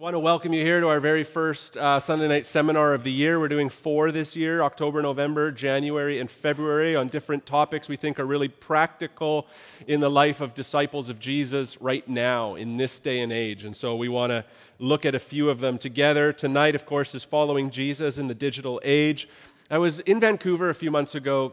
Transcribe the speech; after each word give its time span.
I 0.00 0.02
want 0.02 0.14
to 0.14 0.18
welcome 0.18 0.54
you 0.54 0.64
here 0.64 0.80
to 0.80 0.88
our 0.88 0.98
very 0.98 1.24
first 1.24 1.76
uh, 1.76 1.98
Sunday 2.00 2.26
night 2.26 2.46
seminar 2.46 2.94
of 2.94 3.04
the 3.04 3.12
year. 3.12 3.38
We're 3.38 3.48
doing 3.48 3.68
four 3.68 4.10
this 4.10 4.34
year 4.34 4.62
October, 4.62 5.02
November, 5.02 5.52
January, 5.52 6.18
and 6.18 6.30
February 6.30 6.96
on 6.96 7.08
different 7.08 7.44
topics 7.44 7.86
we 7.86 7.96
think 7.96 8.18
are 8.18 8.24
really 8.24 8.48
practical 8.48 9.46
in 9.86 10.00
the 10.00 10.10
life 10.10 10.40
of 10.40 10.54
disciples 10.54 11.10
of 11.10 11.18
Jesus 11.18 11.78
right 11.82 12.08
now 12.08 12.54
in 12.54 12.78
this 12.78 12.98
day 12.98 13.20
and 13.20 13.30
age. 13.30 13.66
And 13.66 13.76
so 13.76 13.94
we 13.94 14.08
want 14.08 14.30
to 14.30 14.42
look 14.78 15.04
at 15.04 15.14
a 15.14 15.18
few 15.18 15.50
of 15.50 15.60
them 15.60 15.76
together. 15.76 16.32
Tonight, 16.32 16.74
of 16.74 16.86
course, 16.86 17.14
is 17.14 17.22
Following 17.22 17.68
Jesus 17.68 18.16
in 18.16 18.26
the 18.26 18.34
Digital 18.34 18.80
Age. 18.82 19.28
I 19.70 19.76
was 19.76 20.00
in 20.00 20.18
Vancouver 20.18 20.70
a 20.70 20.74
few 20.74 20.90
months 20.90 21.14
ago 21.14 21.52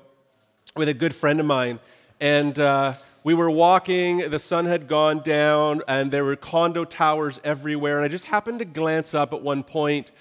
with 0.73 0.87
a 0.87 0.93
good 0.93 1.13
friend 1.13 1.41
of 1.41 1.45
mine, 1.45 1.79
and 2.21 2.57
uh, 2.57 2.93
we 3.27 3.33
were 3.33 3.51
walking, 3.51 4.29
the 4.29 4.39
sun 4.39 4.67
had 4.67 4.87
gone 4.87 5.19
down, 5.19 5.81
and 5.85 6.11
there 6.11 6.23
were 6.23 6.37
condo 6.37 6.85
towers 6.85 7.41
everywhere. 7.43 7.97
And 7.97 8.05
I 8.05 8.07
just 8.07 8.23
happened 8.23 8.59
to 8.59 8.65
glance 8.65 9.13
up 9.13 9.33
at 9.33 9.41
one 9.41 9.63
point, 9.63 10.13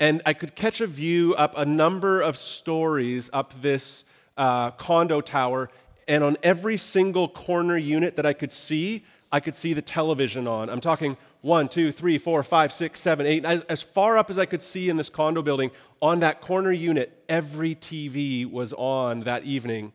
and 0.00 0.22
I 0.24 0.32
could 0.32 0.54
catch 0.54 0.80
a 0.80 0.86
view 0.86 1.34
up 1.34 1.52
a 1.58 1.66
number 1.66 2.22
of 2.22 2.34
stories 2.34 3.28
up 3.34 3.52
this 3.60 4.06
uh, 4.38 4.70
condo 4.70 5.20
tower. 5.20 5.68
And 6.08 6.24
on 6.24 6.38
every 6.42 6.78
single 6.78 7.28
corner 7.28 7.76
unit 7.76 8.16
that 8.16 8.24
I 8.24 8.32
could 8.32 8.52
see, 8.52 9.04
I 9.30 9.38
could 9.38 9.54
see 9.54 9.74
the 9.74 9.82
television 9.82 10.48
on. 10.48 10.70
I'm 10.70 10.80
talking 10.80 11.18
one, 11.42 11.68
two, 11.68 11.92
three, 11.92 12.16
four, 12.16 12.42
five, 12.42 12.72
six, 12.72 13.00
seven, 13.00 13.26
eight. 13.26 13.44
As, 13.44 13.60
as, 13.64 13.82
far 13.82 14.16
up 14.16 14.30
as 14.30 14.38
I 14.38 14.46
could 14.46 14.62
see 14.62 14.88
in 14.88 14.96
this 14.96 15.10
condo 15.10 15.42
building, 15.42 15.72
on 16.00 16.20
that 16.20 16.40
corner 16.40 16.72
unit, 16.72 17.22
every 17.28 17.74
TV 17.74 18.50
was 18.50 18.72
on 18.72 19.24
that 19.24 19.44
evening. 19.44 19.92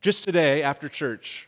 Just 0.00 0.24
today, 0.24 0.64
after 0.64 0.88
church, 0.88 1.46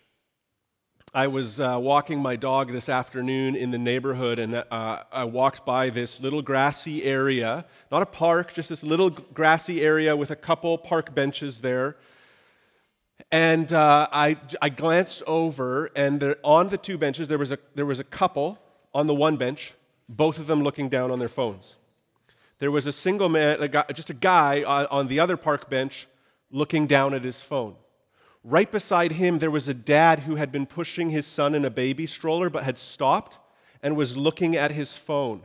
I 1.15 1.27
was 1.27 1.61
uh, 1.61 1.79
walking 1.79 2.21
my 2.21 2.37
dog 2.37 2.73
this 2.73 2.89
afternoon 2.89 3.55
in 3.55 3.71
the 3.71 3.77
neighborhood, 3.77 4.39
and 4.39 4.55
uh, 4.55 5.03
I 5.13 5.25
walked 5.25 5.67
by 5.67 5.91
this 5.91 6.19
little 6.21 6.41
grassy 6.41 7.05
area, 7.05 7.67
not 7.91 8.01
a 8.01 8.07
park, 8.07 8.55
just 8.55 8.71
this 8.71 8.83
little 8.83 9.11
grassy 9.11 9.83
area 9.83 10.17
with 10.17 10.31
a 10.31 10.37
couple 10.37 10.79
park 10.79 11.15
benches 11.15 11.61
there. 11.61 11.99
And 13.31 13.71
uh, 13.75 14.09
I, 14.11 14.39
I 14.63 14.71
glanced 14.71 15.23
over, 15.27 15.91
and 15.95 16.19
there, 16.19 16.37
on 16.43 16.69
the 16.69 16.79
two 16.79 16.97
benches, 16.97 17.29
there 17.29 17.37
was, 17.37 17.53
a, 17.53 17.59
there 17.75 17.85
was 17.85 18.01
a 18.01 18.05
couple 18.05 18.59
on 18.95 19.07
the 19.07 19.15
one 19.15 19.37
bench, 19.37 19.75
both 20.09 20.39
of 20.39 20.47
them 20.47 20.63
looking 20.63 20.89
down 20.89 21.11
on 21.11 21.19
their 21.19 21.29
phones. 21.29 21.77
There 22.59 22.71
was 22.71 22.87
a 22.87 22.93
single 22.93 23.29
man, 23.29 23.61
a 23.61 23.69
guy, 23.69 23.85
just 23.93 24.09
a 24.09 24.15
guy 24.15 24.63
on, 24.63 24.87
on 24.87 25.09
the 25.09 25.21
other 25.21 25.37
park 25.37 25.69
bench 25.69 26.07
looking 26.51 26.87
down 26.87 27.13
at 27.13 27.23
his 27.23 27.43
phone. 27.43 27.77
Right 28.45 28.71
beside 28.71 29.13
him, 29.13 29.39
there 29.39 29.51
was 29.51 29.69
a 29.69 29.75
dad 29.75 30.21
who 30.21 30.37
had 30.37 30.51
been 30.51 30.67
pushing 30.67 31.11
his 31.11 31.27
son 31.27 31.55
in 31.55 31.65
a 31.65 31.71
baby 31.71 32.07
stroller 32.07 32.51
but 32.51 32.65
had 32.65 32.79
stopped 32.79 33.39
and 33.83 33.97
was 33.97 34.17
looking 34.17 34.57
at 34.57 34.73
his 34.73 34.97
phone. 34.97 35.43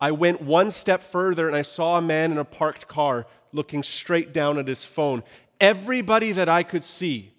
I 0.00 0.12
went 0.12 0.42
one 0.42 0.70
step 0.70 1.02
further 1.02 1.46
and 1.46 1.56
I 1.56 1.62
saw 1.62 1.98
a 1.98 2.02
man 2.02 2.30
in 2.30 2.38
a 2.38 2.44
parked 2.44 2.86
car 2.86 3.26
looking 3.52 3.82
straight 3.82 4.32
down 4.32 4.58
at 4.58 4.68
his 4.68 4.84
phone. 4.84 5.22
Everybody 5.60 6.32
that 6.32 6.48
I 6.48 6.62
could 6.62 6.84
see, 6.84 7.32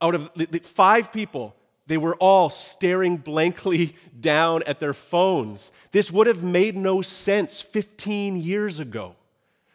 out 0.00 0.14
of 0.14 0.30
the 0.34 0.58
five 0.58 1.12
people, 1.12 1.56
they 1.86 1.96
were 1.96 2.16
all 2.16 2.50
staring 2.50 3.16
blankly 3.16 3.96
down 4.20 4.62
at 4.66 4.78
their 4.78 4.92
phones. 4.92 5.72
This 5.92 6.12
would 6.12 6.26
have 6.26 6.44
made 6.44 6.76
no 6.76 7.02
sense 7.02 7.62
15 7.62 8.36
years 8.36 8.78
ago. 8.78 9.16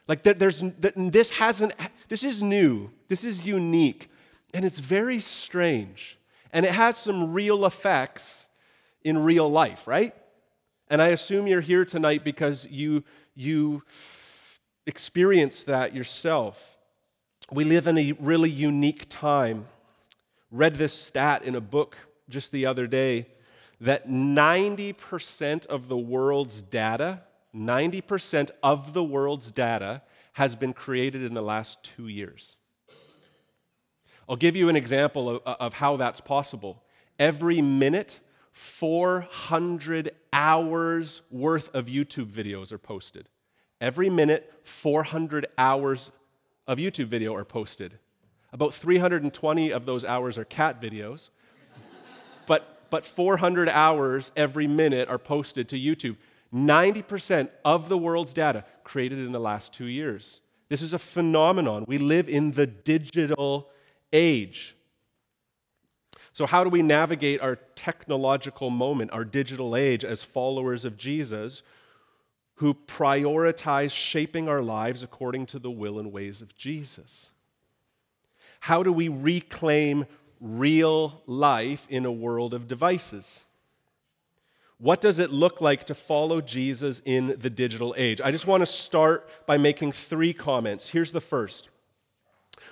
Like 0.08 0.23
there's, 0.23 0.64
this 0.80 1.31
hasn't, 1.31 1.73
this 2.08 2.23
is 2.23 2.44
new, 2.44 2.92
this 3.08 3.23
is 3.23 3.45
unique. 3.47 4.11
And 4.54 4.66
it's 4.66 4.80
very 4.80 5.20
strange. 5.20 6.18
And 6.52 6.66
it 6.66 6.72
has 6.72 6.98
some 6.98 7.34
real 7.34 7.66
effects 7.66 8.50
in 9.04 9.18
real 9.18 9.50
life, 9.50 9.88
right? 9.88 10.14
And 10.90 11.02
I 11.02 11.08
assume 11.08 11.48
you're 11.48 11.62
here 11.62 11.86
tonight 11.86 12.24
because 12.24 12.68
you, 12.70 13.04
you 13.36 13.84
experienced 14.86 15.66
that 15.68 15.96
yourself. 15.96 16.78
We 17.52 17.64
live 17.64 17.88
in 17.88 17.98
a 17.98 18.14
really 18.20 18.50
unique 18.50 19.08
time. 19.10 19.66
Read 20.52 20.76
this 20.76 20.94
stat 20.94 21.44
in 21.44 21.56
a 21.56 21.61
book 21.61 21.98
just 22.28 22.52
the 22.52 22.66
other 22.66 22.88
day 22.88 23.28
that 23.80 24.08
90% 24.08 25.66
of 25.66 25.88
the 25.88 25.98
world's 25.98 26.61
data, 26.61 27.23
90% 27.56 28.52
of 28.61 28.94
the 28.94 29.04
world's 29.04 29.52
data 29.52 30.04
has 30.34 30.56
been 30.56 30.72
created 30.72 31.23
in 31.23 31.34
the 31.34 31.42
last 31.42 31.84
two 31.84 32.08
years. 32.08 32.58
I'll 34.31 34.37
give 34.37 34.55
you 34.55 34.69
an 34.69 34.77
example 34.77 35.30
of, 35.30 35.42
of 35.45 35.73
how 35.73 35.97
that's 35.97 36.21
possible. 36.21 36.81
Every 37.19 37.61
minute, 37.61 38.21
400 38.53 40.11
hours 40.31 41.21
worth 41.30 41.69
of 41.75 41.87
YouTube 41.87 42.27
videos 42.27 42.71
are 42.71 42.77
posted. 42.77 43.27
Every 43.81 44.09
minute, 44.09 44.49
400 44.64 45.47
hours 45.58 46.14
of 46.65 46.77
YouTube 46.77 47.08
video 47.08 47.36
are 47.36 47.43
posted. 47.43 47.99
About 48.53 48.73
320 48.73 49.73
of 49.73 49.86
those 49.86 50.05
hours 50.05 50.37
are 50.37 50.45
cat 50.45 50.81
videos, 50.81 51.30
but, 52.48 52.89
but 52.89 53.03
400 53.03 53.67
hours 53.67 54.31
every 54.37 54.65
minute 54.65 55.09
are 55.09 55.17
posted 55.17 55.67
to 55.67 55.75
YouTube. 55.75 56.15
90% 56.53 57.49
of 57.65 57.89
the 57.89 57.98
world's 57.98 58.33
data 58.33 58.63
created 58.86 59.19
in 59.19 59.33
the 59.33 59.39
last 59.42 59.73
two 59.73 59.87
years. 59.87 60.39
This 60.69 60.81
is 60.81 60.93
a 60.93 60.99
phenomenon. 60.99 61.83
We 61.86 61.98
live 61.98 62.30
in 62.30 62.52
the 62.52 62.65
digital 62.65 63.67
age. 64.14 64.76
So, 66.33 66.45
how 66.45 66.64
do 66.64 66.70
we 66.70 66.82
navigate 66.82 67.42
our 67.42 67.58
technological 67.76 68.70
moment, 68.70 69.11
our 69.11 69.26
digital 69.26 69.76
age, 69.76 70.05
as 70.05 70.23
followers 70.23 70.86
of 70.86 70.98
Jesus 70.98 71.64
who 72.55 72.73
prioritize 72.73 73.92
shaping 73.92 74.48
our 74.48 74.61
lives 74.61 75.04
according 75.04 75.48
to 75.48 75.60
the 75.60 75.72
will 75.72 75.99
and 75.99 76.11
ways 76.11 76.42
of 76.42 76.55
Jesus? 76.55 77.32
How 78.61 78.83
do 78.83 78.94
we 78.94 79.08
reclaim 79.08 80.05
real 80.39 81.22
life 81.26 81.88
in 81.89 82.05
a 82.05 82.11
world 82.11 82.54
of 82.54 82.67
devices? 82.67 83.48
What 84.78 85.02
does 85.02 85.20
it 85.20 85.32
look 85.32 85.61
like 85.61 85.83
to 85.86 85.93
follow 85.93 86.42
Jesus 86.42 87.02
in 87.05 87.36
the 87.38 87.49
digital 87.49 87.93
age? 87.98 88.20
I 88.20 88.32
just 88.32 88.48
want 88.48 88.61
to 88.61 88.66
start 88.66 89.30
by 89.45 89.58
making 89.58 89.92
three 89.92 90.33
comments. 90.33 90.89
Here's 90.89 91.11
the 91.11 91.22
first 91.22 91.70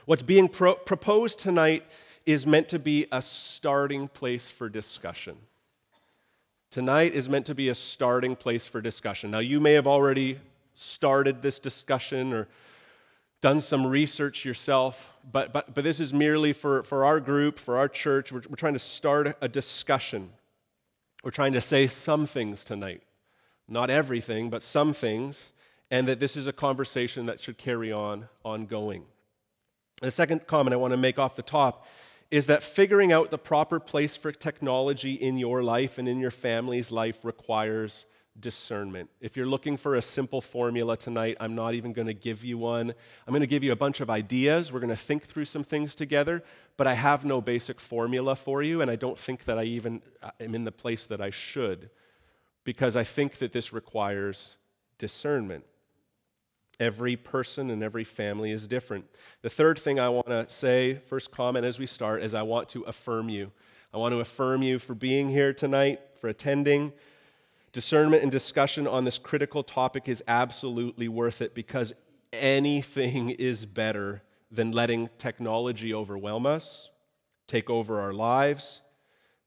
What's 0.05 0.23
being 0.23 0.47
pro- 0.47 0.75
proposed 0.75 1.39
tonight 1.39 1.85
is 2.25 2.45
meant 2.45 2.69
to 2.69 2.79
be 2.79 3.07
a 3.11 3.21
starting 3.21 4.07
place 4.07 4.49
for 4.49 4.69
discussion. 4.69 5.37
Tonight 6.71 7.13
is 7.13 7.27
meant 7.27 7.47
to 7.47 7.55
be 7.55 7.69
a 7.69 7.75
starting 7.75 8.35
place 8.35 8.67
for 8.67 8.81
discussion. 8.81 9.31
Now, 9.31 9.39
you 9.39 9.59
may 9.59 9.73
have 9.73 9.87
already 9.87 10.39
started 10.75 11.41
this 11.41 11.59
discussion 11.59 12.31
or 12.31 12.47
done 13.41 13.61
some 13.61 13.87
research 13.87 14.45
yourself, 14.45 15.17
but, 15.31 15.51
but, 15.51 15.73
but 15.73 15.83
this 15.83 15.99
is 15.99 16.13
merely 16.13 16.53
for, 16.53 16.83
for 16.83 17.05
our 17.05 17.19
group, 17.19 17.57
for 17.57 17.77
our 17.77 17.87
church. 17.87 18.31
We're, 18.31 18.41
we're 18.49 18.55
trying 18.55 18.73
to 18.73 18.79
start 18.79 19.35
a 19.41 19.47
discussion. 19.47 20.29
We're 21.23 21.31
trying 21.31 21.53
to 21.53 21.61
say 21.61 21.87
some 21.87 22.25
things 22.25 22.63
tonight. 22.63 23.01
Not 23.67 23.89
everything, 23.89 24.49
but 24.49 24.61
some 24.61 24.93
things, 24.93 25.53
and 25.89 26.07
that 26.07 26.19
this 26.19 26.35
is 26.35 26.47
a 26.47 26.53
conversation 26.53 27.25
that 27.27 27.39
should 27.39 27.57
carry 27.57 27.91
on 27.91 28.27
ongoing. 28.43 29.05
The 30.01 30.11
second 30.11 30.47
comment 30.47 30.73
I 30.73 30.77
want 30.77 30.93
to 30.93 30.97
make 30.97 31.19
off 31.19 31.35
the 31.35 31.41
top 31.41 31.85
is 32.31 32.45
that 32.45 32.63
figuring 32.63 33.11
out 33.11 33.31
the 33.31 33.37
proper 33.37 33.79
place 33.79 34.15
for 34.15 34.31
technology 34.31 35.13
in 35.13 35.37
your 35.37 35.61
life 35.61 35.97
and 35.97 36.07
in 36.07 36.19
your 36.19 36.31
family's 36.31 36.91
life 36.91 37.25
requires 37.25 38.05
discernment. 38.39 39.09
If 39.19 39.35
you're 39.35 39.47
looking 39.47 39.75
for 39.75 39.95
a 39.95 40.01
simple 40.01 40.39
formula 40.39 40.95
tonight, 40.95 41.35
I'm 41.41 41.55
not 41.55 41.73
even 41.73 41.91
going 41.91 42.07
to 42.07 42.13
give 42.13 42.45
you 42.45 42.57
one. 42.57 42.93
I'm 43.27 43.31
going 43.31 43.41
to 43.41 43.47
give 43.47 43.63
you 43.63 43.73
a 43.73 43.75
bunch 43.75 43.99
of 43.99 44.09
ideas. 44.09 44.71
We're 44.71 44.79
going 44.79 44.89
to 44.89 44.95
think 44.95 45.25
through 45.25 45.45
some 45.45 45.63
things 45.63 45.95
together, 45.95 46.43
but 46.77 46.87
I 46.87 46.93
have 46.93 47.25
no 47.25 47.41
basic 47.41 47.81
formula 47.81 48.35
for 48.35 48.63
you, 48.63 48.81
and 48.81 48.89
I 48.89 48.95
don't 48.95 49.17
think 49.17 49.43
that 49.45 49.57
I 49.57 49.63
even 49.63 50.01
uh, 50.23 50.31
am 50.39 50.55
in 50.55 50.63
the 50.63 50.71
place 50.71 51.05
that 51.07 51.19
I 51.19 51.31
should 51.31 51.89
because 52.63 52.95
I 52.95 53.03
think 53.03 53.39
that 53.39 53.51
this 53.51 53.73
requires 53.73 54.57
discernment. 54.97 55.65
Every 56.79 57.15
person 57.15 57.69
and 57.69 57.83
every 57.83 58.05
family 58.05 58.51
is 58.51 58.65
different. 58.65 59.05
The 59.41 59.49
third 59.49 59.77
thing 59.77 59.99
I 59.99 60.09
want 60.09 60.27
to 60.27 60.49
say, 60.49 60.95
first 60.95 61.29
comment 61.31 61.65
as 61.65 61.77
we 61.77 61.85
start, 61.85 62.23
is 62.23 62.33
I 62.33 62.43
want 62.43 62.69
to 62.69 62.83
affirm 62.83 63.27
you. 63.27 63.51
I 63.93 63.97
want 63.97 64.13
to 64.13 64.19
affirm 64.19 64.61
you 64.61 64.79
for 64.79 64.93
being 64.93 65.29
here 65.29 65.51
tonight, 65.51 65.99
for 66.15 66.29
attending. 66.29 66.93
Discernment 67.71 68.23
and 68.23 68.31
discussion 68.31 68.87
on 68.87 69.03
this 69.03 69.17
critical 69.17 69.61
topic 69.61 70.07
is 70.07 70.23
absolutely 70.27 71.07
worth 71.07 71.41
it 71.41 71.53
because 71.53 71.93
anything 72.31 73.29
is 73.39 73.65
better 73.65 74.21
than 74.51 74.71
letting 74.71 75.09
technology 75.17 75.93
overwhelm 75.93 76.45
us, 76.45 76.91
take 77.45 77.69
over 77.69 77.99
our 77.99 78.13
lives, 78.13 78.81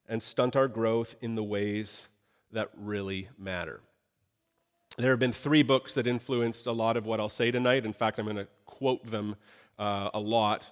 and 0.09 0.23
stunt 0.23 0.55
our 0.55 0.69
growth 0.69 1.15
in 1.21 1.35
the 1.35 1.43
ways 1.43 2.09
that 2.53 2.71
really 2.77 3.29
matter. 3.39 3.81
There 4.99 5.09
have 5.09 5.19
been 5.19 5.33
three 5.33 5.63
books 5.63 5.95
that 5.95 6.07
influenced 6.07 6.67
a 6.67 6.73
lot 6.73 6.99
of 6.99 7.07
what 7.07 7.19
I'll 7.19 7.31
say 7.31 7.51
tonight. 7.51 7.87
In 7.87 7.95
fact, 7.95 8.19
I'm 8.19 8.27
going 8.27 8.37
to 8.37 8.47
quote 8.67 9.07
them 9.07 9.37
uh, 9.79 10.11
a 10.13 10.21
lot, 10.21 10.71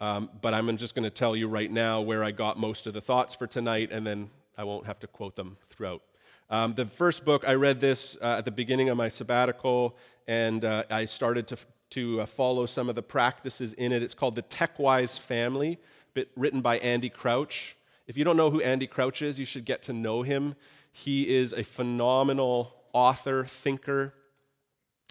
um, 0.00 0.28
but 0.42 0.52
I'm 0.52 0.76
just 0.76 0.96
going 0.96 1.04
to 1.04 1.10
tell 1.10 1.36
you 1.36 1.46
right 1.46 1.70
now 1.70 2.00
where 2.00 2.24
I 2.24 2.32
got 2.32 2.58
most 2.58 2.88
of 2.88 2.94
the 2.94 3.00
thoughts 3.00 3.36
for 3.36 3.46
tonight, 3.46 3.92
and 3.92 4.04
then 4.04 4.28
I 4.58 4.64
won't 4.64 4.86
have 4.86 4.98
to 5.00 5.06
quote 5.06 5.36
them 5.36 5.56
throughout. 5.68 6.02
Um, 6.50 6.74
the 6.74 6.84
first 6.84 7.24
book, 7.24 7.44
I 7.46 7.54
read 7.54 7.78
this 7.78 8.16
uh, 8.20 8.38
at 8.38 8.44
the 8.44 8.50
beginning 8.50 8.88
of 8.88 8.96
my 8.96 9.06
sabbatical, 9.06 9.96
and 10.26 10.64
uh, 10.64 10.82
I 10.90 11.04
started 11.04 11.46
to, 11.46 11.56
to 11.90 12.22
uh, 12.22 12.26
follow 12.26 12.66
some 12.66 12.88
of 12.88 12.96
the 12.96 13.02
practices 13.02 13.72
in 13.74 13.92
it. 13.92 14.02
It's 14.02 14.14
called 14.14 14.34
The 14.34 14.42
TechWise 14.42 15.16
Family, 15.16 15.78
written 16.34 16.60
by 16.60 16.78
Andy 16.78 17.08
Crouch. 17.08 17.76
If 18.08 18.16
you 18.16 18.24
don't 18.24 18.36
know 18.36 18.50
who 18.50 18.60
Andy 18.62 18.88
Crouch 18.88 19.22
is, 19.22 19.38
you 19.38 19.44
should 19.44 19.64
get 19.64 19.84
to 19.84 19.92
know 19.92 20.22
him. 20.22 20.56
He 20.90 21.36
is 21.36 21.52
a 21.52 21.62
phenomenal 21.62 22.74
author, 22.92 23.44
thinker, 23.44 24.14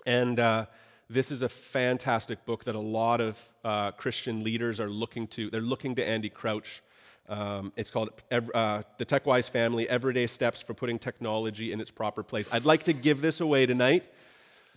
and 0.06 0.40
uh, 0.40 0.66
this 1.10 1.32
is 1.32 1.42
a 1.42 1.50
fantastic 1.50 2.46
book 2.46 2.66
that 2.66 2.76
a 2.76 2.80
lot 2.80 3.20
of 3.20 3.54
uh, 3.64 3.92
Christian 3.92 4.44
leaders 4.44 4.80
are 4.80 4.90
looking 4.90 5.28
to. 5.28 5.50
They're 5.50 5.62
looking 5.62 5.96
to 5.96 6.08
Andy 6.08 6.30
Crouch. 6.30 6.82
Um, 7.28 7.74
it's 7.76 7.92
called 7.92 8.10
uh, 8.32 8.84
The 8.98 9.06
TechWise 9.06 9.50
Family 9.50 9.88
Everyday 9.90 10.28
Steps 10.28 10.62
for 10.62 10.74
Putting 10.74 10.98
Technology 10.98 11.72
in 11.72 11.82
Its 11.82 11.92
Proper 11.92 12.24
Place. 12.24 12.50
I'd 12.52 12.66
like 12.66 12.84
to 12.84 12.94
give 12.94 13.22
this 13.22 13.40
away 13.40 13.66
tonight. 13.66 14.08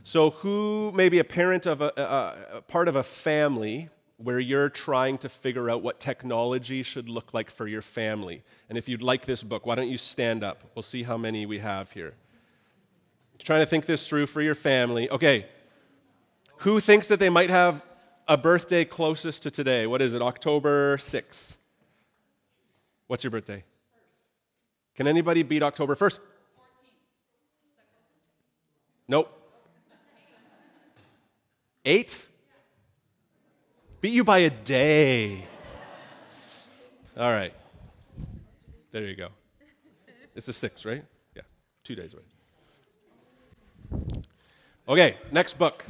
So, 0.05 0.31
who 0.31 0.91
may 0.93 1.09
be 1.09 1.19
a 1.19 1.25
parent 1.25 1.65
of 1.65 1.81
a, 1.81 1.93
a, 1.97 2.57
a 2.59 2.63
part 2.63 2.89
of 2.89 2.97
a 2.97 3.03
family 3.03 3.89
where 4.17 4.39
you're 4.39 4.69
trying 4.69 5.17
to 5.19 5.29
figure 5.29 5.71
out 5.71 5.83
what 5.83 6.01
technology 6.01 6.83
should 6.83 7.09
look 7.09 7.33
like 7.33 7.51
for 7.51 7.67
your 7.67 7.83
family? 7.83 8.43
And 8.69 8.77
if 8.77 8.89
you'd 8.89 9.03
like 9.03 9.27
this 9.27 9.43
book, 9.43 9.65
why 9.65 9.75
don't 9.75 9.89
you 9.89 9.97
stand 9.97 10.43
up? 10.43 10.65
We'll 10.75 10.83
see 10.83 11.05
how 11.05 11.17
many 11.17 11.47
we 11.47 11.61
have 11.61 11.93
here. 11.93 12.15
Trying 13.43 13.61
to 13.61 13.67
think 13.67 13.87
this 13.87 14.09
through 14.09 14.27
for 14.27 14.41
your 14.41 14.55
family. 14.55 15.11
Okay, 15.11 15.47
who 16.59 16.79
thinks 16.79 17.09
that 17.09 17.19
they 17.19 17.29
might 17.29 17.51
have 17.51 17.85
a 18.29 18.37
birthday 18.37 18.85
closest 18.85 19.43
to 19.43 19.51
today? 19.51 19.87
What 19.87 20.01
is 20.01 20.15
it, 20.15 20.23
October 20.23 20.97
6th? 20.97 21.59
What's 23.09 23.25
your 23.25 23.33
birthday? 23.33 23.65
Can 24.95 25.09
anybody 25.09 25.43
beat 25.43 25.63
October 25.63 25.97
1st? 25.97 26.21
Nope. 29.09 29.39
8th? 31.85 32.29
Beat 34.01 34.13
you 34.13 34.23
by 34.23 34.39
a 34.39 34.51
day. 34.51 35.45
All 37.19 37.33
right. 37.33 37.53
There 38.93 39.03
you 39.03 39.17
go. 39.17 39.29
It's 40.37 40.47
the 40.47 40.53
6th, 40.53 40.87
right? 40.87 41.05
Yeah, 41.35 41.43
two 41.83 41.97
days 41.97 42.15
away. 42.15 42.23
Okay, 44.89 45.17
next 45.31 45.59
book. 45.59 45.85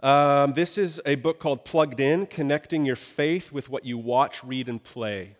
Um, 0.00 0.52
this 0.52 0.78
is 0.78 1.00
a 1.04 1.16
book 1.16 1.40
called 1.40 1.64
Plugged 1.64 1.98
In 1.98 2.26
Connecting 2.26 2.84
Your 2.84 2.96
Faith 2.96 3.50
with 3.50 3.68
What 3.68 3.84
You 3.84 3.98
Watch, 3.98 4.44
Read, 4.44 4.68
and 4.68 4.82
Play. 4.82 5.34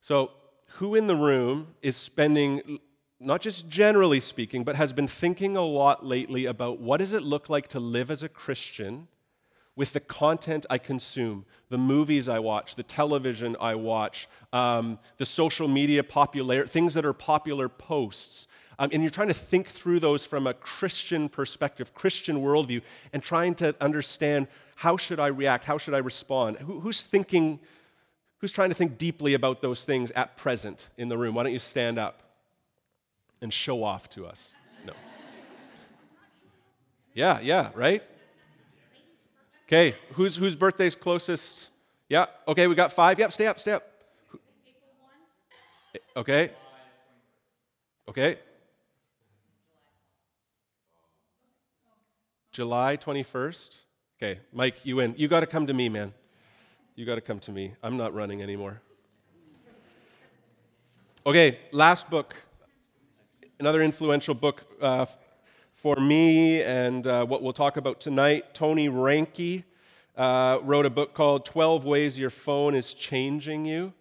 So, 0.00 0.32
who 0.70 0.96
in 0.96 1.06
the 1.06 1.14
room 1.14 1.68
is 1.82 1.96
spending, 1.96 2.80
not 3.20 3.40
just 3.40 3.68
generally 3.68 4.18
speaking, 4.18 4.64
but 4.64 4.74
has 4.74 4.92
been 4.92 5.06
thinking 5.06 5.56
a 5.56 5.62
lot 5.62 6.04
lately 6.04 6.46
about 6.46 6.80
what 6.80 6.96
does 6.96 7.12
it 7.12 7.22
look 7.22 7.48
like 7.48 7.68
to 7.68 7.80
live 7.80 8.10
as 8.10 8.24
a 8.24 8.28
Christian 8.28 9.06
with 9.76 9.92
the 9.92 10.00
content 10.00 10.64
I 10.70 10.78
consume, 10.78 11.44
the 11.68 11.78
movies 11.78 12.28
I 12.28 12.38
watch, 12.38 12.74
the 12.74 12.82
television 12.82 13.56
I 13.60 13.74
watch, 13.74 14.26
um, 14.52 14.98
the 15.18 15.26
social 15.26 15.68
media 15.68 16.02
popular, 16.02 16.66
things 16.66 16.94
that 16.94 17.04
are 17.04 17.12
popular 17.12 17.68
posts, 17.68 18.48
um, 18.78 18.90
and 18.92 19.02
you're 19.02 19.10
trying 19.10 19.28
to 19.28 19.34
think 19.34 19.68
through 19.68 20.00
those 20.00 20.26
from 20.26 20.46
a 20.46 20.54
Christian 20.54 21.28
perspective, 21.28 21.94
Christian 21.94 22.38
worldview, 22.38 22.82
and 23.12 23.22
trying 23.22 23.54
to 23.56 23.74
understand 23.80 24.48
how 24.76 24.96
should 24.96 25.18
I 25.18 25.28
react, 25.28 25.64
how 25.64 25.78
should 25.78 25.94
I 25.94 25.98
respond. 25.98 26.58
Who, 26.58 26.80
who's 26.80 27.02
thinking, 27.02 27.58
who's 28.38 28.52
trying 28.52 28.68
to 28.68 28.74
think 28.74 28.98
deeply 28.98 29.32
about 29.32 29.62
those 29.62 29.84
things 29.84 30.10
at 30.10 30.36
present 30.36 30.90
in 30.98 31.08
the 31.08 31.16
room? 31.16 31.34
Why 31.34 31.44
don't 31.44 31.52
you 31.52 31.58
stand 31.58 31.98
up 31.98 32.22
and 33.40 33.52
show 33.52 33.82
off 33.82 34.10
to 34.10 34.26
us? 34.26 34.52
No. 34.86 34.92
Yeah, 37.14 37.40
yeah, 37.40 37.70
right? 37.74 38.02
Okay, 39.66 39.96
whose 40.12 40.36
whose 40.36 40.54
birthday's 40.54 40.94
closest? 40.94 41.70
Yeah, 42.08 42.26
okay, 42.46 42.68
we 42.68 42.76
got 42.76 42.92
five. 42.92 43.18
Yep, 43.18 43.32
stay 43.32 43.46
up, 43.48 43.58
stay 43.58 43.72
up. 43.72 43.82
Okay. 46.16 46.50
Okay. 48.08 48.38
July 52.52 52.96
21st. 52.96 53.80
Okay, 54.16 54.40
Mike, 54.52 54.86
you 54.86 54.96
win. 54.96 55.14
You 55.18 55.28
got 55.28 55.40
to 55.40 55.46
come 55.46 55.66
to 55.66 55.74
me, 55.74 55.88
man. 55.88 56.14
You 56.94 57.04
got 57.04 57.16
to 57.16 57.20
come 57.20 57.40
to 57.40 57.52
me. 57.52 57.74
I'm 57.82 57.96
not 57.96 58.14
running 58.14 58.42
anymore. 58.42 58.80
Okay, 61.26 61.58
last 61.72 62.08
book. 62.08 62.40
Another 63.58 63.82
influential 63.82 64.34
book 64.34 64.62
uh, 64.80 65.06
for 65.86 66.00
me 66.00 66.60
and 66.62 67.06
uh, 67.06 67.24
what 67.24 67.42
we'll 67.42 67.52
talk 67.52 67.76
about 67.76 68.00
tonight. 68.00 68.52
Tony 68.54 68.88
Reinke 68.88 69.62
uh, 70.16 70.58
wrote 70.62 70.84
a 70.84 70.90
book 70.90 71.14
called 71.14 71.44
12 71.44 71.84
Ways 71.84 72.18
Your 72.18 72.28
Phone 72.28 72.74
is 72.74 72.92
Changing 72.92 73.64
You. 73.64 73.92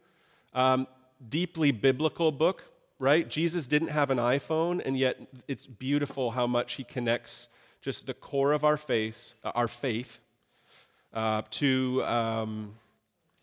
Um, 0.56 0.88
deeply 1.30 1.72
biblical 1.72 2.32
book, 2.32 2.64
right? 2.98 3.30
Jesus 3.30 3.68
didn't 3.68 3.90
have 3.90 4.10
an 4.10 4.18
iPhone, 4.18 4.82
and 4.84 4.98
yet 4.98 5.20
it's 5.48 5.68
beautiful 5.68 6.32
how 6.32 6.48
much 6.48 6.74
he 6.74 6.84
connects 6.84 7.50
just 7.82 8.08
the 8.08 8.16
core 8.16 8.54
of 8.54 8.64
our 8.64 8.78
faith, 8.78 9.36
uh, 9.44 9.52
our 9.54 9.68
faith, 9.68 10.22
uh, 11.14 11.44
to 11.52 12.04
um, 12.06 12.74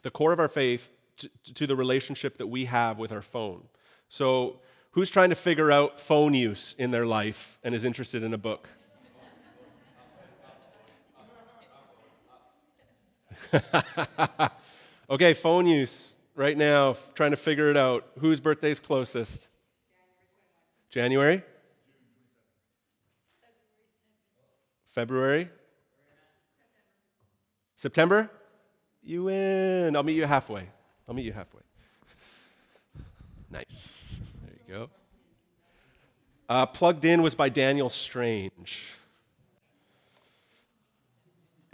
the 0.03 0.11
core 0.11 0.33
of 0.33 0.41
our 0.41 0.49
faith 0.49 0.91
to, 1.19 1.31
to 1.55 1.65
the 1.69 1.77
relationship 1.77 2.39
that 2.39 2.49
we 2.49 2.65
have 2.65 2.99
with 2.99 3.13
our 3.13 3.23
phone. 3.23 3.63
So, 4.09 4.59
who's 4.93 5.11
trying 5.11 5.31
to 5.31 5.35
figure 5.35 5.71
out 5.71 5.99
phone 6.01 6.35
use 6.35 6.75
in 6.79 6.91
their 6.91 7.05
life 7.05 7.59
and 7.63 7.75
is 7.75 7.85
interested 7.85 8.23
in 8.23 8.33
a 8.33 8.39
book? 8.39 8.69
okay, 15.11 15.35
phone 15.35 15.67
use 15.67 16.17
right 16.35 16.57
now, 16.57 16.97
trying 17.15 17.33
to 17.33 17.37
figure 17.37 17.71
it 17.71 17.77
out. 17.77 18.07
Whose 18.19 18.41
birthday 18.41 18.71
is 18.71 18.81
closest? 18.81 19.49
January? 20.91 21.43
February? 24.87 25.49
September? 27.77 28.31
You 29.03 29.25
win. 29.25 29.97
I'll 29.97 30.03
meet 30.03 30.17
you 30.17 30.27
halfway. 30.27 30.69
I'll 31.09 31.15
meet 31.15 31.25
you 31.25 31.33
halfway. 31.33 31.63
Nice. 33.51 34.02
Go. 34.73 34.89
Uh, 36.49 36.65
Plugged 36.65 37.05
In 37.05 37.21
was 37.21 37.35
by 37.35 37.51
Daniel 37.51 37.91
Strange. 37.91 38.97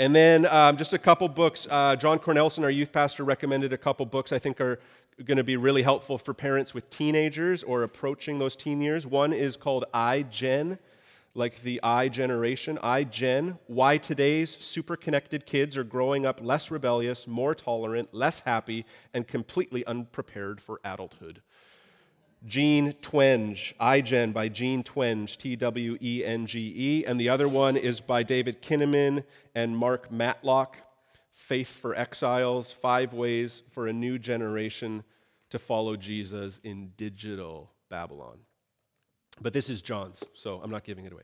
And 0.01 0.13
then 0.13 0.47
um, 0.47 0.77
just 0.77 0.93
a 0.93 0.99
couple 0.99 1.29
books. 1.29 1.69
Uh, 1.71 1.95
John 1.95 2.19
Cornelson, 2.19 2.65
our 2.65 2.71
youth 2.73 2.91
pastor, 2.91 3.23
recommended 3.23 3.73
a 3.73 3.79
couple 3.79 4.05
books 4.05 4.33
I 4.33 4.41
think 4.41 4.61
are 4.61 4.81
going 5.25 5.37
to 5.37 5.45
be 5.45 5.57
really 5.57 5.83
helpful 5.83 6.19
for 6.19 6.35
parents 6.35 6.75
with 6.75 6.91
teenagers 6.91 7.63
or 7.63 7.85
approaching 7.85 8.41
those 8.41 8.57
teen 8.57 8.81
years. 8.81 9.07
One 9.07 9.33
is 9.33 9.57
called 9.57 9.85
iGen 9.95 10.79
like 11.35 11.63
the 11.63 11.79
I 11.85 12.09
generation, 12.09 12.79
iGen, 12.83 13.59
why 13.69 13.97
today's 13.99 14.59
super 14.59 14.97
connected 14.97 15.47
kids 15.47 15.77
are 15.77 15.85
growing 15.85 16.27
up 16.27 16.41
less 16.43 16.69
rebellious, 16.69 17.29
more 17.29 17.55
tolerant, 17.55 18.13
less 18.13 18.41
happy, 18.41 18.85
and 19.15 19.29
completely 19.29 19.87
unprepared 19.87 20.61
for 20.61 20.81
adulthood. 20.83 21.43
Jean 22.47 22.93
Twenge, 22.93 23.75
iGen 23.81 24.33
by 24.33 24.49
Jean 24.49 24.83
Twenge, 24.83 25.37
T 25.37 25.57
W 25.57 25.99
E 26.01 26.25
N 26.25 26.47
G 26.47 26.73
E. 26.77 27.05
And 27.05 27.19
the 27.19 27.29
other 27.29 27.49
one 27.49 27.77
is 27.77 28.01
by 28.01 28.23
David 28.23 28.63
Kinnaman 28.63 29.25
and 29.55 29.77
Mark 29.77 30.13
Matlock, 30.13 30.77
Faith 31.33 31.73
for 31.73 31.95
Exiles 31.95 32.71
Five 32.71 33.13
Ways 33.13 33.63
for 33.69 33.87
a 33.87 33.93
New 33.93 34.19
Generation 34.19 35.05
to 35.51 35.59
Follow 35.59 35.97
Jesus 35.97 36.61
in 36.63 36.93
Digital 36.97 37.73
Babylon. 37.89 38.39
But 39.41 39.53
this 39.53 39.71
is 39.71 39.83
John's, 39.83 40.25
so 40.35 40.61
I'm 40.63 40.71
not 40.71 40.85
giving 40.85 41.05
it 41.05 41.13
away. 41.13 41.23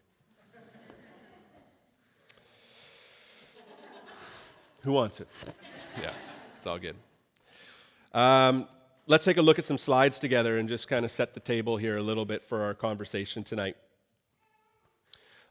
Who 4.83 4.92
wants 4.92 5.21
it? 5.21 5.28
Yeah, 6.00 6.11
it's 6.59 6.66
all 6.66 6.78
good. 6.78 6.97
Um, 8.12 8.68
let's 9.07 9.25
take 9.25 9.37
a 9.37 9.43
look 9.43 9.59
at 9.59 9.65
some 9.65 9.79
slides 9.79 10.19
together 10.19 10.57
and 10.57 10.69
just 10.69 10.89
kind 10.89 11.05
of 11.05 11.11
set 11.11 11.35
the 11.35 11.41
table 11.41 11.77
here 11.77 11.97
a 11.97 12.03
little 12.03 12.25
bit 12.25 12.45
for 12.45 12.63
our 12.63 12.75
conversation 12.75 13.45
tonight. 13.45 13.77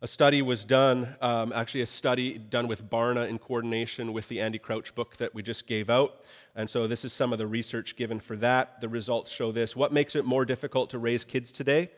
A 0.02 0.08
study 0.08 0.42
was 0.42 0.66
done, 0.66 1.16
um, 1.22 1.54
actually, 1.54 1.82
a 1.82 1.86
study 1.86 2.38
done 2.38 2.68
with 2.68 2.90
Barna 2.90 3.30
in 3.30 3.40
coordination 3.40 4.12
with 4.12 4.28
the 4.28 4.42
Andy 4.42 4.60
Crouch 4.60 4.94
book 4.96 5.16
that 5.16 5.34
we 5.34 5.42
just 5.42 5.66
gave 5.66 5.90
out. 5.90 6.26
And 6.56 6.70
so, 6.70 6.88
this 6.88 7.06
is 7.06 7.14
some 7.14 7.32
of 7.32 7.40
the 7.40 7.48
research 7.48 7.96
given 7.96 8.20
for 8.20 8.36
that. 8.38 8.82
The 8.82 8.90
results 8.90 9.32
show 9.32 9.54
this. 9.54 9.78
What 9.78 9.94
makes 9.94 10.18
it 10.18 10.26
more 10.26 10.44
difficult 10.44 10.90
to 10.90 11.00
raise 11.00 11.24
kids 11.24 11.54
today? 11.54 11.90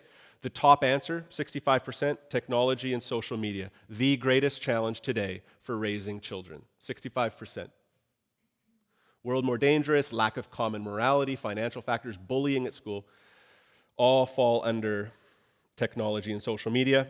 The 0.43 0.51
top 0.51 0.83
answer 0.83 1.25
65% 1.31 2.17
technology 2.29 2.93
and 2.93 3.01
social 3.01 3.37
media. 3.37 3.71
The 3.89 4.17
greatest 4.17 4.61
challenge 4.61 5.01
today 5.01 5.41
for 5.63 5.75
raising 5.75 6.19
children. 6.19 6.61
65%. 6.79 7.69
World 9.25 9.43
more 9.43 9.57
dangerous, 9.57 10.13
lack 10.13 10.37
of 10.37 10.51
common 10.51 10.83
morality, 10.83 11.35
financial 11.35 11.81
factors, 11.81 12.15
bullying 12.15 12.67
at 12.67 12.75
school, 12.75 13.07
all 13.97 14.27
fall 14.27 14.61
under 14.63 15.11
technology 15.75 16.31
and 16.31 16.39
social 16.39 16.71
media. 16.71 17.07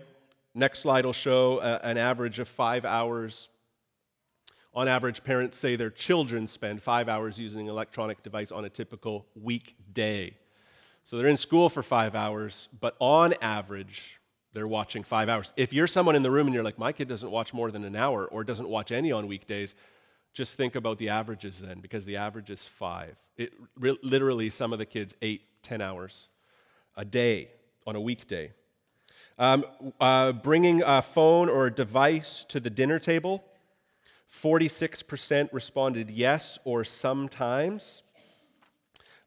Next 0.53 0.79
slide 0.79 1.03
will 1.03 1.12
show 1.12 1.57
uh, 1.57 1.79
an 1.84 1.98
average 1.98 2.39
of 2.39 2.48
five 2.48 2.86
hours. 2.86 3.50
On 4.74 4.88
average, 4.88 5.25
parents 5.25 5.57
say 5.57 5.75
their 5.75 5.89
children 5.89 6.48
spend 6.48 6.81
five 6.81 7.10
hours 7.10 7.38
using 7.38 7.67
an 7.67 7.74
electronic 7.74 8.24
device 8.24 8.50
on 8.50 8.63
a 8.63 8.69
typical 8.69 9.25
weekday. 9.36 10.38
So 11.03 11.17
they're 11.17 11.27
in 11.27 11.36
school 11.36 11.67
for 11.67 11.84
five 11.84 12.15
hours, 12.15 12.69
but 12.79 12.95
on 13.00 13.34
average, 13.41 14.22
they're 14.53 14.69
watching 14.69 15.03
five 15.03 15.27
hours. 15.27 15.51
If 15.57 15.74
you're 15.74 15.86
someone 15.86 16.15
in 16.15 16.24
the 16.24 16.31
room 16.31 16.48
and 16.48 16.53
you're 16.53 16.63
like, 16.63 16.79
my 16.79 16.93
kid 16.93 17.10
doesn't 17.10 17.29
watch 17.29 17.53
more 17.53 17.72
than 17.72 17.84
an 17.84 17.98
hour 17.98 18.25
or 18.25 18.45
doesn't 18.45 18.69
watch 18.69 18.93
any 18.93 19.12
on 19.12 19.27
weekdays, 19.27 19.75
just 20.36 20.56
think 20.58 20.75
about 20.75 20.98
the 20.98 21.10
averages 21.10 21.62
then, 21.62 21.80
because 21.80 22.06
the 22.06 22.18
average 22.18 22.50
is 22.50 22.65
five. 22.65 23.15
It, 23.38 23.54
re- 23.80 23.98
literally, 24.04 24.50
some 24.50 24.74
of 24.74 24.80
the 24.80 24.86
kids, 24.86 25.15
eight, 25.22 25.44
ten 25.63 25.82
hours 25.82 26.27
a 26.98 27.06
day 27.06 27.50
on 27.88 27.96
a 27.96 28.01
weekday. 28.01 28.51
Um, 29.39 29.65
uh, 30.00 30.34
bringing 30.34 30.84
a 30.86 31.01
phone 31.01 31.50
or 31.50 31.68
a 31.68 31.72
device 31.72 32.46
to 32.50 32.60
the 32.60 32.70
dinner 32.70 33.00
table, 33.00 33.46
46% 34.30 35.50
responded 35.54 36.12
yes 36.12 36.60
or 36.65 36.84
sometimes. 36.84 38.04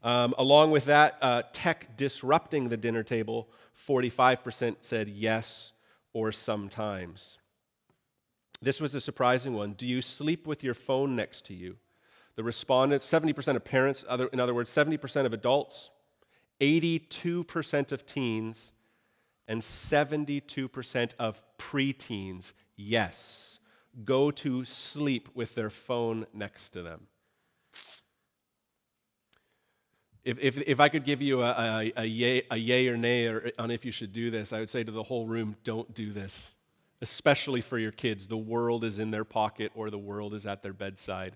Um, 0.03 0.35
along 0.37 0.69
with 0.69 0.85
that, 0.85 1.17
uh, 1.21 1.41
tech 1.51 1.97
disrupting 1.97 2.69
the 2.69 2.77
dinner 2.77 3.03
table, 3.03 3.49
45% 3.75 4.77
said 4.81 5.09
yes 5.09 5.73
or 6.13 6.31
sometimes. 6.31 7.39
This 8.61 8.81
was 8.81 8.93
a 8.93 9.01
surprising 9.01 9.53
one. 9.53 9.73
Do 9.73 9.87
you 9.87 10.01
sleep 10.01 10.45
with 10.45 10.63
your 10.63 10.73
phone 10.73 11.15
next 11.15 11.45
to 11.45 11.53
you? 11.53 11.77
The 12.35 12.43
respondents, 12.43 13.05
70% 13.05 13.55
of 13.55 13.63
parents, 13.63 14.05
other, 14.07 14.27
in 14.27 14.39
other 14.39 14.53
words, 14.53 14.69
70% 14.69 15.25
of 15.25 15.33
adults, 15.33 15.91
82% 16.61 17.91
of 17.91 18.05
teens, 18.05 18.73
and 19.47 19.61
72% 19.61 21.13
of 21.17 21.41
preteens, 21.57 22.53
yes, 22.75 23.59
go 24.05 24.31
to 24.31 24.63
sleep 24.63 25.29
with 25.33 25.55
their 25.55 25.69
phone 25.69 26.27
next 26.33 26.69
to 26.71 26.81
them. 26.81 27.07
If, 30.23 30.37
if, 30.39 30.57
if 30.67 30.79
I 30.79 30.89
could 30.89 31.05
give 31.05 31.21
you 31.21 31.41
a, 31.41 31.49
a, 31.49 31.93
a, 31.97 32.05
yay, 32.05 32.43
a 32.51 32.57
yay 32.57 32.87
or 32.89 32.97
nay 32.97 33.27
on 33.57 33.71
if 33.71 33.83
you 33.85 33.91
should 33.91 34.13
do 34.13 34.29
this, 34.29 34.53
I 34.53 34.59
would 34.59 34.69
say 34.69 34.83
to 34.83 34.91
the 34.91 35.03
whole 35.03 35.25
room, 35.25 35.55
don't 35.63 35.93
do 35.93 36.11
this, 36.11 36.55
especially 37.01 37.61
for 37.61 37.77
your 37.77 37.91
kids. 37.91 38.27
The 38.27 38.37
world 38.37 38.83
is 38.83 38.99
in 38.99 39.11
their 39.11 39.25
pocket 39.25 39.71
or 39.75 39.89
the 39.89 39.97
world 39.97 40.33
is 40.33 40.45
at 40.45 40.63
their 40.63 40.73
bedside 40.73 41.35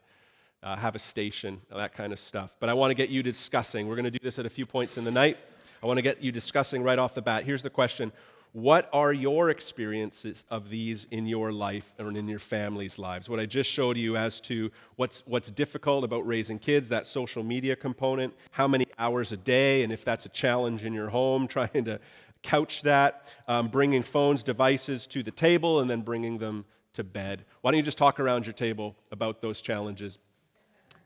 uh, 0.63 0.77
have 0.77 0.95
a 0.95 0.99
station, 0.99 1.61
that 1.75 1.93
kind 1.93 2.13
of 2.13 2.19
stuff. 2.19 2.55
But 2.59 2.69
I 2.69 2.73
want 2.73 2.91
to 2.91 2.95
get 2.95 3.09
you 3.09 3.21
discussing. 3.21 3.87
We're 3.87 3.95
going 3.95 4.05
to 4.05 4.11
do 4.11 4.23
this 4.23 4.39
at 4.39 4.45
a 4.45 4.49
few 4.49 4.65
points 4.65 4.97
in 4.97 5.03
the 5.03 5.11
night. 5.11 5.37
I 5.83 5.85
want 5.85 5.97
to 5.97 6.01
get 6.01 6.23
you 6.23 6.31
discussing 6.31 6.83
right 6.83 6.97
off 6.97 7.13
the 7.13 7.21
bat. 7.21 7.43
Here's 7.43 7.63
the 7.63 7.69
question 7.69 8.13
What 8.53 8.89
are 8.93 9.11
your 9.11 9.49
experiences 9.49 10.45
of 10.49 10.69
these 10.69 11.05
in 11.11 11.27
your 11.27 11.51
life 11.51 11.93
and 11.97 12.15
in 12.15 12.29
your 12.29 12.39
family's 12.39 12.97
lives? 12.97 13.29
What 13.29 13.41
I 13.41 13.45
just 13.45 13.69
showed 13.69 13.97
you 13.97 14.15
as 14.15 14.39
to 14.41 14.71
what's, 14.95 15.23
what's 15.27 15.51
difficult 15.51 16.05
about 16.05 16.25
raising 16.25 16.59
kids, 16.59 16.87
that 16.89 17.07
social 17.07 17.43
media 17.43 17.75
component, 17.75 18.33
how 18.51 18.67
many 18.67 18.87
hours 18.97 19.33
a 19.33 19.37
day, 19.37 19.83
and 19.83 19.91
if 19.91 20.05
that's 20.05 20.25
a 20.25 20.29
challenge 20.29 20.85
in 20.85 20.93
your 20.93 21.09
home, 21.09 21.45
trying 21.49 21.83
to 21.83 21.99
couch 22.43 22.83
that, 22.83 23.31
um, 23.47 23.69
bringing 23.69 24.03
phones, 24.03 24.43
devices 24.43 25.07
to 25.07 25.23
the 25.23 25.31
table, 25.31 25.79
and 25.79 25.89
then 25.89 26.01
bringing 26.01 26.37
them 26.37 26.65
to 26.93 27.03
bed. 27.03 27.45
Why 27.61 27.71
don't 27.71 27.77
you 27.77 27.83
just 27.83 27.97
talk 27.97 28.19
around 28.19 28.45
your 28.45 28.53
table 28.53 28.95
about 29.11 29.41
those 29.41 29.61
challenges? 29.61 30.19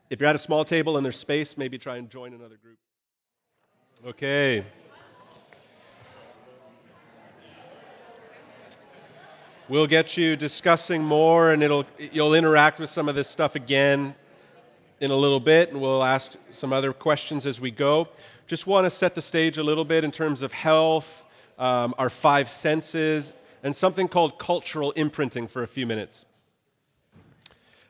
If 0.10 0.20
you're 0.20 0.30
at 0.30 0.36
a 0.36 0.40
small 0.40 0.66
table 0.66 0.98
and 0.98 1.06
there's 1.06 1.18
space, 1.18 1.58
maybe 1.58 1.78
try 1.78 1.98
and 1.98 2.10
join 2.10 2.34
another 2.34 2.58
group. 2.58 2.78
Okay. 4.06 4.66
We'll 9.70 9.88
get 9.88 10.16
you 10.16 10.38
discussing 10.38 11.04
more, 11.04 11.52
and 11.52 11.62
it'll, 11.62 11.86
you'll 12.14 12.34
interact 12.34 12.80
with 12.80 12.90
some 12.90 13.10
of 13.10 13.16
this 13.16 13.28
stuff 13.28 13.56
again 13.56 14.16
in 15.02 15.12
a 15.12 15.16
little 15.16 15.42
bit, 15.42 15.72
and 15.72 15.82
we'll 15.82 16.04
ask 16.04 16.36
some 16.52 16.72
other 16.72 16.94
questions 16.94 17.46
as 17.46 17.60
we 17.60 17.70
go. 17.70 18.08
Just 18.48 18.66
want 18.66 18.86
to 18.86 18.90
set 18.90 19.14
the 19.14 19.22
stage 19.22 19.58
a 19.58 19.64
little 19.64 19.84
bit 19.84 20.06
in 20.06 20.12
terms 20.12 20.42
of 20.42 20.54
health, 20.54 21.26
um, 21.58 21.94
our 21.98 22.10
five 22.10 22.50
senses, 22.50 23.34
and 23.64 23.76
something 23.76 24.08
called 24.08 24.40
cultural 24.40 24.92
imprinting 24.92 25.48
for 25.48 25.64
a 25.64 25.68
few 25.68 25.86
minutes. 25.86 26.26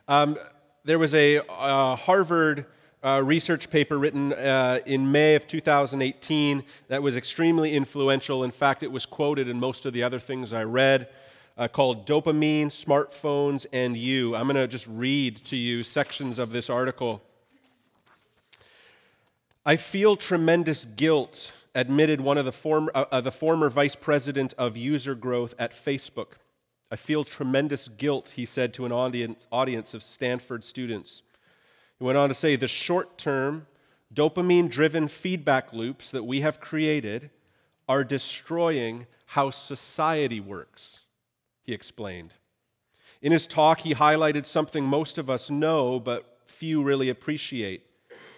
Um, 0.08 0.38
there 0.86 0.98
was 0.98 1.14
a 1.14 1.40
uh, 1.50 1.96
Harvard 1.98 2.66
uh, 3.04 3.22
research 3.24 3.70
paper 3.70 3.98
written 3.98 4.34
uh, 4.34 4.80
in 4.86 5.12
May 5.12 5.36
of 5.36 5.48
2018 5.48 6.64
that 6.88 7.04
was 7.04 7.16
extremely 7.16 7.74
influential. 7.74 8.44
In 8.44 8.52
fact, 8.52 8.84
it 8.84 8.92
was 8.92 9.06
quoted 9.06 9.48
in 9.48 9.60
most 9.60 9.86
of 9.86 9.94
the 9.94 10.04
other 10.04 10.20
things 10.20 10.54
I 10.54 10.64
read. 10.64 11.10
Uh, 11.58 11.68
called 11.68 12.06
Dopamine, 12.06 12.68
Smartphones, 12.68 13.66
and 13.74 13.98
You. 13.98 14.36
I'm 14.36 14.44
going 14.44 14.58
to 14.58 14.68
just 14.68 14.86
read 14.86 15.38
to 15.38 15.56
you 15.56 15.82
sections 15.82 16.38
of 16.38 16.52
this 16.52 16.70
article. 16.70 17.22
I 19.66 19.76
feel 19.76 20.16
tremendous 20.16 20.86
guilt, 20.86 21.52
admitted 21.78 22.20
one 22.20 22.40
of 22.40 22.46
the, 22.46 22.52
form, 22.52 22.90
uh, 22.96 23.06
uh, 23.12 23.22
the 23.22 23.32
former 23.32 23.70
vice 23.70 23.96
president 23.96 24.52
of 24.58 24.76
user 24.76 25.14
growth 25.14 25.54
at 25.60 25.72
Facebook. 25.72 26.34
I 26.92 26.96
feel 26.96 27.24
tremendous 27.24 27.88
guilt, 27.88 28.34
he 28.36 28.46
said 28.46 28.74
to 28.74 28.86
an 28.86 28.92
audience, 28.92 29.48
audience 29.52 29.94
of 29.94 30.02
Stanford 30.02 30.64
students. 30.64 31.22
He 32.00 32.04
went 32.04 32.18
on 32.18 32.30
to 32.30 32.36
say 32.36 32.56
the 32.56 32.68
short 32.68 33.20
term, 33.20 33.68
dopamine 34.12 34.72
driven 34.72 35.08
feedback 35.08 35.72
loops 35.72 36.10
that 36.10 36.24
we 36.24 36.42
have 36.42 36.60
created 36.60 37.30
are 37.88 38.04
destroying 38.04 39.06
how 39.28 39.52
society 39.52 40.40
works, 40.40 41.02
he 41.62 41.74
explained. 41.74 42.34
In 43.22 43.32
his 43.32 43.46
talk, 43.46 43.82
he 43.82 43.94
highlighted 43.94 44.48
something 44.48 44.84
most 44.84 45.20
of 45.20 45.30
us 45.30 45.52
know, 45.52 46.00
but 46.00 46.40
few 46.48 46.82
really 46.82 47.10
appreciate. 47.10 47.84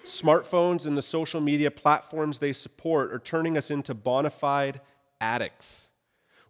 Smartphones 0.09 0.85
and 0.85 0.97
the 0.97 1.01
social 1.01 1.39
media 1.39 1.71
platforms 1.71 2.39
they 2.39 2.53
support 2.53 3.13
are 3.13 3.19
turning 3.19 3.57
us 3.57 3.71
into 3.71 3.93
bona 3.93 4.29
fide 4.29 4.81
addicts. 5.21 5.91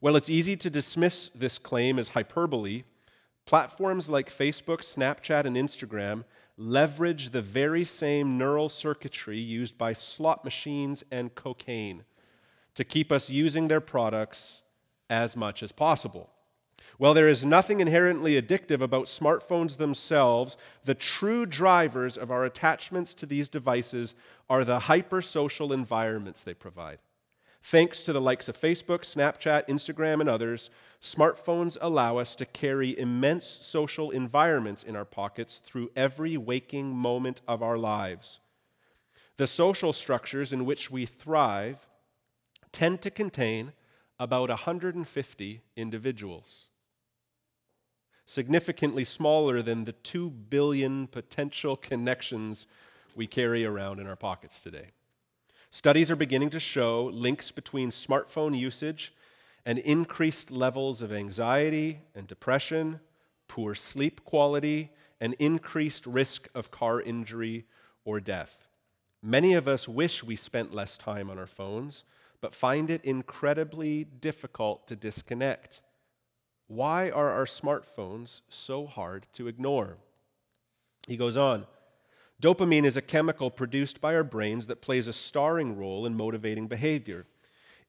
Well, 0.02 0.16
it's 0.16 0.30
easy 0.30 0.56
to 0.58 0.70
dismiss 0.70 1.30
this 1.30 1.58
claim 1.58 2.00
as 2.00 2.10
hyperbole. 2.10 2.84
Platforms 3.46 4.10
like 4.10 4.30
Facebook, 4.30 4.80
Snapchat, 4.82 5.46
and 5.46 5.56
Instagram 5.56 6.24
leverage 6.58 7.30
the 7.30 7.42
very 7.42 7.84
same 7.84 8.38
neural 8.38 8.70
circuitry 8.70 9.40
used 9.40 9.78
by 9.78 9.94
slot 9.94 10.44
machines 10.44 11.04
and 11.12 11.36
cocaine 11.36 12.04
to 12.76 12.84
keep 12.84 13.12
us 13.12 13.30
using 13.30 13.68
their 13.68 13.82
products 13.82 14.64
as 15.10 15.36
much 15.36 15.64
as 15.64 15.72
possible. 15.72 16.30
Well, 17.00 17.14
there 17.14 17.30
is 17.30 17.46
nothing 17.46 17.80
inherently 17.80 18.40
addictive 18.40 18.82
about 18.82 19.06
smartphones 19.06 19.78
themselves. 19.78 20.58
The 20.84 20.94
true 20.94 21.46
drivers 21.46 22.18
of 22.18 22.30
our 22.30 22.44
attachments 22.44 23.14
to 23.16 23.26
these 23.26 23.48
devices 23.48 24.16
are 24.50 24.66
the 24.66 24.82
hypersocial 24.82 25.74
environments 25.74 26.44
they 26.44 26.54
provide. 26.54 27.00
Thanks 27.64 28.04
to 28.04 28.12
the 28.12 28.20
likes 28.20 28.50
of 28.50 28.58
Facebook, 28.58 29.02
Snapchat, 29.02 29.68
Instagram, 29.70 30.20
and 30.20 30.28
others, 30.28 30.70
smartphones 31.02 31.78
allow 31.80 32.18
us 32.18 32.36
to 32.36 32.46
carry 32.46 32.98
immense 33.00 33.46
social 33.46 34.12
environments 34.12 34.84
in 34.84 34.98
our 34.98 35.06
pockets 35.06 35.58
through 35.58 35.92
every 35.96 36.36
waking 36.36 36.94
moment 36.94 37.42
of 37.48 37.64
our 37.64 37.78
lives. 37.78 38.42
The 39.38 39.48
social 39.48 39.94
structures 39.94 40.52
in 40.52 40.66
which 40.66 40.92
we 40.92 41.06
thrive 41.06 41.88
tend 42.74 43.02
to 43.04 43.10
contain 43.10 43.72
about 44.20 44.50
150 44.50 45.62
individuals, 45.78 46.69
significantly 48.30 49.04
smaller 49.04 49.60
than 49.60 49.86
the 49.86 49.92
2 49.92 50.30
billion 50.30 51.08
potential 51.08 51.76
connections 51.76 52.68
we 53.16 53.26
carry 53.26 53.66
around 53.66 54.00
in 54.00 54.06
our 54.06 54.16
pockets 54.16 54.60
today. 54.60 54.90
Studies 55.72 56.12
are 56.12 56.16
beginning 56.16 56.52
to 56.52 56.60
show 56.60 57.06
links 57.06 57.50
between 57.50 57.90
smartphone 57.90 58.56
usage 58.56 59.16
and 59.66 59.80
increased 59.80 60.52
levels 60.52 61.02
of 61.02 61.12
anxiety 61.12 62.02
and 62.14 62.28
depression, 62.28 63.00
poor 63.48 63.74
sleep 63.74 64.24
quality, 64.26 64.92
and 65.20 65.34
increased 65.40 66.06
risk 66.06 66.50
of 66.54 66.70
car 66.70 67.02
injury 67.02 67.66
or 68.06 68.20
death. 68.20 68.68
Many 69.24 69.56
of 69.56 69.68
us 69.68 69.88
wish 69.88 70.24
we 70.24 70.36
spent 70.36 70.72
less 70.72 71.00
time 71.00 71.32
on 71.32 71.40
our 71.40 71.48
phones, 71.48 72.04
but 72.42 72.54
find 72.54 72.92
it 72.92 73.04
incredibly 73.04 74.04
difficult 74.04 74.88
to 74.88 74.96
disconnect. 74.96 75.82
Why 76.70 77.10
are 77.10 77.32
our 77.32 77.46
smartphones 77.46 78.42
so 78.48 78.86
hard 78.86 79.28
to 79.34 79.48
ignore? 79.48 79.98
He 81.08 81.18
goes 81.18 81.36
on. 81.36 81.66
Dopamine 82.40 82.86
is 82.86 82.96
a 82.96 83.02
chemical 83.02 83.50
produced 83.50 84.00
by 84.00 84.14
our 84.14 84.24
brains 84.24 84.68
that 84.68 84.80
plays 84.80 85.08
a 85.08 85.14
starring 85.14 85.76
role 85.76 86.06
in 86.06 86.16
motivating 86.16 86.68
behavior. 86.68 87.26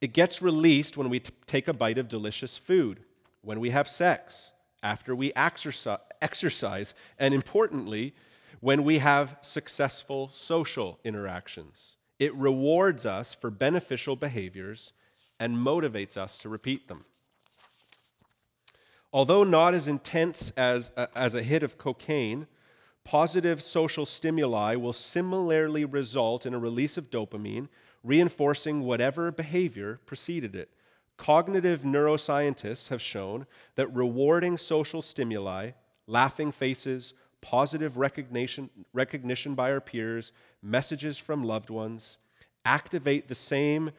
It 0.01 0.15
gets 0.15 0.41
released 0.41 0.97
when 0.97 1.11
we 1.11 1.21
t- 1.21 1.31
take 1.47 1.69
a 1.69 1.75
bite 1.75 1.99
of 1.99 2.09
delicious 2.09 2.57
food, 2.57 3.01
when 3.43 3.61
we 3.61 3.69
have 3.69 3.87
sex, 3.87 4.53
after 4.83 5.15
we 5.15 5.31
exercise, 5.35 6.95
and 7.19 7.35
importantly, 7.35 8.15
when 8.61 8.83
we 8.83 8.97
have 8.97 9.37
successful 9.43 10.31
social 10.31 10.99
interactions. 11.05 11.99
It 12.19 12.35
rewards 12.35 13.05
us 13.05 13.35
for 13.35 13.51
beneficial 13.51 14.17
behaviors 14.17 14.95
and 15.39 15.55
motivates 15.55 16.17
us 16.17 16.39
to 16.39 16.49
repeat 16.49 16.89
them. 16.89 17.05
Although 19.13 19.45
not 19.45 19.75
as 19.75 19.89
intense 19.89 20.51
as 20.57 20.93
a, 20.97 21.09
as 21.17 21.35
a 21.35 21.43
hit 21.43 21.63
of 21.63 21.79
cocaine, 21.79 22.47
positive 23.05 23.61
social 23.61 24.07
stimuli 24.07 24.77
will 24.77 24.93
similarly 24.93 25.85
result 25.85 26.47
in 26.47 26.55
a 26.55 26.59
release 26.59 26.97
of 26.97 27.11
dopamine, 27.11 27.69
reinforcing 28.05 28.83
whatever 28.83 29.33
behavior 29.33 30.01
preceded 30.07 30.55
it. 30.55 30.71
Cognitive 31.17 31.83
neuroscientists 31.83 32.89
have 32.89 33.03
shown 33.03 33.47
that 33.75 33.93
rewarding 33.95 34.57
social 34.57 35.03
stimuli, 35.03 35.73
laughing 36.07 36.53
faces, 36.53 37.13
positive 37.41 37.97
recognition, 37.97 38.71
recognition 38.93 39.55
by 39.55 39.73
our 39.73 39.81
peers, 39.81 40.33
messages 40.63 41.19
from 41.19 41.45
loved 41.45 41.69
ones, 41.69 42.17
activate 42.65 43.29
the 43.29 43.35
same 43.35 43.91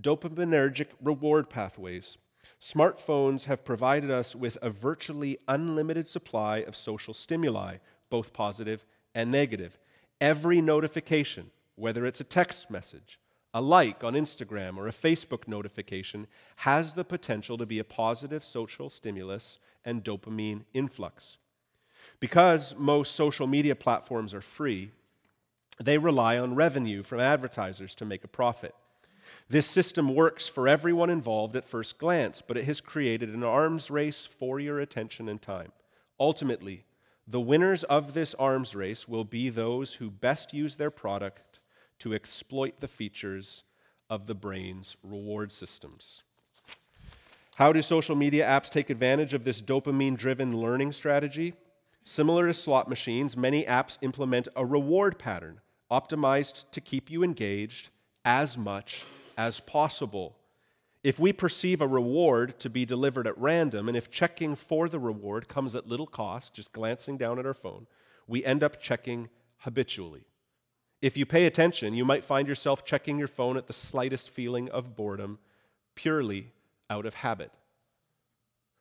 dopaminergic 0.00 0.86
reward 1.02 1.50
pathways. 1.50 2.18
Smartphones 2.60 3.44
have 3.44 3.64
provided 3.64 4.10
us 4.10 4.36
with 4.36 4.58
a 4.60 4.68
virtually 4.68 5.38
unlimited 5.48 6.06
supply 6.06 6.58
of 6.58 6.76
social 6.76 7.14
stimuli, 7.14 7.76
both 8.10 8.34
positive 8.34 8.84
and 9.14 9.32
negative. 9.32 9.78
Every 10.20 10.60
notification, 10.60 11.50
whether 11.76 12.04
it's 12.04 12.20
a 12.20 12.24
text 12.24 12.70
message, 12.70 13.18
a 13.54 13.62
like 13.62 14.04
on 14.04 14.12
Instagram, 14.12 14.76
or 14.76 14.86
a 14.86 14.92
Facebook 14.92 15.48
notification, 15.48 16.26
has 16.56 16.94
the 16.94 17.04
potential 17.04 17.56
to 17.56 17.64
be 17.66 17.78
a 17.78 17.84
positive 17.84 18.44
social 18.44 18.90
stimulus 18.90 19.58
and 19.84 20.04
dopamine 20.04 20.64
influx. 20.74 21.38
Because 22.20 22.76
most 22.76 23.14
social 23.14 23.46
media 23.46 23.74
platforms 23.74 24.34
are 24.34 24.42
free, 24.42 24.90
they 25.82 25.96
rely 25.96 26.38
on 26.38 26.54
revenue 26.54 27.02
from 27.02 27.20
advertisers 27.20 27.94
to 27.96 28.04
make 28.04 28.22
a 28.22 28.28
profit. 28.28 28.74
This 29.50 29.66
system 29.66 30.14
works 30.14 30.46
for 30.46 30.68
everyone 30.68 31.10
involved 31.10 31.56
at 31.56 31.64
first 31.64 31.98
glance, 31.98 32.40
but 32.40 32.56
it 32.56 32.66
has 32.66 32.80
created 32.80 33.30
an 33.30 33.42
arms 33.42 33.90
race 33.90 34.24
for 34.24 34.60
your 34.60 34.78
attention 34.78 35.28
and 35.28 35.42
time. 35.42 35.72
Ultimately, 36.20 36.84
the 37.26 37.40
winners 37.40 37.82
of 37.82 38.14
this 38.14 38.32
arms 38.34 38.76
race 38.76 39.08
will 39.08 39.24
be 39.24 39.48
those 39.48 39.94
who 39.94 40.08
best 40.08 40.54
use 40.54 40.76
their 40.76 40.92
product 40.92 41.58
to 41.98 42.14
exploit 42.14 42.78
the 42.78 42.86
features 42.86 43.64
of 44.08 44.28
the 44.28 44.36
brain's 44.36 44.96
reward 45.02 45.50
systems. 45.50 46.22
How 47.56 47.72
do 47.72 47.82
social 47.82 48.14
media 48.14 48.46
apps 48.46 48.70
take 48.70 48.88
advantage 48.88 49.34
of 49.34 49.42
this 49.42 49.60
dopamine 49.60 50.16
driven 50.16 50.58
learning 50.58 50.92
strategy? 50.92 51.54
Similar 52.04 52.46
to 52.46 52.54
slot 52.54 52.88
machines, 52.88 53.36
many 53.36 53.64
apps 53.64 53.98
implement 54.00 54.46
a 54.54 54.64
reward 54.64 55.18
pattern 55.18 55.60
optimized 55.90 56.70
to 56.70 56.80
keep 56.80 57.10
you 57.10 57.24
engaged 57.24 57.90
as 58.24 58.56
much 58.56 59.06
as 59.36 59.60
possible. 59.60 60.36
If 61.02 61.18
we 61.18 61.32
perceive 61.32 61.80
a 61.80 61.86
reward 61.86 62.58
to 62.60 62.68
be 62.68 62.84
delivered 62.84 63.26
at 63.26 63.38
random, 63.38 63.88
and 63.88 63.96
if 63.96 64.10
checking 64.10 64.54
for 64.54 64.88
the 64.88 64.98
reward 64.98 65.48
comes 65.48 65.74
at 65.74 65.88
little 65.88 66.06
cost, 66.06 66.54
just 66.54 66.72
glancing 66.72 67.16
down 67.16 67.38
at 67.38 67.46
our 67.46 67.54
phone, 67.54 67.86
we 68.26 68.44
end 68.44 68.62
up 68.62 68.80
checking 68.80 69.30
habitually. 69.58 70.24
If 71.00 71.16
you 71.16 71.24
pay 71.24 71.46
attention, 71.46 71.94
you 71.94 72.04
might 72.04 72.24
find 72.24 72.46
yourself 72.46 72.84
checking 72.84 73.18
your 73.18 73.28
phone 73.28 73.56
at 73.56 73.66
the 73.66 73.72
slightest 73.72 74.28
feeling 74.28 74.68
of 74.68 74.94
boredom, 74.94 75.38
purely 75.94 76.52
out 76.90 77.06
of 77.06 77.14
habit. 77.14 77.50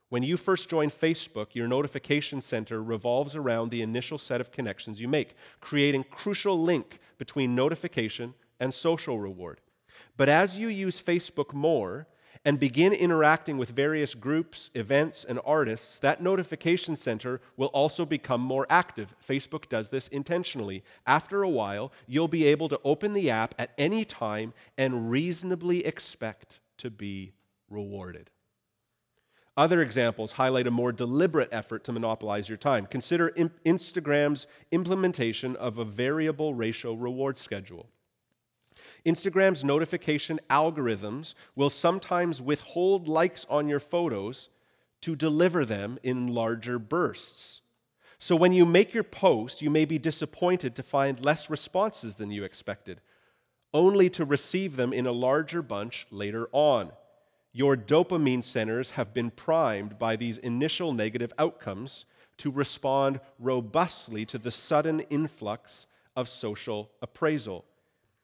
When 0.09 0.23
you 0.23 0.37
first 0.37 0.69
join 0.69 0.89
Facebook, 0.89 1.53
your 1.53 1.67
notification 1.67 2.41
center 2.41 2.81
revolves 2.81 3.35
around 3.35 3.69
the 3.69 3.83
initial 3.83 4.17
set 4.17 4.41
of 4.41 4.51
connections 4.51 4.99
you 4.99 5.07
make, 5.07 5.35
creating 5.61 6.05
crucial 6.09 6.59
link 6.59 6.99
between 7.17 7.55
notification 7.55 8.33
and 8.59 8.73
social 8.73 9.19
reward. 9.19 9.61
But 10.19 10.27
as 10.27 10.59
you 10.59 10.67
use 10.67 11.01
Facebook 11.01 11.53
more 11.53 12.05
and 12.43 12.59
begin 12.59 12.91
interacting 12.91 13.57
with 13.57 13.69
various 13.69 14.15
groups, 14.15 14.69
events, 14.75 15.23
and 15.23 15.39
artists, 15.45 15.97
that 15.99 16.19
notification 16.21 16.97
center 16.97 17.39
will 17.55 17.67
also 17.67 18.05
become 18.05 18.41
more 18.41 18.67
active. 18.69 19.15
Facebook 19.25 19.69
does 19.69 19.87
this 19.91 20.09
intentionally. 20.09 20.83
After 21.07 21.41
a 21.41 21.47
while, 21.47 21.93
you'll 22.05 22.27
be 22.27 22.43
able 22.47 22.67
to 22.67 22.81
open 22.83 23.13
the 23.13 23.29
app 23.29 23.55
at 23.57 23.71
any 23.77 24.03
time 24.03 24.53
and 24.77 25.09
reasonably 25.09 25.85
expect 25.85 26.59
to 26.79 26.89
be 26.89 27.31
rewarded. 27.69 28.29
Other 29.55 29.81
examples 29.81 30.33
highlight 30.33 30.67
a 30.67 30.71
more 30.71 30.91
deliberate 30.91 31.49
effort 31.53 31.85
to 31.85 31.93
monopolize 31.93 32.49
your 32.49 32.57
time. 32.57 32.87
Consider 32.87 33.29
Instagram's 33.29 34.47
implementation 34.69 35.55
of 35.55 35.77
a 35.77 35.85
variable 35.85 36.55
ratio 36.55 36.93
reward 36.93 37.37
schedule. 37.37 37.87
Instagram's 39.05 39.63
notification 39.63 40.39
algorithms 40.49 41.33
will 41.55 41.69
sometimes 41.69 42.41
withhold 42.41 43.07
likes 43.07 43.45
on 43.49 43.67
your 43.67 43.79
photos 43.79 44.49
to 45.01 45.15
deliver 45.15 45.65
them 45.65 45.97
in 46.03 46.27
larger 46.27 46.77
bursts. 46.77 47.61
So 48.17 48.35
when 48.35 48.51
you 48.51 48.65
make 48.65 48.93
your 48.93 49.05
post, 49.05 49.61
you 49.61 49.69
may 49.69 49.85
be 49.85 49.97
disappointed 49.97 50.75
to 50.75 50.83
find 50.83 51.23
less 51.23 51.49
responses 51.49 52.15
than 52.15 52.31
you 52.31 52.43
expected, 52.43 52.99
only 53.73 54.09
to 54.11 54.25
receive 54.25 54.75
them 54.75 54.91
in 54.91 55.07
a 55.07 55.11
larger 55.11 55.61
bunch 55.61 56.05
later 56.11 56.49
on. 56.51 56.91
Your 57.53 57.77
dopamine 57.77 58.43
centers 58.43 58.91
have 58.91 59.13
been 59.13 59.31
primed 59.31 59.97
by 59.97 60.17
these 60.17 60.37
initial 60.37 60.93
negative 60.93 61.31
outcomes 61.39 62.05
to 62.37 62.51
respond 62.51 63.21
robustly 63.39 64.25
to 64.25 64.37
the 64.37 64.51
sudden 64.51 64.99
influx 65.01 65.87
of 66.15 66.27
social 66.27 66.91
appraisal. 67.01 67.65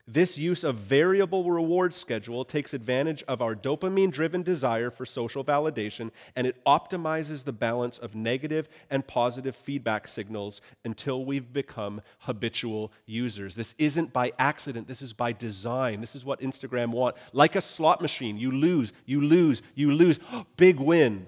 This 0.08 0.38
use 0.38 0.64
of 0.64 0.76
variable 0.76 1.50
reward 1.50 1.92
schedule 1.92 2.46
takes 2.46 2.76
advantage 2.76 3.24
of 3.24 3.42
our 3.42 3.56
dopamine 3.56 4.12
driven 4.12 4.44
desire 4.44 4.92
for 4.92 5.04
social 5.04 5.44
validation 5.44 6.12
and 6.36 6.46
it 6.46 6.64
optimizes 6.64 7.44
the 7.44 7.52
balance 7.52 7.98
of 7.98 8.14
negative 8.14 8.70
and 8.92 9.08
positive 9.08 9.56
feedback 9.56 10.08
signals 10.08 10.62
until 10.84 11.26
we've 11.26 11.52
become 11.52 12.02
habitual 12.20 12.92
users. 13.08 13.56
This 13.56 13.74
isn't 13.80 14.14
by 14.14 14.32
accident, 14.38 14.88
this 14.88 15.02
is 15.02 15.12
by 15.12 15.32
design. 15.32 16.02
This 16.02 16.16
is 16.16 16.24
what 16.24 16.40
Instagram 16.40 16.92
wants. 16.92 17.20
Like 17.34 17.56
a 17.56 17.62
slot 17.62 18.00
machine, 18.00 18.38
you 18.38 18.52
lose, 18.52 18.94
you 19.08 19.22
lose, 19.22 19.64
you 19.74 19.92
lose. 19.92 20.20
Big 20.56 20.80
win 20.80 21.26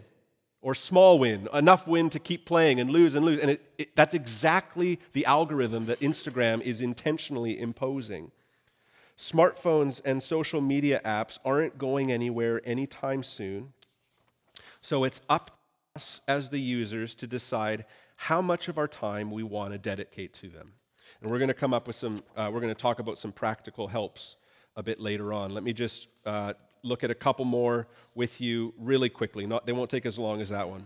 or 0.62 0.76
small 0.76 1.18
win, 1.18 1.48
enough 1.52 1.88
win 1.88 2.12
to 2.12 2.20
keep 2.20 2.46
playing 2.46 2.80
and 2.80 2.92
lose 2.92 3.16
and 3.16 3.26
lose. 3.26 3.40
And 3.40 3.50
it, 3.50 3.62
it, 3.80 3.96
that's 3.96 4.14
exactly 4.14 5.00
the 5.14 5.26
algorithm 5.26 5.88
that 5.88 6.00
Instagram 6.00 6.62
is 6.62 6.80
intentionally 6.80 7.60
imposing. 7.60 8.32
Smartphones 9.18 10.00
and 10.06 10.22
social 10.22 10.62
media 10.62 11.02
apps 11.04 11.40
aren't 11.44 11.78
going 11.78 12.12
anywhere 12.12 12.62
anytime 12.64 13.24
soon. 13.24 13.74
So 14.80 15.04
it's 15.04 15.22
up 15.28 15.48
to 15.48 15.54
us 15.96 16.22
as 16.28 16.50
the 16.52 16.60
users 16.60 17.16
to 17.16 17.28
decide 17.28 17.86
how 18.16 18.42
much 18.42 18.68
of 18.68 18.78
our 18.78 18.88
time 18.88 19.32
we 19.32 19.42
want 19.42 19.74
to 19.74 19.80
dedicate 19.80 20.34
to 20.34 20.50
them. 20.50 20.74
And 21.22 21.32
we're 21.32 21.40
going 21.40 21.48
to 21.48 21.56
come 21.56 21.74
up 21.74 21.88
with 21.88 21.96
some, 21.96 22.24
uh, 22.36 22.52
we're 22.54 22.60
going 22.60 22.74
to 22.74 22.80
talk 22.80 23.00
about 23.00 23.18
some 23.18 23.32
practical 23.32 23.88
helps 23.88 24.38
a 24.76 24.84
bit 24.84 25.00
later 25.00 25.34
on. 25.34 25.52
Let 25.52 25.64
me 25.64 25.74
just 25.74 26.10
uh, 26.26 26.54
look 26.84 27.04
at 27.04 27.10
a 27.10 27.16
couple 27.16 27.46
more 27.46 27.88
with 28.14 28.40
you 28.40 28.76
really 28.78 29.10
quickly. 29.10 29.48
Not, 29.48 29.66
they 29.66 29.74
won't 29.74 29.90
take 29.90 30.06
as 30.06 30.20
long 30.20 30.42
as 30.42 30.50
that 30.50 30.70
one. 30.70 30.86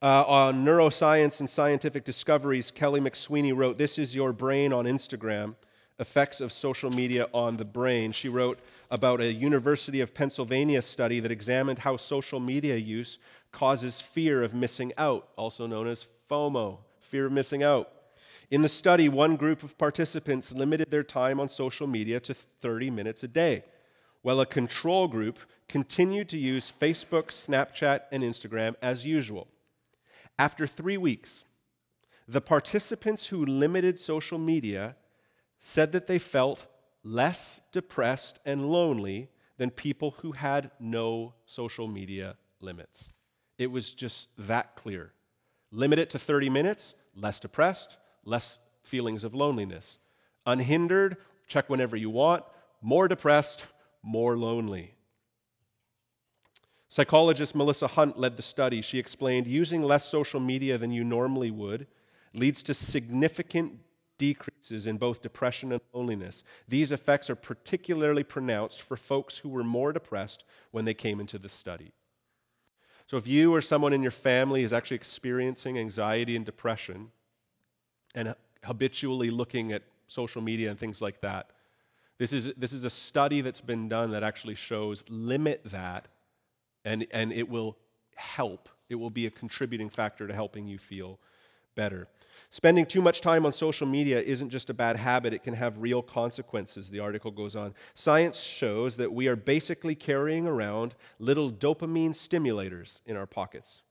Uh, 0.00 0.24
on 0.26 0.64
neuroscience 0.64 1.38
and 1.38 1.48
scientific 1.48 2.02
discoveries, 2.02 2.72
Kelly 2.72 3.00
McSweeney 3.00 3.56
wrote, 3.56 3.78
This 3.78 4.00
is 4.00 4.16
your 4.16 4.32
brain 4.32 4.72
on 4.72 4.84
Instagram 4.86 5.54
effects 5.98 6.40
of 6.40 6.52
social 6.52 6.90
media 6.90 7.28
on 7.32 7.56
the 7.56 7.64
brain. 7.64 8.12
She 8.12 8.28
wrote 8.28 8.58
about 8.90 9.20
a 9.20 9.32
University 9.32 10.00
of 10.00 10.14
Pennsylvania 10.14 10.82
study 10.82 11.20
that 11.20 11.30
examined 11.30 11.80
how 11.80 11.96
social 11.96 12.40
media 12.40 12.76
use 12.76 13.18
causes 13.52 14.00
fear 14.00 14.42
of 14.42 14.54
missing 14.54 14.92
out, 14.98 15.28
also 15.36 15.66
known 15.66 15.86
as 15.86 16.06
FOMO, 16.30 16.78
fear 17.00 17.26
of 17.26 17.32
missing 17.32 17.62
out. 17.62 17.90
In 18.50 18.62
the 18.62 18.68
study, 18.68 19.08
one 19.08 19.36
group 19.36 19.62
of 19.62 19.78
participants 19.78 20.52
limited 20.52 20.90
their 20.90 21.02
time 21.02 21.40
on 21.40 21.48
social 21.48 21.86
media 21.86 22.20
to 22.20 22.34
30 22.34 22.90
minutes 22.90 23.22
a 23.22 23.28
day, 23.28 23.64
while 24.22 24.40
a 24.40 24.46
control 24.46 25.08
group 25.08 25.38
continued 25.68 26.28
to 26.28 26.38
use 26.38 26.70
Facebook, 26.70 27.28
Snapchat, 27.28 28.00
and 28.12 28.22
Instagram 28.22 28.74
as 28.82 29.06
usual. 29.06 29.48
After 30.38 30.66
three 30.66 30.96
weeks, 30.96 31.44
the 32.28 32.40
participants 32.40 33.28
who 33.28 33.44
limited 33.44 33.98
social 33.98 34.38
media 34.38 34.96
said 35.64 35.92
that 35.92 36.08
they 36.08 36.18
felt 36.18 36.66
less 37.04 37.62
depressed 37.70 38.40
and 38.44 38.68
lonely 38.68 39.28
than 39.58 39.70
people 39.70 40.10
who 40.18 40.32
had 40.32 40.72
no 40.80 41.34
social 41.46 41.86
media 41.86 42.34
limits. 42.60 43.12
It 43.58 43.70
was 43.70 43.94
just 43.94 44.28
that 44.36 44.74
clear. 44.74 45.12
Limit 45.70 46.00
it 46.00 46.10
to 46.10 46.18
30 46.18 46.50
minutes, 46.50 46.96
less 47.14 47.38
depressed, 47.38 47.98
less 48.24 48.58
feelings 48.82 49.22
of 49.22 49.34
loneliness. 49.34 50.00
Unhindered, 50.46 51.16
check 51.46 51.70
whenever 51.70 51.96
you 51.96 52.10
want, 52.10 52.42
more 52.80 53.06
depressed, 53.06 53.68
more 54.02 54.36
lonely. 54.36 54.96
Psychologist 56.88 57.54
Melissa 57.54 57.86
Hunt 57.86 58.18
led 58.18 58.36
the 58.36 58.42
study. 58.42 58.82
She 58.82 58.98
explained 58.98 59.46
using 59.46 59.80
less 59.84 60.08
social 60.08 60.40
media 60.40 60.76
than 60.76 60.90
you 60.90 61.04
normally 61.04 61.52
would 61.52 61.86
leads 62.34 62.64
to 62.64 62.74
significant 62.74 63.78
decreases 64.18 64.86
in 64.86 64.98
both 64.98 65.22
depression 65.22 65.72
and 65.72 65.80
loneliness. 65.92 66.44
These 66.68 66.92
effects 66.92 67.28
are 67.28 67.34
particularly 67.34 68.22
pronounced 68.22 68.82
for 68.82 68.96
folks 68.96 69.38
who 69.38 69.48
were 69.48 69.64
more 69.64 69.92
depressed 69.92 70.44
when 70.70 70.84
they 70.84 70.94
came 70.94 71.20
into 71.20 71.38
the 71.38 71.48
study. 71.48 71.92
So, 73.06 73.16
if 73.16 73.26
you 73.26 73.54
or 73.54 73.60
someone 73.60 73.92
in 73.92 74.02
your 74.02 74.12
family 74.12 74.62
is 74.62 74.72
actually 74.72 74.94
experiencing 74.96 75.78
anxiety 75.78 76.36
and 76.36 76.46
depression 76.46 77.10
and 78.14 78.34
habitually 78.64 79.30
looking 79.30 79.72
at 79.72 79.82
social 80.06 80.40
media 80.40 80.70
and 80.70 80.78
things 80.78 81.02
like 81.02 81.20
that, 81.20 81.50
this 82.18 82.32
is, 82.32 82.52
this 82.56 82.72
is 82.72 82.84
a 82.84 82.90
study 82.90 83.40
that's 83.40 83.60
been 83.60 83.88
done 83.88 84.12
that 84.12 84.22
actually 84.22 84.54
shows 84.54 85.04
limit 85.10 85.62
that 85.64 86.06
and, 86.84 87.06
and 87.10 87.32
it 87.32 87.48
will 87.48 87.76
help. 88.14 88.68
It 88.88 88.96
will 88.96 89.10
be 89.10 89.26
a 89.26 89.30
contributing 89.30 89.88
factor 89.88 90.26
to 90.26 90.34
helping 90.34 90.66
you 90.66 90.78
feel 90.78 91.18
better. 91.74 92.08
Spending 92.50 92.86
too 92.86 93.02
much 93.02 93.20
time 93.20 93.46
on 93.46 93.52
social 93.52 93.86
media 93.86 94.20
isn't 94.20 94.50
just 94.50 94.70
a 94.70 94.74
bad 94.74 94.96
habit, 94.96 95.32
it 95.32 95.42
can 95.42 95.54
have 95.54 95.78
real 95.78 96.02
consequences, 96.02 96.90
the 96.90 97.00
article 97.00 97.30
goes 97.30 97.56
on. 97.56 97.74
Science 97.94 98.40
shows 98.40 98.96
that 98.96 99.12
we 99.12 99.28
are 99.28 99.36
basically 99.36 99.94
carrying 99.94 100.46
around 100.46 100.94
little 101.18 101.50
dopamine 101.50 102.10
stimulators 102.10 103.00
in 103.06 103.16
our 103.16 103.26
pockets. 103.26 103.82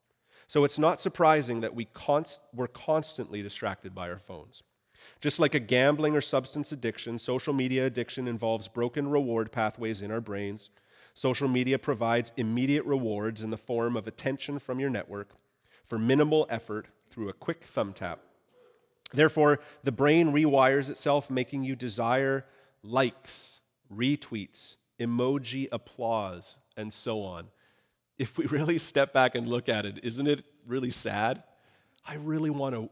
So 0.47 0.63
it's 0.63 0.77
not 0.77 0.99
surprising 0.99 1.62
that 1.62 1.73
we 1.73 1.86
const- 1.86 2.41
we're 2.54 2.67
constantly 2.67 3.41
distracted 3.41 3.95
by 3.95 4.10
our 4.10 4.19
phones. 4.19 4.63
Just 5.19 5.39
like 5.39 5.56
a 5.56 5.60
gambling 5.60 6.15
or 6.15 6.21
substance 6.21 6.71
addiction, 6.71 7.19
social 7.19 7.54
media 7.54 7.86
addiction 7.86 8.27
involves 8.27 8.67
broken 8.67 9.08
reward 9.10 9.51
pathways 9.51 10.01
in 10.01 10.12
our 10.12 10.21
brains. 10.21 10.69
Social 11.13 11.47
media 11.47 11.77
provides 11.80 12.32
immediate 12.38 12.86
rewards 12.86 13.41
in 13.41 13.49
the 13.49 13.58
form 13.58 13.95
of 13.95 14.08
attention 14.08 14.60
from 14.60 14.80
your 14.80 14.89
network 14.89 15.30
for 15.84 15.97
minimal 15.97 16.47
effort 16.49 16.88
through 17.10 17.30
a 17.30 17.34
quick 17.34 17.63
thumb 17.63 17.93
tap. 17.93 18.19
Therefore, 19.13 19.60
the 19.84 19.91
brain 19.91 20.28
rewires 20.28 20.89
itself, 20.89 21.30
making 21.30 21.63
you 21.63 21.76
desire 21.76 22.45
likes, 22.84 23.60
retweets, 23.93 24.78
emoji 25.00 25.67
applause, 25.71 26.60
and 26.78 26.91
so 26.93 27.21
on. 27.24 27.47
If 28.17 28.38
we 28.38 28.45
really 28.58 28.78
step 28.78 29.13
back 29.13 29.36
and 29.36 29.47
look 29.47 29.69
at 29.69 29.86
it, 29.86 30.00
isn't 30.04 30.28
it 30.28 30.43
really 30.65 30.91
sad? 30.91 31.43
I 32.06 32.15
really 32.15 32.50
want 32.50 32.76
a 32.76 32.89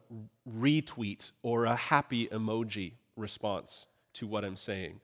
retweet 0.47 1.32
or 1.41 1.65
a 1.65 1.75
happy 1.75 2.27
emoji 2.27 2.93
response 3.15 3.86
to 4.13 4.27
what 4.27 4.45
I'm 4.45 4.55
saying. 4.55 5.01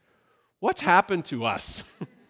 What's 0.60 0.82
happened 0.82 1.26
to 1.26 1.46
us? 1.46 1.84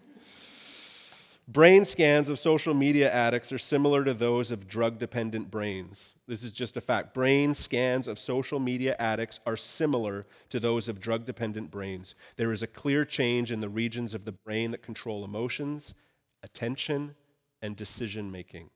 Brain 1.48 1.84
scans 1.84 2.28
of 2.28 2.40
social 2.40 2.74
media 2.74 3.08
addicts 3.12 3.52
are 3.52 3.58
similar 3.58 4.02
to 4.02 4.12
those 4.12 4.50
of 4.50 4.66
drug 4.66 4.98
dependent 4.98 5.48
brains. 5.48 6.16
This 6.26 6.42
is 6.42 6.50
just 6.50 6.76
a 6.76 6.80
fact. 6.80 7.14
Brain 7.14 7.54
scans 7.54 8.08
of 8.08 8.18
social 8.18 8.58
media 8.58 8.96
addicts 8.98 9.38
are 9.46 9.56
similar 9.56 10.26
to 10.48 10.58
those 10.58 10.88
of 10.88 10.98
drug 10.98 11.24
dependent 11.24 11.70
brains. 11.70 12.16
There 12.34 12.50
is 12.50 12.64
a 12.64 12.66
clear 12.66 13.04
change 13.04 13.52
in 13.52 13.60
the 13.60 13.68
regions 13.68 14.12
of 14.12 14.24
the 14.24 14.32
brain 14.32 14.72
that 14.72 14.82
control 14.82 15.24
emotions, 15.24 15.94
attention, 16.42 17.14
and 17.62 17.76
decision 17.76 18.32
making. 18.32 18.70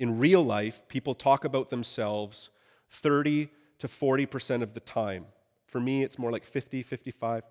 In 0.00 0.18
real 0.18 0.42
life, 0.42 0.82
people 0.88 1.14
talk 1.14 1.44
about 1.44 1.70
themselves 1.70 2.50
30 2.90 3.48
to 3.78 3.86
40% 3.86 4.62
of 4.62 4.74
the 4.74 4.80
time. 4.80 5.26
For 5.68 5.80
me, 5.80 6.02
it's 6.02 6.18
more 6.18 6.32
like 6.32 6.42
50, 6.42 6.82
55. 6.82 7.44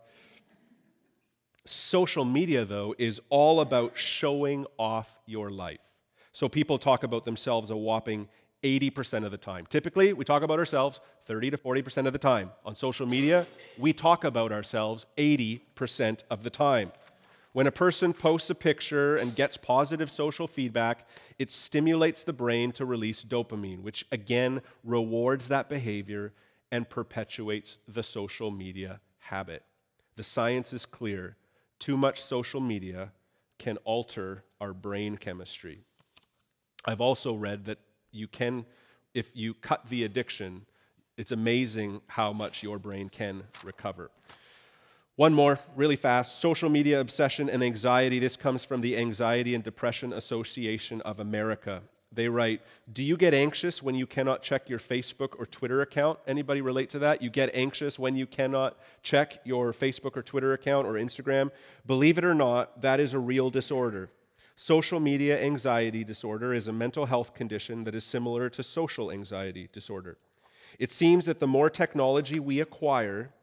Social 1.66 2.26
media, 2.26 2.66
though, 2.66 2.96
is 2.98 3.22
all 3.30 3.62
about 3.62 3.98
showing 3.98 4.66
off 4.78 5.20
your 5.26 5.50
life. 5.50 5.80
So 6.32 6.48
people 6.48 6.78
talk 6.78 7.04
about 7.04 7.26
themselves 7.26 7.70
a 7.70 7.78
whopping 7.78 8.30
80% 8.64 9.26
of 9.26 9.32
the 9.32 9.38
time. 9.38 9.66
Typically, 9.66 10.14
we 10.14 10.26
talk 10.26 10.44
about 10.44 10.60
ourselves 10.60 11.00
30 11.26 11.52
to 11.52 11.58
40% 11.58 12.08
of 12.08 12.14
the 12.14 12.20
time. 12.20 12.52
On 12.66 12.76
social 12.76 13.06
media, 13.06 13.48
we 13.78 13.94
talk 13.94 14.24
about 14.24 14.52
ourselves 14.52 15.06
80% 15.18 16.24
of 16.30 16.44
the 16.44 16.50
time. 16.50 16.92
When 17.52 17.68
a 17.68 17.72
person 17.72 18.14
posts 18.14 18.50
a 18.50 18.56
picture 18.56 19.16
and 19.16 19.36
gets 19.36 19.58
positive 19.58 20.12
social 20.12 20.48
feedback, 20.48 21.08
it 21.40 21.50
stimulates 21.50 22.24
the 22.24 22.34
brain 22.34 22.72
to 22.74 22.86
release 22.86 23.26
dopamine, 23.26 23.82
which 23.82 24.06
again 24.12 24.62
rewards 24.84 25.48
that 25.48 25.68
behavior 25.68 26.34
and 26.72 26.88
perpetuates 26.88 27.80
the 27.88 28.04
social 28.04 28.52
media 28.52 29.00
habit. 29.20 29.64
The 30.16 30.24
science 30.24 30.74
is 30.74 30.86
clear 30.86 31.38
too 31.80 31.98
much 31.98 32.22
social 32.22 32.60
media 32.62 33.12
can 33.58 33.78
alter 33.78 34.44
our 34.62 34.74
brain 34.74 35.18
chemistry. 35.18 35.82
I've 36.86 37.02
also 37.02 37.34
read 37.34 37.66
that 37.66 37.80
you 38.12 38.28
can, 38.28 38.66
if 39.14 39.32
you 39.36 39.54
cut 39.54 39.88
the 39.88 40.04
addiction, 40.04 40.66
it's 41.18 41.32
amazing 41.32 42.02
how 42.08 42.32
much 42.32 42.64
your 42.64 42.80
brain 42.80 43.10
can 43.10 43.44
recover. 43.64 44.12
One 45.16 45.34
more, 45.34 45.60
really 45.76 45.98
fast 45.98 46.40
social 46.40 46.70
media 46.70 47.02
obsession 47.02 47.50
and 47.50 47.62
anxiety. 47.62 48.20
This 48.20 48.38
comes 48.38 48.64
from 48.64 48.80
the 48.80 48.96
Anxiety 48.96 49.54
and 49.54 49.62
Depression 49.62 50.14
Association 50.14 51.02
of 51.02 51.20
America. 51.20 51.82
They 52.12 52.28
write, 52.28 52.62
"Do 52.92 53.04
you 53.04 53.18
get 53.18 53.34
anxious 53.34 53.84
when 53.84 53.94
you 53.94 54.08
cannot 54.08 54.42
check 54.42 54.68
your 54.68 54.80
Facebook 54.80 55.36
or 55.38 55.46
Twitter 55.46 55.82
account? 55.82 56.20
Anybody 56.26 56.60
relate 56.60 56.90
to 56.90 57.00
that? 57.00 57.22
You 57.22 57.30
get 57.30 57.54
anxious 57.54 58.00
when 58.00 58.16
you 58.16 58.26
cannot 58.26 58.78
check 59.04 59.40
your 59.46 59.72
Facebook 59.74 60.18
or 60.18 60.24
Twitter 60.24 60.52
account 60.54 60.88
or 60.88 60.94
Instagram? 60.94 61.52
Believe 61.86 62.18
it 62.18 62.24
or 62.24 62.34
not, 62.34 62.82
that 62.82 63.00
is 63.00 63.14
a 63.14 63.20
real 63.20 63.50
disorder. 63.52 64.10
Social 64.56 65.00
media 65.00 65.42
anxiety 65.42 66.04
disorder 66.04 66.54
is 66.54 66.68
a 66.68 66.74
mental 66.74 67.06
health 67.06 67.34
condition 67.34 67.86
that 67.86 67.96
is 67.96 68.04
similar 68.04 68.50
to 68.50 68.64
social 68.64 69.12
anxiety 69.12 69.70
disorder. 69.72 70.18
It 70.78 70.92
seems 70.92 71.26
that 71.26 71.40
the 71.40 71.48
more 71.48 71.70
technology 71.70 72.40
we 72.40 72.60
acquire, 72.60 73.34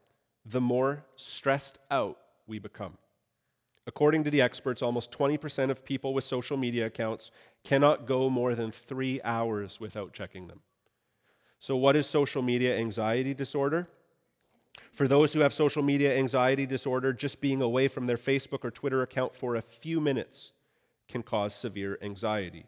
the 0.45 0.61
more 0.61 1.07
stressed 1.17 1.79
out 1.91 2.19
we 2.47 2.59
become. 2.59 2.99
According 3.87 4.25
to 4.25 4.31
the 4.31 4.43
experts, 4.43 4.83
almost 4.83 5.13
20% 5.13 5.71
of 5.71 5.85
people 5.85 6.13
with 6.13 6.25
social 6.25 6.57
media 6.57 6.87
accounts 6.87 7.31
cannot 7.63 8.07
go 8.07 8.29
more 8.29 8.55
than 8.55 8.73
three 8.73 9.21
hours 9.23 9.81
without 9.81 10.13
checking 10.13 10.49
them. 10.49 10.61
So, 11.59 11.77
what 11.77 11.97
is 11.97 12.07
social 12.07 12.43
media 12.43 12.77
anxiety 12.77 13.33
disorder? 13.33 13.87
For 14.93 15.07
those 15.07 15.33
who 15.33 15.41
have 15.41 15.53
social 15.53 15.83
media 15.83 16.17
anxiety 16.19 16.67
disorder, 16.67 17.13
just 17.13 17.41
being 17.41 17.63
away 17.63 17.89
from 17.89 18.07
their 18.07 18.17
Facebook 18.17 18.65
or 18.65 18.71
Twitter 18.71 19.03
account 19.03 19.35
for 19.35 19.55
a 19.55 19.63
few 19.63 20.01
minutes 20.01 20.53
can 21.09 21.23
cause 21.23 21.55
severe 21.55 21.99
anxiety. 22.03 22.67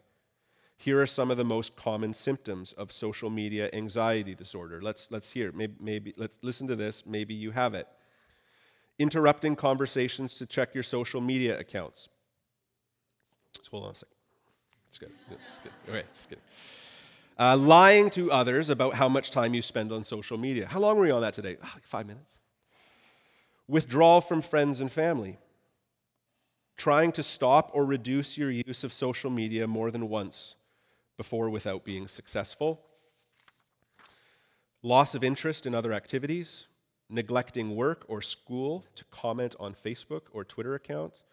Here 0.77 1.01
are 1.01 1.07
some 1.07 1.29
of 1.29 1.37
the 1.37 1.43
most 1.43 1.75
common 1.75 2.13
symptoms 2.13 2.71
of 2.73 2.91
social 2.91 3.29
media 3.29 3.69
anxiety 3.73 4.33
disorder. 4.33 4.81
Let's, 4.81 5.11
let's 5.11 5.31
hear. 5.31 5.51
Maybe, 5.51 5.75
maybe 5.79 6.13
let's 6.15 6.39
listen 6.41 6.67
to 6.67 6.75
this. 6.75 7.05
Maybe 7.05 7.33
you 7.33 7.51
have 7.51 7.73
it 7.73 7.87
interrupting 8.99 9.55
conversations 9.55 10.35
to 10.35 10.45
check 10.45 10.75
your 10.75 10.83
social 10.83 11.21
media 11.21 11.57
accounts. 11.57 12.09
Just 13.55 13.71
hold 13.71 13.85
on 13.85 13.91
a 13.91 13.95
second. 13.95 14.15
It's 14.89 14.97
good. 14.97 15.11
It's 15.31 15.59
good. 15.63 15.71
Okay, 15.89 16.03
just 16.13 16.29
kidding. 16.29 16.43
Uh, 17.37 17.55
lying 17.55 18.09
to 18.09 18.31
others 18.31 18.69
about 18.69 18.95
how 18.95 19.07
much 19.07 19.31
time 19.31 19.53
you 19.53 19.61
spend 19.61 19.91
on 19.91 20.03
social 20.03 20.37
media. 20.37 20.67
How 20.67 20.79
long 20.79 20.97
were 20.97 21.07
you 21.07 21.13
on 21.13 21.21
that 21.21 21.33
today? 21.33 21.57
Oh, 21.63 21.71
like 21.73 21.87
five 21.87 22.05
minutes. 22.05 22.37
Withdrawal 23.67 24.19
from 24.19 24.41
friends 24.41 24.81
and 24.81 24.91
family. 24.91 25.37
Trying 26.75 27.11
to 27.13 27.23
stop 27.23 27.71
or 27.73 27.85
reduce 27.85 28.37
your 28.37 28.51
use 28.51 28.83
of 28.83 28.91
social 28.91 29.29
media 29.29 29.67
more 29.67 29.91
than 29.91 30.09
once 30.09 30.55
before 31.17 31.49
without 31.49 31.85
being 31.85 32.07
successful. 32.07 32.81
Loss 34.81 35.13
of 35.15 35.23
interest 35.23 35.65
in 35.65 35.75
other 35.75 35.93
activities 35.93 36.68
neglecting 37.09 37.75
work 37.75 38.05
or 38.07 38.21
school 38.21 38.85
to 38.95 39.03
comment 39.05 39.55
on 39.59 39.73
Facebook 39.73 40.23
or 40.31 40.43
Twitter 40.43 40.75
accounts, 40.75 41.23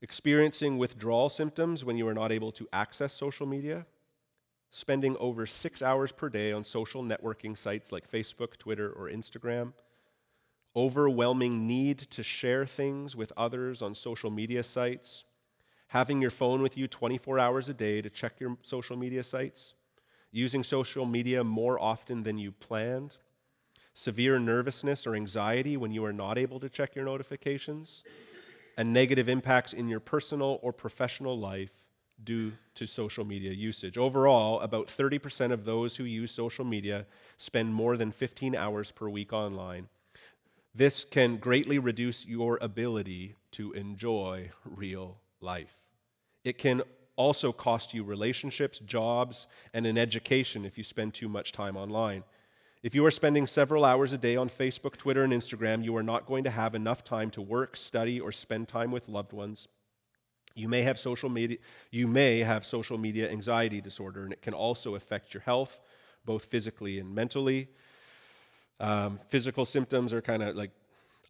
experiencing 0.00 0.78
withdrawal 0.78 1.28
symptoms 1.28 1.84
when 1.84 1.96
you 1.96 2.08
are 2.08 2.14
not 2.14 2.32
able 2.32 2.50
to 2.52 2.66
access 2.72 3.12
social 3.12 3.46
media, 3.46 3.86
spending 4.70 5.16
over 5.18 5.46
six 5.46 5.82
hours 5.82 6.10
per 6.10 6.28
day 6.28 6.52
on 6.52 6.64
social 6.64 7.02
networking 7.02 7.56
sites 7.56 7.92
like 7.92 8.10
Facebook, 8.10 8.56
Twitter, 8.56 8.90
or 8.90 9.08
Instagram, 9.08 9.72
overwhelming 10.74 11.66
need 11.66 11.98
to 11.98 12.22
share 12.22 12.66
things 12.66 13.14
with 13.14 13.32
others 13.36 13.82
on 13.82 13.94
social 13.94 14.30
media 14.30 14.62
sites, 14.62 15.24
having 15.88 16.20
your 16.20 16.30
phone 16.30 16.62
with 16.62 16.76
you 16.76 16.88
24 16.88 17.38
hours 17.38 17.68
a 17.68 17.74
day 17.74 18.02
to 18.02 18.10
check 18.10 18.40
your 18.40 18.56
social 18.62 18.96
media 18.96 19.22
sites, 19.22 19.74
using 20.32 20.64
social 20.64 21.06
media 21.06 21.44
more 21.44 21.80
often 21.80 22.24
than 22.24 22.38
you 22.38 22.50
planned 22.50 23.18
severe 23.94 24.38
nervousness 24.38 25.06
or 25.06 25.14
anxiety 25.14 25.76
when 25.76 25.92
you 25.92 26.04
are 26.04 26.12
not 26.12 26.36
able 26.36 26.60
to 26.60 26.68
check 26.68 26.94
your 26.94 27.04
notifications, 27.04 28.04
and 28.76 28.92
negative 28.92 29.28
impacts 29.28 29.72
in 29.72 29.88
your 29.88 30.00
personal 30.00 30.58
or 30.62 30.72
professional 30.72 31.38
life 31.38 31.84
due 32.22 32.52
to 32.74 32.86
social 32.86 33.24
media 33.24 33.52
usage. 33.52 33.96
Overall, 33.96 34.60
about 34.60 34.88
30% 34.88 35.52
of 35.52 35.64
those 35.64 35.96
who 35.96 36.04
use 36.04 36.30
social 36.30 36.64
media 36.64 37.06
spend 37.36 37.72
more 37.72 37.96
than 37.96 38.12
15 38.12 38.54
hours 38.54 38.90
per 38.90 39.08
week 39.08 39.32
online. 39.32 39.88
This 40.74 41.04
can 41.04 41.36
greatly 41.36 41.78
reduce 41.78 42.26
your 42.26 42.58
ability 42.60 43.36
to 43.52 43.72
enjoy 43.72 44.50
real 44.64 45.18
life. 45.40 45.76
It 46.44 46.58
can 46.58 46.82
also 47.16 47.52
cost 47.52 47.94
you 47.94 48.02
relationships, 48.02 48.80
jobs, 48.80 49.46
and 49.72 49.86
an 49.86 49.96
education 49.96 50.64
if 50.64 50.76
you 50.76 50.82
spend 50.82 51.14
too 51.14 51.28
much 51.28 51.52
time 51.52 51.76
online. 51.76 52.24
If 52.84 52.94
you 52.94 53.02
are 53.06 53.10
spending 53.10 53.46
several 53.46 53.82
hours 53.82 54.12
a 54.12 54.18
day 54.18 54.36
on 54.36 54.50
Facebook, 54.50 54.98
Twitter, 54.98 55.22
and 55.22 55.32
Instagram, 55.32 55.82
you 55.82 55.96
are 55.96 56.02
not 56.02 56.26
going 56.26 56.44
to 56.44 56.50
have 56.50 56.74
enough 56.74 57.02
time 57.02 57.30
to 57.30 57.40
work, 57.40 57.76
study, 57.76 58.20
or 58.20 58.30
spend 58.30 58.68
time 58.68 58.90
with 58.90 59.08
loved 59.08 59.32
ones. 59.32 59.68
You 60.54 60.68
may 60.68 60.82
have 60.82 60.98
social 60.98 61.30
media, 61.30 61.56
you 61.90 62.06
may 62.06 62.40
have 62.40 62.66
social 62.66 62.98
media 62.98 63.30
anxiety 63.30 63.80
disorder, 63.80 64.24
and 64.24 64.34
it 64.34 64.42
can 64.42 64.52
also 64.52 64.96
affect 64.96 65.32
your 65.32 65.40
health, 65.40 65.80
both 66.26 66.44
physically 66.44 66.98
and 66.98 67.14
mentally. 67.14 67.68
Um, 68.78 69.16
physical 69.16 69.64
symptoms 69.64 70.12
are 70.12 70.20
kind 70.20 70.42
of 70.42 70.54
like 70.54 70.72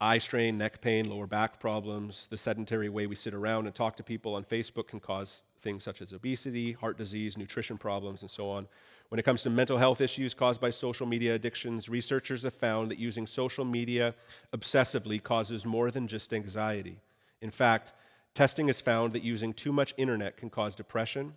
eye 0.01 0.19
strain, 0.19 0.59
neck 0.59 0.81
pain, 0.81 1.09
lower 1.09 1.29
back 1.29 1.61
problems. 1.61 2.27
The 2.27 2.37
sedentary 2.37 2.89
way 2.89 3.07
we 3.07 3.15
sit 3.15 3.33
around 3.33 3.67
and 3.67 3.75
talk 3.77 3.95
to 3.99 4.03
people 4.03 4.35
on 4.35 4.43
Facebook 4.43 4.89
can 4.89 4.99
cause 4.99 5.45
things 5.61 5.85
such 5.85 6.03
as 6.03 6.13
obesity, 6.13 6.73
heart 6.73 6.99
disease, 6.99 7.39
nutrition 7.39 7.79
problems, 7.79 8.23
and 8.23 8.31
so 8.31 8.51
on. 8.51 8.67
When 9.09 9.19
it 9.19 9.25
comes 9.25 9.43
to 9.43 9.51
mental 9.51 9.79
health 9.79 10.01
issues 10.01 10.35
caused 10.35 10.61
by 10.61 10.71
social 10.71 11.07
media 11.07 11.35
addictions, 11.35 11.89
researchers 11.89 12.43
have 12.43 12.55
found 12.55 12.91
that 12.91 12.99
using 12.99 13.27
social 13.27 13.65
media 13.65 14.15
obsessively 14.53 15.23
causes 15.23 15.65
more 15.65 15.91
than 15.91 16.09
just 16.09 16.33
anxiety. 16.33 16.99
In 17.41 17.51
fact, 17.51 17.93
Testing 18.35 18.67
has 18.67 18.81
found 18.81 19.13
that 19.13 19.23
using 19.23 19.55
too 19.55 19.73
much 19.73 19.95
internet 19.97 20.37
can 20.37 20.51
cause 20.51 20.75
depression, 20.75 21.35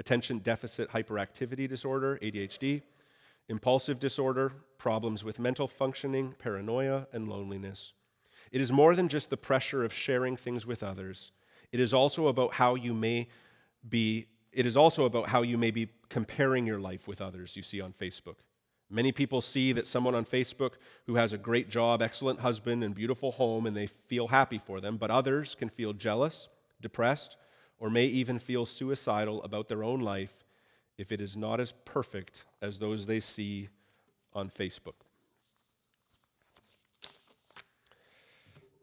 attention 0.00 0.38
deficit 0.38 0.90
hyperactivity 0.90 1.68
disorder, 1.68 2.18
ADHD, 2.20 2.82
impulsive 3.48 4.00
disorder, 4.00 4.52
problems 4.76 5.22
with 5.22 5.38
mental 5.38 5.68
functioning, 5.68 6.34
paranoia, 6.38 7.06
and 7.12 7.28
loneliness. 7.28 7.92
It 8.50 8.60
is 8.60 8.72
more 8.72 8.96
than 8.96 9.08
just 9.08 9.30
the 9.30 9.36
pressure 9.36 9.84
of 9.84 9.92
sharing 9.92 10.36
things 10.36 10.66
with 10.66 10.82
others. 10.82 11.30
It 11.70 11.78
is 11.78 11.94
also 11.94 12.26
about 12.26 12.54
how 12.54 12.74
you 12.74 12.92
may 12.92 13.28
be 13.88 14.26
it 14.52 14.66
is 14.66 14.76
also 14.76 15.04
about 15.06 15.28
how 15.28 15.42
you 15.42 15.56
may 15.56 15.70
be 15.70 15.88
comparing 16.08 16.66
your 16.66 16.78
life 16.78 17.08
with 17.08 17.20
others 17.20 17.56
you 17.56 17.62
see 17.62 17.80
on 17.80 17.92
Facebook. 17.92 18.36
Many 18.90 19.10
people 19.10 19.40
see 19.40 19.72
that 19.72 19.86
someone 19.86 20.14
on 20.14 20.26
Facebook 20.26 20.72
who 21.06 21.14
has 21.14 21.32
a 21.32 21.38
great 21.38 21.70
job, 21.70 22.02
excellent 22.02 22.40
husband, 22.40 22.84
and 22.84 22.94
beautiful 22.94 23.32
home, 23.32 23.66
and 23.66 23.74
they 23.74 23.86
feel 23.86 24.28
happy 24.28 24.58
for 24.58 24.80
them, 24.80 24.98
but 24.98 25.10
others 25.10 25.54
can 25.54 25.70
feel 25.70 25.94
jealous, 25.94 26.50
depressed, 26.80 27.38
or 27.78 27.88
may 27.88 28.04
even 28.04 28.38
feel 28.38 28.66
suicidal 28.66 29.42
about 29.44 29.68
their 29.68 29.82
own 29.82 30.00
life 30.00 30.44
if 30.98 31.10
it 31.10 31.22
is 31.22 31.36
not 31.36 31.58
as 31.58 31.72
perfect 31.86 32.44
as 32.60 32.78
those 32.78 33.06
they 33.06 33.18
see 33.18 33.70
on 34.34 34.50
Facebook. 34.50 34.94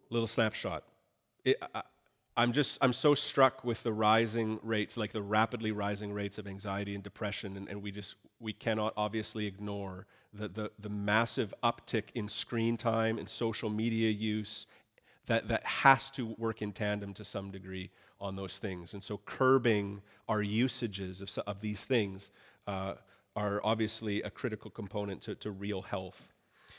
Little 0.09 0.27
snapshot. 0.27 0.83
It, 1.45 1.61
I, 1.73 1.83
I'm 2.39 2.53
just, 2.53 2.77
I'm 2.81 2.93
so 2.93 3.15
struck 3.15 3.65
with 3.65 3.83
the 3.83 3.91
rising 3.91 4.61
rates, 4.63 4.95
like 4.95 5.11
the 5.11 5.21
rapidly 5.21 5.73
rising 5.73 6.13
rates 6.13 6.37
of 6.37 6.47
anxiety 6.47 6.95
and 6.95 7.03
depression, 7.03 7.57
and, 7.57 7.67
and 7.67 7.83
we 7.83 7.91
just, 7.91 8.15
we 8.39 8.53
cannot 8.53 8.93
obviously 8.95 9.45
ignore 9.45 10.07
the, 10.33 10.47
the, 10.47 10.71
the 10.79 10.87
massive 10.87 11.53
uptick 11.61 12.05
in 12.15 12.29
screen 12.29 12.77
time 12.77 13.17
and 13.17 13.27
social 13.27 13.69
media 13.69 14.09
use 14.09 14.67
that, 15.25 15.49
that 15.49 15.65
has 15.65 16.09
to 16.11 16.27
work 16.37 16.61
in 16.61 16.71
tandem 16.71 17.13
to 17.15 17.25
some 17.25 17.51
degree 17.51 17.89
on 18.21 18.37
those 18.37 18.57
things. 18.57 18.93
And 18.93 19.03
so 19.03 19.19
curbing 19.25 20.01
our 20.29 20.41
usages 20.41 21.21
of, 21.21 21.37
of 21.45 21.59
these 21.59 21.83
things 21.83 22.31
uh, 22.67 22.93
are 23.35 23.59
obviously 23.65 24.21
a 24.21 24.29
critical 24.29 24.71
component 24.71 25.21
to, 25.23 25.35
to 25.35 25.51
real 25.51 25.81
health. 25.81 26.31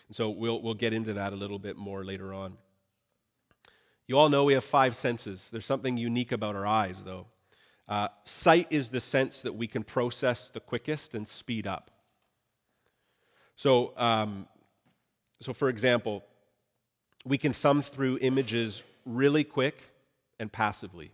And 0.09 0.17
so 0.17 0.31
we'll, 0.31 0.63
we'll 0.63 0.73
get 0.73 0.95
into 0.95 1.13
that 1.13 1.35
a 1.35 1.37
little 1.37 1.59
bit 1.59 1.77
more 1.77 2.03
later 2.03 2.33
on. 2.33 2.57
You 4.11 4.19
all 4.19 4.29
know 4.29 4.43
we 4.43 4.55
have 4.55 4.65
five 4.65 4.97
senses. 4.97 5.51
There's 5.53 5.65
something 5.65 5.97
unique 5.97 6.33
about 6.33 6.57
our 6.57 6.67
eyes, 6.67 7.05
though. 7.05 7.29
Uh, 7.89 8.09
sight 8.25 8.67
is 8.69 8.89
the 8.89 8.99
sense 8.99 9.41
that 9.43 9.55
we 9.55 9.69
can 9.69 9.85
process 9.85 10.49
the 10.49 10.59
quickest 10.59 11.15
and 11.15 11.29
speed 11.29 11.65
up. 11.65 11.93
So, 13.55 13.97
um, 13.97 14.49
so 15.39 15.53
for 15.53 15.69
example, 15.69 16.25
we 17.25 17.39
can 17.39 17.53
thumb 17.53 17.83
through 17.83 18.19
images 18.21 18.83
really 19.07 19.45
quick 19.45 19.81
and 20.41 20.51
passively 20.51 21.13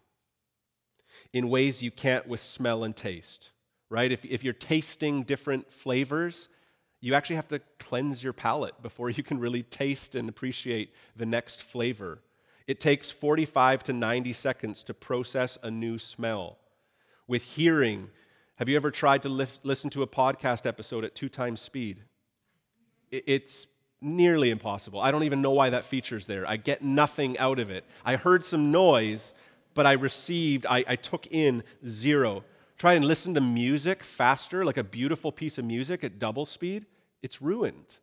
in 1.35 1.51
ways 1.51 1.83
you 1.83 1.91
can't 1.91 2.27
with 2.27 2.41
smell 2.41 2.83
and 2.83 2.97
taste, 2.97 3.53
right? 3.91 4.11
If, 4.11 4.25
if 4.25 4.43
you're 4.43 4.55
tasting 4.55 5.23
different 5.23 5.71
flavors, 5.71 6.49
you 7.03 7.13
actually 7.13 7.37
have 7.37 7.49
to 7.49 7.61
cleanse 7.79 8.25
your 8.25 8.33
palate 8.33 8.81
before 8.81 9.11
you 9.11 9.23
can 9.23 9.39
really 9.39 9.65
taste 9.65 10.15
and 10.15 10.31
appreciate 10.31 10.95
the 11.15 11.27
next 11.27 11.63
flavor. 11.63 12.21
It 12.67 12.81
takes 12.81 13.11
45 13.11 13.85
to 13.85 13.93
90 13.93 14.33
seconds 14.33 14.83
to 14.85 14.95
process 14.95 15.57
a 15.63 15.71
new 15.71 15.99
smell. 15.99 16.59
With 17.29 17.43
hearing, 17.55 18.11
have 18.57 18.69
you 18.69 18.77
ever 18.77 18.91
tried 18.91 19.23
to 19.23 19.29
lift, 19.29 19.65
listen 19.65 19.91
to 19.91 20.03
a 20.03 20.07
podcast 20.07 20.67
episode 20.67 21.05
at 21.05 21.15
two 21.15 21.29
times 21.29 21.61
speed? 21.61 22.03
It's 23.11 23.69
nearly 24.01 24.51
impossible. 24.51 25.01
I 25.01 25.11
don't 25.11 25.23
even 25.23 25.43
know 25.43 25.53
why 25.53 25.71
that 25.71 25.85
feature's 25.85 26.27
there. 26.27 26.47
I 26.47 26.57
get 26.57 26.83
nothing 26.83 27.39
out 27.39 27.59
of 27.59 27.71
it. 27.71 27.85
I 28.05 28.17
heard 28.17 28.45
some 28.45 28.73
noise, 28.73 29.33
but 29.75 29.87
I 29.87 29.93
received, 29.93 30.67
I, 30.69 30.85
I 30.89 30.97
took 30.97 31.27
in 31.29 31.63
zero. 31.87 32.45
Try 32.79 32.95
and 32.95 33.05
listen 33.05 33.35
to 33.35 33.41
music 33.41 34.03
faster, 34.03 34.65
like 34.65 34.77
a 34.77 34.85
beautiful 34.85 35.33
piece 35.33 35.57
of 35.57 35.65
music 35.65 36.03
at 36.03 36.19
double 36.19 36.45
speed. 36.45 36.87
It's 37.23 37.41
ruined. 37.41 38.01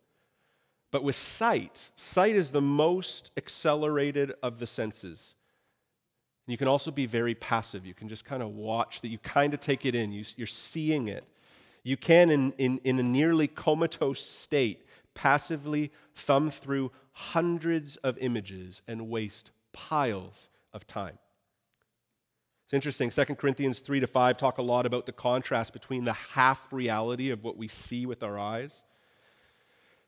But 0.93 1.03
with 1.03 1.15
sight, 1.15 1.89
sight 1.95 2.35
is 2.35 2.51
the 2.51 2.61
most 2.61 3.31
accelerated 3.35 4.31
of 4.43 4.59
the 4.59 4.67
senses. 4.67 5.35
And 6.45 6.51
you 6.51 6.57
can 6.57 6.67
also 6.67 6.91
be 6.91 7.07
very 7.07 7.33
passive. 7.33 7.83
You 7.83 7.95
can 7.95 8.07
just 8.07 8.25
kind 8.25 8.43
of 8.43 8.49
watch 8.49 9.01
that 9.01 9.07
you 9.07 9.17
kind 9.17 9.55
of 9.55 9.59
take 9.59 9.87
it 9.87 9.95
in. 9.95 10.11
You, 10.11 10.23
are 10.39 10.45
seeing 10.45 11.07
it. 11.07 11.27
You 11.81 11.97
can, 11.97 12.29
in, 12.29 12.51
in, 12.59 12.79
in 12.83 12.99
a 12.99 13.03
nearly 13.03 13.47
comatose 13.47 14.21
state, 14.21 14.85
passively 15.15 15.91
thumb 16.13 16.51
through 16.51 16.91
hundreds 17.13 17.97
of 17.97 18.15
images 18.19 18.83
and 18.87 19.09
waste 19.09 19.49
piles 19.71 20.51
of 20.73 20.85
time. 20.85 21.17
It's 22.65 22.73
interesting. 22.75 23.09
2 23.09 23.25
Corinthians 23.33 23.79
3 23.79 23.99
to 24.01 24.05
5 24.05 24.37
talk 24.37 24.59
a 24.59 24.61
lot 24.61 24.85
about 24.85 25.07
the 25.07 25.11
contrast 25.11 25.73
between 25.73 26.03
the 26.03 26.13
half 26.13 26.71
reality 26.71 27.31
of 27.31 27.43
what 27.43 27.57
we 27.57 27.67
see 27.67 28.05
with 28.05 28.21
our 28.21 28.37
eyes 28.37 28.83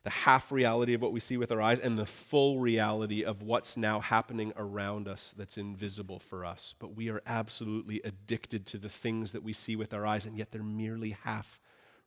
the 0.06 0.12
half 0.12 0.52
reality 0.52 0.94
of 0.94 1.02
what 1.02 1.12
we 1.12 1.20
see 1.20 1.36
with 1.36 1.52
our 1.52 1.60
eyes 1.60 1.80
and 1.80 1.98
the 1.98 2.06
full 2.06 2.60
reality 2.60 3.24
of 3.24 3.42
what's 3.42 3.76
now 3.76 4.00
happening 4.00 4.54
around 4.56 5.08
us 5.08 5.34
that's 5.36 5.58
invisible 5.58 6.20
for 6.20 6.46
us. 6.46 6.76
But 6.78 6.96
we 6.96 7.10
are 7.10 7.24
absolutely 7.26 8.02
addicted 8.06 8.68
to 8.68 8.78
the 8.78 8.88
things 8.88 9.32
that 9.32 9.42
we 9.42 9.52
see 9.52 9.76
with 9.76 9.96
our 9.96 10.06
eyes, 10.06 10.28
and 10.28 10.38
yet 10.38 10.52
they're 10.52 10.62
merely 10.62 11.18
half 11.24 11.60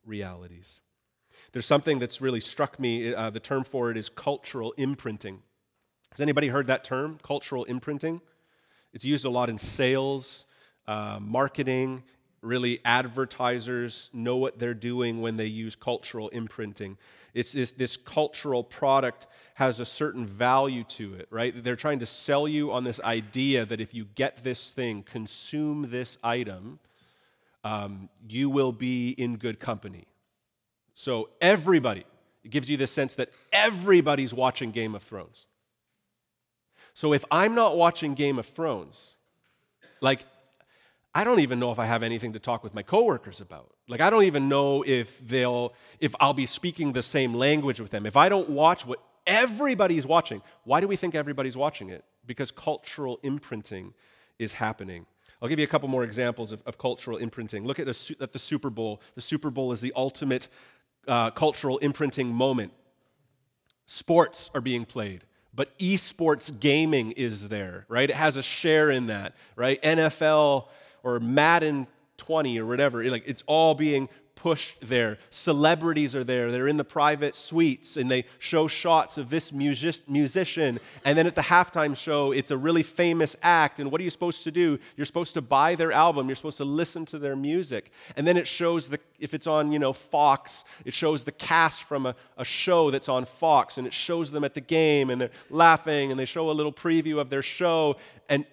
realities. 0.07 0.81
There's 1.51 1.67
something 1.67 1.99
that's 1.99 2.21
really 2.21 2.39
struck 2.39 2.79
me. 2.79 3.13
Uh, 3.13 3.31
the 3.31 3.41
term 3.41 3.65
for 3.65 3.91
it 3.91 3.97
is 3.97 4.09
cultural 4.09 4.73
imprinting. 4.77 5.43
Has 6.13 6.21
anybody 6.21 6.49
heard 6.49 6.69
that 6.69 6.85
term, 6.85 7.19
cultural 7.25 7.65
imprinting? 7.65 8.21
It's 8.93 9.05
used 9.05 9.25
a 9.25 9.31
lot 9.31 9.51
in 9.51 9.59
sales, 9.59 10.47
uh, 10.87 11.19
marketing, 11.21 12.05
really 12.43 12.79
advertisers 12.85 14.09
know 14.13 14.37
what 14.37 14.61
they're 14.61 14.73
doing 14.73 15.21
when 15.21 15.37
they 15.37 15.47
use 15.47 15.75
cultural 15.75 16.29
imprinting. 16.29 16.97
It's 17.39 17.53
this, 17.53 17.71
this 17.71 17.97
cultural 17.97 18.65
product 18.65 19.29
has 19.55 19.79
a 19.79 19.87
certain 19.87 20.27
value 20.27 20.83
to 20.83 21.15
it, 21.15 21.29
right? 21.31 21.55
They're 21.55 21.77
trying 21.77 22.01
to 22.01 22.07
sell 22.07 22.49
you 22.49 22.73
on 22.73 22.83
this 22.83 22.99
idea 23.01 23.65
that 23.65 23.81
if 23.81 23.95
you 23.95 24.07
get 24.17 24.39
this 24.39 24.73
thing, 24.73 25.05
consume 25.05 25.91
this 25.91 26.19
item, 26.25 26.81
um, 27.63 28.09
you 28.29 28.51
will 28.51 28.73
be 28.73 29.11
in 29.11 29.37
good 29.37 29.61
company. 29.61 30.09
So 30.95 31.29
everybody, 31.41 32.05
it 32.43 32.51
gives 32.51 32.69
you 32.69 32.77
this 32.77 32.91
sense 32.91 33.15
that 33.15 33.31
everybody's 33.53 34.35
watching 34.35 34.73
Game 34.73 34.97
of 34.97 35.05
Thrones. 35.05 35.47
So 36.93 37.13
if 37.13 37.25
I'm 37.31 37.55
not 37.55 37.77
watching 37.77 38.15
Game 38.15 38.41
of 38.41 38.47
Thrones, 38.47 39.17
like 40.01 40.25
I 41.15 41.25
don't 41.25 41.41
even 41.41 41.59
know 41.59 41.73
if 41.73 41.79
I 41.79 41.87
have 41.87 42.03
anything 42.03 42.35
to 42.35 42.39
talk 42.39 42.63
with 42.63 42.75
my 42.75 42.83
coworkers 42.83 43.41
about. 43.41 43.71
Like 43.89 44.01
I 44.01 44.11
don't 44.11 44.25
even 44.25 44.49
know 44.49 44.85
if 44.87 45.27
they'll 45.27 45.73
if 46.01 46.15
I'll 46.21 46.35
be 46.35 46.47
speaking 46.47 46.93
the 46.93 47.03
same 47.03 47.35
language 47.35 47.81
with 47.81 47.91
them. 47.91 48.07
If 48.07 48.17
I 48.17 48.29
don't 48.29 48.51
watch 48.51 48.87
what 48.87 49.03
everybody's 49.27 50.07
watching, 50.07 50.43
why 50.65 50.81
do 50.81 50.89
we 50.89 50.97
think 50.97 51.15
everybody's 51.15 51.57
watching 51.57 51.89
it? 51.89 52.05
Because 52.27 52.51
cultural 52.51 53.19
imprinting 53.23 53.95
is 54.39 54.55
happening. 54.55 55.07
I'll 55.41 55.49
give 55.49 55.59
you 55.59 55.65
a 55.65 55.69
couple 55.69 55.89
more 55.89 56.05
examples 56.05 56.53
of, 56.53 56.63
of 56.67 56.79
cultural 56.79 57.17
imprinting. 57.17 57.65
Look 57.65 57.79
at, 57.79 57.87
a, 57.87 58.17
at, 58.21 58.33
the 58.33 58.39
Super 58.39 58.71
Bowl. 58.71 59.01
The 59.15 59.21
Super 59.21 59.51
Bowl 59.51 59.71
is 59.73 59.81
the 59.81 59.93
ultimate 59.95 60.49
uh, 61.07 61.31
cultural 61.31 61.79
imprinting 61.79 62.33
moment. 62.33 62.73
Sports 63.87 64.51
are 64.55 64.61
being 64.61 64.85
played, 64.85 65.25
but 65.55 65.79
esports 65.79 66.59
gaming 66.59 67.13
is 67.13 67.49
there, 67.49 67.87
right? 67.89 68.11
It 68.11 68.17
has 68.17 68.37
a 68.37 68.43
share 68.43 68.91
in 68.91 69.07
that, 69.07 69.35
right? 69.57 69.81
NFL 69.81 70.69
or 71.09 71.21
Madden 71.21 71.87
20 72.19 72.59
or 72.59 72.67
whatever. 72.67 73.09
Like 73.11 73.25
it's 73.27 73.43
all 73.47 73.75
being 73.75 74.09
pushed 74.39 74.81
there. 74.81 75.19
Celebrities 75.31 76.15
are 76.15 76.23
there. 76.23 76.53
They're 76.53 76.69
in 76.69 76.77
the 76.77 76.85
private 76.85 77.35
suites 77.35 77.97
and 77.97 78.09
they 78.09 78.25
show 78.39 78.69
shots 78.69 79.19
of 79.19 79.31
this 79.31 79.53
music- 79.53 80.09
musician. 80.09 80.79
And 81.05 81.19
then 81.19 81.27
at 81.27 81.35
the 81.35 81.43
halftime 81.43 81.97
show, 81.97 82.31
it's 82.31 82.53
a 82.53 82.57
really 82.57 82.85
famous 82.85 83.35
act. 83.43 83.81
And 83.81 83.91
what 83.91 84.01
are 84.01 84.05
you 84.05 84.11
supposed 84.11 84.45
to 84.45 84.53
do? 84.53 84.79
You're 84.97 85.07
supposed 85.07 85.35
to 85.35 85.43
buy 85.43 85.75
their 85.75 85.91
album. 85.91 86.29
You're 86.29 86.37
supposed 86.37 86.59
to 86.59 86.65
listen 86.65 87.05
to 87.07 87.19
their 87.19 87.35
music. 87.35 87.91
And 88.17 88.29
then 88.29 88.37
it 88.37 88.47
shows 88.47 88.91
the, 88.91 89.01
if 89.19 89.35
it's 89.35 89.49
on, 89.49 89.73
you 89.73 89.81
know, 89.81 89.93
Fox, 89.93 90.63
it 90.85 90.93
shows 90.93 91.25
the 91.25 91.33
cast 91.33 91.83
from 91.83 92.07
a, 92.07 92.15
a 92.37 92.45
show 92.45 92.93
that's 92.93 93.09
on 93.09 93.25
Fox 93.25 93.77
and 93.77 93.89
it 93.89 93.93
shows 93.93 94.31
them 94.31 94.45
at 94.45 94.55
the 94.55 94.61
game 94.61 95.11
and 95.11 95.21
they're 95.21 95.31
laughing 95.51 96.13
and 96.13 96.21
they 96.21 96.25
show 96.25 96.49
a 96.49 96.53
little 96.53 96.73
preview 96.73 97.19
of 97.19 97.29
their 97.29 97.43
show. 97.43 97.97
And 98.29 98.45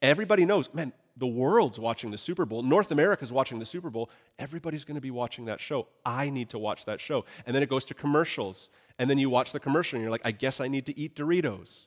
everybody 0.00 0.44
knows, 0.44 0.72
man, 0.72 0.92
the 1.16 1.26
world's 1.26 1.78
watching 1.78 2.10
the 2.10 2.18
Super 2.18 2.44
Bowl. 2.44 2.62
North 2.62 2.90
America's 2.90 3.32
watching 3.32 3.58
the 3.58 3.66
Super 3.66 3.90
Bowl. 3.90 4.10
Everybody's 4.38 4.84
going 4.84 4.94
to 4.94 5.00
be 5.00 5.10
watching 5.10 5.44
that 5.44 5.60
show. 5.60 5.88
I 6.06 6.30
need 6.30 6.48
to 6.50 6.58
watch 6.58 6.84
that 6.86 7.00
show. 7.00 7.24
And 7.46 7.54
then 7.54 7.62
it 7.62 7.68
goes 7.68 7.84
to 7.86 7.94
commercials. 7.94 8.70
And 8.98 9.10
then 9.10 9.18
you 9.18 9.28
watch 9.28 9.52
the 9.52 9.60
commercial 9.60 9.96
and 9.96 10.02
you're 10.02 10.10
like, 10.10 10.24
I 10.24 10.30
guess 10.30 10.60
I 10.60 10.68
need 10.68 10.86
to 10.86 10.98
eat 10.98 11.14
Doritos. 11.14 11.86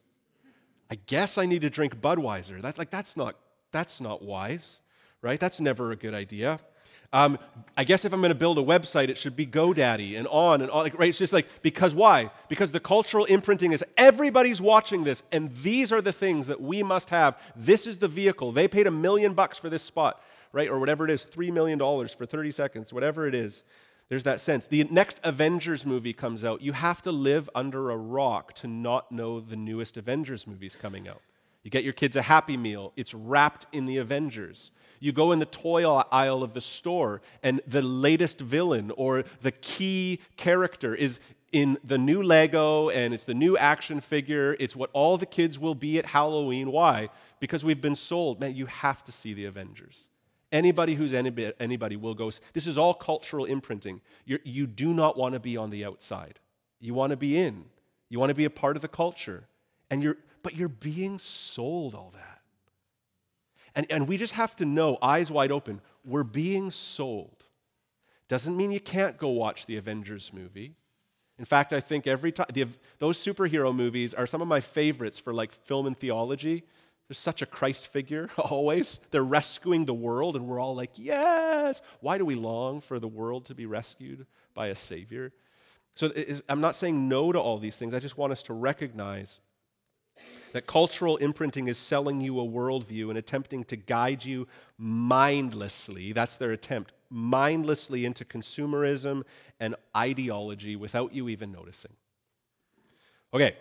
I 0.90 0.96
guess 1.08 1.38
I 1.38 1.46
need 1.46 1.62
to 1.62 1.70
drink 1.70 2.00
Budweiser. 2.00 2.62
That's 2.62 2.78
like 2.78 2.92
that's 2.92 3.18
not 3.18 3.36
that's 3.72 4.00
not 4.00 4.22
wise, 4.22 4.82
right? 5.22 5.40
That's 5.40 5.60
never 5.60 5.92
a 5.92 5.96
good 5.96 6.14
idea. 6.14 6.60
Um, 7.14 7.38
I 7.78 7.84
guess 7.84 8.06
if 8.06 8.14
I'm 8.14 8.22
going 8.22 8.30
to 8.30 8.36
build 8.36 8.58
a 8.58 8.64
website, 8.64 9.10
it 9.10 9.18
should 9.18 9.36
be 9.36 9.46
GoDaddy 9.46 10.18
and 10.18 10.28
on 10.28 10.62
and 10.62 10.72
on. 10.72 10.84
Like, 10.84 10.98
right? 10.98 11.10
It's 11.10 11.18
just 11.18 11.34
like, 11.34 11.48
because 11.62 11.94
why? 11.94 12.32
Because 12.48 12.72
the 12.72 12.80
cultural 12.80 13.26
imprinting 13.26 13.74
is 13.74 13.84
everybody's 13.98 14.62
watching 14.62 15.04
this, 15.04 15.24
and 15.32 15.56
these 15.58 15.92
are 15.92 16.02
the 16.02 16.14
things 16.14 16.48
that 16.48 16.62
we 16.62 16.84
must 16.84 17.10
have. 17.10 17.38
This 17.56 17.86
is 17.86 17.98
the 17.98 18.08
vehicle. 18.08 18.52
They 18.52 18.68
paid 18.68 18.88
a 18.88 18.92
million 18.92 19.34
bucks 19.34 19.58
for 19.58 19.70
this 19.70 19.84
spot, 19.84 20.22
right? 20.54 20.70
Or 20.70 20.80
whatever 20.80 21.04
it 21.06 21.12
is, 21.12 21.26
$3 21.26 21.52
million 21.52 21.80
for 21.80 22.26
30 22.26 22.52
seconds, 22.52 22.94
whatever 22.94 23.28
it 23.28 23.36
is. 23.36 23.66
There's 24.08 24.24
that 24.24 24.40
sense. 24.40 24.68
The 24.68 24.84
next 24.86 25.20
Avengers 25.24 25.86
movie 25.86 26.14
comes 26.14 26.46
out. 26.46 26.62
You 26.62 26.74
have 26.74 27.02
to 27.02 27.12
live 27.12 27.50
under 27.56 27.90
a 27.90 27.98
rock 27.98 28.54
to 28.54 28.68
not 28.68 29.12
know 29.12 29.40
the 29.40 29.56
newest 29.56 29.98
Avengers 29.98 30.46
movies 30.46 30.76
coming 30.76 31.08
out. 31.08 31.22
You 31.64 31.72
get 31.72 31.84
your 31.84 31.94
kids 31.94 32.16
a 32.16 32.22
Happy 32.22 32.58
Meal, 32.58 32.94
it's 32.96 33.14
wrapped 33.14 33.66
in 33.72 33.88
the 33.88 33.98
Avengers. 33.98 34.72
You 35.00 35.12
go 35.12 35.32
in 35.32 35.40
the 35.40 35.46
toy 35.46 35.86
aisle 35.86 36.44
of 36.44 36.54
the 36.54 36.62
store, 36.62 37.22
and 37.44 37.62
the 37.68 37.82
latest 37.82 38.40
villain 38.40 38.92
or 38.92 39.24
the 39.42 39.52
key 39.52 40.20
character 40.38 40.96
is 40.96 41.20
in 41.52 41.78
the 41.84 41.98
new 41.98 42.22
Lego, 42.22 42.90
and 42.90 43.14
it's 43.14 43.24
the 43.24 43.34
new 43.34 43.58
action 43.58 44.02
figure. 44.02 44.58
It's 44.60 44.76
what 44.76 44.90
all 44.94 45.18
the 45.18 45.26
kids 45.26 45.58
will 45.58 45.76
be 45.76 45.98
at 45.98 46.08
Halloween. 46.08 46.72
Why? 46.72 47.10
Because 47.40 47.64
we've 47.64 47.80
been 47.80 47.96
sold, 47.96 48.40
man, 48.40 48.56
you 48.56 48.66
have 48.66 49.04
to 49.06 49.12
see 49.12 49.34
the 49.34 49.46
Avengers. 49.46 50.10
Anybody 50.52 50.96
who's 50.96 51.14
anybody, 51.14 51.54
anybody 51.60 51.96
will 51.96 52.14
go. 52.14 52.30
This 52.54 52.68
is 52.68 52.78
all 52.78 52.94
cultural 52.94 53.46
imprinting. 53.46 54.02
You're, 54.26 54.40
you 54.44 54.68
do 54.68 54.94
not 54.94 55.18
want 55.18 55.34
to 55.34 55.40
be 55.40 55.58
on 55.58 55.70
the 55.70 55.86
outside. 55.86 56.40
You 56.80 56.94
want 56.94 57.12
to 57.12 57.18
be 57.18 57.38
in. 57.38 57.66
You 58.10 58.20
want 58.20 58.30
to 58.30 58.36
be 58.36 58.46
a 58.46 58.50
part 58.50 58.76
of 58.76 58.82
the 58.82 58.88
culture. 58.88 59.46
And 59.90 60.04
you're, 60.04 60.18
but 60.44 60.56
you're 60.56 60.68
being 60.68 61.20
sold 61.20 61.96
all 61.96 62.14
that. 62.16 62.35
And, 63.76 63.86
and 63.90 64.08
we 64.08 64.18
just 64.18 64.34
have 64.34 64.56
to 64.58 64.66
know, 64.66 64.98
eyes 65.02 65.30
wide 65.30 65.52
open, 65.52 65.82
we're 66.04 66.24
being 66.24 66.72
sold. 66.72 67.46
Doesn't 68.28 68.56
mean 68.56 68.72
you 68.72 68.80
can't 68.80 69.18
go 69.18 69.30
watch 69.30 69.66
the 69.66 69.78
Avengers 69.78 70.34
movie. 70.34 70.76
In 71.38 71.46
fact, 71.46 71.74
I 71.74 71.82
think 71.82 72.08
every 72.08 72.32
time, 72.32 72.48
the, 72.54 72.68
those 73.00 73.24
superhero 73.24 73.76
movies 73.76 74.14
are 74.14 74.26
some 74.26 74.42
of 74.42 74.48
my 74.48 74.62
favorites 74.62 75.20
for 75.20 75.34
like 75.34 75.52
film 75.52 75.86
and 75.86 75.98
theology. 75.98 76.64
There's 77.08 77.18
such 77.18 77.42
a 77.42 77.46
Christ 77.46 77.88
figure 77.88 78.30
always. 78.38 79.00
They're 79.12 79.24
rescuing 79.24 79.86
the 79.86 79.94
world, 79.94 80.36
and 80.36 80.48
we're 80.48 80.60
all 80.60 80.76
like, 80.76 80.92
yes. 80.96 81.82
Why 82.00 82.18
do 82.18 82.26
we 82.26 82.36
long 82.36 82.82
for 82.82 83.00
the 83.00 83.08
world 83.08 83.46
to 83.48 83.56
be 83.56 83.66
rescued 83.66 84.26
by 84.54 84.68
a 84.68 84.76
Savior? 84.76 85.34
So 85.94 86.12
I'm 86.50 86.62
not 86.62 86.76
saying 86.76 87.08
no 87.08 87.32
to 87.32 87.40
all 87.40 87.58
these 87.58 87.78
things. 87.78 87.94
I 87.94 88.00
just 88.00 88.18
want 88.18 88.34
us 88.34 88.44
to 88.44 88.54
recognize 88.54 89.40
that 90.56 90.68
cultural 90.68 91.18
imprinting 91.18 91.68
is 91.68 91.78
selling 91.78 92.22
you 92.22 92.40
a 92.40 92.44
worldview 92.46 93.10
and 93.10 93.18
attempting 93.18 93.62
to 93.66 93.76
guide 93.76 94.24
you 94.24 94.48
mindlessly, 94.78 96.14
that's 96.14 96.38
their 96.38 96.52
attempt, 96.52 96.94
mindlessly 97.10 98.06
into 98.06 98.24
consumerism 98.24 99.24
and 99.60 99.76
ideology 99.98 100.78
without 100.78 101.14
you 101.14 101.28
even 101.28 101.52
noticing. 101.52 101.92
Okay, 103.34 103.58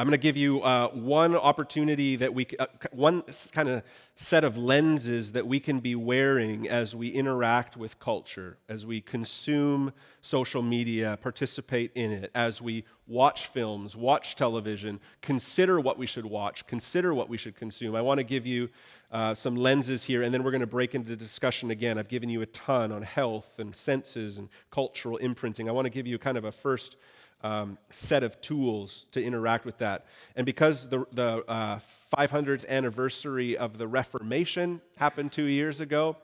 I'm 0.00 0.06
going 0.06 0.18
to 0.18 0.22
give 0.22 0.38
you 0.38 0.62
uh, 0.62 0.88
one 0.88 1.36
opportunity 1.36 2.16
that 2.16 2.32
we, 2.32 2.46
uh, 2.58 2.68
one 2.90 3.22
kind 3.52 3.68
of 3.68 3.82
set 4.14 4.44
of 4.44 4.56
lenses 4.56 5.32
that 5.32 5.46
we 5.46 5.60
can 5.60 5.80
be 5.80 5.94
wearing 5.94 6.66
as 6.66 6.96
we 6.96 7.08
interact 7.08 7.76
with 7.76 7.98
culture, 7.98 8.56
as 8.66 8.86
we 8.86 9.02
consume 9.02 9.92
social 10.22 10.62
media, 10.62 11.18
participate 11.20 11.92
in 11.94 12.12
it, 12.12 12.30
as 12.34 12.62
we 12.62 12.86
watch 13.06 13.48
films, 13.48 13.94
watch 13.94 14.36
television, 14.36 15.00
consider 15.20 15.78
what 15.78 15.98
we 15.98 16.06
should 16.06 16.24
watch, 16.24 16.66
consider 16.66 17.12
what 17.12 17.28
we 17.28 17.36
should 17.36 17.54
consume. 17.54 17.94
I 17.94 18.00
want 18.00 18.16
to 18.16 18.24
give 18.24 18.46
you 18.46 18.70
uh, 19.10 19.34
some 19.34 19.54
lenses 19.54 20.04
here, 20.04 20.22
and 20.22 20.32
then 20.32 20.42
we're 20.42 20.50
going 20.50 20.62
to 20.62 20.66
break 20.66 20.94
into 20.94 21.14
discussion 21.14 21.70
again. 21.70 21.98
I've 21.98 22.08
given 22.08 22.30
you 22.30 22.40
a 22.40 22.46
ton 22.46 22.90
on 22.90 23.02
health 23.02 23.58
and 23.58 23.76
senses 23.76 24.38
and 24.38 24.48
cultural 24.70 25.18
imprinting. 25.18 25.68
I 25.68 25.72
want 25.72 25.84
to 25.84 25.90
give 25.90 26.06
you 26.06 26.16
kind 26.16 26.38
of 26.38 26.46
a 26.46 26.52
first 26.52 26.96
um, 27.42 27.78
set 27.90 28.22
of 28.22 28.40
tools 28.40 29.06
to 29.12 29.22
interact 29.22 29.64
with 29.64 29.78
that. 29.78 30.06
And 30.36 30.44
because 30.44 30.88
the, 30.88 31.06
the 31.12 31.44
uh, 31.48 31.78
500th 32.16 32.68
anniversary 32.68 33.56
of 33.56 33.78
the 33.78 33.88
Reformation 33.88 34.80
happened 34.96 35.32
two 35.32 35.44
years 35.44 35.80
ago, 35.80 36.16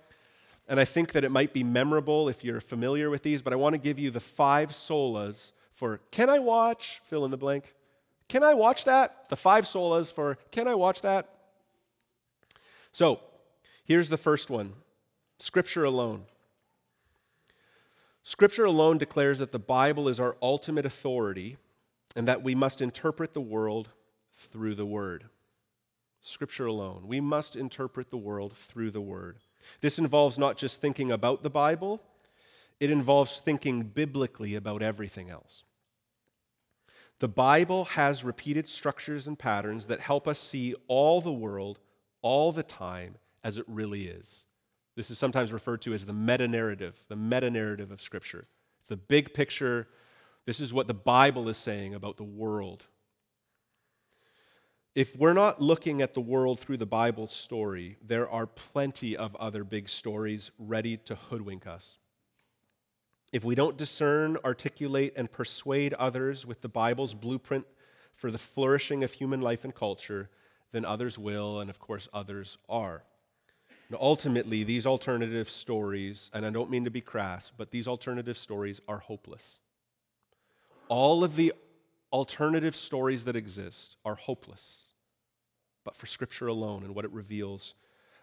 and 0.68 0.81
I 0.81 0.85
think 0.85 1.12
that 1.12 1.24
it 1.24 1.31
might 1.31 1.52
be 1.52 1.62
memorable 1.62 2.29
if 2.29 2.42
you're 2.42 2.61
familiar 2.61 3.09
with 3.09 3.22
these, 3.22 3.40
but 3.40 3.52
I 3.52 3.57
want 3.57 3.74
to 3.74 3.81
give 3.81 3.98
you 3.98 4.11
the 4.11 4.20
five 4.20 4.70
solas 4.70 5.52
for 5.70 6.00
can 6.11 6.29
I 6.29 6.38
watch, 6.38 7.00
fill 7.05 7.24
in 7.24 7.31
the 7.31 7.37
blank. 7.37 7.74
Can 8.29 8.42
I 8.42 8.55
watch 8.55 8.85
that? 8.85 9.29
The 9.29 9.37
five 9.37 9.64
solas 9.64 10.12
for 10.12 10.38
can 10.50 10.66
I 10.66 10.74
watch 10.74 11.02
that? 11.02 11.29
So 12.90 13.20
here's 13.85 14.09
the 14.09 14.16
first 14.16 14.50
one 14.50 14.72
Scripture 15.38 15.85
alone. 15.85 16.24
Scripture 18.27 18.65
alone 18.65 18.99
declares 18.99 19.39
that 19.39 19.53
the 19.53 19.59
Bible 19.61 20.09
is 20.09 20.19
our 20.19 20.37
ultimate 20.43 20.85
authority 20.85 21.59
and 22.17 22.27
that 22.27 22.43
we 22.43 22.57
must 22.57 22.83
interpret 22.83 23.35
the 23.35 23.41
world 23.41 23.91
through 24.35 24.75
the 24.75 24.85
Word. 24.85 25.27
Scripture 26.21 26.67
alone. 26.67 27.05
We 27.07 27.21
must 27.21 27.55
interpret 27.55 28.11
the 28.11 28.17
world 28.17 28.53
through 28.53 28.91
the 28.91 29.01
Word. 29.01 29.39
This 29.81 29.97
involves 29.97 30.41
not 30.41 30.57
just 30.57 30.81
thinking 30.81 31.12
about 31.12 31.45
the 31.45 31.51
Bible, 31.51 32.03
it 32.81 32.91
involves 32.91 33.39
thinking 33.39 33.83
biblically 33.83 34.57
about 34.57 34.83
everything 34.83 35.31
else. 35.31 35.62
The 37.21 37.29
Bible 37.29 37.85
has 37.85 38.25
repeated 38.25 38.69
structures 38.69 39.29
and 39.29 39.39
patterns 39.39 39.87
that 39.87 40.01
help 40.01 40.27
us 40.27 40.41
see 40.41 40.75
all 40.89 41.21
the 41.21 41.33
world 41.33 41.79
all 42.23 42.51
the 42.51 42.65
time 42.65 43.19
as 43.45 43.57
it 43.57 43.67
really 43.69 44.09
is. 44.09 44.46
This 44.97 45.11
is 45.11 45.19
sometimes 45.19 45.53
referred 45.53 45.83
to 45.83 45.93
as 45.93 46.07
the 46.07 46.15
meta 46.15 46.49
narrative, 46.49 47.05
the 47.09 47.17
meta 47.17 47.51
narrative 47.51 47.91
of 47.91 48.01
Scripture. 48.01 48.47
It's 48.81 48.89
the 48.89 48.97
big 48.97 49.35
picture. 49.35 49.89
This 50.47 50.59
is 50.59 50.73
what 50.73 50.87
the 50.87 50.95
Bible 50.95 51.49
is 51.49 51.59
saying 51.59 51.95
about 51.95 52.17
the 52.17 52.25
world. 52.25 52.87
If 54.95 55.15
we're 55.15 55.35
not 55.35 55.61
looking 55.61 56.01
at 56.01 56.15
the 56.15 56.23
world 56.23 56.59
through 56.59 56.79
the 56.79 56.87
Bible's 56.87 57.31
story, 57.31 57.99
there 58.03 58.27
are 58.31 58.47
plenty 58.47 59.15
of 59.15 59.37
other 59.37 59.63
big 59.63 59.91
stories 59.91 60.51
ready 60.59 60.97
to 60.97 61.15
hoodwink 61.15 61.67
us. 61.67 61.99
If 63.31 63.45
we 63.45 63.55
don't 63.55 63.77
discern, 63.77 64.39
articulate, 64.43 65.13
and 65.15 65.31
persuade 65.31 65.93
others 65.95 66.47
with 66.47 66.63
the 66.63 66.71
Bible's 66.71 67.13
blueprint 67.13 67.67
for 68.15 68.31
the 68.31 68.39
flourishing 68.39 69.05
of 69.05 69.13
human 69.13 69.43
life 69.43 69.65
and 69.65 69.75
culture, 69.75 70.31
then 70.73 70.87
others 70.87 71.19
will, 71.19 71.61
and 71.61 71.69
of 71.69 71.79
course, 71.79 72.09
others 72.15 72.57
are. 72.67 73.05
And 73.88 73.96
ultimately, 74.01 74.64
these 74.64 74.87
alternative 74.87 75.49
stories, 75.49 76.31
and 76.35 76.44
I 76.44 76.51
don't 76.51 76.70
mean 76.70 76.85
to 76.85 76.90
be 76.90 77.01
crass, 77.01 77.53
but 77.57 77.70
these 77.70 77.87
alternative 77.87 78.37
stories 78.37 78.81
are 78.88 78.99
hopeless. 78.99 79.59
All 80.88 81.22
of 81.22 81.37
the 81.37 81.53
alternative 82.12 82.75
stories 82.75 83.25
that 83.25 83.37
exist 83.37 83.96
are 84.05 84.16
hopeless, 84.16 84.87
but 85.85 85.94
for 85.94 86.07
Scripture 86.07 86.49
alone 86.49 86.83
and 86.83 86.94
what 86.94 87.05
it 87.05 87.12
reveals 87.12 87.75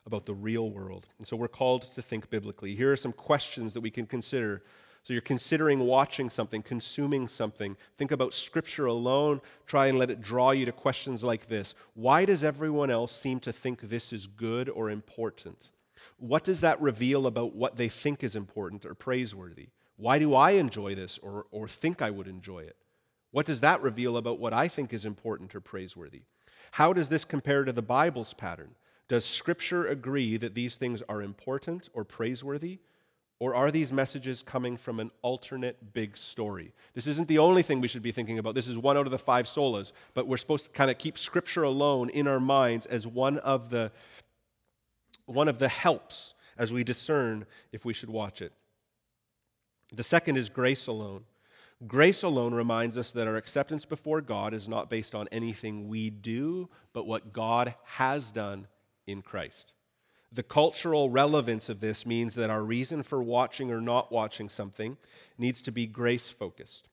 about 0.06 0.26
the 0.26 0.34
real 0.34 0.70
world. 0.70 1.08
And 1.18 1.26
so 1.26 1.38
we're 1.38 1.48
called 1.48 1.84
to 1.84 2.02
think 2.02 2.30
biblically. 2.30 2.76
Here 2.76 2.92
are 2.92 2.98
some 2.98 3.14
questions 3.14 3.74
that 3.74 3.82
we 3.82 3.90
can 3.90 4.06
consider 4.06 4.64
so 5.04 5.12
you're 5.12 5.22
considering 5.22 5.82
watching 5.82 6.30
something, 6.30 6.62
consuming 6.62 7.28
something. 7.28 7.76
Think 7.98 8.12
about 8.12 8.34
Scripture 8.34 8.86
alone. 8.86 9.42
Try 9.68 9.88
and 9.88 10.00
let 10.00 10.10
it 10.10 10.22
draw 10.22 10.52
you 10.52 10.64
to 10.66 10.72
questions 10.72 11.24
like 11.24 11.48
this 11.48 11.76
Why 11.94 12.24
does 12.26 12.44
everyone 12.44 12.90
else 12.90 13.12
seem 13.12 13.40
to 13.42 13.52
think 13.52 13.82
this 13.82 14.14
is 14.14 14.28
good 14.28 14.70
or 14.70 14.90
important? 14.90 15.72
What 16.18 16.46
does 16.46 16.62
that 16.62 16.82
reveal 16.82 17.28
about 17.28 17.54
what 17.54 17.76
they 17.76 17.90
think 17.90 18.24
is 18.24 18.36
important 18.36 18.86
or 18.86 18.94
praiseworthy? 18.94 19.70
Why 19.98 20.20
do 20.20 20.34
I 20.34 20.52
enjoy 20.52 20.96
this 20.96 21.18
or, 21.20 21.46
or 21.52 21.68
think 21.68 22.02
I 22.02 22.10
would 22.10 22.28
enjoy 22.28 22.60
it? 22.60 22.78
What 23.32 23.46
does 23.46 23.62
that 23.62 23.82
reveal 23.82 24.16
about 24.16 24.40
what 24.40 24.54
I 24.54 24.68
think 24.68 24.94
is 24.94 25.06
important 25.06 25.54
or 25.54 25.60
praiseworthy? 25.60 26.22
How 26.72 26.94
does 26.94 27.10
this 27.10 27.26
compare 27.26 27.66
to 27.66 27.74
the 27.74 27.82
Bible's 27.82 28.34
pattern? 28.34 28.76
Does 29.08 29.26
Scripture 29.26 29.86
agree 29.86 30.38
that 30.38 30.56
these 30.56 30.76
things 30.76 31.02
are 31.10 31.22
important 31.22 31.90
or 31.94 32.06
praiseworthy? 32.06 32.80
Or 33.44 33.54
are 33.54 33.72
these 33.72 33.92
messages 33.92 34.42
coming 34.42 34.78
from 34.78 35.02
an 35.02 35.12
alternate 35.22 35.92
big 35.92 36.16
story? 36.16 36.72
This 36.94 37.08
isn't 37.08 37.28
the 37.28 37.40
only 37.40 37.62
thing 37.62 37.82
we 37.82 37.90
should 37.90 38.02
be 38.02 38.14
thinking 38.14 38.40
about. 38.40 38.56
This 38.56 38.70
is 38.70 38.78
one 38.78 38.96
out 38.96 39.06
of 39.06 39.12
the 39.12 39.18
five 39.18 39.48
solas, 39.48 39.92
but 40.14 40.28
we're 40.28 40.38
supposed 40.38 40.68
to 40.68 40.72
kind 40.72 40.90
of 40.90 40.98
keep 40.98 41.18
Scripture 41.18 41.64
alone 41.64 42.10
in 42.10 42.26
our 42.26 42.40
minds 42.40 42.86
as 42.86 43.06
one 43.06 43.40
of 43.40 43.70
the, 43.70 43.92
one 45.26 45.50
of 45.50 45.60
the 45.60 45.68
helps 45.68 46.36
as 46.58 46.72
we 46.72 46.86
discern 46.86 47.46
if 47.74 47.84
we 47.84 47.94
should 47.94 48.10
watch 48.10 48.42
it. 48.42 48.54
The 49.94 50.04
second 50.04 50.38
is 50.38 50.48
grace 50.48 50.88
alone. 50.88 51.26
Grace 51.86 52.24
alone 52.24 52.54
reminds 52.54 52.98
us 52.98 53.12
that 53.12 53.28
our 53.28 53.36
acceptance 53.36 53.84
before 53.84 54.22
God 54.22 54.54
is 54.54 54.70
not 54.70 54.90
based 54.90 55.14
on 55.14 55.28
anything 55.34 55.90
we 55.90 56.10
do, 56.10 56.70
but 56.94 57.06
what 57.06 57.34
God 57.34 57.76
has 57.84 58.32
done 58.32 58.68
in 59.06 59.22
Christ. 59.22 59.74
The 60.34 60.44
cultural 60.44 61.12
relevance 61.12 61.70
of 61.70 61.80
this 61.80 62.08
means 62.08 62.34
that 62.36 62.50
our 62.50 62.64
reason 62.64 63.04
for 63.04 63.22
watching 63.22 63.72
or 63.72 63.80
not 63.80 64.12
watching 64.12 64.50
something 64.50 64.98
needs 65.38 65.62
to 65.62 65.72
be 65.72 65.86
grace 65.86 66.32
focused. 66.32 66.90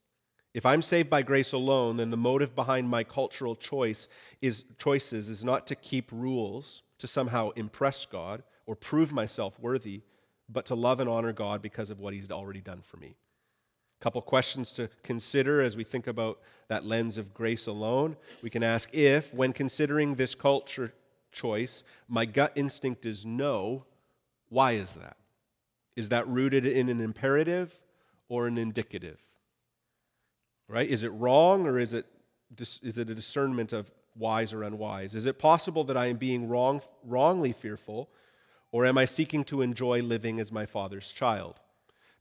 If 0.53 0.67
I'm 0.67 0.83
saved 0.83 1.09
by 1.09 1.23
grace 1.23 1.53
alone, 1.53 1.97
then 1.97 2.11
the 2.11 2.19
motive 2.19 2.55
behind 2.55 2.91
my 2.91 3.03
cultural 3.03 3.57
choice 3.57 4.09
is, 4.43 4.65
choices 4.79 5.31
is 5.31 5.43
not 5.43 5.67
to 5.69 5.75
keep 5.75 6.11
rules 6.13 6.83
to 6.99 7.07
somehow 7.07 7.51
impress 7.51 8.05
God 8.05 8.43
or 8.67 8.77
prove 8.77 9.11
myself 9.11 9.59
worthy, 9.59 10.03
but 10.49 10.67
to 10.67 10.75
love 10.75 11.01
and 11.01 11.09
honor 11.09 11.33
God 11.33 11.63
because 11.63 11.89
of 11.89 12.01
what 12.01 12.13
He's 12.13 12.31
already 12.31 12.61
done 12.61 12.83
for 12.83 12.99
me. 12.99 13.15
A 14.01 14.03
couple 14.03 14.21
questions 14.23 14.73
to 14.73 14.91
consider 15.03 15.63
as 15.63 15.77
we 15.77 15.85
think 15.85 16.07
about 16.07 16.41
that 16.69 16.85
lens 16.85 17.17
of 17.17 17.33
grace 17.33 17.67
alone. 17.67 18.17
We 18.43 18.51
can 18.51 18.63
ask 18.63 18.95
if, 18.95 19.33
when 19.33 19.53
considering 19.53 20.17
this 20.17 20.35
culture 20.35 20.93
choice, 21.33 21.85
my 22.09 22.25
gut 22.25 22.53
instinct 22.55 23.07
is 23.07 23.25
no, 23.25 23.87
why 24.49 24.73
is 24.73 24.95
that? 24.95 25.17
Is 25.97 26.09
that 26.11 26.27
rooted 26.29 26.65
in 26.67 26.89
an 26.89 27.01
imperative 27.01 27.83
or 28.29 28.47
an 28.47 28.59
indicative? 28.59 29.21
Right? 30.69 30.89
Is 30.89 31.03
it 31.03 31.11
wrong 31.11 31.67
or 31.67 31.79
is 31.79 31.95
it, 31.95 32.07
is 32.59 32.99
it 32.99 33.11
a 33.11 33.15
discernment 33.15 33.73
of 33.73 33.91
wise 34.17 34.53
or 34.53 34.63
unwise? 34.63 35.15
Is 35.15 35.27
it 35.27 35.39
possible 35.39 35.85
that 35.85 35.97
I 35.97 36.07
am 36.07 36.17
being 36.17 36.49
wrong, 36.49 36.81
wrongly 37.05 37.53
fearful 37.53 38.09
or 38.73 38.87
am 38.87 38.99
I 38.99 39.05
seeking 39.05 39.45
to 39.45 39.63
enjoy 39.63 40.01
living 40.03 40.39
as 40.39 40.53
my 40.53 40.67
father's 40.67 41.11
child? 41.11 41.61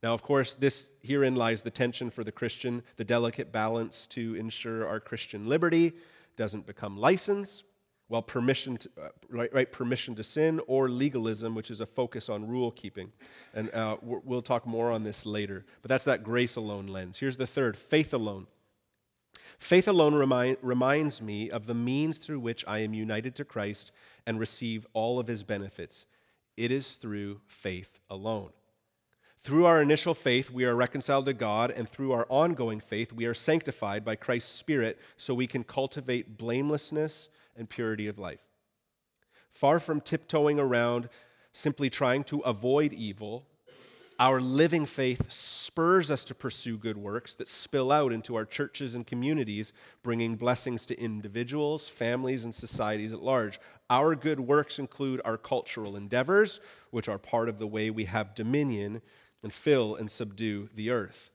Now, 0.01 0.14
of 0.14 0.24
course, 0.24 0.53
this 0.53 0.91
herein 1.03 1.36
lies 1.36 1.62
the 1.62 1.72
tension 1.72 2.10
for 2.10 2.24
the 2.24 2.32
Christian, 2.32 2.84
the 2.95 3.03
delicate 3.03 3.51
balance 3.51 4.07
to 4.07 4.36
ensure 4.36 4.88
our 4.88 4.99
Christian 4.99 5.47
liberty 5.47 5.93
doesn't 6.38 6.66
become 6.66 6.97
license, 6.97 7.64
well, 8.10 8.24
permission 8.24 8.78
to, 8.78 8.89
uh, 8.99 9.10
right, 9.30 9.53
right, 9.53 9.72
permission 9.72 10.16
to 10.16 10.24
sin 10.24 10.60
or 10.68 10.89
legalism, 10.89 11.53
which 11.53 11.70
is 11.70 11.80
a 11.80 11.86
focus 11.86 12.28
on 12.28 12.47
rule 12.47 12.72
keeping. 12.72 13.12
And 13.53 13.72
uh, 13.74 13.97
we'll 14.01 14.41
talk 14.41 14.66
more 14.66 14.91
on 14.91 15.03
this 15.03 15.28
later. 15.28 15.64
But 15.84 15.89
that's 15.89 16.05
that 16.05 16.24
grace 16.24 16.55
alone 16.55 16.88
lens. 16.88 17.20
Here's 17.20 17.38
the 17.38 17.47
third 17.47 17.78
faith 17.78 18.14
alone. 18.14 18.47
Faith 19.60 19.88
alone 19.88 20.16
remind, 20.16 20.57
reminds 20.62 21.22
me 21.22 21.51
of 21.51 21.68
the 21.68 21.74
means 21.76 22.18
through 22.18 22.39
which 22.39 22.66
I 22.68 22.80
am 22.80 22.93
united 22.93 23.36
to 23.36 23.45
Christ 23.45 23.91
and 24.26 24.39
receive 24.39 24.88
all 24.93 25.20
of 25.20 25.28
his 25.28 25.43
benefits. 25.43 26.07
It 26.57 26.72
is 26.72 26.93
through 26.93 27.41
faith 27.45 27.99
alone. 28.10 28.51
Through 29.38 29.66
our 29.66 29.82
initial 29.82 30.14
faith, 30.14 30.49
we 30.49 30.66
are 30.66 30.76
reconciled 30.76 31.26
to 31.28 31.34
God, 31.34 31.72
and 31.72 31.88
through 31.88 32.12
our 32.12 32.26
ongoing 32.28 32.80
faith, 32.80 33.14
we 33.14 33.26
are 33.26 33.34
sanctified 33.34 34.03
by 34.03 34.16
Christ's 34.16 34.51
Spirit 34.51 34.99
so 35.16 35.34
we 35.34 35.47
can 35.47 35.64
cultivate 35.64 36.38
blamelessness 36.38 37.30
and 37.56 37.70
purity 37.70 38.08
of 38.08 38.20
life. 38.20 38.41
Far 39.50 39.80
from 39.80 40.02
tiptoeing 40.02 40.60
around, 40.60 41.10
simply 41.52 41.89
trying 41.89 42.24
to 42.26 42.39
avoid 42.39 42.93
evil, 42.93 43.45
our 44.20 44.41
living 44.41 44.86
faith 44.86 45.32
spurs 45.32 46.12
us 46.12 46.26
to 46.26 46.36
pursue 46.36 46.78
good 46.78 46.97
works 46.97 47.36
that 47.36 47.47
spill 47.47 47.89
out 47.89 48.12
into 48.12 48.36
our 48.36 48.43
churches 48.43 48.93
and 48.93 49.08
communities, 49.08 49.72
bringing 50.04 50.36
blessings 50.36 50.86
to 50.88 51.00
individuals, 51.00 51.88
families, 51.88 52.43
and 52.43 52.54
societies 52.54 53.14
at 53.14 53.24
large. 53.24 53.62
Our 53.89 54.16
good 54.16 54.41
works 54.41 54.78
include 54.78 55.22
our 55.24 55.38
cultural 55.38 55.95
endeavors, 55.95 56.60
which 56.91 57.08
are 57.08 57.18
part 57.18 57.47
of 57.47 57.60
the 57.60 57.68
way 57.68 57.89
we 57.89 58.06
have 58.06 58.36
dominion 58.36 59.02
and 59.41 59.54
fill 59.54 59.95
and 59.95 60.12
subdue 60.12 60.68
the 60.76 60.89
earth. 60.89 61.32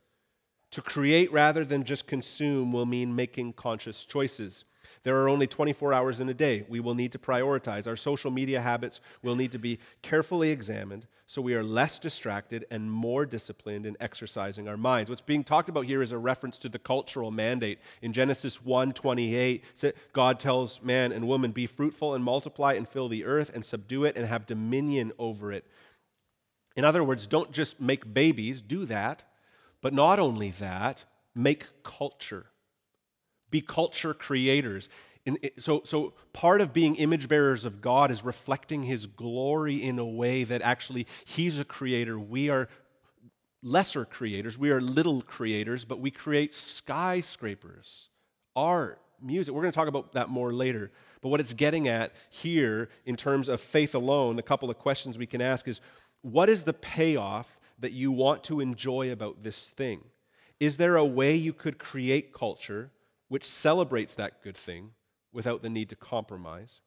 To 0.73 0.83
create 0.83 1.33
rather 1.33 1.65
than 1.65 1.85
just 1.85 2.07
consume 2.07 2.71
will 2.71 2.85
mean 2.85 3.17
making 3.17 3.55
conscious 3.55 4.05
choices. 4.05 4.67
There 5.05 5.17
are 5.23 5.29
only 5.29 5.47
24 5.47 5.93
hours 5.93 6.21
in 6.21 6.29
a 6.31 6.35
day. 6.35 6.65
We 6.69 6.81
will 6.81 6.95
need 6.95 7.13
to 7.13 7.19
prioritize. 7.19 7.87
Our 7.87 7.95
social 7.95 8.31
media 8.31 8.61
habits 8.61 9.01
will 9.23 9.37
need 9.37 9.53
to 9.53 9.59
be 9.59 9.79
carefully 10.03 10.51
examined 10.51 11.07
so 11.27 11.41
we 11.41 11.55
are 11.55 11.63
less 11.63 11.99
distracted 11.99 12.67
and 12.71 12.91
more 12.91 13.27
disciplined 13.27 13.87
in 13.87 13.97
exercising 14.01 14.67
our 14.67 14.77
minds. 14.79 15.11
What's 15.11 15.23
being 15.23 15.45
talked 15.45 15.69
about 15.69 15.85
here 15.85 16.03
is 16.03 16.13
a 16.13 16.19
reference 16.19 16.59
to 16.59 16.69
the 16.71 16.79
cultural 16.79 17.31
mandate. 17.31 17.79
In 18.01 18.13
Genesis 18.15 18.63
1:28, 18.65 19.63
God 20.13 20.41
tells 20.41 20.83
man 20.83 21.13
and 21.13 21.29
woman, 21.29 21.53
"Be 21.53 21.67
fruitful 21.67 22.15
and 22.15 22.25
multiply 22.25 22.73
and 22.73 22.89
fill 22.89 23.09
the 23.09 23.25
earth 23.25 23.51
and 23.55 23.65
subdue 23.65 24.05
it 24.05 24.17
and 24.17 24.27
have 24.27 24.47
dominion 24.47 25.13
over 25.19 25.53
it." 25.53 25.67
In 26.77 26.85
other 26.85 27.05
words, 27.05 27.27
don't 27.27 27.53
just 27.53 27.81
make 27.81 28.13
babies, 28.13 28.63
do 28.63 28.85
that, 28.87 29.25
but 29.81 29.93
not 29.93 30.19
only 30.19 30.51
that, 30.51 31.05
make 31.35 31.83
culture. 31.83 32.47
Be 33.55 33.61
culture 33.61 34.15
creators. 34.15 34.89
And 35.27 35.39
so, 35.59 35.83
so 35.85 36.15
part 36.33 36.61
of 36.61 36.73
being 36.73 36.97
image 36.97 37.29
bearers 37.29 37.65
of 37.65 37.81
God 37.81 38.11
is 38.11 38.25
reflecting 38.25 38.83
His 38.83 39.07
glory 39.07 39.77
in 39.77 40.01
a 40.01 40.05
way 40.05 40.43
that 40.43 40.61
actually 40.61 41.07
He's 41.25 41.61
a 41.61 41.65
creator. 41.65 42.19
We 42.19 42.51
are 42.51 42.69
lesser 43.63 44.05
creators. 44.05 44.59
We 44.59 44.73
are 44.73 44.81
little 44.81 45.23
creators, 45.23 45.85
but 45.85 46.01
we 46.01 46.11
create 46.11 46.53
skyscrapers, 46.53 48.09
art, 48.57 49.01
music. 49.23 49.55
We're 49.55 49.63
going 49.63 49.71
to 49.71 49.79
talk 49.79 49.87
about 49.87 50.15
that 50.15 50.31
more 50.31 50.53
later. 50.53 50.91
But 51.21 51.29
what 51.29 51.39
it's 51.39 51.55
getting 51.55 51.87
at 51.87 52.13
here, 52.31 52.89
in 53.07 53.15
terms 53.15 53.49
of 53.49 53.61
faith 53.61 53.95
alone, 53.95 54.37
a 54.41 54.43
couple 54.43 54.69
of 54.69 54.79
questions 54.79 55.17
we 55.17 55.27
can 55.27 55.41
ask 55.41 55.69
is 55.69 55.81
what 56.23 56.49
is 56.49 56.65
the 56.65 56.73
payoff 56.73 57.61
that 57.79 57.93
you 57.93 58.11
want 58.11 58.43
to 58.43 58.59
enjoy 58.59 59.13
about 59.13 59.45
this 59.45 59.71
thing? 59.71 60.01
Is 60.59 60.77
there 60.77 60.97
a 60.97 61.05
way 61.05 61.37
you 61.37 61.53
could 61.53 61.79
create 61.79 62.33
culture 62.33 62.91
which 63.35 63.45
celebrates 63.45 64.15
that 64.15 64.41
good 64.45 64.57
thing 64.57 64.93
without 65.33 65.61
the 65.61 65.69
need 65.69 65.89
to 65.89 65.97
compromise. 65.97 66.81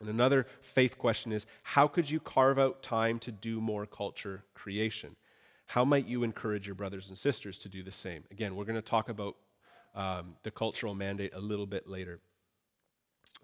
And 0.00 0.08
another 0.08 0.46
faith 0.62 0.96
question 0.96 1.30
is 1.30 1.44
how 1.62 1.88
could 1.88 2.10
you 2.10 2.18
carve 2.18 2.58
out 2.58 2.82
time 2.82 3.18
to 3.18 3.30
do 3.30 3.60
more 3.60 3.84
culture 3.84 4.44
creation? 4.54 5.14
How 5.66 5.84
might 5.84 6.06
you 6.06 6.22
encourage 6.22 6.66
your 6.66 6.74
brothers 6.74 7.10
and 7.10 7.18
sisters 7.18 7.58
to 7.58 7.68
do 7.68 7.82
the 7.82 7.92
same? 7.92 8.24
Again, 8.30 8.56
we're 8.56 8.64
going 8.64 8.76
to 8.76 8.80
talk 8.80 9.10
about 9.10 9.36
um, 9.94 10.36
the 10.42 10.50
cultural 10.50 10.94
mandate 10.94 11.34
a 11.34 11.38
little 11.38 11.66
bit 11.66 11.86
later. 11.86 12.20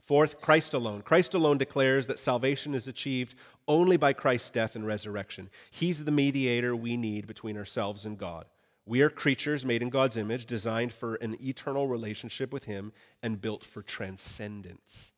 Fourth, 0.00 0.40
Christ 0.40 0.72
alone. 0.72 1.02
Christ 1.02 1.34
alone 1.34 1.58
declares 1.58 2.06
that 2.06 2.18
salvation 2.18 2.74
is 2.74 2.88
achieved 2.88 3.34
only 3.68 3.98
by 3.98 4.14
Christ's 4.14 4.48
death 4.48 4.74
and 4.74 4.86
resurrection. 4.86 5.50
He's 5.70 6.04
the 6.04 6.10
mediator 6.10 6.74
we 6.74 6.96
need 6.96 7.26
between 7.26 7.58
ourselves 7.58 8.06
and 8.06 8.16
God. 8.16 8.46
We 8.88 9.02
are 9.02 9.10
creatures 9.10 9.66
made 9.66 9.82
in 9.82 9.90
God's 9.90 10.16
image, 10.16 10.46
designed 10.46 10.92
for 10.92 11.16
an 11.16 11.36
eternal 11.42 11.88
relationship 11.88 12.52
with 12.52 12.66
Him 12.66 12.92
and 13.20 13.40
built 13.40 13.64
for 13.64 13.82
transcendence. 13.82 15.12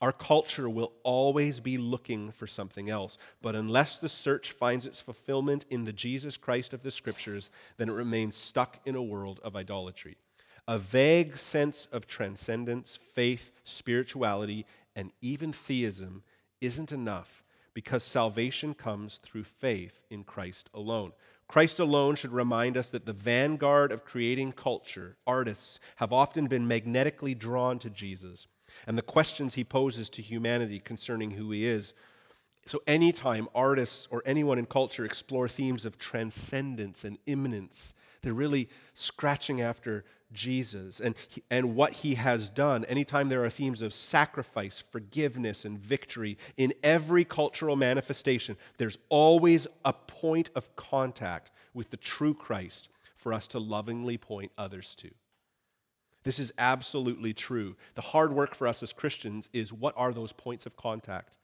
Our 0.00 0.12
culture 0.12 0.70
will 0.70 0.92
always 1.02 1.60
be 1.60 1.76
looking 1.76 2.30
for 2.30 2.46
something 2.46 2.88
else, 2.88 3.18
but 3.42 3.54
unless 3.54 3.98
the 3.98 4.08
search 4.08 4.52
finds 4.52 4.86
its 4.86 5.02
fulfillment 5.02 5.66
in 5.68 5.84
the 5.84 5.92
Jesus 5.92 6.38
Christ 6.38 6.72
of 6.72 6.82
the 6.82 6.90
Scriptures, 6.90 7.50
then 7.76 7.90
it 7.90 7.94
remains 7.94 8.36
stuck 8.36 8.80
in 8.86 8.94
a 8.94 9.02
world 9.02 9.38
of 9.44 9.54
idolatry. 9.54 10.16
A 10.66 10.78
vague 10.78 11.36
sense 11.36 11.86
of 11.92 12.06
transcendence, 12.06 12.96
faith, 12.96 13.52
spirituality, 13.64 14.64
and 14.96 15.12
even 15.20 15.52
theism 15.52 16.22
isn't 16.62 16.92
enough 16.92 17.42
because 17.74 18.02
salvation 18.02 18.72
comes 18.72 19.18
through 19.18 19.44
faith 19.44 20.04
in 20.08 20.24
Christ 20.24 20.70
alone. 20.72 21.12
Christ 21.50 21.80
alone 21.80 22.14
should 22.14 22.30
remind 22.30 22.76
us 22.76 22.90
that 22.90 23.06
the 23.06 23.12
vanguard 23.12 23.90
of 23.90 24.04
creating 24.04 24.52
culture, 24.52 25.16
artists, 25.26 25.80
have 25.96 26.12
often 26.12 26.46
been 26.46 26.68
magnetically 26.68 27.34
drawn 27.34 27.80
to 27.80 27.90
Jesus 27.90 28.46
and 28.86 28.96
the 28.96 29.02
questions 29.02 29.54
he 29.54 29.64
poses 29.64 30.08
to 30.10 30.22
humanity 30.22 30.78
concerning 30.78 31.32
who 31.32 31.50
he 31.50 31.66
is. 31.66 31.92
So, 32.66 32.82
anytime 32.86 33.48
artists 33.52 34.06
or 34.12 34.22
anyone 34.24 34.60
in 34.60 34.66
culture 34.66 35.04
explore 35.04 35.48
themes 35.48 35.84
of 35.84 35.98
transcendence 35.98 37.02
and 37.02 37.18
immanence, 37.26 37.96
they're 38.22 38.32
really 38.32 38.68
scratching 38.94 39.60
after 39.60 40.04
Jesus 40.32 41.00
and, 41.00 41.14
and 41.50 41.74
what 41.74 41.92
he 41.94 42.14
has 42.14 42.50
done. 42.50 42.84
Anytime 42.84 43.28
there 43.28 43.44
are 43.44 43.50
themes 43.50 43.82
of 43.82 43.92
sacrifice, 43.92 44.80
forgiveness, 44.80 45.64
and 45.64 45.78
victory 45.78 46.38
in 46.56 46.72
every 46.82 47.24
cultural 47.24 47.76
manifestation, 47.76 48.56
there's 48.78 48.98
always 49.08 49.66
a 49.84 49.92
point 49.92 50.50
of 50.54 50.74
contact 50.76 51.50
with 51.74 51.90
the 51.90 51.96
true 51.96 52.34
Christ 52.34 52.88
for 53.16 53.32
us 53.32 53.46
to 53.48 53.58
lovingly 53.58 54.16
point 54.16 54.52
others 54.56 54.94
to. 54.96 55.10
This 56.22 56.38
is 56.38 56.52
absolutely 56.58 57.32
true. 57.32 57.76
The 57.94 58.02
hard 58.02 58.32
work 58.32 58.54
for 58.54 58.66
us 58.66 58.82
as 58.82 58.92
Christians 58.92 59.48
is 59.52 59.72
what 59.72 59.94
are 59.96 60.12
those 60.12 60.32
points 60.32 60.66
of 60.66 60.76
contact 60.76 61.38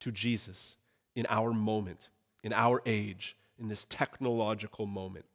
to 0.00 0.10
Jesus 0.10 0.76
in 1.14 1.26
our 1.28 1.52
moment, 1.52 2.08
in 2.42 2.52
our 2.52 2.82
age, 2.86 3.36
in 3.58 3.68
this 3.68 3.84
technological 3.84 4.86
moment. 4.86 5.26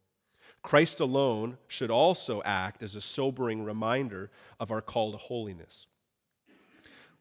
Christ 0.61 0.99
alone 0.99 1.57
should 1.67 1.91
also 1.91 2.41
act 2.43 2.83
as 2.83 2.95
a 2.95 3.01
sobering 3.01 3.63
reminder 3.63 4.29
of 4.59 4.71
our 4.71 4.81
call 4.81 5.11
to 5.11 5.17
holiness. 5.17 5.87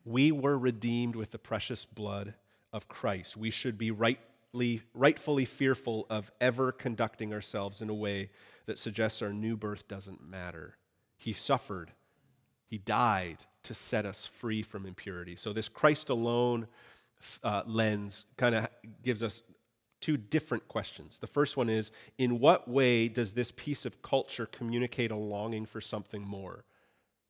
We 0.05 0.33
were 0.33 0.59
redeemed 0.59 1.17
with 1.17 1.31
the 1.31 1.39
precious 1.39 1.85
blood 1.85 2.35
of 2.73 2.89
Christ. 2.89 3.37
We 3.37 3.51
should 3.51 3.79
be 3.79 3.91
rightly, 3.91 4.83
rightfully 4.95 5.45
fearful 5.45 6.07
of 6.11 6.33
ever 6.41 6.73
conducting 6.73 7.33
ourselves 7.33 7.81
in 7.81 7.89
a 7.89 7.95
way 7.95 8.31
that 8.67 8.79
suggests 8.79 9.23
our 9.23 9.33
new 9.33 9.57
birth 9.57 9.87
doesn't 9.87 10.23
matter. 10.23 10.77
He 11.17 11.33
suffered, 11.33 11.93
He 12.67 12.79
died 12.79 13.45
to 13.65 13.75
set 13.75 14.07
us 14.07 14.27
free 14.27 14.63
from 14.63 14.87
impurity. 14.87 15.37
So, 15.37 15.53
this 15.53 15.69
Christ 15.69 16.11
alone 16.11 16.69
uh, 17.43 17.63
lens 17.67 18.27
kind 18.37 18.55
of 18.55 18.69
gives 19.03 19.23
us 19.23 19.43
two 20.01 20.17
different 20.17 20.69
questions. 20.69 21.19
The 21.19 21.27
first 21.27 21.57
one 21.57 21.69
is 21.69 21.91
In 22.17 22.41
what 22.41 22.69
way 22.69 23.09
does 23.09 23.33
this 23.33 23.53
piece 23.53 23.85
of 23.85 24.03
culture 24.03 24.47
communicate 24.47 25.11
a 25.11 25.17
longing 25.17 25.67
for 25.67 25.81
something 25.81 26.23
more? 26.23 26.65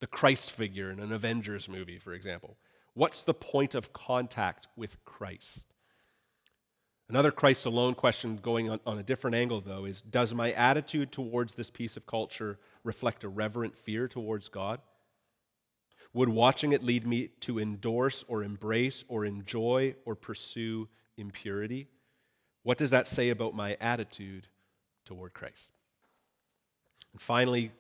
The 0.01 0.07
Christ 0.07 0.51
figure 0.51 0.91
in 0.91 1.01
an 1.01 1.13
Avengers 1.13 1.69
movie, 1.69 1.99
for 1.99 2.13
example. 2.13 2.57
What's 2.95 3.23
the 3.23 3.35
point 3.35 3.75
of 3.75 3.93
contact 3.93 4.69
with 4.77 5.05
Christ? 5.05 5.73
Another 7.09 7.31
Christ 7.31 7.65
alone 7.65 7.95
question 7.95 8.37
going 8.37 8.69
on, 8.69 8.81
on 8.85 8.99
a 8.99 9.03
different 9.03 9.35
angle, 9.35 9.61
though, 9.61 9.87
is 9.87 10.03
Does 10.03 10.35
my 10.35 10.53
attitude 10.53 11.11
towards 11.11 11.55
this 11.55 11.71
piece 11.71 11.97
of 11.97 12.07
culture 12.07 12.59
reflect 12.85 13.25
a 13.25 13.29
reverent 13.29 13.79
fear 13.79 14.09
towards 14.09 14.49
God? 14.49 14.81
Would 16.13 16.29
watching 16.29 16.73
it 16.73 16.83
lead 16.83 17.07
me 17.07 17.29
to 17.41 17.59
endorse 17.59 18.25
or 18.29 18.43
embrace 18.43 19.05
or 19.09 19.25
enjoy 19.25 19.95
or 20.05 20.15
pursue 20.15 20.89
impurity? 21.17 21.89
What 22.69 22.77
does 22.77 22.91
that 22.91 23.07
say 23.07 23.31
about 23.31 23.55
my 23.55 23.79
attitude 23.81 24.47
toward 25.07 25.33
Christ? 25.33 25.71
And 27.15 27.23
finally, 27.23 27.73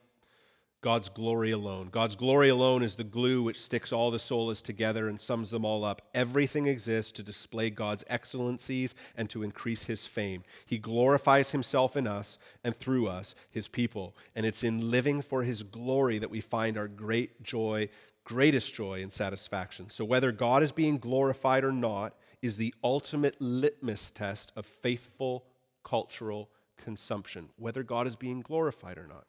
God's 0.80 1.10
glory 1.10 1.50
alone. 1.50 1.90
God's 1.92 2.16
glory 2.16 2.48
alone 2.48 2.82
is 2.82 2.94
the 2.94 3.04
glue 3.04 3.42
which 3.42 3.60
sticks 3.60 3.92
all 3.92 4.10
the 4.10 4.16
solas 4.16 4.62
together 4.62 5.06
and 5.06 5.20
sums 5.20 5.50
them 5.50 5.62
all 5.62 5.84
up. 5.84 6.00
Everything 6.14 6.66
exists 6.66 7.12
to 7.12 7.22
display 7.22 7.68
God's 7.68 8.02
excellencies 8.08 8.94
and 9.14 9.28
to 9.28 9.42
increase 9.42 9.84
his 9.84 10.06
fame. 10.06 10.42
He 10.64 10.78
glorifies 10.78 11.50
himself 11.50 11.94
in 11.94 12.06
us 12.06 12.38
and 12.64 12.74
through 12.74 13.08
us, 13.08 13.34
his 13.50 13.68
people. 13.68 14.16
And 14.34 14.46
it's 14.46 14.64
in 14.64 14.90
living 14.90 15.20
for 15.20 15.42
his 15.42 15.64
glory 15.64 16.16
that 16.18 16.30
we 16.30 16.40
find 16.40 16.78
our 16.78 16.88
great 16.88 17.42
joy, 17.42 17.90
greatest 18.24 18.74
joy 18.74 19.02
and 19.02 19.12
satisfaction. 19.12 19.90
So 19.90 20.06
whether 20.06 20.32
God 20.32 20.62
is 20.62 20.72
being 20.72 20.96
glorified 20.96 21.62
or 21.62 21.72
not, 21.72 22.14
is 22.42 22.56
the 22.56 22.74
ultimate 22.82 23.40
litmus 23.40 24.10
test 24.10 24.52
of 24.56 24.66
faithful 24.66 25.44
cultural 25.82 26.50
consumption, 26.76 27.48
whether 27.56 27.82
God 27.82 28.06
is 28.06 28.16
being 28.16 28.40
glorified 28.40 28.98
or 28.98 29.06
not. 29.06 29.26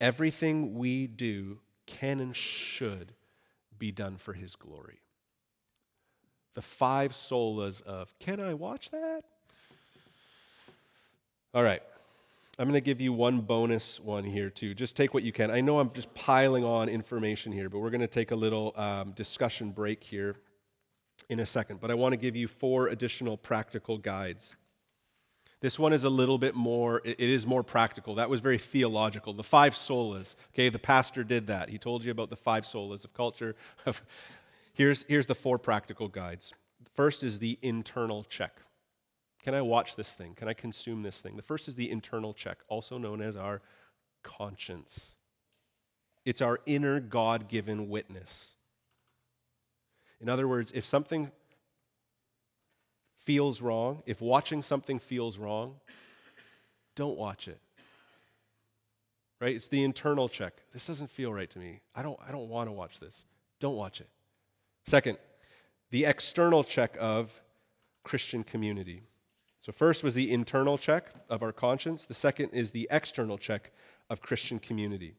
Everything 0.00 0.74
we 0.74 1.06
do 1.06 1.60
can 1.86 2.20
and 2.20 2.34
should 2.34 3.12
be 3.78 3.92
done 3.92 4.16
for 4.16 4.32
His 4.32 4.56
glory. 4.56 5.00
The 6.54 6.62
five 6.62 7.12
solas 7.12 7.82
of, 7.82 8.18
can 8.18 8.40
I 8.40 8.54
watch 8.54 8.90
that? 8.90 9.22
All 11.54 11.62
right. 11.62 11.82
I'm 12.58 12.64
going 12.64 12.74
to 12.74 12.84
give 12.84 13.02
you 13.02 13.12
one 13.12 13.40
bonus 13.40 14.00
one 14.00 14.24
here, 14.24 14.48
too. 14.48 14.72
Just 14.72 14.96
take 14.96 15.12
what 15.12 15.22
you 15.22 15.32
can. 15.32 15.50
I 15.50 15.60
know 15.60 15.78
I'm 15.78 15.92
just 15.92 16.12
piling 16.14 16.64
on 16.64 16.88
information 16.88 17.52
here, 17.52 17.68
but 17.68 17.80
we're 17.80 17.90
going 17.90 18.00
to 18.00 18.06
take 18.06 18.30
a 18.30 18.36
little 18.36 18.72
um, 18.76 19.12
discussion 19.12 19.70
break 19.70 20.02
here 20.02 20.36
in 21.28 21.40
a 21.40 21.46
second, 21.46 21.80
but 21.80 21.90
I 21.90 21.94
want 21.94 22.12
to 22.12 22.16
give 22.16 22.36
you 22.36 22.46
four 22.48 22.88
additional 22.88 23.36
practical 23.36 23.98
guides. 23.98 24.56
This 25.60 25.78
one 25.78 25.92
is 25.92 26.04
a 26.04 26.10
little 26.10 26.38
bit 26.38 26.54
more, 26.54 27.00
it 27.04 27.18
is 27.18 27.46
more 27.46 27.62
practical. 27.62 28.14
That 28.14 28.28
was 28.28 28.40
very 28.40 28.58
theological. 28.58 29.32
The 29.32 29.42
five 29.42 29.72
solas, 29.72 30.36
okay, 30.52 30.68
the 30.68 30.78
pastor 30.78 31.24
did 31.24 31.46
that. 31.46 31.70
He 31.70 31.78
told 31.78 32.04
you 32.04 32.12
about 32.12 32.30
the 32.30 32.36
five 32.36 32.64
solas 32.64 33.04
of 33.04 33.14
culture. 33.14 33.56
here's, 34.74 35.04
here's 35.04 35.26
the 35.26 35.34
four 35.34 35.58
practical 35.58 36.08
guides. 36.08 36.52
First 36.94 37.24
is 37.24 37.38
the 37.38 37.58
internal 37.62 38.22
check. 38.24 38.60
Can 39.42 39.54
I 39.54 39.62
watch 39.62 39.96
this 39.96 40.12
thing? 40.12 40.34
Can 40.34 40.48
I 40.48 40.52
consume 40.54 41.02
this 41.02 41.20
thing? 41.20 41.36
The 41.36 41.42
first 41.42 41.68
is 41.68 41.76
the 41.76 41.90
internal 41.90 42.34
check, 42.34 42.58
also 42.68 42.98
known 42.98 43.22
as 43.22 43.34
our 43.34 43.62
conscience. 44.22 45.16
It's 46.24 46.42
our 46.42 46.58
inner 46.66 47.00
God 47.00 47.48
given 47.48 47.88
witness. 47.88 48.55
In 50.20 50.28
other 50.28 50.48
words, 50.48 50.72
if 50.72 50.84
something 50.84 51.30
feels 53.16 53.60
wrong, 53.60 54.02
if 54.06 54.20
watching 54.20 54.62
something 54.62 54.98
feels 54.98 55.38
wrong, 55.38 55.76
don't 56.94 57.18
watch 57.18 57.48
it. 57.48 57.60
Right? 59.40 59.54
It's 59.54 59.68
the 59.68 59.84
internal 59.84 60.28
check. 60.28 60.54
This 60.72 60.86
doesn't 60.86 61.10
feel 61.10 61.32
right 61.32 61.50
to 61.50 61.58
me. 61.58 61.80
I 61.94 62.02
don't, 62.02 62.18
I 62.26 62.32
don't 62.32 62.48
want 62.48 62.68
to 62.68 62.72
watch 62.72 63.00
this. 63.00 63.26
Don't 63.60 63.76
watch 63.76 64.00
it. 64.00 64.08
Second, 64.84 65.18
the 65.90 66.04
external 66.04 66.64
check 66.64 66.96
of 66.98 67.40
Christian 68.02 68.44
community. 68.44 69.02
So, 69.60 69.72
first 69.72 70.04
was 70.04 70.14
the 70.14 70.30
internal 70.30 70.78
check 70.78 71.10
of 71.28 71.42
our 71.42 71.52
conscience. 71.52 72.06
The 72.06 72.14
second 72.14 72.50
is 72.50 72.70
the 72.70 72.86
external 72.90 73.36
check 73.36 73.72
of 74.08 74.20
Christian 74.20 74.58
community. 74.58 75.16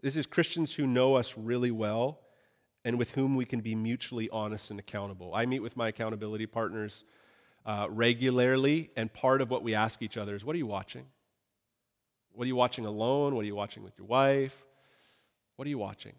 This 0.00 0.16
is 0.16 0.26
Christians 0.26 0.74
who 0.74 0.86
know 0.86 1.14
us 1.14 1.36
really 1.36 1.70
well 1.70 2.20
and 2.84 2.98
with 2.98 3.14
whom 3.14 3.34
we 3.34 3.44
can 3.44 3.60
be 3.60 3.74
mutually 3.74 4.28
honest 4.30 4.70
and 4.70 4.78
accountable. 4.78 5.34
I 5.34 5.46
meet 5.46 5.60
with 5.60 5.76
my 5.76 5.88
accountability 5.88 6.46
partners 6.46 7.04
uh, 7.64 7.86
regularly, 7.88 8.90
and 8.96 9.12
part 9.12 9.40
of 9.40 9.50
what 9.50 9.62
we 9.62 9.74
ask 9.74 10.02
each 10.02 10.18
other 10.18 10.34
is 10.34 10.44
what 10.44 10.54
are 10.54 10.58
you 10.58 10.66
watching? 10.66 11.06
What 12.32 12.44
are 12.44 12.48
you 12.48 12.56
watching 12.56 12.84
alone? 12.84 13.34
What 13.34 13.42
are 13.42 13.46
you 13.46 13.54
watching 13.54 13.82
with 13.82 13.96
your 13.96 14.06
wife? 14.06 14.64
What 15.56 15.66
are 15.66 15.70
you 15.70 15.78
watching? 15.78 16.12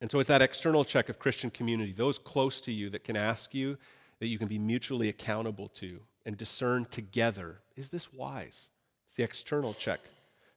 And 0.00 0.10
so 0.10 0.18
it's 0.18 0.28
that 0.28 0.42
external 0.42 0.84
check 0.84 1.08
of 1.08 1.18
Christian 1.18 1.50
community, 1.50 1.92
those 1.92 2.18
close 2.18 2.60
to 2.62 2.72
you 2.72 2.90
that 2.90 3.04
can 3.04 3.16
ask 3.16 3.54
you, 3.54 3.78
that 4.20 4.28
you 4.28 4.38
can 4.38 4.48
be 4.48 4.58
mutually 4.58 5.08
accountable 5.08 5.68
to 5.68 6.00
and 6.24 6.36
discern 6.36 6.84
together 6.86 7.60
is 7.76 7.90
this 7.90 8.12
wise? 8.12 8.70
It's 9.04 9.16
the 9.16 9.22
external 9.22 9.74
check. 9.74 10.00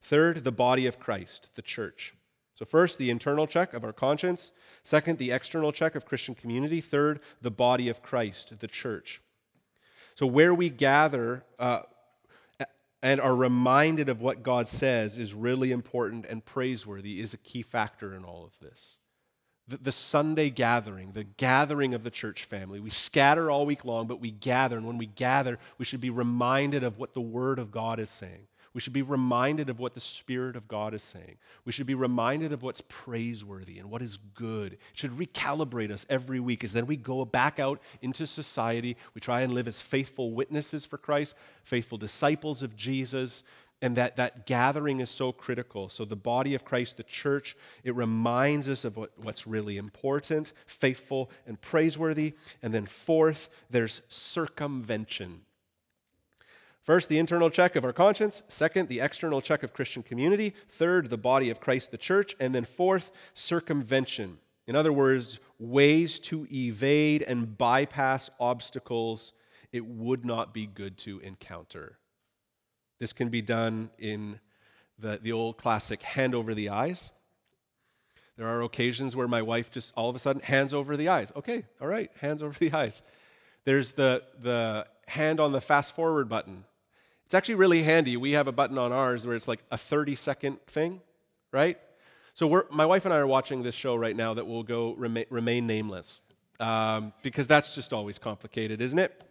Third, 0.01 0.43
the 0.43 0.51
body 0.51 0.87
of 0.87 0.99
Christ, 0.99 1.49
the 1.55 1.61
church. 1.61 2.13
So, 2.59 2.65
first, 2.65 2.97
the 2.97 3.09
internal 3.09 3.47
check 3.47 3.73
of 3.73 3.85
our 3.85 3.93
conscience. 3.93 4.51
Second, 4.83 5.17
the 5.17 5.31
external 5.31 5.71
check 5.71 5.95
of 5.95 6.05
Christian 6.05 6.35
community. 6.35 6.81
Third, 6.81 7.21
the 7.41 7.49
body 7.49 7.87
of 7.87 8.01
Christ, 8.01 8.59
the 8.59 8.67
church. 8.67 9.21
So, 10.13 10.27
where 10.27 10.53
we 10.53 10.69
gather 10.69 11.45
uh, 11.57 11.83
and 13.01 13.21
are 13.21 13.33
reminded 13.33 14.09
of 14.09 14.19
what 14.19 14.43
God 14.43 14.67
says 14.67 15.17
is 15.17 15.33
really 15.33 15.71
important 15.71 16.25
and 16.25 16.43
praiseworthy, 16.43 17.21
is 17.21 17.33
a 17.33 17.37
key 17.37 17.61
factor 17.61 18.13
in 18.13 18.25
all 18.25 18.43
of 18.43 18.59
this. 18.59 18.97
The, 19.69 19.77
the 19.77 19.93
Sunday 19.93 20.49
gathering, 20.49 21.13
the 21.13 21.23
gathering 21.23 21.93
of 21.93 22.03
the 22.03 22.11
church 22.11 22.43
family. 22.43 22.81
We 22.81 22.89
scatter 22.89 23.49
all 23.49 23.65
week 23.65 23.85
long, 23.85 24.05
but 24.05 24.19
we 24.19 24.31
gather. 24.31 24.75
And 24.75 24.85
when 24.85 24.97
we 24.97 25.05
gather, 25.05 25.59
we 25.77 25.85
should 25.85 26.01
be 26.01 26.09
reminded 26.09 26.83
of 26.83 26.97
what 26.97 27.13
the 27.13 27.21
Word 27.21 27.57
of 27.57 27.71
God 27.71 28.01
is 28.01 28.09
saying. 28.09 28.48
We 28.73 28.81
should 28.81 28.93
be 28.93 29.01
reminded 29.01 29.69
of 29.69 29.79
what 29.79 29.93
the 29.93 29.99
Spirit 29.99 30.55
of 30.55 30.67
God 30.67 30.93
is 30.93 31.01
saying. 31.01 31.37
We 31.65 31.71
should 31.71 31.87
be 31.87 31.95
reminded 31.95 32.51
of 32.51 32.61
what's 32.61 32.81
praiseworthy 32.87 33.79
and 33.79 33.89
what 33.89 34.01
is 34.01 34.17
good. 34.17 34.73
It 34.73 34.79
should 34.93 35.11
recalibrate 35.11 35.91
us 35.91 36.05
every 36.09 36.39
week 36.39 36.63
as 36.63 36.73
then 36.73 36.85
we 36.85 36.95
go 36.95 37.25
back 37.25 37.59
out 37.59 37.81
into 38.01 38.27
society. 38.27 38.95
We 39.13 39.21
try 39.21 39.41
and 39.41 39.53
live 39.53 39.67
as 39.67 39.81
faithful 39.81 40.31
witnesses 40.31 40.85
for 40.85 40.97
Christ, 40.97 41.35
faithful 41.63 41.97
disciples 41.97 42.61
of 42.61 42.75
Jesus, 42.75 43.43
and 43.81 43.95
that, 43.95 44.17
that 44.17 44.45
gathering 44.45 44.99
is 44.99 45.09
so 45.09 45.31
critical. 45.31 45.89
So, 45.89 46.03
the 46.05 46.15
body 46.15 46.53
of 46.53 46.65
Christ, 46.65 46.97
the 46.97 47.03
church, 47.03 47.55
it 47.83 47.95
reminds 47.95 48.67
us 48.67 48.83
of 48.83 48.97
what, 48.97 49.11
what's 49.17 49.47
really 49.47 49.77
important, 49.77 50.51
faithful, 50.65 51.31
and 51.47 51.59
praiseworthy. 51.59 52.33
And 52.61 52.73
then, 52.73 52.85
fourth, 52.85 53.49
there's 53.69 54.01
circumvention. 54.09 55.41
First, 56.89 57.07
the 57.07 57.19
internal 57.19 57.51
check 57.51 57.75
of 57.75 57.85
our 57.85 57.93
conscience. 57.93 58.41
Second, 58.47 58.89
the 58.89 58.99
external 58.99 59.41
check 59.41 59.61
of 59.61 59.73
Christian 59.73 60.01
community. 60.01 60.55
Third, 60.69 61.11
the 61.11 61.19
body 61.19 61.51
of 61.51 61.59
Christ, 61.59 61.91
the 61.91 61.99
church. 61.99 62.35
And 62.39 62.55
then 62.55 62.65
fourth, 62.65 63.11
circumvention. 63.35 64.39
In 64.65 64.75
other 64.75 64.91
words, 64.91 65.39
ways 65.59 66.17
to 66.21 66.47
evade 66.51 67.21
and 67.21 67.55
bypass 67.55 68.31
obstacles 68.39 69.33
it 69.71 69.85
would 69.85 70.25
not 70.25 70.51
be 70.51 70.65
good 70.65 70.97
to 70.97 71.19
encounter. 71.19 71.99
This 72.97 73.13
can 73.13 73.29
be 73.29 73.43
done 73.43 73.91
in 73.99 74.39
the, 74.97 75.19
the 75.21 75.31
old 75.31 75.57
classic 75.57 76.01
hand 76.01 76.33
over 76.33 76.55
the 76.55 76.69
eyes. 76.69 77.11
There 78.35 78.47
are 78.47 78.63
occasions 78.63 79.15
where 79.15 79.27
my 79.27 79.43
wife 79.43 79.69
just 79.69 79.93
all 79.95 80.09
of 80.09 80.15
a 80.15 80.19
sudden 80.19 80.41
hands 80.41 80.73
over 80.73 80.97
the 80.97 81.07
eyes. 81.07 81.31
Okay, 81.35 81.65
all 81.79 81.87
right, 81.87 82.09
hands 82.19 82.41
over 82.41 82.57
the 82.57 82.73
eyes. 82.75 83.03
There's 83.63 83.93
the, 83.93 84.23
the 84.41 84.87
hand 85.05 85.39
on 85.39 85.51
the 85.51 85.61
fast 85.61 85.93
forward 85.93 86.27
button. 86.27 86.65
It's 87.29 87.35
actually 87.35 87.55
really 87.55 87.83
handy. 87.83 88.17
We 88.17 88.31
have 88.31 88.47
a 88.47 88.51
button 88.51 88.79
on 88.79 88.91
ours 88.91 89.27
where 89.27 89.35
it's 89.35 89.47
like 89.47 89.63
a 89.69 89.77
30 89.77 90.15
second 90.15 90.57
thing, 90.65 90.99
right? 91.51 91.77
So 92.33 92.63
my 92.71 92.87
wife 92.87 93.05
and 93.05 93.13
I 93.13 93.17
are 93.17 93.27
watching 93.27 93.61
this 93.61 93.75
show 93.75 93.95
right 93.95 94.15
now 94.15 94.33
that 94.33 94.47
will 94.47 94.63
go 94.63 94.95
remain, 94.95 95.25
remain 95.29 95.67
nameless 95.67 96.23
um, 96.59 97.13
because 97.21 97.45
that's 97.45 97.75
just 97.75 97.93
always 97.93 98.17
complicated, 98.17 98.81
isn't 98.81 98.97
it? 98.97 99.23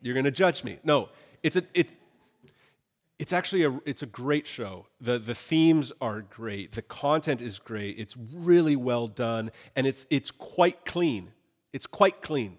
You're 0.00 0.14
going 0.14 0.26
to 0.26 0.30
judge 0.30 0.62
me. 0.62 0.78
No, 0.84 1.08
it's 1.42 1.56
a, 1.56 1.64
it's, 1.74 1.96
it's 3.18 3.32
actually 3.32 3.64
a, 3.64 3.80
it's 3.84 4.04
a 4.04 4.06
great 4.06 4.46
show. 4.46 4.86
The, 5.00 5.18
the 5.18 5.34
themes 5.34 5.90
are 6.00 6.20
great. 6.20 6.70
The 6.70 6.82
content 6.82 7.42
is 7.42 7.58
great. 7.58 7.98
It's 7.98 8.16
really 8.32 8.76
well 8.76 9.08
done. 9.08 9.50
And 9.74 9.88
it's, 9.88 10.06
it's 10.08 10.30
quite 10.30 10.84
clean. 10.84 11.32
It's 11.72 11.88
quite 11.88 12.22
clean. 12.22 12.58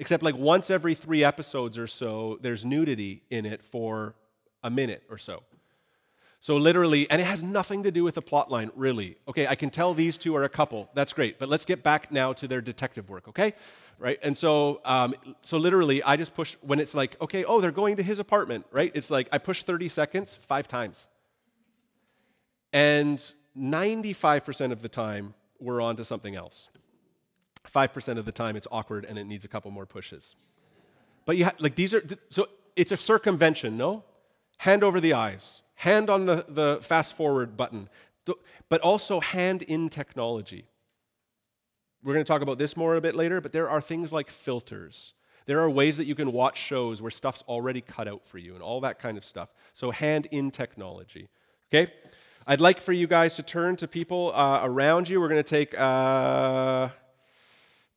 Except 0.00 0.24
like 0.24 0.36
once 0.36 0.70
every 0.70 0.96
three 0.96 1.22
episodes 1.22 1.78
or 1.78 1.86
so, 1.86 2.40
there's 2.42 2.64
nudity 2.64 3.22
in 3.30 3.46
it 3.46 3.62
for 3.62 4.16
a 4.64 4.70
minute 4.70 5.04
or 5.08 5.18
so. 5.18 5.44
So 6.40 6.56
literally, 6.56 7.08
and 7.10 7.22
it 7.22 7.24
has 7.24 7.42
nothing 7.42 7.84
to 7.84 7.90
do 7.90 8.04
with 8.04 8.16
the 8.16 8.22
plot 8.22 8.50
line, 8.50 8.70
really. 8.76 9.16
Okay, 9.26 9.46
I 9.46 9.54
can 9.54 9.70
tell 9.70 9.94
these 9.94 10.18
two 10.18 10.36
are 10.36 10.44
a 10.44 10.48
couple. 10.48 10.90
That's 10.92 11.14
great. 11.14 11.38
But 11.38 11.48
let's 11.48 11.64
get 11.64 11.82
back 11.82 12.12
now 12.12 12.34
to 12.34 12.46
their 12.46 12.60
detective 12.60 13.08
work, 13.08 13.28
okay? 13.28 13.54
Right? 13.98 14.18
And 14.22 14.36
so, 14.36 14.82
um, 14.84 15.14
so 15.40 15.56
literally, 15.56 16.02
I 16.02 16.16
just 16.16 16.34
push 16.34 16.56
when 16.60 16.80
it's 16.80 16.94
like, 16.94 17.18
okay, 17.22 17.44
oh, 17.44 17.62
they're 17.62 17.70
going 17.70 17.96
to 17.96 18.02
his 18.02 18.18
apartment, 18.18 18.66
right? 18.72 18.92
It's 18.94 19.10
like 19.10 19.28
I 19.32 19.38
push 19.38 19.62
30 19.62 19.88
seconds 19.88 20.34
five 20.34 20.68
times. 20.68 21.08
And 22.74 23.24
95% 23.56 24.70
of 24.70 24.82
the 24.82 24.88
time, 24.90 25.32
we're 25.60 25.80
on 25.80 25.96
to 25.96 26.04
something 26.04 26.34
else. 26.34 26.68
5% 27.66 28.18
of 28.18 28.26
the 28.26 28.32
time, 28.32 28.54
it's 28.54 28.68
awkward 28.70 29.06
and 29.06 29.18
it 29.18 29.24
needs 29.24 29.46
a 29.46 29.48
couple 29.48 29.70
more 29.70 29.86
pushes. 29.86 30.36
But 31.24 31.38
you 31.38 31.46
ha- 31.46 31.54
like 31.58 31.74
these 31.74 31.94
are, 31.94 32.02
so 32.28 32.48
it's 32.76 32.92
a 32.92 32.98
circumvention, 32.98 33.78
no? 33.78 34.04
Hand 34.64 34.82
over 34.82 34.98
the 34.98 35.12
eyes 35.12 35.62
hand 35.74 36.08
on 36.08 36.24
the, 36.24 36.46
the 36.48 36.78
fast 36.80 37.14
forward 37.14 37.54
button, 37.54 37.86
but 38.70 38.80
also 38.80 39.20
hand 39.20 39.60
in 39.60 39.90
technology. 39.90 40.64
We're 42.02 42.14
going 42.14 42.24
to 42.24 42.32
talk 42.32 42.40
about 42.40 42.56
this 42.56 42.74
more 42.74 42.96
a 42.96 43.00
bit 43.02 43.14
later, 43.14 43.42
but 43.42 43.52
there 43.52 43.68
are 43.68 43.82
things 43.82 44.10
like 44.10 44.30
filters. 44.30 45.12
There 45.44 45.60
are 45.60 45.68
ways 45.68 45.98
that 45.98 46.06
you 46.06 46.14
can 46.14 46.32
watch 46.32 46.56
shows 46.56 47.02
where 47.02 47.10
stuff's 47.10 47.42
already 47.46 47.82
cut 47.82 48.08
out 48.08 48.26
for 48.26 48.38
you 48.38 48.54
and 48.54 48.62
all 48.62 48.80
that 48.80 48.98
kind 48.98 49.18
of 49.18 49.24
stuff. 49.26 49.50
So, 49.74 49.90
hand 49.90 50.28
in 50.30 50.50
technology. 50.50 51.28
Okay? 51.68 51.92
I'd 52.46 52.62
like 52.62 52.80
for 52.80 52.94
you 52.94 53.06
guys 53.06 53.36
to 53.36 53.42
turn 53.42 53.76
to 53.76 53.86
people 53.86 54.32
uh, 54.34 54.60
around 54.62 55.10
you. 55.10 55.20
We're 55.20 55.28
going 55.28 55.44
to 55.44 55.50
take 55.50 55.78
uh, 55.78 56.88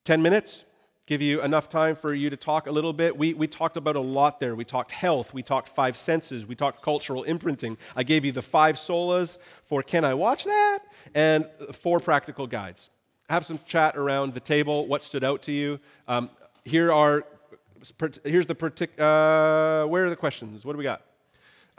10 0.04 0.22
minutes 0.22 0.66
give 1.08 1.22
you 1.22 1.42
enough 1.42 1.70
time 1.70 1.96
for 1.96 2.14
you 2.14 2.30
to 2.30 2.38
talk 2.38 2.68
a 2.68 2.72
little 2.72 2.94
bit. 2.94 3.18
We, 3.18 3.34
we 3.34 3.48
talked 3.48 3.78
about 3.78 3.96
a 3.96 4.02
lot 4.02 4.40
there. 4.40 4.56
We 4.56 4.66
talked 4.66 4.92
health, 4.92 5.34
we 5.34 5.42
talked 5.42 5.70
five 5.70 5.98
senses, 5.98 6.46
we 6.46 6.54
talked 6.54 6.84
cultural 6.84 7.24
imprinting. 7.24 7.78
I 7.96 8.04
gave 8.04 8.26
you 8.26 8.34
the 8.34 8.42
five 8.42 8.76
solas 8.76 9.40
for 9.64 9.82
Can 9.82 10.04
I 10.04 10.14
Watch 10.14 10.44
That? 10.44 10.80
and 11.16 11.48
four 11.72 12.00
practical 12.00 12.46
guides. 12.46 12.90
Have 13.30 13.46
some 13.46 13.60
chat 13.66 13.98
around 13.98 14.34
the 14.34 14.40
table. 14.40 14.86
What 14.86 15.02
stood 15.02 15.24
out 15.24 15.42
to 15.44 15.52
you? 15.52 15.80
Um, 16.08 16.30
here 16.66 16.92
are, 16.92 17.26
here's 18.24 18.48
the 18.48 18.56
partic- 18.56 19.00
uh, 19.00 19.88
where 19.88 20.06
are 20.06 20.10
the 20.10 20.16
questions? 20.16 20.66
What 20.66 20.74
do 20.74 20.78
we 20.78 20.84
got? 20.84 21.04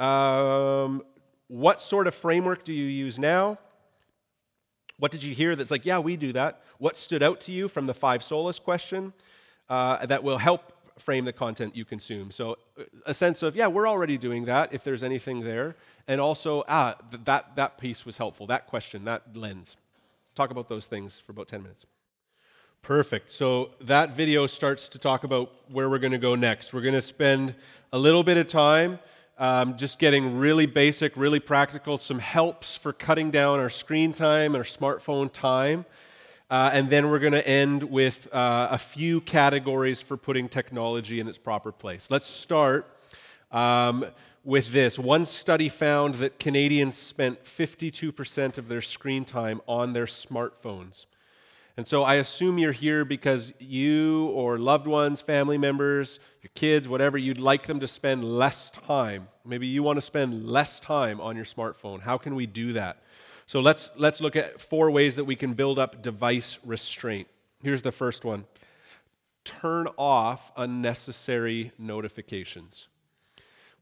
Um, 0.03 1.03
what 1.49 1.81
sort 1.81 2.07
of 2.07 2.15
framework 2.15 2.65
do 2.65 2.73
you 2.73 2.85
use 2.87 3.19
now? 3.19 3.59
What 4.99 5.13
did 5.13 5.23
you 5.23 5.35
hear 5.35 5.55
that's 5.55 5.71
like, 5.71 5.87
yeah, 5.87 5.99
we 5.99 6.17
do 6.17 6.33
that? 6.33 6.63
What 6.79 6.97
stood 6.97 7.23
out 7.23 7.41
to 7.43 7.53
you 7.53 7.69
from 7.69 7.87
the 7.87 7.95
five 7.95 8.21
solas 8.21 8.63
question 8.63 9.13
uh, 9.69 10.05
that 10.07 10.23
will 10.23 10.39
help 10.39 10.73
frame 10.99 11.25
the 11.25 11.33
content 11.33 11.77
you 11.77 11.85
consume? 11.85 12.31
So, 12.31 12.59
a 13.07 13.15
sense 13.15 13.43
of, 13.43 13.55
yeah, 13.55 13.69
we're 13.69 13.89
already 13.89 14.19
doing 14.19 14.45
that 14.47 14.73
if 14.73 14.83
there's 14.83 15.03
anything 15.03 15.45
there. 15.45 15.77
And 16.09 16.21
also, 16.21 16.65
ah, 16.69 16.97
that, 17.25 17.55
that 17.55 17.79
piece 17.79 18.05
was 18.05 18.19
helpful, 18.19 18.47
that 18.49 18.67
question, 18.67 19.05
that 19.05 19.37
lens. 19.37 19.77
Talk 20.35 20.51
about 20.51 20.69
those 20.69 20.87
things 20.87 21.21
for 21.21 21.33
about 21.33 21.49
10 21.49 21.63
minutes. 21.63 21.87
Perfect. 22.83 23.31
So 23.31 23.71
that 23.81 24.15
video 24.15 24.47
starts 24.47 24.89
to 24.91 24.99
talk 24.99 25.25
about 25.25 25.53
where 25.71 25.89
we're 25.91 25.99
going 25.99 26.13
to 26.13 26.19
go 26.19 26.35
next. 26.35 26.73
We're 26.73 26.81
going 26.81 26.95
to 26.95 27.03
spend 27.03 27.55
a 27.93 27.99
little 27.99 28.23
bit 28.23 28.37
of 28.37 28.47
time 28.47 28.99
um, 29.39 29.77
just 29.77 29.99
getting 29.99 30.37
really 30.37 30.67
basic, 30.67 31.17
really 31.17 31.41
practical, 31.41 31.97
some 31.97 32.19
helps 32.19 32.77
for 32.77 32.93
cutting 32.93 33.31
down 33.31 33.61
our 33.61 33.71
screen 33.71 34.13
time, 34.13 34.55
and 34.55 34.57
our 34.57 34.63
smartphone 34.63 35.33
time. 35.33 35.87
Uh, 36.51 36.71
and 36.73 36.89
then 36.91 37.11
we're 37.11 37.19
going 37.19 37.33
to 37.33 37.47
end 37.47 37.83
with 37.85 38.33
uh, 38.35 38.69
a 38.71 38.79
few 38.79 39.21
categories 39.21 40.01
for 40.03 40.17
putting 40.17 40.49
technology 40.49 41.21
in 41.21 41.29
its 41.29 41.39
proper 41.39 41.71
place. 41.71 42.11
Let's 42.11 42.27
start 42.27 42.87
um, 43.53 44.05
with 44.45 44.73
this. 44.73 44.99
One 44.99 45.27
study 45.27 45.69
found 45.69 46.17
that 46.17 46.39
Canadians 46.41 46.97
spent 46.97 47.45
52% 47.45 48.59
of 48.59 48.69
their 48.69 48.81
screen 48.81 49.25
time 49.25 49.61
on 49.69 49.93
their 49.93 50.07
smartphones. 50.07 51.07
And 51.79 51.87
so 51.87 52.03
I 52.03 52.17
assume 52.17 52.59
you're 52.59 52.73
here 52.73 53.05
because 53.05 53.55
you 53.61 54.31
or 54.31 54.59
loved 54.59 54.89
ones, 54.89 55.23
family 55.23 55.59
members, 55.59 56.19
your 56.43 56.51
kids, 56.57 56.89
whatever, 56.89 57.17
you'd 57.17 57.39
like 57.39 57.67
them 57.67 57.79
to 57.79 57.87
spend 57.87 58.25
less 58.25 58.73
time. 58.73 59.29
Maybe 59.45 59.69
you 59.69 59.85
want 59.85 59.97
to 59.97 60.01
spend 60.01 60.49
less 60.49 60.81
time 60.81 61.21
on 61.21 61.37
your 61.37 61.45
smartphone. 61.45 62.01
How 62.01 62.19
can 62.19 62.35
we 62.35 62.47
do 62.47 62.73
that? 62.73 63.05
So 63.47 63.61
let's, 63.61 63.93
let's 63.97 64.21
look 64.21 64.35
at 64.35 64.61
four 64.61 64.91
ways 64.91 65.15
that 65.15 65.25
we 65.25 65.37
can 65.37 65.55
build 65.55 65.79
up 65.79 66.03
device 66.03 66.59
restraint. 66.65 67.29
Here's 67.63 67.83
the 67.83 67.93
first 67.93 68.25
one 68.25 68.47
turn 69.45 69.87
off 69.97 70.51
unnecessary 70.57 71.71
notifications. 71.79 72.89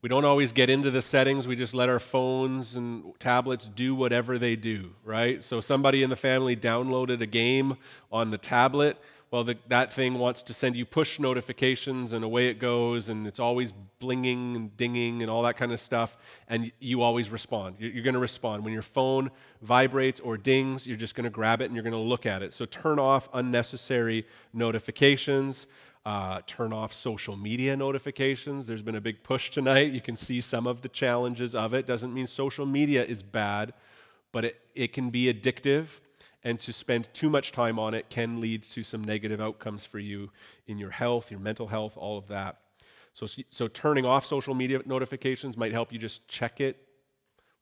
We 0.06 0.08
don't 0.08 0.24
always 0.24 0.52
get 0.52 0.70
into 0.70 0.92
the 0.92 1.02
settings. 1.02 1.48
We 1.48 1.56
just 1.56 1.74
let 1.74 1.88
our 1.88 1.98
phones 1.98 2.76
and 2.76 3.12
tablets 3.18 3.68
do 3.68 3.92
whatever 3.92 4.38
they 4.38 4.54
do, 4.54 4.92
right? 5.02 5.42
So 5.42 5.60
somebody 5.60 6.04
in 6.04 6.10
the 6.10 6.14
family 6.14 6.54
downloaded 6.54 7.20
a 7.22 7.26
game 7.26 7.76
on 8.12 8.30
the 8.30 8.38
tablet. 8.38 8.98
Well, 9.32 9.42
the, 9.42 9.58
that 9.66 9.92
thing 9.92 10.20
wants 10.20 10.44
to 10.44 10.54
send 10.54 10.76
you 10.76 10.86
push 10.86 11.18
notifications, 11.18 12.12
and 12.12 12.24
away 12.24 12.46
it 12.46 12.60
goes, 12.60 13.08
and 13.08 13.26
it's 13.26 13.40
always 13.40 13.72
blinging 14.00 14.54
and 14.54 14.76
dinging 14.76 15.22
and 15.22 15.28
all 15.28 15.42
that 15.42 15.56
kind 15.56 15.72
of 15.72 15.80
stuff. 15.80 16.16
And 16.46 16.70
you 16.78 17.02
always 17.02 17.28
respond. 17.28 17.74
You're, 17.80 17.90
you're 17.90 18.04
going 18.04 18.14
to 18.14 18.20
respond. 18.20 18.62
When 18.62 18.72
your 18.72 18.82
phone 18.82 19.32
vibrates 19.60 20.20
or 20.20 20.36
dings, 20.36 20.86
you're 20.86 20.96
just 20.96 21.16
going 21.16 21.24
to 21.24 21.30
grab 21.30 21.60
it 21.60 21.64
and 21.64 21.74
you're 21.74 21.82
going 21.82 21.92
to 21.92 21.98
look 21.98 22.26
at 22.26 22.44
it. 22.44 22.52
So 22.52 22.64
turn 22.64 23.00
off 23.00 23.28
unnecessary 23.34 24.24
notifications. 24.52 25.66
Uh, 26.06 26.40
turn 26.46 26.72
off 26.72 26.92
social 26.92 27.34
media 27.34 27.76
notifications. 27.76 28.68
There's 28.68 28.80
been 28.80 28.94
a 28.94 29.00
big 29.00 29.24
push 29.24 29.50
tonight. 29.50 29.90
You 29.92 30.00
can 30.00 30.14
see 30.14 30.40
some 30.40 30.64
of 30.68 30.82
the 30.82 30.88
challenges 30.88 31.52
of 31.56 31.74
it. 31.74 31.84
Doesn't 31.84 32.14
mean 32.14 32.28
social 32.28 32.64
media 32.64 33.04
is 33.04 33.24
bad, 33.24 33.74
but 34.30 34.44
it, 34.44 34.60
it 34.76 34.92
can 34.92 35.10
be 35.10 35.24
addictive, 35.34 36.00
and 36.44 36.60
to 36.60 36.72
spend 36.72 37.12
too 37.12 37.28
much 37.28 37.50
time 37.50 37.76
on 37.80 37.92
it 37.92 38.08
can 38.08 38.40
lead 38.40 38.62
to 38.62 38.84
some 38.84 39.02
negative 39.02 39.40
outcomes 39.40 39.84
for 39.84 39.98
you 39.98 40.30
in 40.68 40.78
your 40.78 40.90
health, 40.90 41.32
your 41.32 41.40
mental 41.40 41.66
health, 41.66 41.96
all 41.96 42.16
of 42.16 42.28
that. 42.28 42.60
So, 43.12 43.26
so 43.50 43.66
turning 43.66 44.04
off 44.04 44.24
social 44.24 44.54
media 44.54 44.82
notifications 44.86 45.56
might 45.56 45.72
help 45.72 45.92
you 45.92 45.98
just 45.98 46.28
check 46.28 46.60
it, 46.60 46.76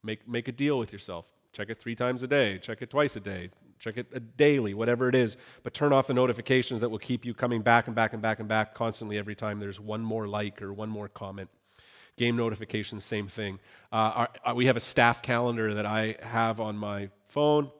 make, 0.03 0.29
make 0.29 0.49
a 0.49 0.53
deal 0.53 0.79
with 0.79 0.93
yourself. 0.93 1.33
Check 1.55 1.71
it 1.71 1.79
three 1.79 1.95
times 1.95 2.23
a 2.23 2.29
day, 2.29 2.59
check 2.59 2.83
it 2.83 2.91
twice 2.91 3.17
a 3.17 3.21
day, 3.21 3.49
Check 3.85 3.99
it 3.99 4.39
daily, 4.39 4.73
whatever 4.73 5.11
it 5.11 5.15
is. 5.15 5.37
But 5.63 5.75
turn 5.75 5.93
off 5.93 6.07
the 6.07 6.15
notifications 6.15 6.81
that 6.81 6.89
will 6.89 6.99
keep 6.99 7.27
you 7.27 7.35
coming 7.35 7.61
back 7.61 7.87
and 7.87 7.95
back 7.95 8.15
and 8.15 8.23
back 8.23 8.41
and 8.41 8.49
back 8.49 8.75
constantly 8.75 9.19
every 9.19 9.35
time 9.35 9.61
there's 9.61 9.79
one 9.79 10.01
more 10.01 10.27
like 10.27 10.63
or 10.63 10.73
one 10.73 10.89
more 10.89 11.07
comment. 11.07 11.51
Game 12.17 12.35
notifications, 12.35 13.05
same 13.05 13.29
thing. 13.29 13.59
Uh, 13.93 13.97
our, 13.97 14.29
uh, 14.43 14.55
we 14.55 14.65
have 14.65 14.79
a 14.79 14.81
staff 14.81 15.21
calendar 15.21 15.75
that 15.75 15.85
I 15.85 16.17
have 16.23 16.61
on 16.61 16.79
my 16.79 17.11
phone, 17.27 17.71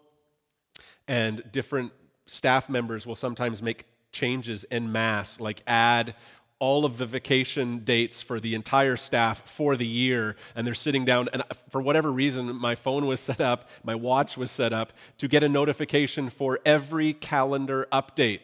and 1.09 1.43
different 1.53 1.91
staff 2.27 2.69
members 2.69 3.07
will 3.07 3.15
sometimes 3.15 3.63
make 3.63 3.87
changes 4.13 4.67
en 4.71 4.93
masse, 4.93 5.41
like 5.41 5.63
add 5.67 6.15
all 6.59 6.85
of 6.85 6.99
the 6.99 7.07
vacation 7.07 7.79
dates 7.81 8.23
for 8.23 8.39
the 8.39 8.55
entire 8.55 8.97
staff 8.97 9.49
for 9.49 9.77
the 9.77 9.87
year 9.87 10.37
and 10.55 10.67
they're 10.67 10.75
sitting 10.75 11.05
down 11.05 11.29
and 11.33 11.43
for 11.69 11.81
whatever 11.81 12.13
reason 12.13 12.55
my 12.57 12.75
phone 12.75 13.07
was 13.07 13.21
set 13.29 13.41
up 13.41 13.69
my 13.83 13.95
watch 13.95 14.37
was 14.37 14.51
set 14.51 14.73
up 14.73 14.93
to 15.19 15.29
get 15.29 15.43
a 15.43 15.49
notification 15.49 16.31
for 16.31 16.61
every 16.65 17.13
calendar 17.13 17.87
update. 17.93 18.41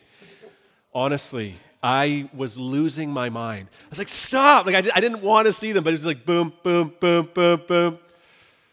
Honestly 0.95 1.57
i 1.83 2.29
was 2.35 2.59
losing 2.59 3.11
my 3.11 3.31
mind. 3.31 3.69
I 3.87 3.89
was 3.89 3.99
like 3.99 4.09
stop! 4.09 4.67
Like 4.67 4.75
i, 4.75 4.91
I 4.95 5.01
didn't 5.01 5.23
want 5.23 5.47
to 5.47 5.53
see 5.53 5.73
them 5.73 5.85
but 5.85 5.91
it 5.91 5.97
was 5.97 6.07
like 6.07 6.27
boom 6.27 6.53
boom 6.63 6.93
boom 7.01 7.29
boom 7.33 7.63
boom. 7.67 7.99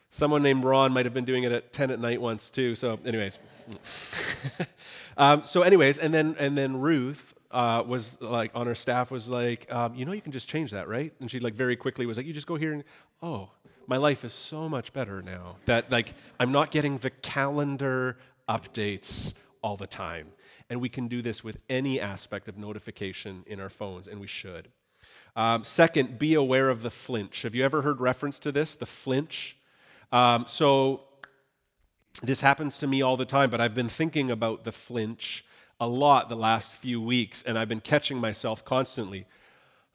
Someone 0.09 0.41
named 0.41 0.63
ron 0.63 0.93
might 0.93 1.05
have 1.05 1.13
been 1.13 1.25
doing 1.25 1.43
it 1.43 1.51
at 1.51 1.71
10 1.71 1.91
at 1.91 1.99
night 1.99 2.19
once 2.21 2.49
too 2.49 2.75
so 2.75 2.99
anyways. 3.05 3.39
Um, 5.19 5.43
so 5.45 5.63
anyways 5.63 5.97
and 5.97 6.13
then 6.13 6.35
and 6.37 6.55
then 6.55 6.79
ruth 6.79 7.33
uh, 7.51 7.83
was 7.85 8.19
like 8.21 8.51
on 8.53 8.67
her 8.67 8.75
staff 8.75 9.11
was 9.11 9.29
like, 9.29 9.71
um, 9.71 9.95
you 9.95 10.05
know, 10.05 10.11
you 10.11 10.21
can 10.21 10.31
just 10.31 10.49
change 10.49 10.71
that, 10.71 10.87
right? 10.87 11.13
And 11.19 11.29
she 11.31 11.39
like 11.39 11.53
very 11.53 11.75
quickly 11.75 12.05
was 12.05 12.17
like, 12.17 12.25
you 12.25 12.33
just 12.33 12.47
go 12.47 12.55
here 12.55 12.73
and 12.73 12.83
oh, 13.21 13.49
my 13.87 13.97
life 13.97 14.25
is 14.25 14.33
so 14.33 14.67
much 14.67 14.91
better 14.93 15.21
now 15.21 15.55
that 15.65 15.91
like 15.91 16.13
I'm 16.39 16.51
not 16.51 16.71
getting 16.71 16.97
the 16.97 17.09
calendar 17.09 18.17
updates 18.49 19.33
all 19.61 19.77
the 19.77 19.87
time. 19.87 20.27
And 20.69 20.81
we 20.81 20.89
can 20.89 21.07
do 21.07 21.21
this 21.21 21.43
with 21.43 21.57
any 21.69 21.99
aspect 21.99 22.49
of 22.49 22.57
notification 22.57 23.43
in 23.47 23.61
our 23.61 23.69
phones, 23.69 24.07
and 24.07 24.19
we 24.19 24.27
should. 24.27 24.67
Um, 25.35 25.63
second, 25.63 26.19
be 26.19 26.33
aware 26.33 26.69
of 26.69 26.81
the 26.81 26.89
flinch. 26.89 27.43
Have 27.43 27.55
you 27.55 27.63
ever 27.63 27.83
heard 27.83 28.01
reference 28.01 28.37
to 28.39 28.51
this, 28.51 28.75
the 28.75 28.85
flinch? 28.85 29.57
Um, 30.11 30.45
so, 30.45 31.03
this 32.21 32.41
happens 32.41 32.79
to 32.79 32.87
me 32.87 33.01
all 33.01 33.15
the 33.15 33.25
time, 33.25 33.49
but 33.49 33.61
I've 33.61 33.75
been 33.75 33.87
thinking 33.87 34.29
about 34.29 34.63
the 34.65 34.71
flinch 34.71 35.45
a 35.79 35.87
lot 35.87 36.29
the 36.29 36.35
last 36.35 36.73
few 36.73 37.01
weeks, 37.01 37.43
and 37.43 37.57
I've 37.57 37.69
been 37.69 37.81
catching 37.81 38.17
myself 38.19 38.65
constantly. 38.65 39.25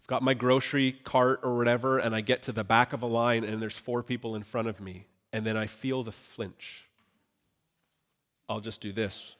I've 0.00 0.06
got 0.06 0.22
my 0.22 0.34
grocery 0.34 0.92
cart 1.04 1.40
or 1.42 1.56
whatever, 1.56 1.98
and 1.98 2.14
I 2.14 2.20
get 2.20 2.42
to 2.42 2.52
the 2.52 2.64
back 2.64 2.92
of 2.92 3.02
a 3.02 3.06
line, 3.06 3.44
and 3.44 3.60
there's 3.60 3.78
four 3.78 4.02
people 4.02 4.34
in 4.34 4.42
front 4.42 4.68
of 4.68 4.80
me, 4.80 5.06
and 5.32 5.44
then 5.44 5.56
I 5.56 5.66
feel 5.66 6.02
the 6.02 6.12
flinch. 6.12 6.88
I'll 8.48 8.60
just 8.60 8.80
do 8.80 8.92
this. 8.92 9.36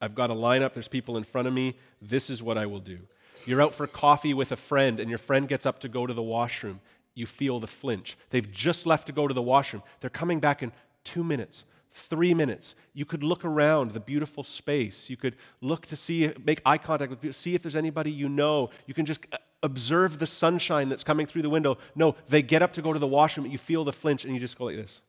I've 0.00 0.14
got 0.14 0.30
a 0.30 0.34
lineup, 0.34 0.74
there's 0.74 0.88
people 0.88 1.16
in 1.16 1.24
front 1.24 1.48
of 1.48 1.54
me. 1.54 1.76
This 2.00 2.30
is 2.30 2.42
what 2.42 2.56
I 2.56 2.66
will 2.66 2.80
do. 2.80 3.00
You're 3.46 3.62
out 3.62 3.74
for 3.74 3.86
coffee 3.86 4.34
with 4.34 4.52
a 4.52 4.56
friend, 4.56 5.00
and 5.00 5.08
your 5.08 5.18
friend 5.18 5.48
gets 5.48 5.66
up 5.66 5.78
to 5.80 5.88
go 5.88 6.06
to 6.06 6.14
the 6.14 6.22
washroom. 6.22 6.80
You 7.14 7.26
feel 7.26 7.58
the 7.58 7.66
flinch. 7.66 8.16
They've 8.30 8.50
just 8.50 8.86
left 8.86 9.06
to 9.06 9.12
go 9.12 9.26
to 9.26 9.34
the 9.34 9.42
washroom. 9.42 9.82
They're 10.00 10.10
coming 10.10 10.38
back 10.38 10.62
in 10.62 10.72
two 11.04 11.24
minutes, 11.24 11.64
three 11.98 12.34
minutes. 12.34 12.74
You 12.94 13.04
could 13.04 13.22
look 13.22 13.44
around 13.44 13.92
the 13.92 14.00
beautiful 14.00 14.44
space. 14.44 15.10
You 15.10 15.16
could 15.16 15.36
look 15.60 15.86
to 15.86 15.96
see, 15.96 16.32
make 16.44 16.60
eye 16.64 16.78
contact 16.78 17.10
with 17.10 17.20
people, 17.20 17.32
see 17.32 17.54
if 17.54 17.62
there's 17.62 17.76
anybody 17.76 18.10
you 18.10 18.28
know. 18.28 18.70
You 18.86 18.94
can 18.94 19.04
just 19.04 19.26
uh, 19.32 19.38
observe 19.62 20.18
the 20.18 20.26
sunshine 20.26 20.88
that's 20.88 21.04
coming 21.04 21.26
through 21.26 21.42
the 21.42 21.50
window. 21.50 21.78
No, 21.94 22.16
they 22.28 22.42
get 22.42 22.62
up 22.62 22.72
to 22.74 22.82
go 22.82 22.92
to 22.92 22.98
the 22.98 23.06
washroom, 23.06 23.46
you 23.46 23.58
feel 23.58 23.84
the 23.84 23.92
flinch, 23.92 24.24
and 24.24 24.32
you 24.34 24.40
just 24.40 24.58
go 24.58 24.66
like 24.66 24.76
this. 24.76 25.02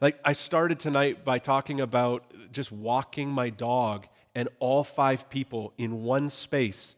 Like, 0.00 0.18
I 0.24 0.32
started 0.32 0.78
tonight 0.78 1.24
by 1.24 1.38
talking 1.38 1.80
about 1.80 2.24
just 2.52 2.70
walking 2.70 3.30
my 3.30 3.48
dog, 3.48 4.06
and 4.34 4.48
all 4.58 4.84
five 4.84 5.30
people 5.30 5.72
in 5.78 6.02
one 6.02 6.28
space 6.28 6.96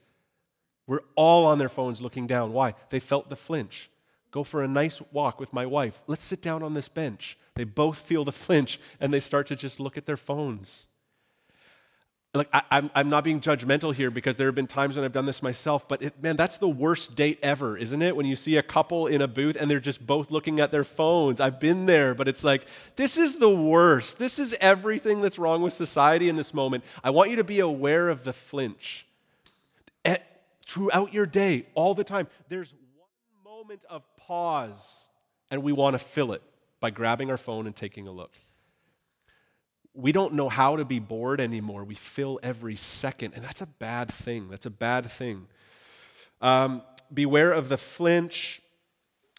were 0.86 1.04
all 1.14 1.46
on 1.46 1.58
their 1.58 1.68
phones 1.68 2.00
looking 2.00 2.26
down. 2.26 2.52
Why? 2.52 2.74
They 2.90 2.98
felt 2.98 3.28
the 3.28 3.36
flinch. 3.36 3.90
Go 4.30 4.42
for 4.42 4.62
a 4.62 4.68
nice 4.68 5.00
walk 5.12 5.38
with 5.38 5.52
my 5.52 5.64
wife. 5.64 6.02
Let's 6.06 6.22
sit 6.22 6.42
down 6.42 6.62
on 6.62 6.74
this 6.74 6.88
bench. 6.88 7.38
They 7.58 7.64
both 7.64 7.98
feel 7.98 8.24
the 8.24 8.32
flinch 8.44 8.80
and 8.98 9.12
they 9.12 9.20
start 9.20 9.46
to 9.48 9.56
just 9.56 9.78
look 9.78 9.98
at 9.98 10.06
their 10.06 10.16
phones 10.16 10.88
like 12.34 12.48
I, 12.52 12.58
am 12.58 12.64
I'm, 12.70 12.90
I'm 12.94 13.10
not 13.10 13.24
being 13.24 13.40
judgmental 13.40 13.94
here 13.94 14.10
because 14.10 14.36
there 14.36 14.46
have 14.46 14.54
been 14.54 14.66
times 14.66 14.96
when 14.96 15.04
I've 15.04 15.12
done 15.12 15.26
this 15.26 15.42
myself, 15.42 15.88
but 15.88 16.02
it, 16.02 16.22
man, 16.22 16.36
that's 16.36 16.58
the 16.58 16.68
worst 16.68 17.16
date 17.16 17.38
ever, 17.42 17.76
isn't 17.76 18.02
it? 18.02 18.16
When 18.16 18.26
you 18.26 18.36
see 18.36 18.56
a 18.56 18.62
couple 18.62 19.06
in 19.06 19.22
a 19.22 19.28
booth 19.28 19.56
and 19.60 19.70
they're 19.70 19.80
just 19.80 20.06
both 20.06 20.30
looking 20.30 20.60
at 20.60 20.70
their 20.70 20.84
phones. 20.84 21.40
I've 21.40 21.58
been 21.58 21.86
there, 21.86 22.14
but 22.14 22.28
it's 22.28 22.44
like, 22.44 22.66
this 22.96 23.16
is 23.16 23.36
the 23.36 23.50
worst. 23.50 24.18
This 24.18 24.38
is 24.38 24.54
everything 24.60 25.20
that's 25.20 25.38
wrong 25.38 25.62
with 25.62 25.72
society 25.72 26.28
in 26.28 26.36
this 26.36 26.52
moment. 26.52 26.84
I 27.02 27.10
want 27.10 27.30
you 27.30 27.36
to 27.36 27.44
be 27.44 27.60
aware 27.60 28.08
of 28.08 28.24
the 28.24 28.32
flinch. 28.32 29.06
At, 30.04 30.22
throughout 30.66 31.14
your 31.14 31.26
day, 31.26 31.66
all 31.74 31.94
the 31.94 32.04
time, 32.04 32.28
there's 32.48 32.74
one 32.96 33.56
moment 33.56 33.84
of 33.88 34.04
pause, 34.16 35.08
and 35.50 35.62
we 35.62 35.72
want 35.72 35.94
to 35.94 35.98
fill 35.98 36.32
it 36.32 36.42
by 36.80 36.90
grabbing 36.90 37.30
our 37.30 37.36
phone 37.36 37.66
and 37.66 37.74
taking 37.74 38.06
a 38.06 38.12
look 38.12 38.32
we 39.98 40.12
don't 40.12 40.34
know 40.34 40.48
how 40.48 40.76
to 40.76 40.84
be 40.84 41.00
bored 41.00 41.40
anymore. 41.40 41.82
We 41.82 41.96
fill 41.96 42.38
every 42.40 42.76
second, 42.76 43.34
and 43.34 43.44
that's 43.44 43.60
a 43.62 43.66
bad 43.66 44.12
thing. 44.12 44.48
That's 44.48 44.64
a 44.64 44.70
bad 44.70 45.06
thing. 45.06 45.48
Um, 46.40 46.82
beware 47.12 47.52
of 47.52 47.68
the 47.68 47.76
flinch, 47.76 48.62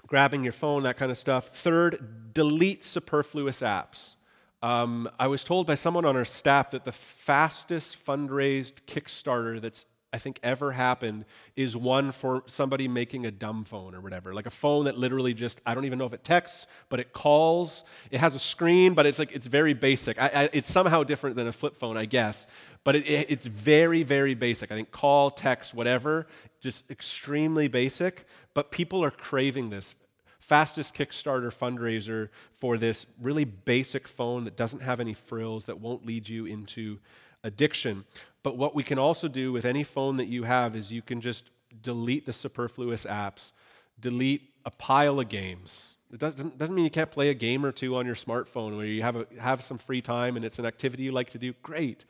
grabbing 0.06 0.44
your 0.44 0.52
phone, 0.52 0.84
that 0.84 0.98
kind 0.98 1.12
of 1.12 1.18
stuff. 1.18 1.48
Third, 1.48 2.34
delete 2.34 2.84
superfluous 2.84 3.62
apps. 3.62 4.16
Um, 4.62 5.10
I 5.18 5.28
was 5.28 5.46
told 5.46 5.66
by 5.66 5.76
someone 5.76 6.04
on 6.04 6.18
our 6.18 6.26
staff 6.26 6.72
that 6.72 6.84
the 6.84 6.92
fastest 6.92 8.06
fundraised 8.06 8.82
Kickstarter 8.82 9.62
that's 9.62 9.86
I 10.12 10.18
think 10.18 10.40
ever 10.42 10.72
happened 10.72 11.26
is 11.56 11.78
one 11.78 12.12
for 12.12 12.44
somebody 12.48 12.88
making 12.88 13.26
a 13.26 13.32
dumb 13.32 13.64
phone 13.64 13.94
or 13.94 14.02
whatever. 14.02 14.34
Like 14.34 14.48
a 14.48 14.52
phone 14.52 14.86
that 14.86 14.98
literally 14.98 15.36
just, 15.36 15.62
I 15.66 15.76
don't 15.76 15.86
even 15.86 16.00
know 16.00 16.08
if 16.08 16.14
it 16.14 16.24
texts, 16.24 16.66
but 16.90 17.00
it 17.00 17.14
calls. 17.14 17.84
It 18.10 18.20
has 18.20 18.34
a 18.34 18.40
screen, 18.40 18.96
but 18.96 19.06
it's 19.06 19.20
like, 19.20 19.32
it's 19.32 19.46
very 19.46 19.74
basic. 19.74 20.20
I, 20.20 20.32
I, 20.34 20.50
it's 20.52 20.72
somehow 20.72 21.04
different 21.04 21.36
than 21.36 21.48
a 21.48 21.52
flip 21.52 21.76
phone, 21.76 21.96
I 21.96 22.06
guess. 22.06 22.48
But 22.84 22.96
it, 22.96 23.08
it, 23.08 23.30
it's 23.30 23.46
very, 23.46 24.02
very 24.02 24.34
basic. 24.34 24.72
I 24.72 24.76
think 24.76 24.90
call, 24.90 25.30
text, 25.30 25.76
whatever, 25.76 26.26
just 26.60 26.90
extremely 26.90 27.68
basic. 27.68 28.26
But 28.56 28.72
people 28.72 29.04
are 29.04 29.12
craving 29.12 29.70
this. 29.70 29.94
Fastest 30.40 30.96
Kickstarter 30.96 31.54
fundraiser 31.54 32.30
for 32.54 32.78
this 32.78 33.06
really 33.22 33.46
basic 33.46 34.08
phone 34.08 34.46
that 34.46 34.56
doesn't 34.56 34.82
have 34.82 35.00
any 35.00 35.14
frills, 35.14 35.66
that 35.66 35.80
won't 35.80 36.06
lead 36.06 36.28
you 36.28 36.48
into 36.48 36.98
addiction. 37.44 38.06
But 38.44 38.58
what 38.58 38.74
we 38.74 38.84
can 38.84 38.98
also 38.98 39.28
do 39.28 39.52
with 39.52 39.66
any 39.66 39.84
phone 39.84 40.18
that 40.18 40.28
you 40.28 40.44
have 40.44 40.76
is 40.76 40.92
you 40.92 41.02
can 41.02 41.22
just 41.22 41.50
delete 41.82 42.26
the 42.26 42.34
superfluous 42.34 43.06
apps, 43.06 43.52
delete 44.00 44.54
a 44.66 44.72
pile 44.72 45.20
of 45.20 45.30
games. 45.30 45.96
It 46.12 46.20
doesn't, 46.20 46.58
doesn't 46.58 46.74
mean 46.74 46.86
you 46.86 46.92
can't 46.92 47.12
play 47.12 47.30
a 47.30 47.34
game 47.34 47.66
or 47.66 47.72
two 47.72 47.96
on 47.96 48.06
your 48.06 48.16
smartphone 48.16 48.78
where 48.78 48.86
you 48.86 49.04
have, 49.04 49.16
a, 49.16 49.28
have 49.40 49.62
some 49.62 49.78
free 49.78 50.02
time 50.02 50.36
and 50.36 50.46
it's 50.46 50.58
an 50.58 50.66
activity 50.66 51.04
you 51.04 51.12
like 51.12 51.30
to 51.32 51.38
do. 51.38 51.54
Great. 51.62 52.06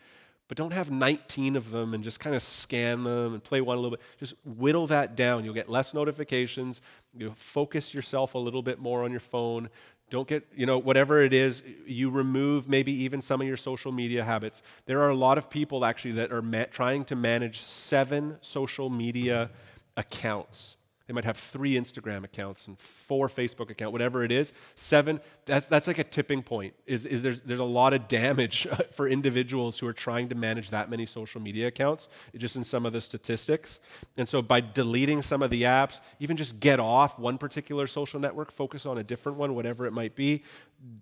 But 0.48 0.58
don't 0.58 0.74
have 0.74 0.90
19 0.90 1.56
of 1.56 1.70
them 1.70 1.94
and 1.94 2.04
just 2.04 2.20
kind 2.20 2.36
of 2.36 2.42
scan 2.42 3.04
them 3.04 3.34
and 3.34 3.44
play 3.44 3.62
one 3.62 3.78
a 3.78 3.80
little 3.80 3.98
bit. 3.98 4.06
Just 4.20 4.34
whittle 4.44 4.88
that 4.88 5.16
down. 5.16 5.46
You'll 5.46 5.54
get 5.54 5.70
less 5.70 5.94
notifications. 5.94 6.82
You'll 7.16 7.34
focus 7.34 7.94
yourself 7.94 8.34
a 8.34 8.40
little 8.40 8.64
bit 8.64 8.80
more 8.80 9.04
on 9.04 9.12
your 9.12 9.20
phone. 9.20 9.70
Don't 10.10 10.28
get, 10.28 10.48
you 10.56 10.66
know, 10.66 10.78
whatever 10.78 11.22
it 11.22 11.34
is, 11.34 11.64
you 11.86 12.10
remove 12.10 12.68
maybe 12.68 12.92
even 12.92 13.22
some 13.22 13.42
of 13.42 13.48
your 13.48 13.58
social 13.58 13.92
media 13.92 14.24
habits. 14.24 14.64
There 14.86 15.02
are 15.02 15.10
a 15.10 15.16
lot 15.16 15.38
of 15.38 15.50
people 15.50 15.86
actually 15.86 16.14
that 16.14 16.32
are 16.32 16.42
ma- 16.42 16.66
trying 16.72 17.06
to 17.06 17.16
manage 17.16 17.60
seven 17.60 18.38
social 18.42 18.90
media 18.90 19.52
accounts. 19.96 20.78
They 21.10 21.14
might 21.14 21.26
have 21.26 21.38
three 21.38 21.74
Instagram 21.74 22.24
accounts 22.24 22.68
and 22.68 22.78
four 22.78 23.30
Facebook 23.30 23.72
accounts, 23.72 23.92
whatever 23.92 24.24
it 24.24 24.32
is. 24.32 24.54
Seven, 24.76 25.20
that's, 25.44 25.68
that's 25.68 25.88
like 25.88 25.98
a 25.98 26.04
tipping 26.04 26.44
point. 26.44 26.76
Is, 26.86 27.08
is 27.08 27.24
there's, 27.24 27.42
there's 27.42 27.60
a 27.60 27.64
lot 27.64 27.96
of 27.96 28.08
damage 28.08 28.68
for 28.92 29.08
individuals 29.08 29.80
who 29.80 29.88
are 29.88 29.94
trying 29.94 30.30
to 30.30 30.36
manage 30.36 30.70
that 30.70 30.88
many 30.88 31.08
social 31.08 31.42
media 31.42 31.66
accounts, 31.66 32.10
just 32.38 32.56
in 32.56 32.64
some 32.64 32.86
of 32.86 32.94
the 32.94 33.02
statistics. 33.02 33.80
And 34.18 34.30
so 34.30 34.44
by 34.44 34.62
deleting 34.62 35.24
some 35.24 35.42
of 35.42 35.50
the 35.50 35.64
apps, 35.64 36.00
even 36.20 36.38
just 36.38 36.60
get 36.60 36.80
off 36.80 37.18
one 37.18 37.40
particular 37.40 37.88
social 37.88 38.20
network, 38.20 38.52
focus 38.52 38.86
on 38.86 39.00
a 39.00 39.04
different 39.04 39.40
one, 39.40 39.56
whatever 39.56 39.88
it 39.88 39.94
might 39.94 40.16
be. 40.16 40.44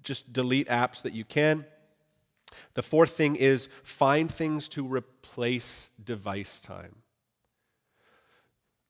Just 0.03 0.31
delete 0.31 0.69
apps 0.69 1.01
that 1.01 1.11
you 1.11 1.25
can. 1.25 1.65
The 2.75 2.81
fourth 2.81 3.11
thing 3.11 3.35
is 3.35 3.67
find 3.83 4.31
things 4.31 4.69
to 4.69 4.87
replace 4.87 5.89
device 6.01 6.61
time. 6.61 6.95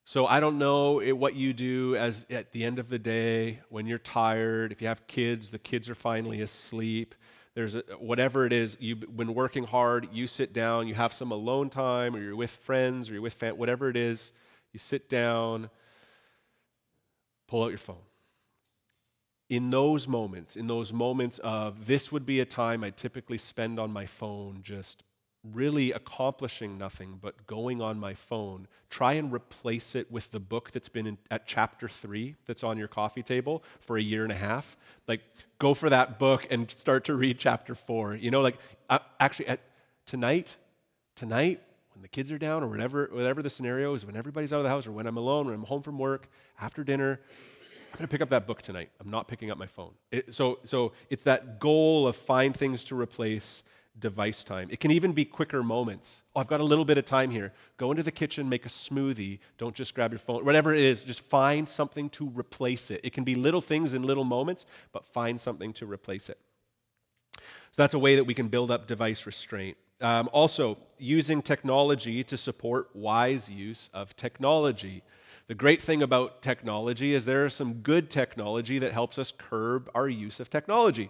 So 0.09 0.25
I 0.25 0.39
don't 0.39 0.57
know 0.57 1.01
what 1.01 1.35
you 1.35 1.51
do 1.51 1.97
as 1.97 2.25
at 2.29 2.53
the 2.53 2.63
end 2.63 2.79
of 2.79 2.87
the 2.87 2.97
day 2.97 3.59
when 3.67 3.87
you're 3.87 3.97
tired. 3.97 4.71
If 4.71 4.81
you 4.81 4.87
have 4.87 5.05
kids, 5.05 5.51
the 5.51 5.59
kids 5.59 5.89
are 5.89 5.95
finally 5.95 6.39
asleep. 6.39 7.13
There's 7.55 7.75
a, 7.75 7.83
whatever 7.99 8.45
it 8.45 8.53
is. 8.53 8.77
You've 8.79 9.17
been 9.17 9.33
working 9.33 9.65
hard. 9.65 10.07
You 10.13 10.25
sit 10.25 10.53
down. 10.53 10.87
You 10.87 10.93
have 10.93 11.11
some 11.11 11.33
alone 11.33 11.69
time, 11.69 12.15
or 12.15 12.21
you're 12.21 12.37
with 12.37 12.51
friends, 12.51 13.09
or 13.09 13.15
you're 13.15 13.21
with 13.21 13.33
fam- 13.33 13.57
whatever 13.57 13.89
it 13.89 13.97
is. 13.97 14.31
You 14.71 14.79
sit 14.79 15.09
down. 15.09 15.69
Pull 17.49 17.63
out 17.63 17.71
your 17.71 17.77
phone. 17.77 17.97
In 19.49 19.71
those 19.71 20.07
moments, 20.07 20.55
in 20.55 20.67
those 20.67 20.93
moments 20.93 21.37
of 21.39 21.85
this 21.85 22.13
would 22.13 22.25
be 22.25 22.39
a 22.39 22.45
time 22.45 22.81
I 22.81 22.91
typically 22.91 23.37
spend 23.37 23.77
on 23.77 23.91
my 23.91 24.05
phone, 24.05 24.59
just 24.61 25.03
really 25.43 25.91
accomplishing 25.91 26.77
nothing 26.77 27.19
but 27.21 27.47
going 27.47 27.81
on 27.81 27.99
my 27.99 28.13
phone, 28.13 28.67
try 28.89 29.13
and 29.13 29.31
replace 29.31 29.95
it 29.95 30.11
with 30.11 30.31
the 30.31 30.39
book 30.39 30.71
that's 30.71 30.89
been 30.89 31.07
in, 31.07 31.17
at 31.31 31.47
chapter 31.47 31.87
three 31.87 32.35
that's 32.45 32.63
on 32.63 32.77
your 32.77 32.87
coffee 32.87 33.23
table 33.23 33.63
for 33.79 33.97
a 33.97 34.01
year 34.01 34.23
and 34.23 34.31
a 34.31 34.35
half. 34.35 34.75
Like, 35.07 35.21
go 35.59 35.73
for 35.73 35.89
that 35.89 36.19
book 36.19 36.47
and 36.51 36.69
start 36.69 37.05
to 37.05 37.15
read 37.15 37.37
chapter 37.39 37.75
four. 37.75 38.15
You 38.15 38.31
know, 38.31 38.41
like, 38.41 38.57
uh, 38.89 38.99
actually, 39.19 39.47
at, 39.47 39.61
tonight, 40.05 40.57
tonight, 41.15 41.61
when 41.93 42.01
the 42.01 42.07
kids 42.07 42.31
are 42.31 42.37
down 42.37 42.63
or 42.63 42.67
whatever, 42.67 43.09
whatever 43.11 43.41
the 43.41 43.49
scenario 43.49 43.93
is, 43.93 44.05
when 44.05 44.15
everybody's 44.15 44.51
out 44.51 44.57
of 44.57 44.63
the 44.63 44.69
house 44.69 44.85
or 44.85 44.91
when 44.91 45.07
I'm 45.07 45.17
alone, 45.17 45.45
when 45.45 45.55
I'm 45.55 45.63
home 45.63 45.81
from 45.81 45.97
work, 45.97 46.29
after 46.59 46.83
dinner, 46.83 47.19
I'm 47.91 47.97
going 47.97 48.07
to 48.07 48.11
pick 48.11 48.21
up 48.21 48.29
that 48.29 48.45
book 48.45 48.61
tonight. 48.61 48.89
I'm 48.99 49.09
not 49.09 49.27
picking 49.27 49.49
up 49.49 49.57
my 49.57 49.65
phone. 49.65 49.93
It, 50.11 50.33
so, 50.33 50.59
so 50.63 50.91
it's 51.09 51.23
that 51.23 51.59
goal 51.59 52.05
of 52.05 52.15
find 52.15 52.55
things 52.55 52.83
to 52.85 52.99
replace 52.99 53.63
device 53.99 54.43
time. 54.43 54.67
It 54.71 54.79
can 54.79 54.91
even 54.91 55.13
be 55.13 55.25
quicker 55.25 55.63
moments. 55.63 56.23
Oh, 56.35 56.41
I've 56.41 56.47
got 56.47 56.59
a 56.59 56.63
little 56.63 56.85
bit 56.85 56.97
of 56.97 57.05
time 57.05 57.31
here. 57.31 57.53
Go 57.77 57.91
into 57.91 58.03
the 58.03 58.11
kitchen, 58.11 58.47
make 58.49 58.65
a 58.65 58.69
smoothie. 58.69 59.39
Don't 59.57 59.75
just 59.75 59.95
grab 59.95 60.11
your 60.11 60.19
phone. 60.19 60.45
Whatever 60.45 60.73
it 60.73 60.81
is, 60.81 61.03
just 61.03 61.21
find 61.21 61.67
something 61.67 62.09
to 62.11 62.29
replace 62.29 62.91
it. 62.91 63.01
It 63.03 63.13
can 63.13 63.23
be 63.23 63.35
little 63.35 63.61
things 63.61 63.93
in 63.93 64.03
little 64.03 64.23
moments, 64.23 64.65
but 64.91 65.03
find 65.03 65.39
something 65.39 65.73
to 65.73 65.85
replace 65.85 66.29
it. 66.29 66.39
So 67.37 67.83
that's 67.83 67.93
a 67.93 67.99
way 67.99 68.15
that 68.15 68.23
we 68.23 68.33
can 68.33 68.47
build 68.47 68.71
up 68.71 68.87
device 68.87 69.25
restraint. 69.25 69.77
Um, 69.99 70.29
also, 70.31 70.77
using 70.99 71.41
technology 71.41 72.23
to 72.23 72.37
support 72.37 72.89
wise 72.93 73.49
use 73.49 73.89
of 73.93 74.15
technology. 74.15 75.01
The 75.47 75.55
great 75.55 75.81
thing 75.81 76.03
about 76.03 76.41
technology 76.41 77.13
is 77.13 77.25
there 77.25 77.45
is 77.45 77.53
some 77.53 77.75
good 77.75 78.09
technology 78.09 78.79
that 78.79 78.91
helps 78.91 79.17
us 79.17 79.31
curb 79.31 79.89
our 79.95 80.09
use 80.09 80.39
of 80.39 80.49
technology. 80.49 81.09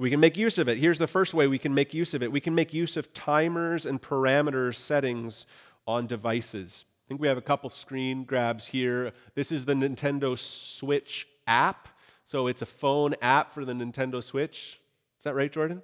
We 0.00 0.08
can 0.08 0.18
make 0.18 0.38
use 0.38 0.56
of 0.56 0.66
it. 0.66 0.78
Here's 0.78 0.98
the 0.98 1.06
first 1.06 1.34
way 1.34 1.46
we 1.46 1.58
can 1.58 1.74
make 1.74 1.92
use 1.92 2.14
of 2.14 2.22
it 2.22 2.32
we 2.32 2.40
can 2.40 2.54
make 2.54 2.72
use 2.72 2.96
of 2.96 3.12
timers 3.12 3.84
and 3.84 4.00
parameters 4.00 4.76
settings 4.76 5.44
on 5.86 6.06
devices. 6.06 6.86
I 6.88 7.08
think 7.08 7.20
we 7.20 7.28
have 7.28 7.36
a 7.36 7.42
couple 7.42 7.68
screen 7.68 8.24
grabs 8.24 8.68
here. 8.68 9.12
This 9.34 9.52
is 9.52 9.66
the 9.66 9.74
Nintendo 9.74 10.38
Switch 10.38 11.28
app. 11.46 11.88
So 12.24 12.46
it's 12.46 12.62
a 12.62 12.66
phone 12.66 13.14
app 13.20 13.52
for 13.52 13.66
the 13.66 13.74
Nintendo 13.74 14.22
Switch. 14.22 14.80
Is 15.18 15.24
that 15.24 15.34
right, 15.34 15.52
Jordan? 15.52 15.82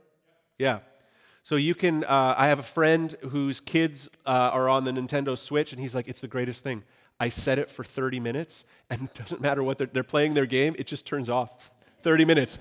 Yeah. 0.59 0.79
So 1.43 1.57
you 1.57 1.75
can, 1.75 2.03
uh, 2.05 2.35
I 2.39 2.47
have 2.49 2.59
a 2.59 2.63
friend 2.63 3.15
whose 3.29 3.61
kids 3.61 4.09
uh, 4.25 4.31
are 4.31 4.69
on 4.69 4.85
the 4.85 4.93
Nintendo 4.93 5.37
Switch, 5.37 5.73
and 5.73 5.81
he's 5.81 5.95
like, 5.95 6.09
it's 6.09 6.21
the 6.21 6.29
greatest 6.29 6.63
thing. 6.63 6.85
I 7.21 7.29
set 7.29 7.59
it 7.59 7.69
for 7.69 7.85
30 7.85 8.21
minutes, 8.21 8.65
and 8.89 9.03
it 9.03 9.15
doesn't 9.23 9.43
matter 9.43 9.63
what 9.63 9.77
they're, 9.77 9.89
they're 9.89 10.03
playing 10.05 10.35
their 10.35 10.47
game, 10.47 10.75
it 10.79 10.87
just 10.87 11.05
turns 11.05 11.29
off. 11.29 11.71
30 12.03 12.25
minutes. 12.25 12.59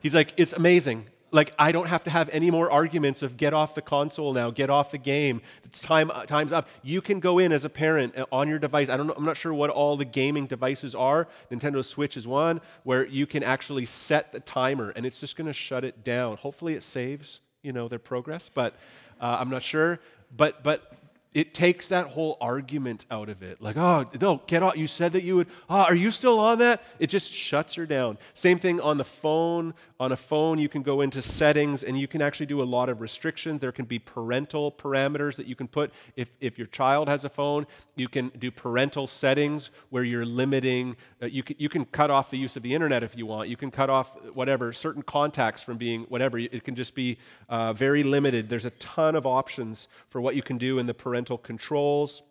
He's 0.00 0.14
like, 0.14 0.32
it's 0.36 0.52
amazing 0.52 1.06
like 1.32 1.54
I 1.58 1.72
don't 1.72 1.88
have 1.88 2.04
to 2.04 2.10
have 2.10 2.28
any 2.32 2.50
more 2.50 2.70
arguments 2.70 3.22
of 3.22 3.36
get 3.36 3.54
off 3.54 3.74
the 3.74 3.82
console 3.82 4.32
now, 4.32 4.50
get 4.50 4.70
off 4.70 4.90
the 4.90 4.98
game. 4.98 5.42
It's 5.64 5.80
time 5.80 6.10
time's 6.26 6.52
up. 6.52 6.68
You 6.82 7.00
can 7.00 7.20
go 7.20 7.38
in 7.38 7.52
as 7.52 7.64
a 7.64 7.70
parent 7.70 8.16
uh, 8.16 8.26
on 8.32 8.48
your 8.48 8.58
device. 8.58 8.88
I 8.88 8.96
don't 8.96 9.06
know, 9.06 9.14
I'm 9.16 9.24
not 9.24 9.36
sure 9.36 9.54
what 9.54 9.70
all 9.70 9.96
the 9.96 10.04
gaming 10.04 10.46
devices 10.46 10.94
are. 10.94 11.28
Nintendo 11.50 11.84
Switch 11.84 12.16
is 12.16 12.26
one 12.26 12.60
where 12.84 13.06
you 13.06 13.26
can 13.26 13.42
actually 13.42 13.84
set 13.84 14.32
the 14.32 14.40
timer 14.40 14.90
and 14.90 15.06
it's 15.06 15.20
just 15.20 15.36
going 15.36 15.46
to 15.46 15.52
shut 15.52 15.84
it 15.84 16.04
down. 16.04 16.36
Hopefully 16.36 16.74
it 16.74 16.82
saves, 16.82 17.40
you 17.62 17.72
know, 17.72 17.88
their 17.88 17.98
progress, 17.98 18.50
but 18.52 18.74
uh, 19.20 19.36
I'm 19.40 19.50
not 19.50 19.62
sure. 19.62 20.00
But 20.36 20.62
but 20.62 20.92
it 21.32 21.54
takes 21.54 21.88
that 21.88 22.08
whole 22.08 22.36
argument 22.40 23.06
out 23.08 23.28
of 23.28 23.40
it. 23.40 23.62
Like, 23.62 23.76
oh, 23.76 24.10
no, 24.20 24.42
get 24.48 24.64
off. 24.64 24.76
You 24.76 24.88
said 24.88 25.12
that 25.12 25.22
you 25.22 25.36
would. 25.36 25.46
Oh, 25.68 25.82
are 25.82 25.94
you 25.94 26.10
still 26.10 26.40
on 26.40 26.58
that? 26.58 26.82
It 26.98 27.06
just 27.06 27.32
shuts 27.32 27.76
her 27.76 27.86
down. 27.86 28.18
Same 28.34 28.58
thing 28.58 28.80
on 28.80 28.96
the 28.96 29.04
phone. 29.04 29.74
On 30.00 30.10
a 30.10 30.16
phone, 30.16 30.58
you 30.58 30.68
can 30.68 30.82
go 30.82 31.02
into 31.02 31.22
settings 31.22 31.84
and 31.84 31.96
you 31.96 32.08
can 32.08 32.20
actually 32.20 32.46
do 32.46 32.60
a 32.60 32.64
lot 32.64 32.88
of 32.88 33.00
restrictions. 33.00 33.60
There 33.60 33.70
can 33.70 33.84
be 33.84 34.00
parental 34.00 34.72
parameters 34.72 35.36
that 35.36 35.46
you 35.46 35.54
can 35.54 35.68
put. 35.68 35.92
If, 36.16 36.30
if 36.40 36.58
your 36.58 36.66
child 36.66 37.06
has 37.06 37.24
a 37.24 37.28
phone, 37.28 37.66
you 37.94 38.08
can 38.08 38.32
do 38.36 38.50
parental 38.50 39.06
settings 39.06 39.70
where 39.90 40.02
you're 40.02 40.26
limiting. 40.26 40.96
Uh, 41.22 41.26
you, 41.26 41.44
can, 41.44 41.54
you 41.60 41.68
can 41.68 41.84
cut 41.84 42.10
off 42.10 42.30
the 42.30 42.38
use 42.38 42.56
of 42.56 42.64
the 42.64 42.74
internet 42.74 43.04
if 43.04 43.16
you 43.16 43.26
want. 43.26 43.48
You 43.48 43.56
can 43.56 43.70
cut 43.70 43.88
off 43.88 44.16
whatever, 44.34 44.72
certain 44.72 45.02
contacts 45.02 45.62
from 45.62 45.76
being 45.76 46.04
whatever. 46.04 46.38
It 46.38 46.64
can 46.64 46.74
just 46.74 46.96
be 46.96 47.18
uh, 47.48 47.72
very 47.72 48.02
limited. 48.02 48.48
There's 48.48 48.64
a 48.64 48.70
ton 48.70 49.14
of 49.14 49.26
options 49.26 49.86
for 50.08 50.20
what 50.20 50.34
you 50.34 50.42
can 50.42 50.58
do 50.58 50.78
in 50.80 50.86
the 50.86 50.94
parental 50.94 51.19
parental 51.20 51.36
controls. 51.36 52.22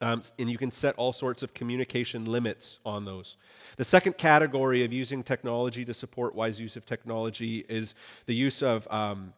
Um, 0.00 0.22
and 0.38 0.50
you 0.50 0.58
can 0.58 0.72
set 0.72 0.94
all 0.96 1.12
sorts 1.12 1.42
of 1.42 1.52
communication 1.52 2.24
limits 2.24 2.80
on 2.84 3.04
those. 3.04 3.36
The 3.76 3.84
second 3.84 4.16
category 4.16 4.82
of 4.82 4.92
using 4.92 5.22
technology 5.22 5.84
to 5.84 5.94
support 5.94 6.34
wise 6.34 6.58
use 6.58 6.74
of 6.74 6.84
technology 6.84 7.64
is 7.68 7.94
the 8.26 8.34
use 8.34 8.62
of 8.62 8.88
um, 8.90 9.32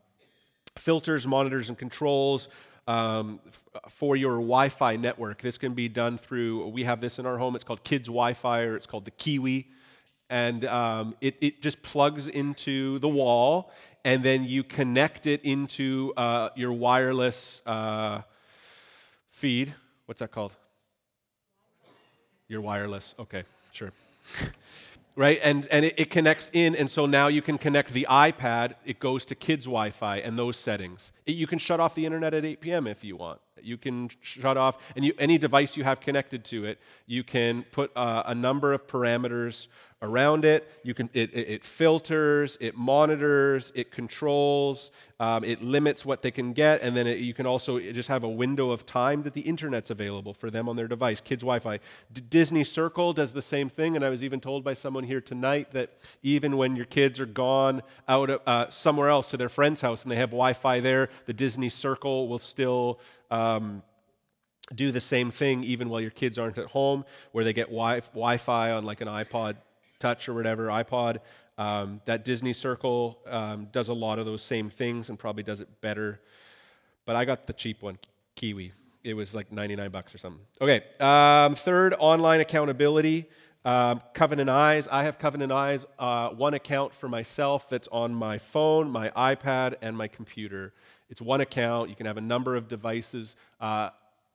filters, 0.78 1.26
monitors, 1.26 1.68
and 1.68 1.76
controls 1.76 2.48
um, 2.86 3.40
f- 3.46 3.64
for 3.90 4.16
your 4.16 4.36
Wi 4.36 4.68
Fi 4.68 4.96
network. 4.96 5.42
This 5.42 5.58
can 5.58 5.74
be 5.74 5.88
done 5.88 6.16
through, 6.16 6.68
we 6.68 6.84
have 6.84 7.00
this 7.00 7.18
in 7.18 7.26
our 7.26 7.38
home, 7.38 7.54
it's 7.56 7.64
called 7.64 7.82
Kids 7.84 8.08
Wi 8.08 8.32
Fi 8.32 8.62
or 8.62 8.76
it's 8.76 8.86
called 8.86 9.04
the 9.04 9.10
Kiwi. 9.10 9.68
And 10.30 10.64
um, 10.64 11.14
it, 11.20 11.34
it 11.40 11.60
just 11.60 11.82
plugs 11.82 12.26
into 12.26 12.98
the 13.00 13.08
wall, 13.08 13.70
and 14.02 14.22
then 14.22 14.44
you 14.44 14.64
connect 14.64 15.26
it 15.26 15.42
into 15.44 16.14
uh, 16.16 16.48
your 16.54 16.72
wireless. 16.72 17.62
Uh, 17.66 18.22
feed. 19.42 19.74
What's 20.06 20.20
that 20.20 20.30
called? 20.30 20.54
Your 22.46 22.60
wireless. 22.60 23.16
Okay, 23.18 23.42
sure. 23.72 23.90
right? 25.16 25.38
And, 25.42 25.66
and 25.70 25.84
it, 25.84 25.94
it, 25.98 26.10
connects 26.10 26.50
in, 26.52 26.74
and 26.74 26.90
so 26.90 27.06
now 27.06 27.28
you 27.28 27.42
can 27.42 27.58
connect 27.58 27.92
the 27.92 28.06
iPad, 28.08 28.74
it 28.84 28.98
goes 28.98 29.24
to 29.26 29.34
kids' 29.34 29.66
Wi 29.66 29.90
Fi 29.90 30.16
and 30.16 30.38
those 30.38 30.56
settings. 30.56 31.12
It, 31.26 31.36
you 31.36 31.46
can 31.46 31.58
shut 31.58 31.80
off 31.80 31.94
the 31.94 32.06
internet 32.06 32.34
at 32.34 32.44
8 32.44 32.60
p.m. 32.60 32.86
if 32.86 33.04
you 33.04 33.16
want. 33.16 33.40
You 33.62 33.76
can 33.76 34.10
shut 34.20 34.56
off, 34.56 34.92
and 34.96 35.04
you, 35.04 35.12
any 35.18 35.38
device 35.38 35.76
you 35.76 35.84
have 35.84 36.00
connected 36.00 36.44
to 36.46 36.64
it, 36.64 36.80
you 37.06 37.22
can 37.22 37.62
put 37.64 37.96
uh, 37.96 38.22
a 38.26 38.34
number 38.34 38.72
of 38.72 38.86
parameters 38.86 39.68
around 40.02 40.44
it. 40.44 40.68
You 40.82 40.94
can, 40.94 41.08
it, 41.12 41.34
it, 41.34 41.64
filters, 41.64 42.58
it 42.60 42.76
monitors, 42.76 43.72
it 43.74 43.90
controls, 43.90 44.90
um, 45.20 45.44
it 45.44 45.62
limits 45.62 46.04
what 46.04 46.22
they 46.22 46.32
can 46.32 46.52
get, 46.52 46.82
and 46.82 46.96
then 46.96 47.06
you 47.06 47.32
can 47.32 47.46
also 47.46 47.78
just 47.78 48.08
have 48.08 48.24
a 48.24 48.28
window 48.28 48.72
of 48.72 48.84
time 48.84 49.22
that 49.22 49.32
the 49.32 49.42
internet's 49.42 49.90
available 49.90 50.34
for 50.34 50.50
them 50.50 50.68
on 50.68 50.76
their 50.76 50.88
device. 50.88 51.20
Kids 51.20 51.42
Wi-Fi. 51.42 51.78
D- 52.12 52.22
Disney 52.28 52.64
Circle 52.64 53.12
does 53.12 53.32
the 53.32 53.42
same 53.42 53.68
thing, 53.68 53.94
and 53.94 54.04
I 54.04 54.10
was 54.10 54.24
even 54.24 54.40
told 54.40 54.64
by 54.64 54.74
someone 54.74 55.01
here 55.04 55.20
tonight 55.20 55.72
that 55.72 55.90
even 56.22 56.56
when 56.56 56.76
your 56.76 56.84
kids 56.84 57.20
are 57.20 57.26
gone 57.26 57.82
out 58.08 58.30
uh, 58.46 58.70
somewhere 58.70 59.08
else 59.08 59.30
to 59.30 59.36
their 59.36 59.48
friend's 59.48 59.80
house 59.80 60.02
and 60.02 60.10
they 60.10 60.16
have 60.16 60.30
Wi-Fi 60.30 60.80
there, 60.80 61.08
the 61.26 61.32
Disney 61.32 61.68
Circle 61.68 62.28
will 62.28 62.38
still. 62.38 63.00
Um, 63.30 63.82
do 64.74 64.90
the 64.90 65.00
same 65.00 65.30
thing 65.30 65.62
even 65.64 65.90
while 65.90 66.00
your 66.00 66.10
kids 66.10 66.38
aren't 66.38 66.56
at 66.56 66.66
home, 66.68 67.04
where 67.32 67.44
they 67.44 67.52
get 67.52 67.66
wi- 67.66 68.00
Fi 68.00 68.70
on 68.70 68.84
like 68.84 69.02
an 69.02 69.08
iPod 69.08 69.56
Touch 70.02 70.28
or 70.28 70.34
whatever, 70.34 70.66
iPod. 70.66 71.18
Um, 71.58 72.00
that 72.06 72.24
Disney 72.24 72.52
Circle 72.52 73.20
um, 73.26 73.68
does 73.70 73.88
a 73.88 73.94
lot 73.94 74.18
of 74.18 74.26
those 74.26 74.42
same 74.42 74.68
things 74.68 75.10
and 75.10 75.18
probably 75.18 75.44
does 75.44 75.60
it 75.60 75.80
better. 75.80 76.20
But 77.04 77.14
I 77.14 77.24
got 77.24 77.46
the 77.46 77.52
cheap 77.52 77.82
one, 77.82 77.98
Kiwi. 78.34 78.72
It 79.04 79.14
was 79.14 79.32
like 79.32 79.52
99 79.52 79.90
bucks 79.90 80.12
or 80.12 80.18
something. 80.18 80.44
Okay, 80.60 80.82
um, 80.98 81.54
third, 81.54 81.94
online 82.00 82.40
accountability. 82.40 83.28
Um, 83.64 84.02
Covenant 84.12 84.50
Eyes. 84.50 84.88
I 84.90 85.04
have 85.04 85.20
Covenant 85.20 85.52
Eyes, 85.52 85.86
uh, 85.96 86.30
one 86.30 86.52
account 86.52 86.92
for 86.92 87.08
myself 87.08 87.68
that's 87.68 87.86
on 87.88 88.12
my 88.12 88.36
phone, 88.36 88.90
my 88.90 89.10
iPad, 89.10 89.74
and 89.80 89.96
my 89.96 90.08
computer. 90.08 90.72
It's 91.08 91.22
one 91.22 91.40
account. 91.40 91.88
You 91.88 91.94
can 91.94 92.06
have 92.06 92.16
a 92.16 92.22
number 92.22 92.56
of 92.56 92.66
devices. 92.66 93.36
Uh, 93.60 93.90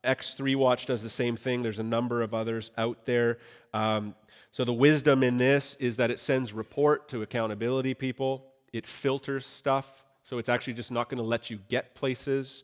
X3 0.05 0.55
Watch 0.55 0.85
does 0.85 1.03
the 1.03 1.09
same 1.09 1.35
thing. 1.35 1.61
There's 1.61 1.79
a 1.79 1.83
number 1.83 2.21
of 2.21 2.33
others 2.33 2.71
out 2.77 3.05
there. 3.05 3.39
Um, 3.73 4.15
so 4.49 4.63
the 4.63 4.73
wisdom 4.73 5.23
in 5.23 5.37
this 5.37 5.75
is 5.75 5.97
that 5.97 6.09
it 6.09 6.21
sends 6.21 6.53
report 6.53 7.09
to 7.09 7.21
accountability 7.21 7.95
people. 7.95 8.45
It 8.71 8.85
filters 8.85 9.45
stuff, 9.45 10.05
so 10.23 10.37
it's 10.37 10.47
actually 10.49 10.73
just 10.73 10.91
not 10.91 11.09
going 11.09 11.17
to 11.17 11.27
let 11.27 11.49
you 11.49 11.59
get 11.67 11.95
places. 11.95 12.63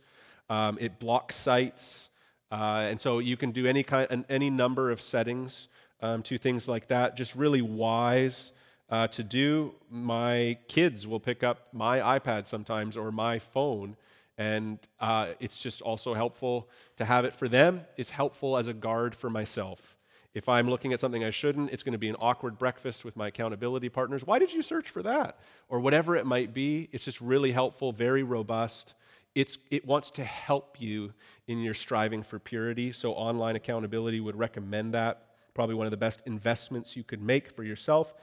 Um, 0.49 0.77
it 0.79 0.97
blocks 0.97 1.35
sites, 1.35 2.09
uh, 2.51 2.85
and 2.87 3.01
so 3.01 3.19
you 3.19 3.35
can 3.35 3.51
do 3.51 3.67
any 3.67 3.83
kind, 3.83 4.23
any 4.29 4.49
number 4.49 4.91
of 4.91 5.01
settings 5.01 5.67
um, 6.03 6.21
to 6.23 6.37
things 6.37 6.67
like 6.67 6.87
that. 6.87 7.17
Just 7.17 7.33
really 7.33 7.63
wise 7.63 8.53
uh, 8.89 9.07
to 9.07 9.23
do. 9.23 9.73
My 9.89 10.59
kids 10.67 11.07
will 11.07 11.19
pick 11.19 11.41
up 11.41 11.69
my 11.73 12.19
iPad 12.19 12.47
sometimes 12.47 12.95
or 12.95 13.11
my 13.11 13.39
phone 13.39 13.95
and 14.37 14.79
uh, 14.99 15.27
it's 15.39 15.59
just 15.59 15.81
also 15.81 16.13
helpful 16.13 16.67
to 16.97 17.05
have 17.05 17.25
it 17.25 17.33
for 17.33 17.47
them. 17.47 17.81
It's 17.97 18.09
helpful 18.09 18.57
as 18.57 18.67
a 18.67 18.73
guard 18.73 19.15
for 19.15 19.29
myself. 19.29 19.95
If 20.33 20.49
I'm 20.49 20.67
looking 20.67 20.91
at 20.93 20.99
something 20.99 21.23
I 21.23 21.29
shouldn't, 21.29 21.71
it's 21.71 21.83
going 21.83 21.93
to 21.93 21.99
be 21.99 22.09
an 22.09 22.15
awkward 22.19 22.57
breakfast 22.57 23.05
with 23.05 23.15
my 23.15 23.27
accountability 23.27 23.89
partners. 23.89 24.25
Why 24.25 24.39
did 24.39 24.51
you 24.51 24.63
search 24.63 24.89
for 24.89 25.03
that? 25.03 25.37
Or 25.69 25.79
whatever 25.79 26.15
it 26.15 26.25
might 26.25 26.53
be. 26.53 26.89
It's 26.91 27.05
just 27.05 27.21
really 27.21 27.51
helpful, 27.51 27.91
very 27.91 28.23
robust. 28.23 28.95
It's, 29.35 29.59
it 29.69 29.85
wants 29.85 30.09
to 30.11 30.23
help 30.23 30.81
you 30.81 31.13
in 31.47 31.59
your 31.59 31.75
striving 31.75 32.23
for 32.23 32.39
purity. 32.39 32.91
So, 32.91 33.13
online 33.13 33.55
accountability 33.55 34.19
would 34.19 34.35
recommend 34.35 34.95
that. 34.95 35.32
Probably 35.53 35.75
one 35.75 35.87
of 35.87 35.91
the 35.91 35.97
best 35.97 36.21
investments 36.25 36.95
you 36.95 37.03
could 37.03 37.21
make 37.21 37.51
for 37.51 37.63
yourself, 37.63 38.13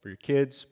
for 0.00 0.08
your 0.08 0.16
kids, 0.16 0.66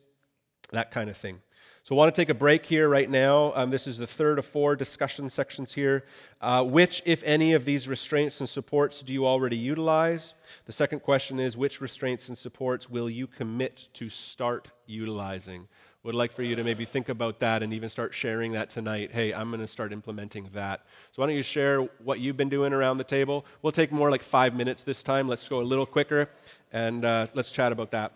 that 0.71 0.91
kind 0.91 1.09
of 1.09 1.17
thing. 1.17 1.41
So, 1.83 1.95
I 1.95 1.97
want 1.97 2.13
to 2.13 2.21
take 2.21 2.29
a 2.29 2.35
break 2.35 2.65
here 2.65 2.87
right 2.87 3.09
now. 3.09 3.51
Um, 3.55 3.69
this 3.69 3.87
is 3.87 3.97
the 3.97 4.05
third 4.05 4.37
of 4.37 4.45
four 4.45 4.75
discussion 4.75 5.29
sections 5.29 5.73
here. 5.73 6.05
Uh, 6.39 6.63
which, 6.63 7.01
if 7.05 7.23
any, 7.25 7.53
of 7.53 7.65
these 7.65 7.87
restraints 7.87 8.39
and 8.41 8.47
supports 8.47 9.01
do 9.01 9.13
you 9.13 9.25
already 9.25 9.57
utilize? 9.57 10.35
The 10.65 10.71
second 10.71 10.99
question 10.99 11.39
is 11.39 11.57
which 11.57 11.81
restraints 11.81 12.27
and 12.27 12.37
supports 12.37 12.89
will 12.89 13.09
you 13.09 13.25
commit 13.25 13.89
to 13.93 14.09
start 14.09 14.71
utilizing? 14.85 15.67
Would 16.03 16.15
like 16.15 16.31
for 16.31 16.43
you 16.43 16.55
to 16.55 16.63
maybe 16.63 16.85
think 16.85 17.09
about 17.09 17.39
that 17.39 17.61
and 17.61 17.73
even 17.73 17.89
start 17.89 18.13
sharing 18.13 18.53
that 18.53 18.69
tonight. 18.69 19.11
Hey, 19.11 19.33
I'm 19.33 19.49
going 19.49 19.59
to 19.59 19.67
start 19.67 19.91
implementing 19.91 20.49
that. 20.53 20.85
So, 21.11 21.21
why 21.21 21.27
don't 21.27 21.35
you 21.35 21.43
share 21.43 21.81
what 21.81 22.21
you've 22.21 22.37
been 22.37 22.47
doing 22.47 22.71
around 22.71 22.99
the 22.99 23.03
table? 23.03 23.45
We'll 23.61 23.73
take 23.73 23.91
more 23.91 24.09
like 24.09 24.23
five 24.23 24.55
minutes 24.55 24.83
this 24.83 25.03
time. 25.03 25.27
Let's 25.27 25.49
go 25.49 25.59
a 25.59 25.61
little 25.61 25.85
quicker 25.85 26.29
and 26.71 27.03
uh, 27.03 27.27
let's 27.33 27.51
chat 27.51 27.73
about 27.73 27.91
that. 27.91 28.13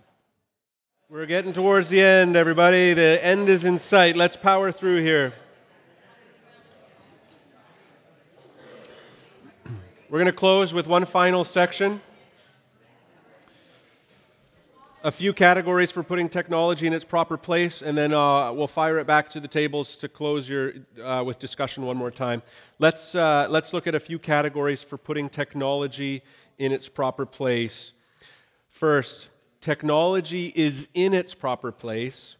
We're 1.09 1.25
getting 1.25 1.51
towards 1.51 1.89
the 1.89 1.99
end, 1.99 2.37
everybody. 2.37 2.93
The 2.93 3.19
end 3.21 3.49
is 3.49 3.65
in 3.65 3.77
sight. 3.77 4.15
Let's 4.15 4.37
power 4.37 4.71
through 4.71 5.01
here. 5.01 5.33
We're 10.09 10.19
going 10.19 10.25
to 10.27 10.31
close 10.31 10.73
with 10.73 10.87
one 10.87 11.03
final 11.03 11.43
section. 11.43 11.99
A 15.05 15.11
few 15.11 15.33
categories 15.33 15.91
for 15.91 16.01
putting 16.01 16.29
technology 16.29 16.87
in 16.87 16.93
its 16.93 17.03
proper 17.03 17.37
place, 17.37 17.81
and 17.81 17.97
then 17.97 18.13
uh, 18.13 18.53
we'll 18.53 18.67
fire 18.67 18.97
it 18.99 19.05
back 19.05 19.29
to 19.31 19.41
the 19.41 19.49
tables 19.49 19.97
to 19.97 20.07
close 20.07 20.49
your 20.49 20.73
uh, 21.03 21.21
with 21.25 21.39
discussion 21.39 21.85
one 21.85 21.97
more 21.97 22.09
time. 22.09 22.41
Let's 22.79 23.13
uh, 23.13 23.47
let's 23.49 23.73
look 23.73 23.85
at 23.85 23.95
a 23.95 23.99
few 23.99 24.17
categories 24.17 24.81
for 24.81 24.97
putting 24.97 25.27
technology 25.27 26.23
in 26.57 26.71
its 26.71 26.87
proper 26.87 27.25
place. 27.25 27.91
First, 28.69 29.29
Technology 29.63 30.51
is 30.57 30.89
in 30.93 31.13
its 31.13 31.33
proper 31.33 31.71
place 31.71 32.35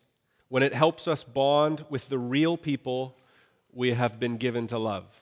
when 0.50 0.62
it 0.62 0.74
helps 0.74 1.08
us 1.08 1.24
bond 1.24 1.86
with 1.90 2.10
the 2.10 2.18
real 2.18 2.58
people 2.58 3.16
we 3.72 3.92
have 3.92 4.20
been 4.20 4.36
given 4.36 4.68
to 4.68 4.78
love. 4.78 5.22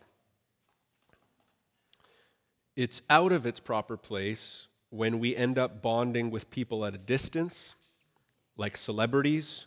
It's 2.76 3.04
out 3.08 3.32
of 3.32 3.46
its 3.46 3.60
proper 3.60 3.98
place 3.98 4.66
when 4.92 5.20
we 5.20 5.36
end 5.36 5.58
up 5.58 5.82
bonding 5.82 6.30
with 6.30 6.52
people 6.52 6.86
at 6.86 6.94
a 6.94 6.98
distance, 6.98 7.76
like 8.58 8.78
celebrities, 8.78 9.66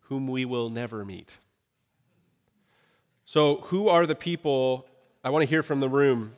whom 0.00 0.26
we 0.26 0.44
will 0.44 0.70
never 0.70 1.04
meet. 1.04 1.38
So, 3.26 3.58
who 3.64 3.88
are 3.88 4.06
the 4.06 4.14
people? 4.14 4.86
I 5.22 5.30
want 5.30 5.42
to 5.42 5.48
hear 5.48 5.62
from 5.62 5.80
the 5.80 5.88
room. 5.88 6.32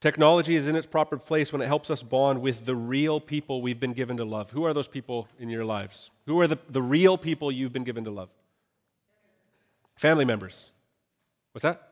Technology 0.00 0.56
is 0.56 0.66
in 0.66 0.76
its 0.76 0.86
proper 0.86 1.18
place 1.18 1.52
when 1.52 1.60
it 1.60 1.66
helps 1.66 1.90
us 1.90 2.02
bond 2.02 2.40
with 2.40 2.64
the 2.64 2.74
real 2.74 3.20
people 3.20 3.60
we've 3.60 3.78
been 3.78 3.92
given 3.92 4.16
to 4.16 4.24
love. 4.24 4.50
Who 4.50 4.64
are 4.64 4.72
those 4.72 4.88
people 4.88 5.28
in 5.38 5.50
your 5.50 5.64
lives? 5.64 6.10
Who 6.24 6.40
are 6.40 6.46
the, 6.46 6.58
the 6.70 6.80
real 6.80 7.18
people 7.18 7.52
you've 7.52 7.72
been 7.72 7.84
given 7.84 8.04
to 8.04 8.10
love? 8.10 8.30
Family 9.96 10.24
members. 10.24 10.70
What's 11.52 11.64
that? 11.64 11.86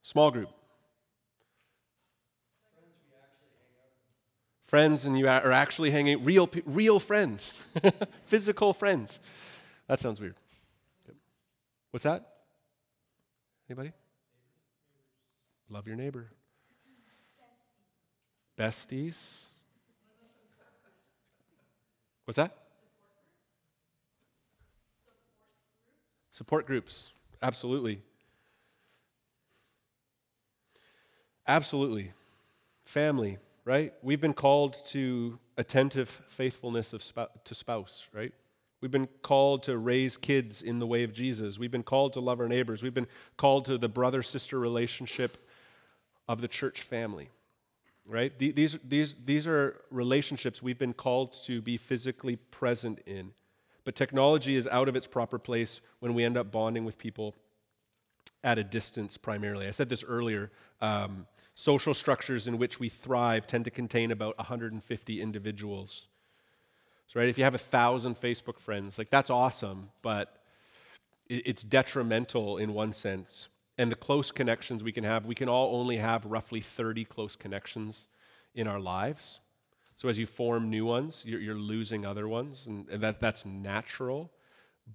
Small 0.00 0.30
group. 0.30 0.48
Friends, 4.70 5.04
and 5.04 5.18
you 5.18 5.26
are 5.26 5.50
actually 5.50 5.90
hanging 5.90 6.22
real, 6.22 6.48
real 6.64 7.00
friends, 7.00 7.60
physical 8.22 8.72
friends. 8.72 9.18
That 9.88 9.98
sounds 9.98 10.20
weird. 10.20 10.36
What's 11.90 12.04
that? 12.04 12.24
Anybody? 13.68 13.90
Love 15.68 15.88
your 15.88 15.96
neighbor. 15.96 16.28
Besties. 18.56 19.48
What's 22.24 22.36
that? 22.36 22.56
Support 26.30 26.68
groups. 26.68 27.10
Absolutely. 27.42 28.02
Absolutely. 31.48 32.12
Family, 32.84 33.38
right? 33.64 33.92
We've 34.02 34.20
been 34.20 34.34
called 34.34 34.84
to 34.86 35.38
attentive 35.56 36.08
faithfulness 36.26 36.92
of 36.92 37.02
to 37.44 37.54
spouse, 37.54 38.08
right? 38.12 38.32
We've 38.80 38.90
been 38.90 39.08
called 39.22 39.62
to 39.64 39.76
raise 39.76 40.16
kids 40.16 40.62
in 40.62 40.78
the 40.78 40.86
way 40.86 41.02
of 41.04 41.12
Jesus. 41.12 41.58
We've 41.58 41.70
been 41.70 41.82
called 41.82 42.14
to 42.14 42.20
love 42.20 42.40
our 42.40 42.48
neighbors. 42.48 42.82
We've 42.82 42.94
been 42.94 43.08
called 43.36 43.66
to 43.66 43.76
the 43.76 43.88
brother 43.88 44.22
sister 44.22 44.58
relationship 44.58 45.36
of 46.26 46.40
the 46.40 46.48
church 46.48 46.80
family, 46.80 47.28
right? 48.06 48.32
These, 48.38 48.78
these, 48.82 49.14
these 49.14 49.46
are 49.46 49.82
relationships 49.90 50.62
we've 50.62 50.78
been 50.78 50.94
called 50.94 51.34
to 51.44 51.60
be 51.60 51.76
physically 51.76 52.36
present 52.36 53.00
in. 53.04 53.32
But 53.84 53.94
technology 53.96 54.56
is 54.56 54.66
out 54.66 54.88
of 54.88 54.96
its 54.96 55.06
proper 55.06 55.38
place 55.38 55.80
when 55.98 56.14
we 56.14 56.24
end 56.24 56.36
up 56.36 56.50
bonding 56.50 56.84
with 56.84 56.96
people 56.96 57.34
at 58.42 58.58
a 58.58 58.64
distance 58.64 59.18
primarily. 59.18 59.66
I 59.66 59.70
said 59.70 59.88
this 59.88 60.04
earlier. 60.04 60.50
Um, 60.80 61.26
social 61.60 61.92
structures 61.92 62.46
in 62.46 62.56
which 62.56 62.80
we 62.80 62.88
thrive 62.88 63.46
tend 63.46 63.66
to 63.66 63.70
contain 63.70 64.10
about 64.10 64.36
150 64.38 65.20
individuals. 65.20 66.06
So, 67.06 67.20
right, 67.20 67.28
if 67.28 67.36
you 67.36 67.44
have 67.44 67.54
a 67.54 67.58
thousand 67.58 68.18
Facebook 68.18 68.58
friends, 68.58 68.96
like 68.96 69.10
that's 69.10 69.28
awesome, 69.28 69.90
but 70.00 70.42
it's 71.28 71.62
detrimental 71.62 72.56
in 72.56 72.72
one 72.72 72.94
sense. 72.94 73.48
And 73.76 73.92
the 73.92 73.96
close 73.96 74.32
connections 74.32 74.82
we 74.82 74.90
can 74.90 75.04
have, 75.04 75.26
we 75.26 75.34
can 75.34 75.50
all 75.50 75.76
only 75.76 75.98
have 75.98 76.24
roughly 76.24 76.62
30 76.62 77.04
close 77.04 77.36
connections 77.36 78.06
in 78.54 78.66
our 78.66 78.80
lives. 78.80 79.40
So 79.98 80.08
as 80.08 80.18
you 80.18 80.24
form 80.24 80.70
new 80.70 80.86
ones, 80.86 81.24
you're, 81.26 81.40
you're 81.40 81.54
losing 81.54 82.06
other 82.06 82.26
ones, 82.26 82.66
and, 82.66 82.88
and 82.88 83.02
that, 83.02 83.20
that's 83.20 83.44
natural. 83.44 84.30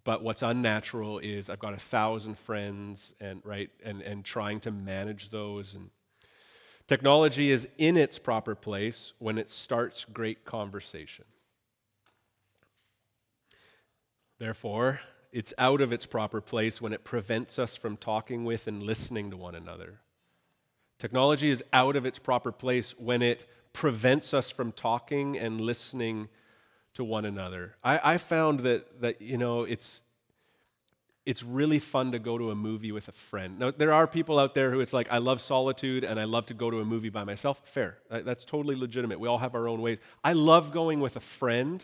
But 0.03 0.23
what's 0.23 0.41
unnatural 0.41 1.19
is 1.19 1.47
I've 1.47 1.59
got 1.59 1.75
a 1.75 1.77
thousand 1.77 2.39
friends, 2.39 3.13
and 3.19 3.41
right, 3.43 3.69
and, 3.83 4.01
and 4.01 4.25
trying 4.25 4.59
to 4.61 4.71
manage 4.71 5.29
those. 5.29 5.75
And 5.75 5.91
technology 6.87 7.51
is 7.51 7.67
in 7.77 7.97
its 7.97 8.19
proper 8.19 8.55
place 8.55 9.13
when 9.19 9.37
it 9.37 9.49
starts 9.49 10.05
great 10.05 10.45
conversation. 10.45 11.25
Therefore, 14.37 15.01
it's 15.31 15.53
out 15.57 15.81
of 15.81 15.91
its 15.91 16.05
proper 16.05 16.41
place 16.41 16.81
when 16.81 16.93
it 16.93 17.03
prevents 17.03 17.59
us 17.59 17.75
from 17.75 17.97
talking 17.97 18.45
with 18.45 18.67
and 18.67 18.81
listening 18.81 19.31
to 19.31 19.37
one 19.37 19.55
another. 19.55 19.99
Technology 20.97 21.49
is 21.49 21.63
out 21.73 21.95
of 21.95 22.05
its 22.05 22.19
proper 22.19 22.51
place 22.51 22.95
when 22.97 23.21
it 23.21 23.45
prevents 23.73 24.33
us 24.33 24.49
from 24.49 24.71
talking 24.71 25.37
and 25.37 25.59
listening 25.59 26.29
to 26.93 27.03
one 27.03 27.25
another. 27.25 27.75
I, 27.83 28.13
I 28.13 28.17
found 28.17 28.61
that, 28.61 29.01
that, 29.01 29.21
you 29.21 29.37
know, 29.37 29.63
it's, 29.63 30.03
it's 31.25 31.43
really 31.43 31.79
fun 31.79 32.11
to 32.11 32.19
go 32.19 32.37
to 32.37 32.51
a 32.51 32.55
movie 32.55 32.91
with 32.91 33.07
a 33.07 33.11
friend. 33.11 33.57
Now, 33.59 33.71
there 33.71 33.91
are 33.93 34.07
people 34.07 34.37
out 34.37 34.53
there 34.53 34.71
who 34.71 34.79
it's 34.79 34.93
like, 34.93 35.07
I 35.11 35.17
love 35.17 35.41
solitude 35.41 36.03
and 36.03 36.19
I 36.19 36.25
love 36.25 36.45
to 36.47 36.53
go 36.53 36.69
to 36.69 36.79
a 36.79 36.85
movie 36.85 37.09
by 37.09 37.23
myself. 37.23 37.61
Fair. 37.67 37.97
That's 38.09 38.45
totally 38.45 38.75
legitimate. 38.75 39.19
We 39.19 39.27
all 39.27 39.39
have 39.39 39.55
our 39.55 39.67
own 39.67 39.81
ways. 39.81 39.99
I 40.23 40.33
love 40.33 40.71
going 40.71 40.99
with 40.99 41.15
a 41.15 41.19
friend 41.19 41.83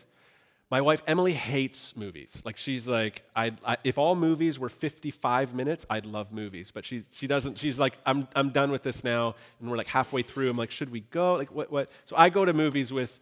my 0.71 0.79
wife 0.79 1.03
Emily 1.05 1.33
hates 1.33 1.97
movies. 1.97 2.41
Like 2.45 2.55
she's 2.55 2.87
like, 2.87 3.23
I, 3.35 3.51
if 3.83 3.97
all 3.97 4.15
movies 4.15 4.57
were 4.57 4.69
55 4.69 5.53
minutes, 5.53 5.85
I'd 5.89 6.05
love 6.05 6.31
movies. 6.31 6.71
But 6.71 6.85
she 6.85 7.03
she 7.11 7.27
doesn't. 7.27 7.57
She's 7.57 7.77
like, 7.77 7.97
I'm 8.05 8.25
I'm 8.37 8.51
done 8.51 8.71
with 8.71 8.81
this 8.81 9.03
now, 9.03 9.35
and 9.59 9.69
we're 9.69 9.75
like 9.75 9.87
halfway 9.87 10.21
through. 10.21 10.49
I'm 10.49 10.57
like, 10.57 10.71
should 10.71 10.89
we 10.89 11.01
go? 11.01 11.33
Like 11.33 11.51
what 11.51 11.73
what? 11.73 11.91
So 12.05 12.15
I 12.17 12.29
go 12.29 12.45
to 12.45 12.53
movies 12.53 12.93
with 12.93 13.19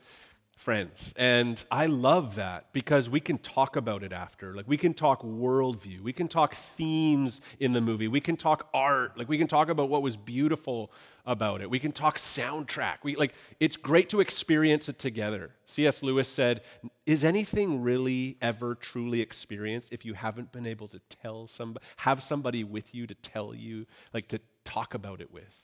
friends. 0.60 1.14
And 1.16 1.64
I 1.72 1.86
love 1.86 2.36
that 2.36 2.74
because 2.74 3.10
we 3.10 3.22
can 3.22 3.38
talk 3.38 3.78
about 3.78 4.03
it 4.03 4.12
after. 4.12 4.53
Like, 4.53 4.68
we 4.68 4.76
can 4.76 4.93
talk 4.93 5.22
worldview. 5.24 6.01
We 6.01 6.12
can 6.12 6.28
talk 6.28 6.53
themes 6.53 7.39
in 7.62 7.72
the 7.72 7.80
movie. 7.80 8.10
We 8.10 8.20
can 8.20 8.36
talk 8.36 8.68
art. 8.74 9.18
Like, 9.18 9.30
we 9.30 9.38
can 9.38 9.47
talk 9.47 9.70
about 9.70 9.88
what 9.88 10.01
was 10.01 10.18
beautiful 10.18 10.91
about 11.26 11.62
it. 11.62 11.70
We 11.70 11.80
can 11.80 11.93
talk 11.93 12.18
soundtrack. 12.18 12.97
We, 13.03 13.16
like, 13.16 13.34
it's 13.62 13.78
great 13.78 14.10
to 14.10 14.20
experience 14.20 14.89
it 14.89 14.99
together. 14.99 15.51
C.S. 15.66 16.03
Lewis 16.03 16.28
said, 16.28 16.60
Is 17.05 17.24
anything 17.24 17.82
really 17.82 18.38
ever 18.41 18.76
truly 18.76 19.22
experienced 19.22 19.93
if 19.93 20.03
you 20.03 20.14
haven't 20.14 20.51
been 20.51 20.68
able 20.68 20.89
to 20.89 20.99
tell 21.22 21.47
somebody, 21.47 21.86
have 21.97 22.22
somebody 22.22 22.66
with 22.66 22.93
you 22.93 23.07
to 23.07 23.16
tell 23.16 23.55
you, 23.55 23.86
like, 24.14 24.28
to 24.28 24.41
talk 24.66 24.93
about 24.93 25.22
it 25.22 25.32
with? 25.32 25.64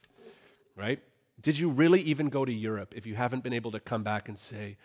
Right? 0.73 1.01
Did 1.41 1.59
you 1.59 1.69
really 1.69 2.01
even 2.01 2.29
go 2.29 2.45
to 2.45 2.53
Europe 2.53 2.93
if 2.95 3.05
you 3.05 3.15
haven't 3.15 3.43
been 3.43 3.53
able 3.53 3.71
to 3.71 3.79
come 3.79 4.03
back 4.03 4.27
and 4.27 4.37
say, 4.37 4.77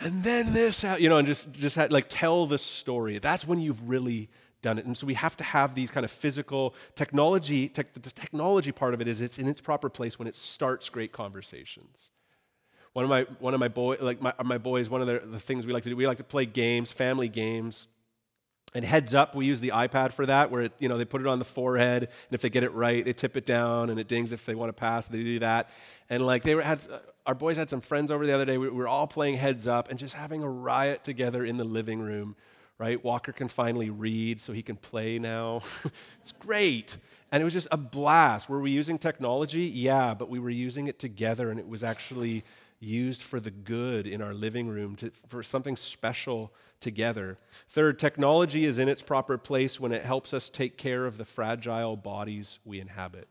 and 0.00 0.24
then 0.24 0.52
this, 0.52 0.84
you 0.98 1.08
know, 1.08 1.18
and 1.18 1.26
just, 1.26 1.52
just 1.52 1.76
had, 1.76 1.92
like 1.92 2.06
tell 2.08 2.46
the 2.46 2.58
story? 2.58 3.18
That's 3.18 3.46
when 3.46 3.60
you've 3.60 3.88
really 3.88 4.30
done 4.62 4.78
it. 4.78 4.86
And 4.86 4.96
so 4.96 5.06
we 5.06 5.14
have 5.14 5.36
to 5.38 5.44
have 5.44 5.74
these 5.74 5.90
kind 5.90 6.04
of 6.04 6.10
physical 6.10 6.74
technology. 6.94 7.68
Tech, 7.68 7.92
the 7.94 8.00
technology 8.00 8.72
part 8.72 8.94
of 8.94 9.00
it 9.00 9.08
is 9.08 9.20
it's 9.20 9.38
in 9.38 9.46
its 9.46 9.60
proper 9.60 9.88
place 9.88 10.18
when 10.18 10.28
it 10.28 10.34
starts 10.34 10.88
great 10.88 11.12
conversations. 11.12 12.10
One 12.92 13.04
of 13.04 13.08
my 13.08 13.22
one 13.38 13.54
of 13.54 13.60
my 13.60 13.68
boy 13.68 13.96
like 14.00 14.20
my, 14.20 14.34
my 14.44 14.58
boys, 14.58 14.90
one 14.90 15.00
of 15.00 15.06
the, 15.06 15.22
the 15.24 15.38
things 15.38 15.64
we 15.64 15.72
like 15.72 15.84
to 15.84 15.88
do, 15.88 15.96
we 15.96 16.06
like 16.06 16.16
to 16.16 16.24
play 16.24 16.44
games, 16.44 16.92
family 16.92 17.28
games. 17.28 17.86
And 18.72 18.84
heads 18.84 19.14
up, 19.14 19.34
we 19.34 19.46
use 19.46 19.60
the 19.60 19.70
iPad 19.70 20.12
for 20.12 20.24
that, 20.26 20.50
where 20.50 20.62
it, 20.62 20.72
you 20.78 20.88
know 20.88 20.96
they 20.96 21.04
put 21.04 21.20
it 21.20 21.26
on 21.26 21.40
the 21.40 21.44
forehead, 21.44 22.04
and 22.04 22.32
if 22.32 22.40
they 22.40 22.50
get 22.50 22.62
it 22.62 22.72
right, 22.72 23.04
they 23.04 23.12
tip 23.12 23.36
it 23.36 23.44
down, 23.44 23.90
and 23.90 23.98
it 23.98 24.06
dings 24.06 24.32
if 24.32 24.46
they 24.46 24.54
want 24.54 24.68
to 24.68 24.72
pass. 24.72 25.08
They 25.08 25.24
do 25.24 25.40
that, 25.40 25.70
and 26.08 26.24
like 26.24 26.44
they 26.44 26.54
were, 26.54 26.62
had 26.62 26.80
our 27.26 27.34
boys 27.34 27.56
had 27.56 27.68
some 27.68 27.80
friends 27.80 28.10
over 28.12 28.24
the 28.24 28.32
other 28.32 28.44
day. 28.44 28.58
We 28.58 28.68
were 28.68 28.86
all 28.86 29.08
playing 29.08 29.36
heads 29.36 29.66
up 29.66 29.90
and 29.90 29.98
just 29.98 30.14
having 30.14 30.42
a 30.42 30.48
riot 30.48 31.02
together 31.02 31.44
in 31.44 31.56
the 31.56 31.64
living 31.64 32.00
room. 32.00 32.36
Right, 32.78 33.02
Walker 33.04 33.32
can 33.32 33.48
finally 33.48 33.90
read, 33.90 34.40
so 34.40 34.54
he 34.54 34.62
can 34.62 34.76
play 34.76 35.18
now. 35.18 35.60
it's 36.20 36.32
great, 36.32 36.96
and 37.30 37.40
it 37.40 37.44
was 37.44 37.52
just 37.52 37.68
a 37.70 37.76
blast. 37.76 38.48
Were 38.48 38.60
we 38.60 38.70
using 38.70 38.98
technology? 38.98 39.62
Yeah, 39.62 40.14
but 40.14 40.30
we 40.30 40.38
were 40.38 40.48
using 40.48 40.86
it 40.86 40.98
together, 40.98 41.50
and 41.50 41.58
it 41.58 41.68
was 41.68 41.82
actually 41.82 42.44
used 42.80 43.22
for 43.22 43.38
the 43.38 43.50
good 43.50 44.06
in 44.06 44.22
our 44.22 44.32
living 44.32 44.68
room 44.68 44.96
to, 44.96 45.10
for 45.28 45.42
something 45.42 45.76
special 45.76 46.52
together. 46.80 47.38
Third, 47.68 47.98
technology 47.98 48.64
is 48.64 48.78
in 48.78 48.88
its 48.88 49.02
proper 49.02 49.36
place 49.36 49.78
when 49.78 49.92
it 49.92 50.02
helps 50.02 50.32
us 50.32 50.48
take 50.48 50.78
care 50.78 51.04
of 51.04 51.18
the 51.18 51.26
fragile 51.26 51.96
bodies 51.96 52.58
we 52.64 52.80
inhabit. 52.80 53.28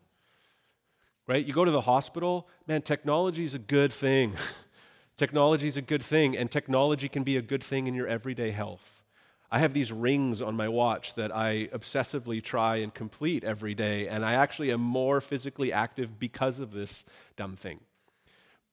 Right? 1.25 1.45
You 1.45 1.53
go 1.53 1.65
to 1.65 1.71
the 1.71 1.81
hospital, 1.81 2.47
man, 2.67 2.83
technology 2.83 3.43
is 3.43 3.55
a 3.55 3.59
good 3.59 3.91
thing. 3.91 4.33
technology 5.17 5.67
is 5.67 5.77
a 5.77 5.81
good 5.81 6.03
thing, 6.03 6.37
and 6.37 6.49
technology 6.49 7.09
can 7.09 7.23
be 7.23 7.35
a 7.35 7.41
good 7.41 7.63
thing 7.63 7.87
in 7.87 7.95
your 7.95 8.07
everyday 8.07 8.51
health. 8.51 9.03
I 9.51 9.57
have 9.59 9.73
these 9.73 9.91
rings 9.91 10.43
on 10.43 10.55
my 10.55 10.67
watch 10.67 11.15
that 11.15 11.35
I 11.35 11.69
obsessively 11.73 12.43
try 12.43 12.77
and 12.77 12.93
complete 12.93 13.43
every 13.43 13.73
day, 13.73 14.07
and 14.07 14.23
I 14.23 14.33
actually 14.33 14.71
am 14.71 14.81
more 14.81 15.21
physically 15.21 15.73
active 15.73 16.19
because 16.19 16.59
of 16.59 16.71
this 16.71 17.03
dumb 17.35 17.55
thing 17.55 17.79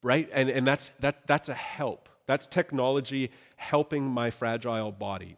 right? 0.06 0.28
And, 0.32 0.48
and 0.48 0.64
that's, 0.64 0.92
that, 1.00 1.26
that's 1.26 1.48
a 1.48 1.54
help. 1.54 2.08
That's 2.26 2.46
technology 2.46 3.32
helping 3.56 4.04
my 4.04 4.30
fragile 4.30 4.92
body. 4.92 5.36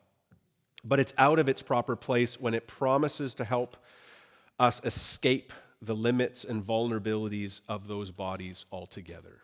But 0.84 1.00
it's 1.00 1.14
out 1.16 1.38
of 1.38 1.48
its 1.48 1.62
proper 1.62 1.96
place 1.96 2.38
when 2.38 2.52
it 2.52 2.66
promises 2.66 3.34
to 3.36 3.44
help 3.46 3.78
us 4.60 4.84
escape 4.84 5.54
the 5.80 5.94
limits 5.94 6.44
and 6.44 6.62
vulnerabilities 6.62 7.62
of 7.66 7.88
those 7.88 8.10
bodies 8.10 8.66
altogether. 8.70 9.38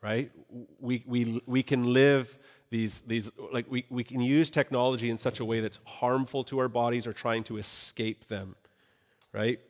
Right? 0.00 0.30
We, 0.78 1.04
we, 1.06 1.42
we 1.46 1.62
can 1.62 1.92
live 1.92 2.38
these, 2.70 3.02
these 3.02 3.30
like, 3.52 3.66
we, 3.68 3.84
we 3.90 4.02
can 4.02 4.22
use 4.22 4.50
technology 4.50 5.10
in 5.10 5.18
such 5.18 5.40
a 5.40 5.44
way 5.44 5.60
that's 5.60 5.78
harmful 5.84 6.42
to 6.44 6.58
our 6.60 6.68
bodies 6.68 7.06
or 7.06 7.12
trying 7.12 7.44
to 7.44 7.58
escape 7.58 8.28
them. 8.28 8.56
Right? 9.30 9.60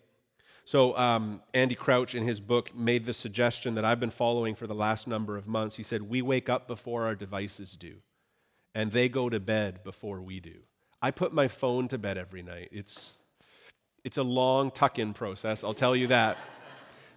So, 0.70 0.96
um, 0.96 1.42
Andy 1.52 1.74
Crouch, 1.74 2.14
in 2.14 2.22
his 2.22 2.40
book, 2.40 2.76
made 2.76 3.04
the 3.04 3.12
suggestion 3.12 3.74
that 3.74 3.84
I've 3.84 3.98
been 3.98 4.08
following 4.08 4.54
for 4.54 4.68
the 4.68 4.74
last 4.74 5.08
number 5.08 5.36
of 5.36 5.48
months. 5.48 5.78
He 5.78 5.82
said, 5.82 6.02
We 6.02 6.22
wake 6.22 6.48
up 6.48 6.68
before 6.68 7.06
our 7.06 7.16
devices 7.16 7.76
do, 7.76 7.96
and 8.72 8.92
they 8.92 9.08
go 9.08 9.28
to 9.28 9.40
bed 9.40 9.82
before 9.82 10.22
we 10.22 10.38
do. 10.38 10.60
I 11.02 11.10
put 11.10 11.32
my 11.34 11.48
phone 11.48 11.88
to 11.88 11.98
bed 11.98 12.16
every 12.16 12.44
night. 12.44 12.68
It's, 12.70 13.16
It's 14.04 14.16
a 14.16 14.22
long 14.22 14.70
tuck 14.70 14.96
in 15.00 15.12
process, 15.12 15.64
I'll 15.64 15.74
tell 15.74 15.96
you 15.96 16.06
that. 16.06 16.36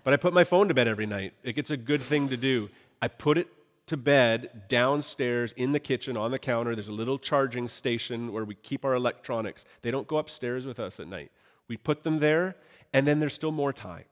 but 0.03 0.15
I 0.15 0.17
put 0.17 0.33
my 0.33 0.43
phone 0.43 0.67
to 0.69 0.73
bed 0.73 0.87
every 0.87 1.05
night. 1.05 1.35
Like, 1.45 1.59
it's 1.59 1.69
a 1.69 1.77
good 1.77 2.01
thing 2.01 2.29
to 2.29 2.37
do. 2.37 2.71
I 3.03 3.07
put 3.07 3.37
it 3.37 3.49
to 3.85 3.95
bed 3.95 4.63
downstairs 4.67 5.51
in 5.51 5.73
the 5.73 5.79
kitchen 5.79 6.17
on 6.17 6.31
the 6.31 6.39
counter. 6.39 6.73
There's 6.73 6.87
a 6.87 6.91
little 6.91 7.19
charging 7.19 7.67
station 7.67 8.33
where 8.33 8.45
we 8.45 8.55
keep 8.55 8.83
our 8.83 8.95
electronics. 8.95 9.63
They 9.83 9.91
don't 9.91 10.07
go 10.07 10.17
upstairs 10.17 10.65
with 10.65 10.79
us 10.79 10.99
at 10.99 11.07
night. 11.07 11.29
We 11.67 11.77
put 11.77 12.03
them 12.03 12.17
there, 12.17 12.55
and 12.93 13.05
then 13.07 13.19
there's 13.19 13.33
still 13.33 13.51
more 13.51 13.73
time. 13.73 14.05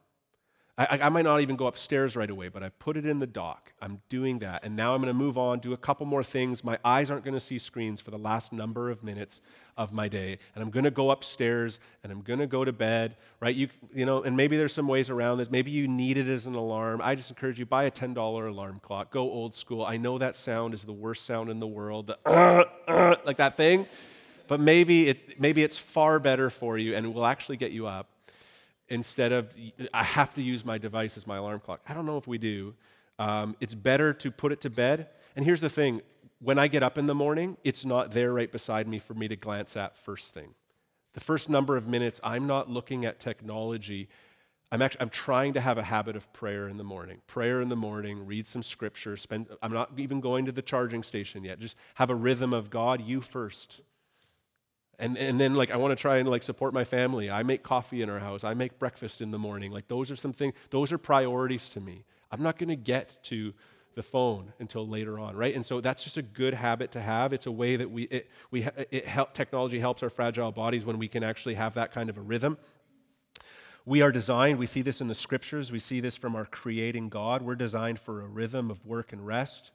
I, 0.77 0.99
I, 1.03 1.09
might 1.09 1.23
not 1.23 1.41
even 1.41 1.57
go 1.57 1.67
upstairs 1.67 2.15
right 2.15 2.29
away, 2.29 2.47
but 2.47 2.63
I 2.63 2.69
put 2.69 2.95
it 2.95 3.05
in 3.05 3.19
the 3.19 3.27
dock. 3.27 3.73
I'm 3.81 4.01
doing 4.09 4.39
that. 4.39 4.63
And 4.63 4.75
now 4.75 4.95
I'm 4.95 5.01
going 5.01 5.13
to 5.13 5.17
move 5.17 5.37
on, 5.37 5.59
do 5.59 5.73
a 5.73 5.77
couple 5.77 6.05
more 6.05 6.23
things. 6.23 6.63
My 6.63 6.79
eyes 6.83 7.11
aren't 7.11 7.25
going 7.25 7.33
to 7.33 7.41
see 7.41 7.57
screens 7.57 7.99
for 7.99 8.09
the 8.09 8.17
last 8.17 8.53
number 8.53 8.89
of 8.89 9.03
minutes 9.03 9.41
of 9.77 9.91
my 9.91 10.07
day. 10.07 10.37
And 10.55 10.63
I'm 10.63 10.69
going 10.69 10.85
to 10.85 10.91
go 10.91 11.11
upstairs 11.11 11.79
and 12.03 12.11
I'm 12.11 12.21
going 12.21 12.39
to 12.39 12.47
go 12.47 12.63
to 12.63 12.71
bed, 12.71 13.17
right? 13.41 13.53
You, 13.53 13.67
you 13.93 14.05
know, 14.05 14.23
and 14.23 14.37
maybe 14.37 14.55
there's 14.55 14.73
some 14.73 14.87
ways 14.87 15.09
around 15.09 15.39
this. 15.39 15.51
Maybe 15.51 15.71
you 15.71 15.87
need 15.89 16.17
it 16.17 16.27
as 16.27 16.47
an 16.47 16.55
alarm. 16.55 17.01
I 17.03 17.15
just 17.15 17.29
encourage 17.29 17.59
you, 17.59 17.65
buy 17.65 17.83
a 17.83 17.91
$10 17.91 18.15
alarm 18.17 18.79
clock. 18.81 19.11
Go 19.11 19.29
old 19.29 19.53
school. 19.53 19.85
I 19.85 19.97
know 19.97 20.17
that 20.17 20.37
sound 20.37 20.73
is 20.73 20.85
the 20.85 20.93
worst 20.93 21.25
sound 21.25 21.49
in 21.49 21.59
the 21.59 21.67
world, 21.67 22.07
the, 22.07 22.17
uh, 22.25 22.63
uh, 22.87 23.15
like 23.25 23.37
that 23.37 23.57
thing. 23.57 23.87
But 24.47 24.59
maybe, 24.59 25.09
it, 25.09 25.39
maybe 25.39 25.63
it's 25.63 25.77
far 25.77 26.17
better 26.17 26.49
for 26.49 26.77
you 26.77 26.95
and 26.95 27.05
it 27.05 27.09
will 27.13 27.25
actually 27.25 27.57
get 27.57 27.71
you 27.71 27.87
up 27.87 28.10
instead 28.91 29.31
of 29.31 29.55
I 29.93 30.03
have 30.03 30.33
to 30.35 30.41
use 30.41 30.63
my 30.65 30.77
device 30.77 31.17
as 31.17 31.25
my 31.25 31.37
alarm 31.37 31.61
clock. 31.61 31.81
I 31.87 31.93
don't 31.93 32.05
know 32.05 32.17
if 32.17 32.27
we 32.27 32.37
do. 32.37 32.75
Um, 33.17 33.55
it's 33.59 33.73
better 33.73 34.13
to 34.13 34.29
put 34.29 34.51
it 34.51 34.61
to 34.61 34.69
bed. 34.69 35.07
And 35.35 35.45
here's 35.45 35.61
the 35.61 35.69
thing 35.69 36.01
when 36.39 36.59
I 36.59 36.67
get 36.67 36.83
up 36.83 36.97
in 36.97 37.05
the 37.05 37.15
morning, 37.15 37.57
it's 37.63 37.85
not 37.85 38.11
there 38.11 38.33
right 38.33 38.51
beside 38.51 38.87
me 38.87 38.99
for 38.99 39.13
me 39.13 39.27
to 39.27 39.35
glance 39.35 39.77
at 39.77 39.95
first 39.95 40.33
thing. 40.33 40.55
The 41.13 41.19
first 41.19 41.49
number 41.49 41.77
of 41.77 41.87
minutes, 41.87 42.19
I'm 42.23 42.47
not 42.47 42.69
looking 42.69 43.05
at 43.05 43.19
technology. 43.19 44.09
I'm 44.71 44.81
actually 44.81 45.01
I'm 45.01 45.09
trying 45.09 45.53
to 45.53 45.61
have 45.61 45.77
a 45.77 45.83
habit 45.83 46.15
of 46.15 46.31
prayer 46.33 46.67
in 46.67 46.77
the 46.77 46.83
morning. 46.83 47.21
Prayer 47.27 47.61
in 47.61 47.69
the 47.69 47.75
morning, 47.75 48.25
read 48.25 48.45
some 48.47 48.63
scripture, 48.63 49.15
spend 49.15 49.47
I'm 49.61 49.71
not 49.71 49.91
even 49.97 50.19
going 50.19 50.45
to 50.45 50.51
the 50.51 50.61
charging 50.61 51.03
station 51.03 51.43
yet. 51.43 51.59
Just 51.59 51.77
have 51.95 52.09
a 52.09 52.15
rhythm 52.15 52.53
of 52.53 52.69
God, 52.69 53.01
you 53.01 53.21
first. 53.21 53.81
And, 55.01 55.17
and 55.17 55.41
then 55.41 55.55
like 55.55 55.71
I 55.71 55.77
want 55.77 55.97
to 55.97 55.99
try 55.99 56.17
and 56.17 56.29
like 56.29 56.43
support 56.43 56.75
my 56.75 56.83
family. 56.83 57.29
I 57.29 57.41
make 57.41 57.63
coffee 57.63 58.03
in 58.03 58.09
our 58.09 58.19
house. 58.19 58.43
I 58.43 58.53
make 58.53 58.77
breakfast 58.77 59.19
in 59.19 59.31
the 59.31 59.39
morning. 59.39 59.71
Like 59.71 59.87
those 59.87 60.11
are 60.11 60.15
some 60.15 60.31
things, 60.31 60.53
those 60.69 60.91
are 60.91 60.99
priorities 60.99 61.67
to 61.69 61.81
me. 61.81 62.05
I'm 62.31 62.43
not 62.43 62.59
going 62.59 62.69
to 62.69 62.75
get 62.75 63.17
to 63.23 63.53
the 63.95 64.03
phone 64.03 64.53
until 64.59 64.87
later 64.87 65.19
on, 65.19 65.35
right? 65.35 65.55
And 65.55 65.65
so 65.65 65.81
that's 65.81 66.03
just 66.03 66.17
a 66.17 66.21
good 66.21 66.53
habit 66.53 66.91
to 66.91 67.01
have. 67.01 67.33
It's 67.33 67.47
a 67.47 67.51
way 67.51 67.75
that 67.75 67.89
we, 67.89 68.03
it, 68.03 68.29
we, 68.51 68.65
it 68.91 69.05
help, 69.05 69.33
technology 69.33 69.79
helps 69.79 70.03
our 70.03 70.09
fragile 70.09 70.51
bodies 70.51 70.85
when 70.85 70.99
we 70.99 71.07
can 71.07 71.23
actually 71.23 71.55
have 71.55 71.73
that 71.73 71.91
kind 71.91 72.09
of 72.09 72.17
a 72.17 72.21
rhythm. 72.21 72.57
We 73.83 74.03
are 74.03 74.11
designed, 74.11 74.59
we 74.59 74.67
see 74.67 74.83
this 74.83 75.01
in 75.01 75.07
the 75.07 75.15
scriptures, 75.15 75.71
we 75.71 75.79
see 75.79 75.99
this 75.99 76.15
from 76.15 76.35
our 76.35 76.45
creating 76.45 77.09
God. 77.09 77.41
We're 77.41 77.55
designed 77.55 77.99
for 77.99 78.21
a 78.21 78.27
rhythm 78.27 78.69
of 78.69 78.85
work 78.85 79.11
and 79.11 79.25
rest. 79.25 79.71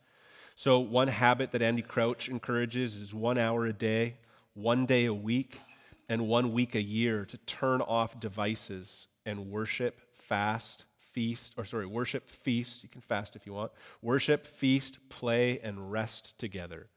So, 0.54 0.78
one 0.78 1.08
habit 1.08 1.50
that 1.50 1.60
Andy 1.60 1.82
Crouch 1.82 2.28
encourages 2.28 2.94
is 2.94 3.12
one 3.12 3.36
hour 3.36 3.66
a 3.66 3.72
day 3.72 4.14
one 4.57 4.86
day 4.86 5.04
a 5.04 5.12
week 5.14 5.61
and 6.09 6.26
one 6.26 6.52
week 6.52 6.74
a 6.74 6.82
year 6.82 7.26
to 7.26 7.36
turn 7.38 7.82
off 7.82 8.18
devices 8.18 9.07
and 9.26 9.50
worship, 9.50 10.00
fast, 10.14 10.86
feast, 10.98 11.54
or 11.59 11.64
sorry, 11.64 11.84
worship, 11.84 12.26
feast. 12.28 12.82
You 12.82 12.88
can 12.88 13.02
fast 13.02 13.36
if 13.36 13.46
you 13.46 13.52
want. 13.52 13.70
Worship, 14.00 14.46
feast, 14.46 15.09
play, 15.11 15.61
and 15.61 15.92
rest 15.92 16.38
together. 16.38 16.88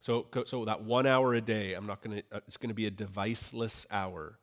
So, 0.00 0.26
so 0.46 0.64
that 0.66 0.84
one 0.84 1.06
hour 1.06 1.34
a 1.34 1.40
day, 1.40 1.72
I'm 1.72 1.86
not 1.86 2.02
to, 2.18 2.22
uh, 2.30 2.40
it's 2.46 2.58
to 2.68 2.74
be 2.74 2.86
a 2.86 2.90
deviceless 2.90 3.86
hour. 3.90 4.38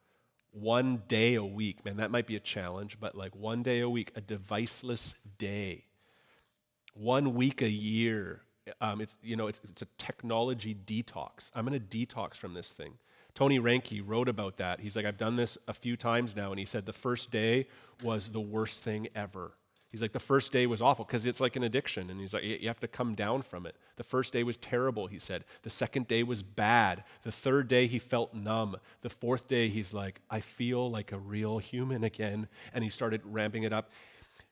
One 0.52 1.04
day 1.08 1.36
a 1.36 1.46
week, 1.46 1.86
man, 1.86 1.98
that 1.98 2.12
might 2.12 2.28
be 2.28 2.36
a 2.36 2.42
challenge, 2.42 3.00
but 3.00 3.16
like 3.16 3.34
one 3.34 3.64
day 3.64 3.80
a 3.80 3.88
week, 3.88 4.12
a 4.18 4.22
deviceless 4.22 5.16
day. 5.38 5.86
One 6.94 7.34
week 7.34 7.62
a 7.62 7.70
year, 7.70 8.42
um, 8.80 9.02
it's, 9.02 9.18
you 9.22 9.36
know, 9.36 9.48
it's, 9.48 9.60
it's 9.64 9.82
a 9.82 9.88
technology 9.98 10.76
detox. 10.76 11.52
I'm 11.56 11.66
going 11.66 11.80
to 11.80 12.06
detox 12.06 12.36
from 12.36 12.54
this 12.54 12.70
thing. 12.70 12.94
Tony 13.34 13.60
Reinke 13.60 14.02
wrote 14.06 14.28
about 14.28 14.58
that. 14.58 14.82
He's 14.82 14.96
like, 14.96 15.06
I've 15.06 15.18
done 15.18 15.36
this 15.36 15.58
a 15.68 15.74
few 15.74 15.96
times 15.96 16.36
now, 16.36 16.52
and 16.52 16.60
he 16.60 16.66
said 16.66 16.86
the 16.86 16.94
first 16.94 17.32
day 17.32 17.68
was 18.04 18.30
the 18.30 18.42
worst 18.42 18.80
thing 18.80 19.08
ever. 19.16 19.54
He's 19.92 20.02
like, 20.02 20.14
the 20.14 20.20
first 20.20 20.54
day 20.54 20.68
was 20.68 20.82
awful 20.82 21.04
because 21.04 21.26
it's 21.26 21.42
like 21.42 21.58
an 21.58 21.64
addiction. 21.64 22.10
And 22.10 22.22
he's 22.22 22.34
like, 22.34 22.44
you 22.44 22.68
have 22.70 22.80
to 22.80 22.88
come 22.88 23.14
down 23.14 23.42
from 23.42 23.66
it. 23.66 23.76
The 23.98 24.06
first 24.06 24.32
day 24.32 24.42
was 24.42 24.56
terrible, 24.56 25.08
he 25.08 25.20
said. 25.20 25.44
The 25.64 25.70
second 25.70 26.08
day 26.08 26.24
was 26.24 26.44
bad. 26.44 27.04
The 27.24 27.32
third 27.32 27.68
day, 27.68 27.88
he 27.88 28.00
felt 28.00 28.34
numb. 28.34 28.78
The 29.02 29.10
fourth 29.10 29.50
day, 29.50 29.68
he's 29.68 29.94
like, 29.94 30.22
I 30.30 30.40
feel 30.40 30.90
like 30.90 31.12
a 31.12 31.20
real 31.20 31.58
human 31.58 32.06
again. 32.06 32.48
And 32.74 32.86
he 32.86 32.90
started 32.90 33.22
ramping 33.26 33.64
it 33.64 33.74
up. 33.74 33.92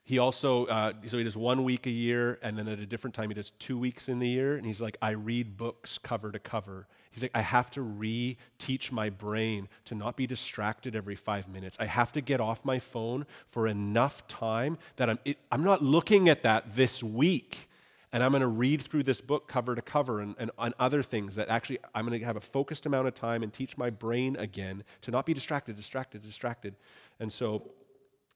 He 0.10 0.18
also, 0.18 0.66
uh, 0.66 0.94
so 1.06 1.20
he 1.20 1.24
does 1.24 1.38
one 1.38 1.64
week 1.64 1.86
a 1.86 1.92
year, 1.92 2.40
and 2.42 2.58
then 2.58 2.68
at 2.68 2.80
a 2.80 2.88
different 2.88 3.14
time, 3.14 3.30
he 3.30 3.36
does 3.36 3.52
two 3.52 3.78
weeks 3.78 4.10
in 4.10 4.18
the 4.18 4.28
year. 4.28 4.58
And 4.58 4.66
he's 4.66 4.82
like, 4.82 4.98
I 5.04 5.12
read 5.12 5.56
books 5.56 6.00
cover 6.00 6.32
to 6.32 6.40
cover. 6.40 6.88
He's 7.12 7.22
like, 7.22 7.30
I 7.36 7.42
have 7.42 7.70
to 7.70 7.84
re 7.84 8.36
teach 8.58 8.92
my 8.92 9.12
brain 9.12 9.68
to 9.86 9.94
not 9.94 10.18
be 10.18 10.26
distracted 10.26 10.96
every 10.96 11.16
five 11.16 11.48
minutes. 11.48 11.78
I 11.80 11.86
have 11.86 12.12
to 12.14 12.22
get 12.22 12.42
off 12.42 12.66
my 12.66 12.80
phone 12.80 13.28
for 13.46 13.68
enough 13.68 14.28
time 14.28 14.80
that 14.96 15.12
I'm, 15.12 15.20
it, 15.26 15.38
I'm 15.52 15.64
not 15.64 15.84
looking 15.84 16.28
at 16.28 16.42
that 16.42 16.76
this 16.76 17.04
week. 17.04 17.70
And 18.12 18.24
I'm 18.24 18.32
going 18.32 18.42
to 18.42 18.48
read 18.48 18.82
through 18.82 19.04
this 19.04 19.22
book 19.22 19.48
cover 19.48 19.76
to 19.76 19.82
cover 19.84 20.22
and, 20.22 20.34
and, 20.40 20.50
and 20.58 20.74
other 20.80 21.04
things 21.04 21.36
that 21.36 21.50
actually 21.50 21.78
I'm 21.94 22.08
going 22.08 22.20
to 22.20 22.26
have 22.26 22.36
a 22.36 22.42
focused 22.42 22.88
amount 22.88 23.08
of 23.08 23.14
time 23.14 23.44
and 23.44 23.54
teach 23.54 23.78
my 23.78 23.92
brain 23.92 24.36
again 24.38 24.86
to 25.02 25.12
not 25.12 25.28
be 25.28 25.36
distracted, 25.36 25.76
distracted, 25.76 26.24
distracted. 26.24 26.74
And 27.20 27.32
so 27.32 27.70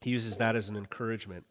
he 0.02 0.12
uses 0.12 0.38
that 0.38 0.56
as 0.56 0.70
an 0.70 0.78
encouragement. 0.78 1.46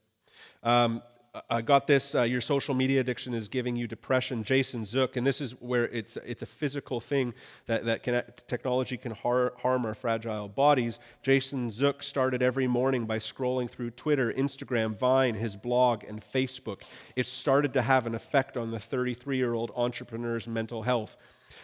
Um, 0.63 1.03
I 1.49 1.63
got 1.63 1.87
this. 1.87 2.15
Uh, 2.15 2.23
your 2.25 2.43
social 2.43 2.75
media 2.75 3.01
addiction 3.01 3.33
is 3.33 3.49
giving 3.49 3.75
you 3.75 3.87
depression. 3.87 4.45
Jason 4.45 4.85
Zook, 4.85 5.17
and 5.17 5.27
this 5.27 5.41
is 5.41 5.53
where 5.63 5.87
it's 5.87 6.19
it's 6.19 6.43
a 6.43 6.47
physical 6.47 7.01
thing 7.01 7.33
that 7.65 7.87
that 7.87 8.03
can, 8.03 8.23
technology 8.47 8.99
can 8.99 9.13
har- 9.13 9.55
harm 9.61 9.87
our 9.87 9.95
fragile 9.95 10.49
bodies. 10.49 10.99
Jason 11.23 11.71
Zook 11.71 12.03
started 12.03 12.43
every 12.43 12.67
morning 12.67 13.07
by 13.07 13.17
scrolling 13.17 13.71
through 13.71 13.93
Twitter, 13.93 14.31
Instagram, 14.31 14.95
Vine, 14.95 15.35
his 15.35 15.57
blog, 15.57 16.05
and 16.05 16.21
Facebook. 16.21 16.83
It 17.17 17.25
started 17.25 17.73
to 17.73 17.83
have 17.83 18.05
an 18.05 18.15
effect 18.15 18.59
on 18.59 18.71
the 18.71 18.81
33 18.81 19.39
year 19.39 19.55
old 19.55 19.73
entrepreneur's 19.75 20.47
mental 20.47 20.83
health. 20.83 21.17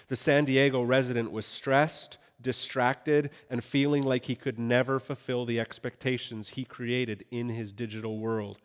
The 0.08 0.16
San 0.16 0.46
Diego 0.46 0.80
resident 0.80 1.30
was 1.30 1.44
stressed, 1.44 2.16
distracted, 2.40 3.28
and 3.50 3.62
feeling 3.62 4.02
like 4.02 4.24
he 4.24 4.34
could 4.34 4.58
never 4.58 4.98
fulfill 4.98 5.44
the 5.44 5.60
expectations 5.60 6.50
he 6.50 6.64
created 6.64 7.26
in 7.30 7.50
his 7.50 7.74
digital 7.74 8.18
world. 8.18 8.58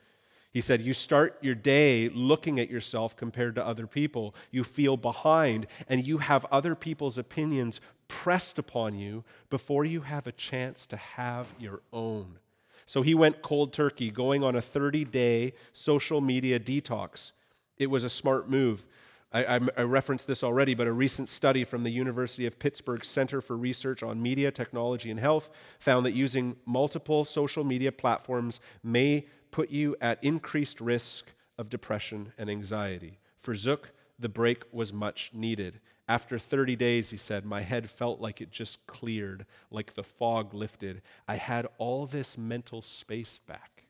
He 0.53 0.61
said, 0.61 0.81
You 0.81 0.93
start 0.93 1.37
your 1.41 1.55
day 1.55 2.09
looking 2.09 2.59
at 2.59 2.69
yourself 2.69 3.17
compared 3.17 3.55
to 3.55 3.65
other 3.65 3.87
people. 3.87 4.35
You 4.51 4.63
feel 4.63 4.95
behind, 4.95 5.65
and 5.89 6.05
you 6.05 6.19
have 6.19 6.45
other 6.51 6.75
people's 6.75 7.17
opinions 7.17 7.81
pressed 8.07 8.59
upon 8.59 8.95
you 8.95 9.23
before 9.49 9.83
you 9.83 10.01
have 10.01 10.27
a 10.27 10.31
chance 10.31 10.85
to 10.87 10.95
have 10.95 11.55
your 11.59 11.81
own. 11.91 12.37
So 12.85 13.01
he 13.01 13.15
went 13.15 13.41
cold 13.41 13.73
turkey, 13.73 14.11
going 14.11 14.43
on 14.43 14.55
a 14.55 14.61
30 14.61 15.05
day 15.05 15.53
social 15.71 16.21
media 16.21 16.59
detox. 16.59 17.31
It 17.77 17.88
was 17.88 18.03
a 18.03 18.09
smart 18.09 18.47
move. 18.47 18.85
I, 19.31 19.55
I, 19.55 19.59
I, 19.77 19.81
referenced 19.81 20.27
this 20.27 20.43
already, 20.43 20.75
but 20.75 20.85
a 20.85 20.91
recent 20.91 21.27
study 21.27 21.63
from 21.63 21.84
the 21.84 21.89
University 21.89 22.45
of 22.45 22.59
Pittsburgh 22.59 23.03
Center 23.03 23.41
for 23.41 23.57
Research 23.57 24.03
on 24.03 24.21
Media, 24.21 24.51
Technology, 24.51 25.09
and 25.09 25.19
Health 25.19 25.49
found 25.80 26.05
that 26.05 26.11
using 26.11 26.55
multiple 26.67 27.25
social 27.25 27.63
media 27.63 27.91
platforms 27.91 28.59
may 28.84 29.25
put 29.53 29.69
you 29.69 29.95
at 30.01 30.21
increased 30.23 30.81
risk 30.81 31.27
of 31.59 31.69
depression 31.69 32.34
and 32.39 32.49
anxiety. 32.49 33.19
For 33.38 33.53
Zook, 33.53 33.91
the 34.17 34.27
break 34.27 34.63
was 34.73 34.91
much 34.91 35.30
needed. 35.31 35.80
After 36.07 36.39
30 36.39 36.75
days, 36.75 37.11
he 37.11 37.17
said, 37.17 37.45
my 37.45 37.61
head 37.61 37.88
felt 37.88 38.19
like 38.19 38.41
it 38.41 38.51
just 38.51 38.85
cleared, 38.88 39.45
like 39.69 39.93
the 39.93 40.03
fog 40.03 40.55
lifted. 40.55 41.03
I 41.27 41.35
had 41.35 41.67
all 41.77 42.07
this 42.07 42.35
mental 42.35 42.81
space 42.81 43.38
back. 43.38 43.84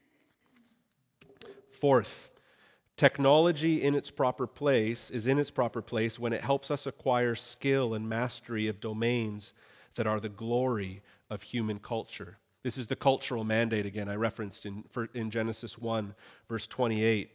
Fourth, 1.71 2.29
technology 2.97 3.81
in 3.81 3.95
its 3.95 4.11
proper 4.11 4.45
place 4.45 5.09
is 5.09 5.27
in 5.27 5.39
its 5.39 5.49
proper 5.49 5.81
place 5.81 6.19
when 6.19 6.33
it 6.33 6.41
helps 6.41 6.69
us 6.69 6.85
acquire 6.85 7.35
skill 7.35 7.93
and 7.93 8.07
mastery 8.07 8.67
of 8.67 8.81
domains 8.81 9.53
that 9.95 10.07
are 10.07 10.19
the 10.19 10.29
glory 10.29 11.01
of 11.29 11.43
human 11.43 11.79
culture. 11.79 12.37
This 12.63 12.77
is 12.77 12.87
the 12.87 12.95
cultural 12.95 13.43
mandate 13.43 13.85
again 13.85 14.09
I 14.09 14.15
referenced 14.15 14.65
in, 14.65 14.85
in 15.13 15.29
Genesis 15.29 15.77
1, 15.77 16.15
verse 16.47 16.65
28, 16.65 17.29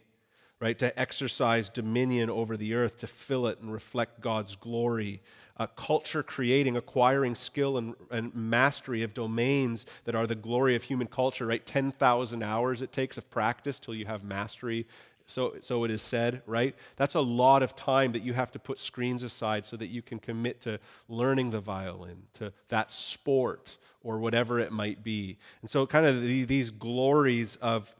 right? 0.59 0.77
To 0.79 0.99
exercise 0.99 1.69
dominion 1.69 2.29
over 2.29 2.57
the 2.57 2.73
earth, 2.73 2.97
to 2.99 3.07
fill 3.07 3.47
it 3.47 3.59
and 3.61 3.71
reflect 3.71 4.21
God's 4.21 4.55
glory. 4.55 5.21
Uh, 5.57 5.67
culture 5.67 6.23
creating, 6.23 6.77
acquiring 6.77 7.35
skill 7.35 7.77
and, 7.77 7.93
and 8.09 8.33
mastery 8.33 9.03
of 9.03 9.13
domains 9.13 9.85
that 10.05 10.15
are 10.15 10.25
the 10.25 10.35
glory 10.35 10.75
of 10.75 10.83
human 10.83 11.07
culture, 11.07 11.45
right? 11.45 11.65
10,000 11.65 12.41
hours 12.41 12.81
it 12.81 12.91
takes 12.91 13.17
of 13.17 13.29
practice 13.29 13.79
till 13.79 13.93
you 13.93 14.05
have 14.05 14.23
mastery 14.23 14.87
so, 15.29 15.53
so 15.61 15.83
it 15.83 15.91
is 15.91 16.01
said, 16.01 16.41
right? 16.47 16.75
That's 16.95 17.13
a 17.13 17.21
lot 17.21 17.61
of 17.61 17.75
time 17.75 18.13
that 18.13 18.23
you 18.23 18.33
have 18.33 18.51
to 18.51 18.59
put 18.59 18.79
screens 18.79 19.21
aside 19.21 19.65
so 19.65 19.77
that 19.77 19.87
you 19.87 20.01
can 20.01 20.17
commit 20.17 20.59
to 20.61 20.79
learning 21.07 21.51
the 21.51 21.59
violin, 21.59 22.23
to 22.33 22.51
that 22.69 22.89
sport, 22.89 23.77
or 24.03 24.19
whatever 24.19 24.59
it 24.59 24.71
might 24.71 25.03
be. 25.03 25.37
And 25.61 25.69
so, 25.69 25.85
kind 25.85 26.05
of 26.05 26.21
the, 26.21 26.45
these 26.45 26.71
glories 26.71 27.55
of 27.57 27.95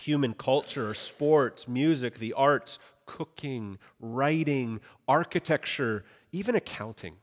human 0.00 0.34
culture, 0.34 0.94
sports, 0.94 1.66
music, 1.66 2.16
the 2.16 2.32
arts, 2.32 2.78
cooking, 3.06 3.78
writing, 4.00 4.80
architecture, 5.06 6.04
even 6.32 6.54
accounting. 6.54 7.16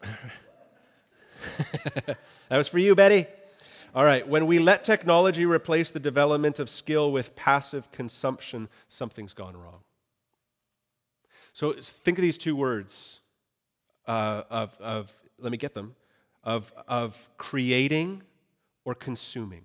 that 2.48 2.56
was 2.56 2.68
for 2.68 2.78
you, 2.78 2.94
Betty. 2.94 3.26
All 3.94 4.04
right, 4.04 4.26
when 4.28 4.46
we 4.46 4.58
let 4.58 4.84
technology 4.84 5.46
replace 5.46 5.90
the 5.90 6.00
development 6.00 6.58
of 6.58 6.68
skill 6.68 7.10
with 7.10 7.34
passive 7.34 7.90
consumption, 7.92 8.68
something's 8.88 9.32
gone 9.32 9.56
wrong. 9.56 9.80
So 11.52 11.72
think 11.72 12.18
of 12.18 12.22
these 12.22 12.36
two 12.36 12.54
words 12.54 13.22
uh, 14.06 14.42
of, 14.50 14.78
of, 14.80 15.12
let 15.38 15.50
me 15.50 15.56
get 15.56 15.72
them, 15.72 15.94
of, 16.46 16.72
of 16.86 17.28
creating 17.36 18.22
or 18.84 18.94
consuming. 18.94 19.64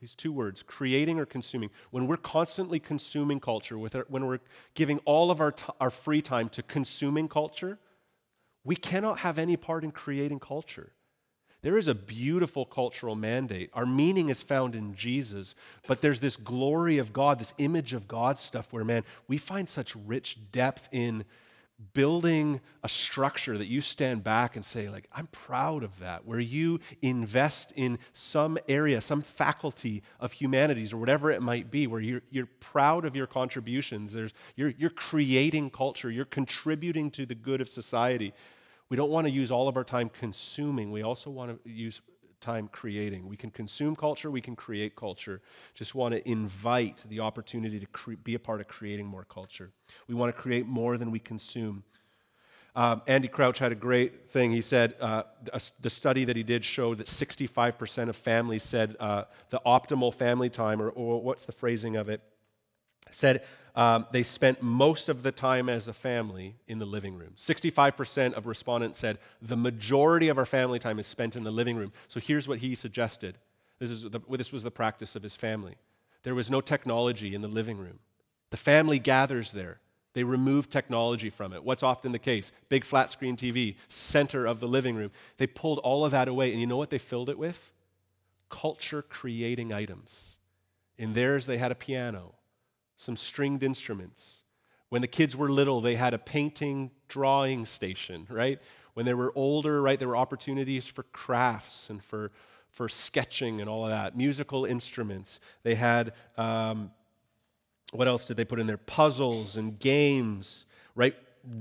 These 0.00 0.14
two 0.14 0.32
words, 0.32 0.62
creating 0.62 1.18
or 1.18 1.24
consuming. 1.24 1.70
When 1.90 2.06
we're 2.06 2.18
constantly 2.18 2.78
consuming 2.78 3.40
culture, 3.40 3.78
with 3.78 3.96
our, 3.96 4.04
when 4.08 4.26
we're 4.26 4.40
giving 4.74 4.98
all 5.06 5.30
of 5.30 5.40
our, 5.40 5.52
t- 5.52 5.64
our 5.80 5.88
free 5.88 6.20
time 6.20 6.50
to 6.50 6.62
consuming 6.62 7.28
culture, 7.28 7.78
we 8.62 8.76
cannot 8.76 9.20
have 9.20 9.38
any 9.38 9.56
part 9.56 9.84
in 9.84 9.92
creating 9.92 10.40
culture. 10.40 10.92
There 11.62 11.78
is 11.78 11.88
a 11.88 11.94
beautiful 11.94 12.66
cultural 12.66 13.14
mandate. 13.14 13.70
Our 13.72 13.86
meaning 13.86 14.28
is 14.28 14.42
found 14.42 14.74
in 14.74 14.94
Jesus, 14.94 15.54
but 15.86 16.00
there's 16.00 16.20
this 16.20 16.36
glory 16.36 16.98
of 16.98 17.12
God, 17.12 17.38
this 17.38 17.54
image 17.58 17.94
of 17.94 18.06
God 18.06 18.38
stuff 18.38 18.72
where, 18.72 18.84
man, 18.84 19.04
we 19.28 19.38
find 19.38 19.68
such 19.68 19.96
rich 19.96 20.50
depth 20.52 20.88
in 20.92 21.24
building 21.92 22.60
a 22.82 22.88
structure 22.88 23.58
that 23.58 23.66
you 23.66 23.80
stand 23.80 24.24
back 24.24 24.56
and 24.56 24.64
say 24.64 24.88
like 24.88 25.06
i'm 25.12 25.26
proud 25.26 25.82
of 25.82 25.98
that 25.98 26.24
where 26.24 26.40
you 26.40 26.80
invest 27.02 27.70
in 27.76 27.98
some 28.14 28.58
area 28.66 28.98
some 29.00 29.20
faculty 29.20 30.02
of 30.18 30.32
humanities 30.32 30.92
or 30.92 30.96
whatever 30.96 31.30
it 31.30 31.42
might 31.42 31.70
be 31.70 31.86
where 31.86 32.00
you're, 32.00 32.22
you're 32.30 32.48
proud 32.60 33.04
of 33.04 33.16
your 33.16 33.26
contributions. 33.26 34.12
There's, 34.12 34.34
you're, 34.56 34.74
you're 34.76 34.90
creating 34.90 35.70
culture. 35.70 36.10
You're 36.10 36.24
contributing 36.24 37.10
to 37.12 37.26
the 37.26 37.34
good 37.34 37.60
of 37.60 37.68
society. 37.68 38.32
We 38.88 38.96
don't 38.96 39.10
want 39.10 39.26
to 39.26 39.32
use 39.32 39.50
all 39.50 39.68
of 39.68 39.76
our 39.76 39.84
time 39.84 40.08
consuming. 40.08 40.90
We 40.90 41.02
also 41.02 41.30
want 41.30 41.62
to 41.64 41.70
use 41.70 42.00
time 42.46 42.68
creating. 42.70 43.26
We 43.26 43.36
can 43.36 43.50
consume 43.50 43.96
culture, 43.96 44.30
we 44.30 44.40
can 44.40 44.54
create 44.54 44.94
culture. 44.94 45.40
Just 45.74 45.96
want 45.96 46.14
to 46.14 46.20
invite 46.30 47.04
the 47.08 47.18
opportunity 47.18 47.80
to 47.80 47.86
cre- 47.86 48.22
be 48.22 48.34
a 48.34 48.38
part 48.38 48.60
of 48.60 48.68
creating 48.68 49.06
more 49.06 49.24
culture. 49.24 49.72
We 50.06 50.14
want 50.14 50.34
to 50.34 50.40
create 50.40 50.64
more 50.64 50.96
than 50.96 51.10
we 51.10 51.18
consume. 51.18 51.82
Um, 52.76 53.02
Andy 53.08 53.26
Crouch 53.26 53.58
had 53.58 53.72
a 53.72 53.80
great 53.88 54.30
thing. 54.30 54.52
He 54.52 54.60
said 54.60 54.94
uh, 55.00 55.24
a, 55.52 55.60
the 55.80 55.90
study 55.90 56.24
that 56.24 56.36
he 56.36 56.44
did 56.44 56.64
showed 56.64 56.98
that 56.98 57.08
65% 57.08 58.08
of 58.08 58.14
families 58.14 58.62
said 58.62 58.94
uh, 59.00 59.24
the 59.48 59.60
optimal 59.66 60.14
family 60.14 60.50
time, 60.50 60.80
or, 60.80 60.90
or 60.90 61.20
what's 61.20 61.46
the 61.46 61.52
phrasing 61.52 61.96
of 61.96 62.08
it, 62.08 62.20
said 63.10 63.42
um, 63.76 64.06
they 64.10 64.22
spent 64.22 64.62
most 64.62 65.10
of 65.10 65.22
the 65.22 65.30
time 65.30 65.68
as 65.68 65.86
a 65.86 65.92
family 65.92 66.56
in 66.66 66.78
the 66.78 66.86
living 66.86 67.14
room. 67.18 67.32
65% 67.36 68.32
of 68.32 68.46
respondents 68.46 68.98
said 68.98 69.18
the 69.42 69.56
majority 69.56 70.28
of 70.28 70.38
our 70.38 70.46
family 70.46 70.78
time 70.78 70.98
is 70.98 71.06
spent 71.06 71.36
in 71.36 71.44
the 71.44 71.50
living 71.50 71.76
room. 71.76 71.92
So 72.08 72.18
here's 72.18 72.48
what 72.48 72.60
he 72.60 72.74
suggested 72.74 73.36
this, 73.78 73.90
is 73.90 74.04
the, 74.04 74.20
this 74.30 74.50
was 74.50 74.62
the 74.62 74.70
practice 74.70 75.14
of 75.14 75.22
his 75.22 75.36
family. 75.36 75.74
There 76.22 76.34
was 76.34 76.50
no 76.50 76.62
technology 76.62 77.34
in 77.34 77.42
the 77.42 77.48
living 77.48 77.76
room. 77.76 77.98
The 78.50 78.56
family 78.56 78.98
gathers 78.98 79.52
there. 79.52 79.80
They 80.14 80.24
remove 80.24 80.70
technology 80.70 81.28
from 81.28 81.52
it. 81.52 81.62
What's 81.62 81.82
often 81.82 82.12
the 82.12 82.18
case? 82.18 82.52
Big 82.70 82.86
flat 82.86 83.10
screen 83.10 83.36
TV, 83.36 83.76
center 83.88 84.46
of 84.46 84.60
the 84.60 84.66
living 84.66 84.96
room. 84.96 85.10
They 85.36 85.46
pulled 85.46 85.78
all 85.80 86.06
of 86.06 86.12
that 86.12 86.26
away, 86.26 86.52
and 86.52 86.60
you 86.60 86.66
know 86.66 86.78
what 86.78 86.88
they 86.88 86.96
filled 86.96 87.28
it 87.28 87.38
with? 87.38 87.70
Culture 88.48 89.02
creating 89.02 89.74
items. 89.74 90.38
In 90.96 91.12
theirs, 91.12 91.44
they 91.44 91.58
had 91.58 91.70
a 91.70 91.74
piano 91.74 92.35
some 92.96 93.16
stringed 93.16 93.62
instruments. 93.62 94.44
When 94.88 95.02
the 95.02 95.08
kids 95.08 95.36
were 95.36 95.50
little, 95.50 95.80
they 95.80 95.96
had 95.96 96.14
a 96.14 96.18
painting 96.18 96.90
drawing 97.08 97.66
station, 97.66 98.26
right? 98.30 98.60
When 98.94 99.04
they 99.04 99.14
were 99.14 99.32
older, 99.34 99.82
right, 99.82 99.98
there 99.98 100.08
were 100.08 100.16
opportunities 100.16 100.86
for 100.86 101.02
crafts 101.02 101.90
and 101.90 102.02
for, 102.02 102.30
for 102.70 102.88
sketching 102.88 103.60
and 103.60 103.68
all 103.68 103.84
of 103.84 103.90
that. 103.90 104.16
Musical 104.16 104.64
instruments. 104.64 105.40
They 105.64 105.74
had, 105.74 106.14
um, 106.38 106.92
what 107.92 108.08
else 108.08 108.26
did 108.26 108.36
they 108.36 108.44
put 108.44 108.58
in 108.58 108.66
there? 108.66 108.78
Puzzles 108.78 109.56
and 109.56 109.78
games, 109.78 110.66
right? 110.94 111.14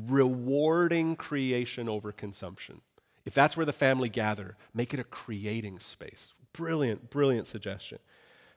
Rewarding 0.08 1.16
creation 1.16 1.90
over 1.90 2.12
consumption. 2.12 2.82
If 3.26 3.34
that's 3.34 3.58
where 3.58 3.66
the 3.66 3.74
family 3.74 4.08
gather, 4.08 4.56
make 4.74 4.94
it 4.94 5.00
a 5.00 5.04
creating 5.04 5.80
space. 5.80 6.34
Brilliant, 6.54 7.10
brilliant 7.10 7.48
suggestion. 7.48 8.00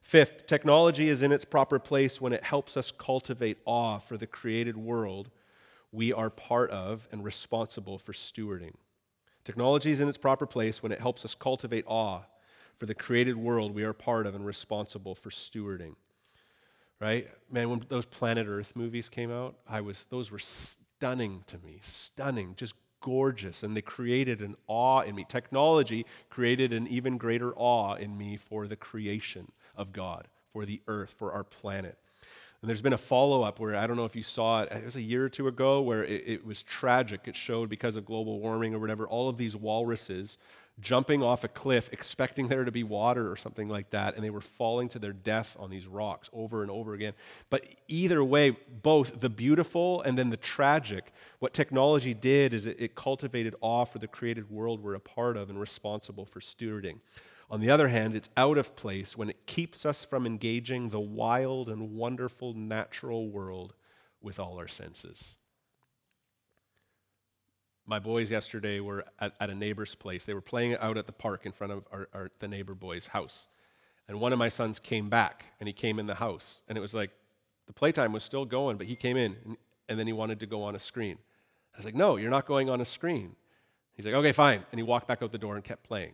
Fifth, 0.09 0.47
technology 0.47 1.11
is 1.11 1.21
in 1.21 1.33
its 1.33 1.45
proper 1.45 1.79
place 1.79 2.19
when 2.19 2.33
it 2.33 2.43
helps 2.43 2.79
us 2.79 2.91
cultivate 2.91 3.59
awe 3.67 3.99
for 3.99 4.17
the 4.17 4.27
created 4.27 4.75
world 4.75 5.29
we 5.93 6.15
are 6.15 6.31
part 6.31 6.71
of 6.71 7.07
and 7.13 7.23
responsible 7.23 7.99
for 7.99 8.15
stewarding. 8.15 8.73
Technology 9.45 9.91
is 9.91 10.01
in 10.01 10.09
its 10.09 10.17
proper 10.17 10.47
place 10.47 10.83
when 10.83 10.93
it 10.93 11.01
helps 11.03 11.27
us 11.27 11.35
cultivate 11.35 11.85
awe 11.87 12.23
for 12.79 12.87
the 12.87 12.95
created 12.95 13.37
world 13.37 13.75
we 13.75 13.85
are 13.85 13.93
part 13.93 14.27
of 14.27 14.35
and 14.35 14.47
responsible 14.47 15.15
for 15.15 15.29
stewarding. 15.29 15.95
Right? 16.99 17.29
Man, 17.51 17.69
when 17.69 17.85
those 17.89 18.07
Planet 18.07 18.47
Earth 18.49 18.75
movies 18.75 19.11
came 19.11 19.31
out, 19.31 19.57
I 19.69 19.83
was 19.83 20.07
those 20.07 20.31
were 20.31 20.39
stunning 20.39 21.43
to 21.49 21.59
me. 21.59 21.81
Stunning, 21.83 22.55
just 22.57 22.77
gorgeous. 23.03 23.63
And 23.63 23.77
they 23.77 23.83
created 23.83 24.41
an 24.41 24.57
awe 24.67 25.03
in 25.03 25.15
me. 25.15 25.27
Technology 25.29 26.07
created 26.31 26.73
an 26.73 26.87
even 26.89 27.19
greater 27.19 27.53
awe 27.55 27.95
in 27.95 28.17
me 28.17 28.39
for 28.39 28.67
the 28.67 28.75
creation 28.75 29.53
of 29.79 29.93
God, 29.93 30.29
for 30.53 30.67
the 30.67 30.83
earth, 30.87 31.15
for 31.17 31.33
our 31.33 31.45
planet. 31.45 31.97
And 32.61 32.69
there's 32.69 32.83
been 32.83 32.93
a 32.93 32.99
follow 32.99 33.43
up 33.43 33.61
where 33.61 33.77
I 33.77 33.87
don't 33.87 33.97
know 33.97 34.05
if 34.05 34.17
you 34.17 34.25
saw 34.25 34.63
it, 34.63 34.73
it 34.73 34.85
was 34.85 34.97
a 34.97 35.01
year 35.01 35.25
or 35.25 35.29
two 35.29 35.47
ago 35.47 35.81
where 35.81 36.05
it, 36.05 36.25
it, 36.27 36.45
was 36.45 36.63
tragic. 36.63 37.23
It 37.27 37.37
showed 37.37 37.69
because 37.69 37.95
of 37.95 38.05
global 38.05 38.41
warming 38.41 38.75
or 38.75 38.81
whatever, 38.81 39.07
all 39.07 39.29
of 39.29 39.37
these 39.37 39.55
walruses 39.55 40.39
jumping 40.81 41.23
off 41.23 41.45
a 41.45 41.49
cliff, 41.49 41.93
expecting 41.93 42.49
there 42.49 42.65
to 42.65 42.73
be 42.73 42.83
water 42.83 43.31
or 43.31 43.37
something 43.37 43.69
like 43.69 43.91
that, 43.91 44.15
and 44.15 44.25
they 44.25 44.31
were 44.31 44.41
falling 44.41 44.89
to 44.91 44.99
their 44.99 45.13
death 45.13 45.57
on 45.59 45.71
these 45.71 45.87
rocks 45.87 46.31
over 46.33 46.63
and 46.63 46.71
over 46.71 46.95
again. 46.95 47.15
But 47.51 47.65
either 47.89 48.23
way, 48.23 48.57
both 48.83 49.21
the 49.21 49.31
beautiful 49.31 50.03
and 50.03 50.17
then 50.17 50.31
the 50.31 50.37
tragic, 50.37 51.13
what 51.41 51.53
technology 51.53 52.15
did 52.15 52.55
is 52.55 52.67
it, 52.67 52.77
it 52.81 52.95
cultivated 52.95 53.55
awe 53.61 53.85
for 53.85 53.99
the 53.99 54.09
created 54.09 54.51
world 54.51 54.83
we're 54.83 54.95
a 54.95 55.01
part 55.01 55.37
of 55.37 55.51
and 55.51 55.61
responsible 55.61 56.25
for 56.25 56.41
stewarding. 56.41 57.01
On 57.51 57.61
the 57.61 57.71
other 57.71 57.89
hand, 57.89 58.15
it's 58.15 58.29
out 58.37 58.59
of 58.59 58.77
place 58.77 59.17
when 59.17 59.31
it 59.31 59.47
keeps 59.47 59.87
us 59.87 60.05
from 60.05 60.27
engaging 60.27 60.91
the 60.91 61.01
wild 61.01 61.69
and 61.69 61.95
wonderful 61.95 62.53
natural 62.53 63.29
world 63.29 63.75
with 64.21 64.39
all 64.39 64.59
our 64.59 64.69
senses. 64.69 65.39
My 67.87 67.99
boys 67.99 68.31
yesterday 68.31 68.81
were 68.81 69.07
at, 69.19 69.33
at 69.41 69.49
a 69.49 69.55
neighbor's 69.55 69.95
place. 69.95 70.27
They 70.27 70.35
were 70.35 70.43
playing 70.43 70.77
out 70.77 70.99
at 70.99 71.07
the 71.07 71.13
park 71.13 71.47
in 71.47 71.53
front 71.53 71.73
of 71.73 71.87
our, 71.91 72.09
our, 72.13 72.31
the 72.39 72.49
neighbor 72.49 72.75
boy's 72.75 73.09
house. 73.09 73.49
And 74.07 74.21
one 74.21 74.35
of 74.35 74.39
my 74.39 74.49
sons 74.49 74.79
came 74.79 75.09
back 75.09 75.47
and 75.59 75.67
he 75.67 75.73
came 75.73 75.99
in 75.99 76.05
the 76.05 76.17
house. 76.17 76.63
And 76.69 76.77
it 76.77 76.83
was 76.83 76.95
like 76.95 77.11
the 77.67 77.73
playtime 77.73 78.13
was 78.13 78.23
still 78.23 78.45
going, 78.45 78.77
but 78.77 78.87
he 78.89 78.97
came 78.97 79.17
in 79.17 79.37
and, 79.45 79.57
and 79.89 79.99
then 79.99 80.07
he 80.07 80.13
wanted 80.13 80.39
to 80.41 80.47
go 80.47 80.63
on 80.63 80.75
a 80.75 80.79
screen. 80.79 81.17
I 81.75 81.79
was 81.79 81.87
like, 81.87 81.95
no, 81.95 82.17
you're 82.17 82.31
not 82.31 82.45
going 82.45 82.69
on 82.69 82.83
a 82.83 82.85
screen. 82.85 83.37
He's 83.95 84.05
like, 84.05 84.15
okay, 84.17 84.33
fine. 84.33 84.65
And 84.71 84.79
he 84.79 84.83
walked 84.83 85.09
back 85.09 85.23
out 85.23 85.33
the 85.33 85.39
door 85.39 85.55
and 85.55 85.65
kept 85.65 85.85
playing. 85.85 86.13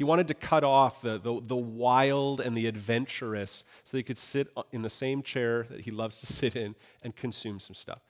He 0.00 0.04
wanted 0.04 0.28
to 0.28 0.34
cut 0.34 0.64
off 0.64 1.02
the, 1.02 1.18
the, 1.18 1.42
the, 1.42 1.54
wild 1.54 2.40
and 2.40 2.56
the 2.56 2.66
adventurous 2.66 3.64
so 3.84 3.98
he 3.98 4.02
could 4.02 4.16
sit 4.16 4.48
in 4.72 4.80
the 4.80 4.88
same 4.88 5.20
chair 5.22 5.66
that 5.68 5.82
he 5.82 5.90
loves 5.90 6.20
to 6.20 6.26
sit 6.32 6.56
in 6.56 6.74
and 7.02 7.14
consume 7.14 7.60
some 7.60 7.74
stuff. 7.74 8.00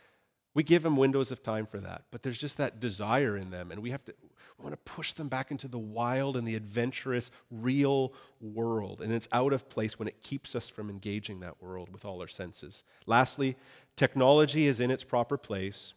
We 0.54 0.62
give 0.62 0.84
them 0.84 0.96
windows 0.96 1.32
of 1.32 1.42
time 1.42 1.66
for 1.66 1.78
that, 1.78 2.04
but 2.12 2.22
there's 2.22 2.38
just 2.38 2.58
that 2.58 2.78
desire 2.78 3.36
in 3.36 3.50
them, 3.50 3.72
and 3.72 3.82
we 3.82 3.90
have 3.90 4.04
to 4.04 4.14
we 4.56 4.62
want 4.62 4.72
to 4.72 4.92
push 4.92 5.14
them 5.14 5.26
back 5.26 5.50
into 5.50 5.66
the 5.66 5.80
wild 5.80 6.36
and 6.36 6.46
the 6.46 6.54
adventurous, 6.54 7.32
real 7.50 8.12
world. 8.40 9.00
And 9.00 9.12
it's 9.12 9.26
out 9.32 9.52
of 9.52 9.68
place 9.68 9.98
when 9.98 10.06
it 10.06 10.22
keeps 10.22 10.54
us 10.54 10.68
from 10.68 10.90
engaging 10.90 11.40
that 11.40 11.60
world 11.60 11.88
with 11.92 12.04
all 12.04 12.20
our 12.20 12.28
senses. 12.28 12.84
Lastly, 13.04 13.56
technology 13.96 14.66
is 14.66 14.78
in 14.78 14.92
its 14.92 15.02
proper 15.02 15.36
place 15.36 15.94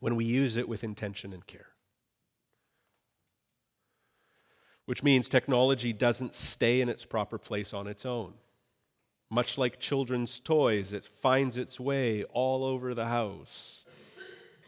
when 0.00 0.16
we 0.16 0.24
use 0.24 0.56
it 0.56 0.68
with 0.68 0.82
intention 0.82 1.32
and 1.32 1.46
care. 1.46 1.69
Which 4.90 5.04
means 5.04 5.28
technology 5.28 5.92
doesn't 5.92 6.34
stay 6.34 6.80
in 6.80 6.88
its 6.88 7.04
proper 7.04 7.38
place 7.38 7.72
on 7.72 7.86
its 7.86 8.04
own. 8.04 8.34
Much 9.30 9.56
like 9.56 9.78
children's 9.78 10.40
toys, 10.40 10.92
it 10.92 11.04
finds 11.04 11.56
its 11.56 11.78
way 11.78 12.24
all 12.32 12.64
over 12.64 12.92
the 12.92 13.06
house. 13.06 13.84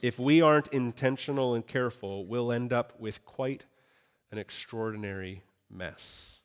If 0.01 0.21
we 0.21 0.41
aren't 0.41 0.69
intentional 0.69 1.57
and 1.57 1.67
careful, 1.67 2.25
we'll 2.25 2.53
end 2.53 2.73
up 2.73 2.93
with 3.01 3.25
quite 3.25 3.67
an 4.31 4.39
extraordinary 4.39 5.43
mess. 5.69 6.43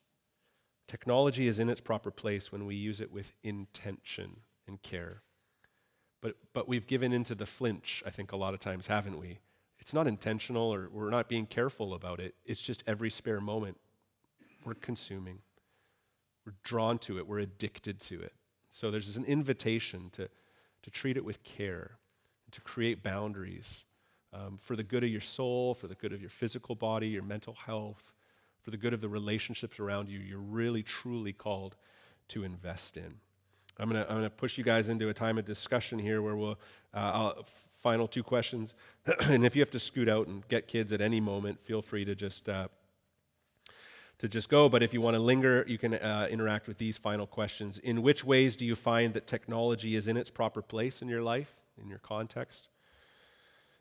Technology 0.88 1.48
is 1.48 1.60
in 1.60 1.70
its 1.70 1.80
proper 1.80 2.10
place 2.10 2.52
when 2.52 2.66
we 2.66 2.74
use 2.74 2.99
it 2.99 3.12
with 3.12 3.32
intention 3.44 4.38
and 4.68 4.82
care. 4.82 5.22
But, 6.20 6.38
but 6.52 6.68
we've 6.68 6.88
given 6.88 7.14
into 7.14 7.36
the 7.36 7.45
flinch, 7.45 8.02
I 8.08 8.10
think, 8.10 8.32
a 8.32 8.38
lot 8.38 8.56
of 8.56 8.60
times, 8.60 8.88
haven't 8.88 9.20
we? 9.20 9.38
It's 9.88 9.93
not 9.93 10.05
intentional 10.05 10.73
or 10.73 10.89
we're 10.91 11.09
not 11.09 11.30
being 11.30 11.45
careful 11.45 11.93
about 11.93 12.19
it. 12.19 12.35
It's 12.45 12.61
just 12.61 12.84
every 12.85 13.09
spare 13.09 13.39
moment 13.39 13.77
we're 14.65 14.73
consuming. 14.73 15.39
We're 16.45 16.55
drawn 16.65 16.97
to 16.97 17.18
it, 17.19 17.26
we're 17.26 17.39
addicted 17.39 18.01
to 18.01 18.22
it. 18.22 18.34
So 18.68 18.91
there's 18.91 19.15
an 19.15 19.23
invitation 19.23 20.09
to, 20.09 20.27
to 20.84 20.91
treat 20.91 21.15
it 21.15 21.23
with 21.23 21.41
care, 21.45 21.99
to 22.51 22.59
create 22.59 23.01
boundaries 23.01 23.85
um, 24.34 24.57
for 24.57 24.76
the 24.76 24.84
good 24.84 25.05
of 25.05 25.09
your 25.09 25.22
soul, 25.22 25.73
for 25.73 25.88
the 25.88 25.95
good 25.95 26.11
of 26.11 26.19
your 26.19 26.31
physical 26.31 26.76
body, 26.76 27.07
your 27.07 27.23
mental 27.23 27.53
health, 27.53 28.11
for 28.61 28.72
the 28.72 28.77
good 28.77 28.93
of 28.93 28.99
the 28.99 29.07
relationships 29.07 29.80
around 29.80 30.09
you. 30.09 30.19
You're 30.19 30.38
really, 30.38 30.84
truly 30.84 31.31
called 31.31 31.77
to 32.27 32.43
invest 32.43 32.97
in. 32.97 33.22
I'm 33.80 33.90
to 33.91 34.02
I'm 34.10 34.18
gonna 34.18 34.30
push 34.30 34.58
you 34.58 34.64
guys 34.64 34.90
into 34.90 35.10
a 35.10 35.14
time 35.14 35.38
of 35.38 35.45
discussion 35.45 35.99
here 35.99 36.22
where 36.22 36.36
we'll, 36.36 36.60
uh, 36.94 37.34
final 37.72 38.08
two 38.08 38.24
questions. 38.24 38.76
and 39.30 39.45
if 39.45 39.56
you 39.56 39.62
have 39.62 39.72
to 39.72 39.80
scoot 39.80 40.10
out 40.10 40.28
and 40.28 40.48
get 40.48 40.68
kids 40.68 40.91
at 40.91 41.02
any 41.02 41.20
moment, 41.20 41.62
feel 41.62 41.82
free 41.82 42.06
to 42.06 42.16
just. 42.16 42.49
Uh, 42.49 42.68
to 44.20 44.28
just 44.28 44.49
go, 44.49 44.68
but 44.68 44.82
if 44.82 44.95
you 44.95 45.02
want 45.02 45.14
to 45.14 45.20
linger, 45.20 45.64
you 45.68 45.78
can 45.78 45.94
uh, 45.94 46.28
interact 46.32 46.68
with 46.68 46.80
these 46.80 46.98
final 46.98 47.28
questions. 47.28 47.78
In 47.78 48.02
which 48.02 48.26
ways 48.26 48.56
do 48.56 48.66
you 48.66 48.76
find 48.76 49.14
that 49.14 49.28
technology 49.28 49.95
is 49.95 50.08
in 50.08 50.18
its 50.18 50.32
proper 50.32 50.64
place 50.64 51.04
in 51.04 51.08
your 51.08 51.22
life, 51.22 51.60
in 51.80 51.88
your 51.88 51.99
context? 51.99 52.70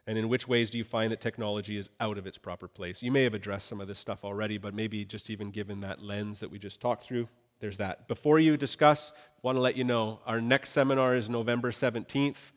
And 0.06 0.16
in 0.18 0.28
which 0.28 0.46
ways 0.46 0.70
do 0.70 0.78
you 0.78 0.84
find 0.84 1.10
that 1.10 1.20
technology 1.20 1.76
is 1.76 1.88
out 1.98 2.18
of 2.18 2.26
its 2.26 2.38
proper 2.38 2.68
place? 2.68 3.02
You 3.02 3.10
may 3.10 3.24
have 3.24 3.34
addressed 3.34 3.66
some 3.66 3.80
of 3.80 3.88
this 3.88 3.98
stuff 3.98 4.24
already, 4.24 4.58
but 4.58 4.74
maybe 4.74 5.04
just 5.04 5.30
even 5.30 5.50
given 5.50 5.80
that 5.80 6.02
lens 6.02 6.40
that 6.40 6.50
we 6.50 6.58
just 6.58 6.80
talked 6.80 7.02
through, 7.02 7.28
there's 7.60 7.78
that. 7.78 8.08
Before 8.08 8.38
you 8.38 8.56
discuss, 8.56 9.12
want 9.42 9.56
to 9.56 9.60
let 9.62 9.76
you 9.76 9.84
know 9.84 10.20
our 10.26 10.40
next 10.40 10.70
seminar 10.70 11.16
is 11.16 11.30
November 11.30 11.70
17th. 11.70 12.52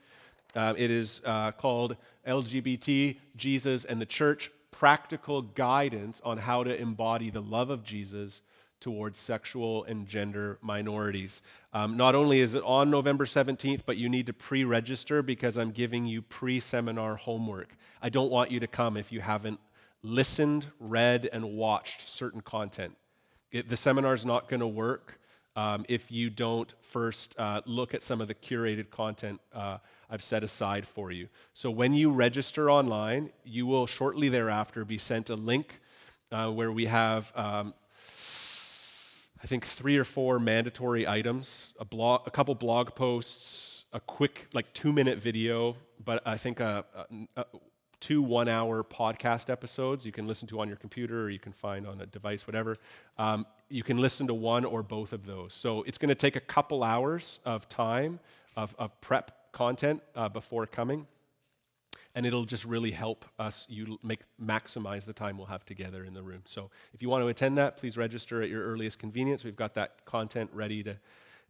Uh, 0.55 0.73
it 0.77 0.91
is 0.91 1.21
uh, 1.26 1.51
called 1.51 1.95
LGBT, 2.27 3.17
Jesus, 3.35 3.85
and 3.85 4.01
the 4.01 4.05
Church 4.05 4.51
Practical 4.71 5.41
Guidance 5.41 6.21
on 6.26 6.39
How 6.39 6.63
to 6.63 6.80
Embody 6.80 7.30
the 7.30 7.41
Love 7.41 7.69
of 7.69 7.84
Jesus 7.84 8.41
towards 8.80 9.19
sexual 9.19 9.84
and 9.84 10.07
gender 10.07 10.57
minorities. 10.61 11.41
Um, 11.73 11.97
not 11.97 12.15
only 12.15 12.39
is 12.39 12.55
it 12.55 12.63
on 12.63 12.89
November 12.89 13.26
17th, 13.26 13.81
but 13.85 13.97
you 13.97 14.09
need 14.09 14.26
to 14.27 14.34
pre 14.34 14.63
register 14.63 15.21
because 15.21 15.57
I'm 15.57 15.71
giving 15.71 16.05
you 16.05 16.21
pre 16.21 16.59
seminar 16.59 17.15
homework. 17.15 17.76
I 18.01 18.09
don't 18.09 18.31
want 18.31 18.51
you 18.51 18.59
to 18.61 18.67
come 18.67 18.97
if 18.97 19.11
you 19.11 19.21
haven't 19.21 19.59
listened, 20.01 20.67
read, 20.80 21.30
and 21.31 21.51
watched 21.53 22.07
certain 22.07 22.41
content. 22.41 22.95
It, 23.51 23.69
the 23.69 23.77
seminar 23.77 24.13
is 24.13 24.26
not 24.26 24.47
going 24.47 24.59
to 24.59 24.67
work 24.67 25.19
um, 25.55 25.85
if 25.89 26.11
you 26.11 26.30
don't 26.30 26.73
first 26.81 27.38
uh, 27.39 27.61
look 27.65 27.93
at 27.93 28.03
some 28.03 28.21
of 28.21 28.27
the 28.27 28.35
curated 28.35 28.89
content 28.89 29.41
uh, 29.53 29.77
I've 30.09 30.23
set 30.23 30.43
aside 30.43 30.88
for 30.88 31.11
you. 31.11 31.27
So 31.53 31.69
when 31.69 31.93
you 31.93 32.11
register 32.11 32.69
online, 32.69 33.31
you 33.43 33.65
will 33.65 33.88
shortly 33.88 34.30
thereafter 34.30 34.85
be 34.85 34.97
sent 34.97 35.30
a 35.30 35.35
link 35.35 35.81
uh, 36.31 36.49
where 36.49 36.71
we 36.71 36.85
have 36.85 37.31
um, 37.35 37.73
I 39.41 39.47
think 39.47 39.65
three 39.65 39.97
or 39.97 40.03
four 40.03 40.38
mandatory 40.38 41.07
items, 41.07 41.73
a, 41.80 41.85
blog, 41.85 42.27
a 42.27 42.31
couple 42.31 42.53
blog 42.55 42.93
posts, 42.95 43.85
a 43.93 43.99
quick 43.99 44.47
like 44.53 44.73
two 44.73 44.91
minute 44.91 45.17
video, 45.17 45.77
but 46.03 46.21
I 46.26 46.35
think 46.35 46.59
a, 46.59 46.85
a, 47.35 47.41
a 47.41 47.45
two 47.99 48.21
one 48.21 48.47
hour 48.47 48.84
podcast 48.84 49.49
episodes. 49.49 50.05
You 50.05 50.11
can 50.11 50.27
listen 50.27 50.47
to 50.49 50.59
on 50.59 50.67
your 50.67 50.77
computer 50.77 51.23
or 51.23 51.30
you 51.30 51.39
can 51.39 51.53
find 51.53 51.85
on 51.85 52.01
a 52.01 52.05
device, 52.05 52.47
whatever. 52.47 52.77
Um, 53.17 53.45
you 53.69 53.84
can 53.84 53.97
listen 53.97 54.27
to 54.27 54.34
one 54.34 54.65
or 54.65 54.84
both 54.84 55.13
of 55.13 55.26
those. 55.26 55.53
So 55.53 55.84
it's 55.84 55.97
going 55.97 56.09
to 56.09 56.15
take 56.15 56.35
a 56.35 56.41
couple 56.41 56.84
hours 56.84 57.39
of 57.45 57.67
time 57.69 58.19
of, 58.55 58.76
of 58.80 58.99
prep 59.01 59.51
content 59.51 60.01
uh, 60.15 60.30
before 60.30 60.65
coming. 60.65 61.07
And 62.15 62.26
it'll 62.26 62.45
just 62.45 62.65
really 62.65 62.91
help 62.91 63.26
us 63.38 63.67
you 63.69 63.99
make 64.01 64.21
maximize 64.43 65.05
the 65.05 65.13
time 65.13 65.38
we'll 65.38 65.47
have 65.47 65.63
together 65.63 66.03
in 66.03 66.13
the 66.13 66.23
room. 66.23 66.41
So 66.45 66.71
if 66.93 67.01
you 67.01 67.09
want 67.09 67.23
to 67.23 67.27
attend 67.27 67.57
that 67.59 67.77
please 67.77 67.97
register 67.97 68.41
at 68.41 68.49
your 68.49 68.63
earliest 68.63 68.97
convenience. 68.99 69.43
We've 69.43 69.55
got 69.55 69.76
that 69.76 70.05
content 70.05 70.49
ready 70.53 70.81
to, 70.84 70.97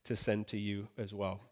to 0.04 0.16
send 0.16 0.48
to 0.48 0.58
you 0.58 0.88
as 0.98 1.14
well 1.14 1.49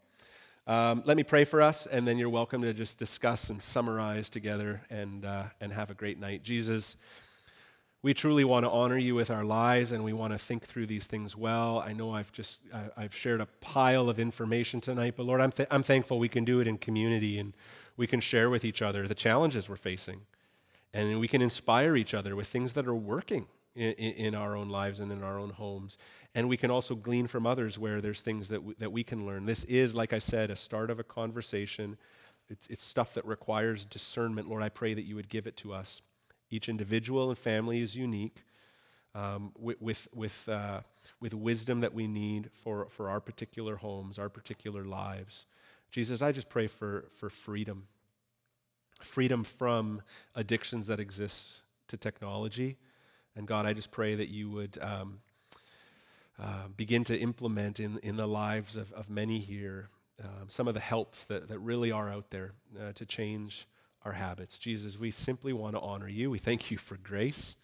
um, 0.68 1.02
let 1.04 1.16
me 1.16 1.24
pray 1.24 1.44
for 1.44 1.60
us 1.60 1.86
and 1.86 2.06
then 2.06 2.18
you're 2.18 2.28
welcome 2.28 2.62
to 2.62 2.72
just 2.72 2.98
discuss 2.98 3.50
and 3.50 3.60
summarize 3.60 4.30
together 4.30 4.82
and, 4.90 5.24
uh, 5.24 5.44
and 5.60 5.72
have 5.72 5.90
a 5.90 5.94
great 5.94 6.20
night 6.20 6.44
jesus 6.44 6.96
we 8.02 8.14
truly 8.14 8.44
want 8.44 8.64
to 8.64 8.70
honor 8.70 8.96
you 8.96 9.14
with 9.14 9.30
our 9.30 9.44
lives 9.44 9.90
and 9.90 10.04
we 10.04 10.12
want 10.12 10.32
to 10.32 10.38
think 10.38 10.64
through 10.64 10.86
these 10.86 11.06
things 11.06 11.36
well. 11.36 11.80
I 11.80 11.92
know 11.92 12.14
I've 12.14 12.30
just 12.32 12.60
I've 12.96 13.14
shared 13.14 13.40
a 13.40 13.46
pile 13.60 14.08
of 14.08 14.20
information 14.20 14.80
tonight, 14.80 15.14
but 15.16 15.26
Lord, 15.26 15.40
I'm, 15.40 15.50
th- 15.50 15.68
I'm 15.70 15.82
thankful 15.82 16.18
we 16.18 16.28
can 16.28 16.44
do 16.44 16.60
it 16.60 16.68
in 16.68 16.78
community 16.78 17.38
and 17.38 17.54
we 17.96 18.06
can 18.06 18.20
share 18.20 18.50
with 18.50 18.64
each 18.64 18.82
other 18.82 19.08
the 19.08 19.16
challenges 19.16 19.68
we're 19.68 19.76
facing. 19.76 20.20
And 20.94 21.18
we 21.18 21.28
can 21.28 21.42
inspire 21.42 21.96
each 21.96 22.14
other 22.14 22.36
with 22.36 22.46
things 22.46 22.72
that 22.74 22.86
are 22.86 22.94
working 22.94 23.46
in, 23.78 24.12
in, 24.14 24.34
our 24.34 24.56
own 24.56 24.68
lives 24.68 25.00
and 25.00 25.12
in 25.12 25.22
our 25.22 25.38
own 25.38 25.50
homes. 25.50 25.98
And 26.34 26.48
we 26.48 26.56
can 26.56 26.70
also 26.70 26.94
glean 26.94 27.26
from 27.26 27.46
others 27.46 27.78
where 27.78 28.00
there's 28.00 28.20
things 28.20 28.48
that 28.48 28.62
we, 28.62 28.74
that 28.74 28.92
we 28.92 29.04
can 29.04 29.26
learn. 29.26 29.46
This 29.46 29.64
is, 29.64 29.94
like 29.94 30.12
I 30.12 30.18
said, 30.18 30.50
a 30.50 30.56
start 30.56 30.90
of 30.90 30.98
a 30.98 31.04
conversation. 31.04 31.96
It's, 32.48 32.66
it's 32.68 32.84
stuff 32.84 33.14
that 33.14 33.24
requires 33.24 33.84
discernment. 33.84 34.48
Lord, 34.48 34.62
I 34.62 34.68
pray 34.68 34.94
that 34.94 35.04
you 35.04 35.14
would 35.14 35.28
give 35.28 35.46
it 35.46 35.56
to 35.58 35.72
us. 35.72 36.02
Each 36.50 36.68
individual 36.68 37.28
and 37.28 37.38
family 37.38 37.80
is 37.80 37.96
unique. 37.96 38.44
Um, 39.14 39.52
with, 39.58 39.80
with, 39.80 40.08
with, 40.14 40.48
uh, 40.48 40.82
with 41.18 41.34
wisdom 41.34 41.80
that 41.80 41.94
we 41.94 42.06
need 42.06 42.50
for, 42.52 42.88
for 42.88 43.08
our 43.08 43.20
particular 43.20 43.76
homes, 43.76 44.18
our 44.18 44.28
particular 44.28 44.84
lives. 44.84 45.46
Jesus, 45.90 46.20
I 46.20 46.30
just 46.30 46.50
pray 46.50 46.66
for, 46.66 47.06
for 47.16 47.30
freedom 47.30 47.88
freedom 49.00 49.44
from 49.44 50.02
addictions 50.34 50.86
that 50.88 51.00
exist 51.00 51.62
to 51.88 51.96
technology. 51.96 52.76
And 53.38 53.46
God, 53.46 53.66
I 53.66 53.72
just 53.72 53.92
pray 53.92 54.16
that 54.16 54.30
you 54.30 54.50
would 54.50 54.78
um, 54.82 55.20
uh, 56.42 56.66
begin 56.76 57.04
to 57.04 57.16
implement 57.16 57.78
in, 57.78 57.98
in 57.98 58.16
the 58.16 58.26
lives 58.26 58.74
of, 58.74 58.92
of 58.94 59.08
many 59.08 59.38
here 59.38 59.90
um, 60.20 60.48
some 60.48 60.66
of 60.66 60.74
the 60.74 60.80
helps 60.80 61.24
that, 61.26 61.46
that 61.46 61.60
really 61.60 61.92
are 61.92 62.10
out 62.10 62.30
there 62.30 62.54
uh, 62.76 62.90
to 62.94 63.06
change 63.06 63.68
our 64.04 64.10
habits. 64.10 64.58
Jesus, 64.58 64.98
we 64.98 65.12
simply 65.12 65.52
want 65.52 65.76
to 65.76 65.80
honor 65.80 66.08
you. 66.08 66.30
We 66.30 66.38
thank 66.38 66.72
you 66.72 66.78
for 66.78 66.96
grace. 66.96 67.54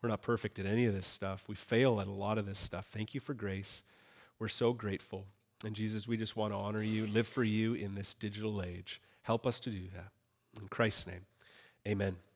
We're 0.00 0.08
not 0.08 0.22
perfect 0.22 0.58
at 0.58 0.64
any 0.64 0.86
of 0.86 0.94
this 0.94 1.06
stuff, 1.06 1.44
we 1.46 1.54
fail 1.54 2.00
at 2.00 2.06
a 2.06 2.14
lot 2.14 2.38
of 2.38 2.46
this 2.46 2.58
stuff. 2.58 2.86
Thank 2.86 3.12
you 3.12 3.20
for 3.20 3.34
grace. 3.34 3.82
We're 4.38 4.48
so 4.48 4.72
grateful. 4.72 5.26
And 5.66 5.76
Jesus, 5.76 6.08
we 6.08 6.16
just 6.16 6.34
want 6.34 6.54
to 6.54 6.56
honor 6.56 6.82
you, 6.82 7.06
live 7.06 7.28
for 7.28 7.44
you 7.44 7.74
in 7.74 7.94
this 7.94 8.14
digital 8.14 8.62
age. 8.62 9.02
Help 9.20 9.46
us 9.46 9.60
to 9.60 9.70
do 9.70 9.82
that. 9.94 10.12
In 10.58 10.68
Christ's 10.68 11.06
name, 11.06 11.26
amen. 11.86 12.29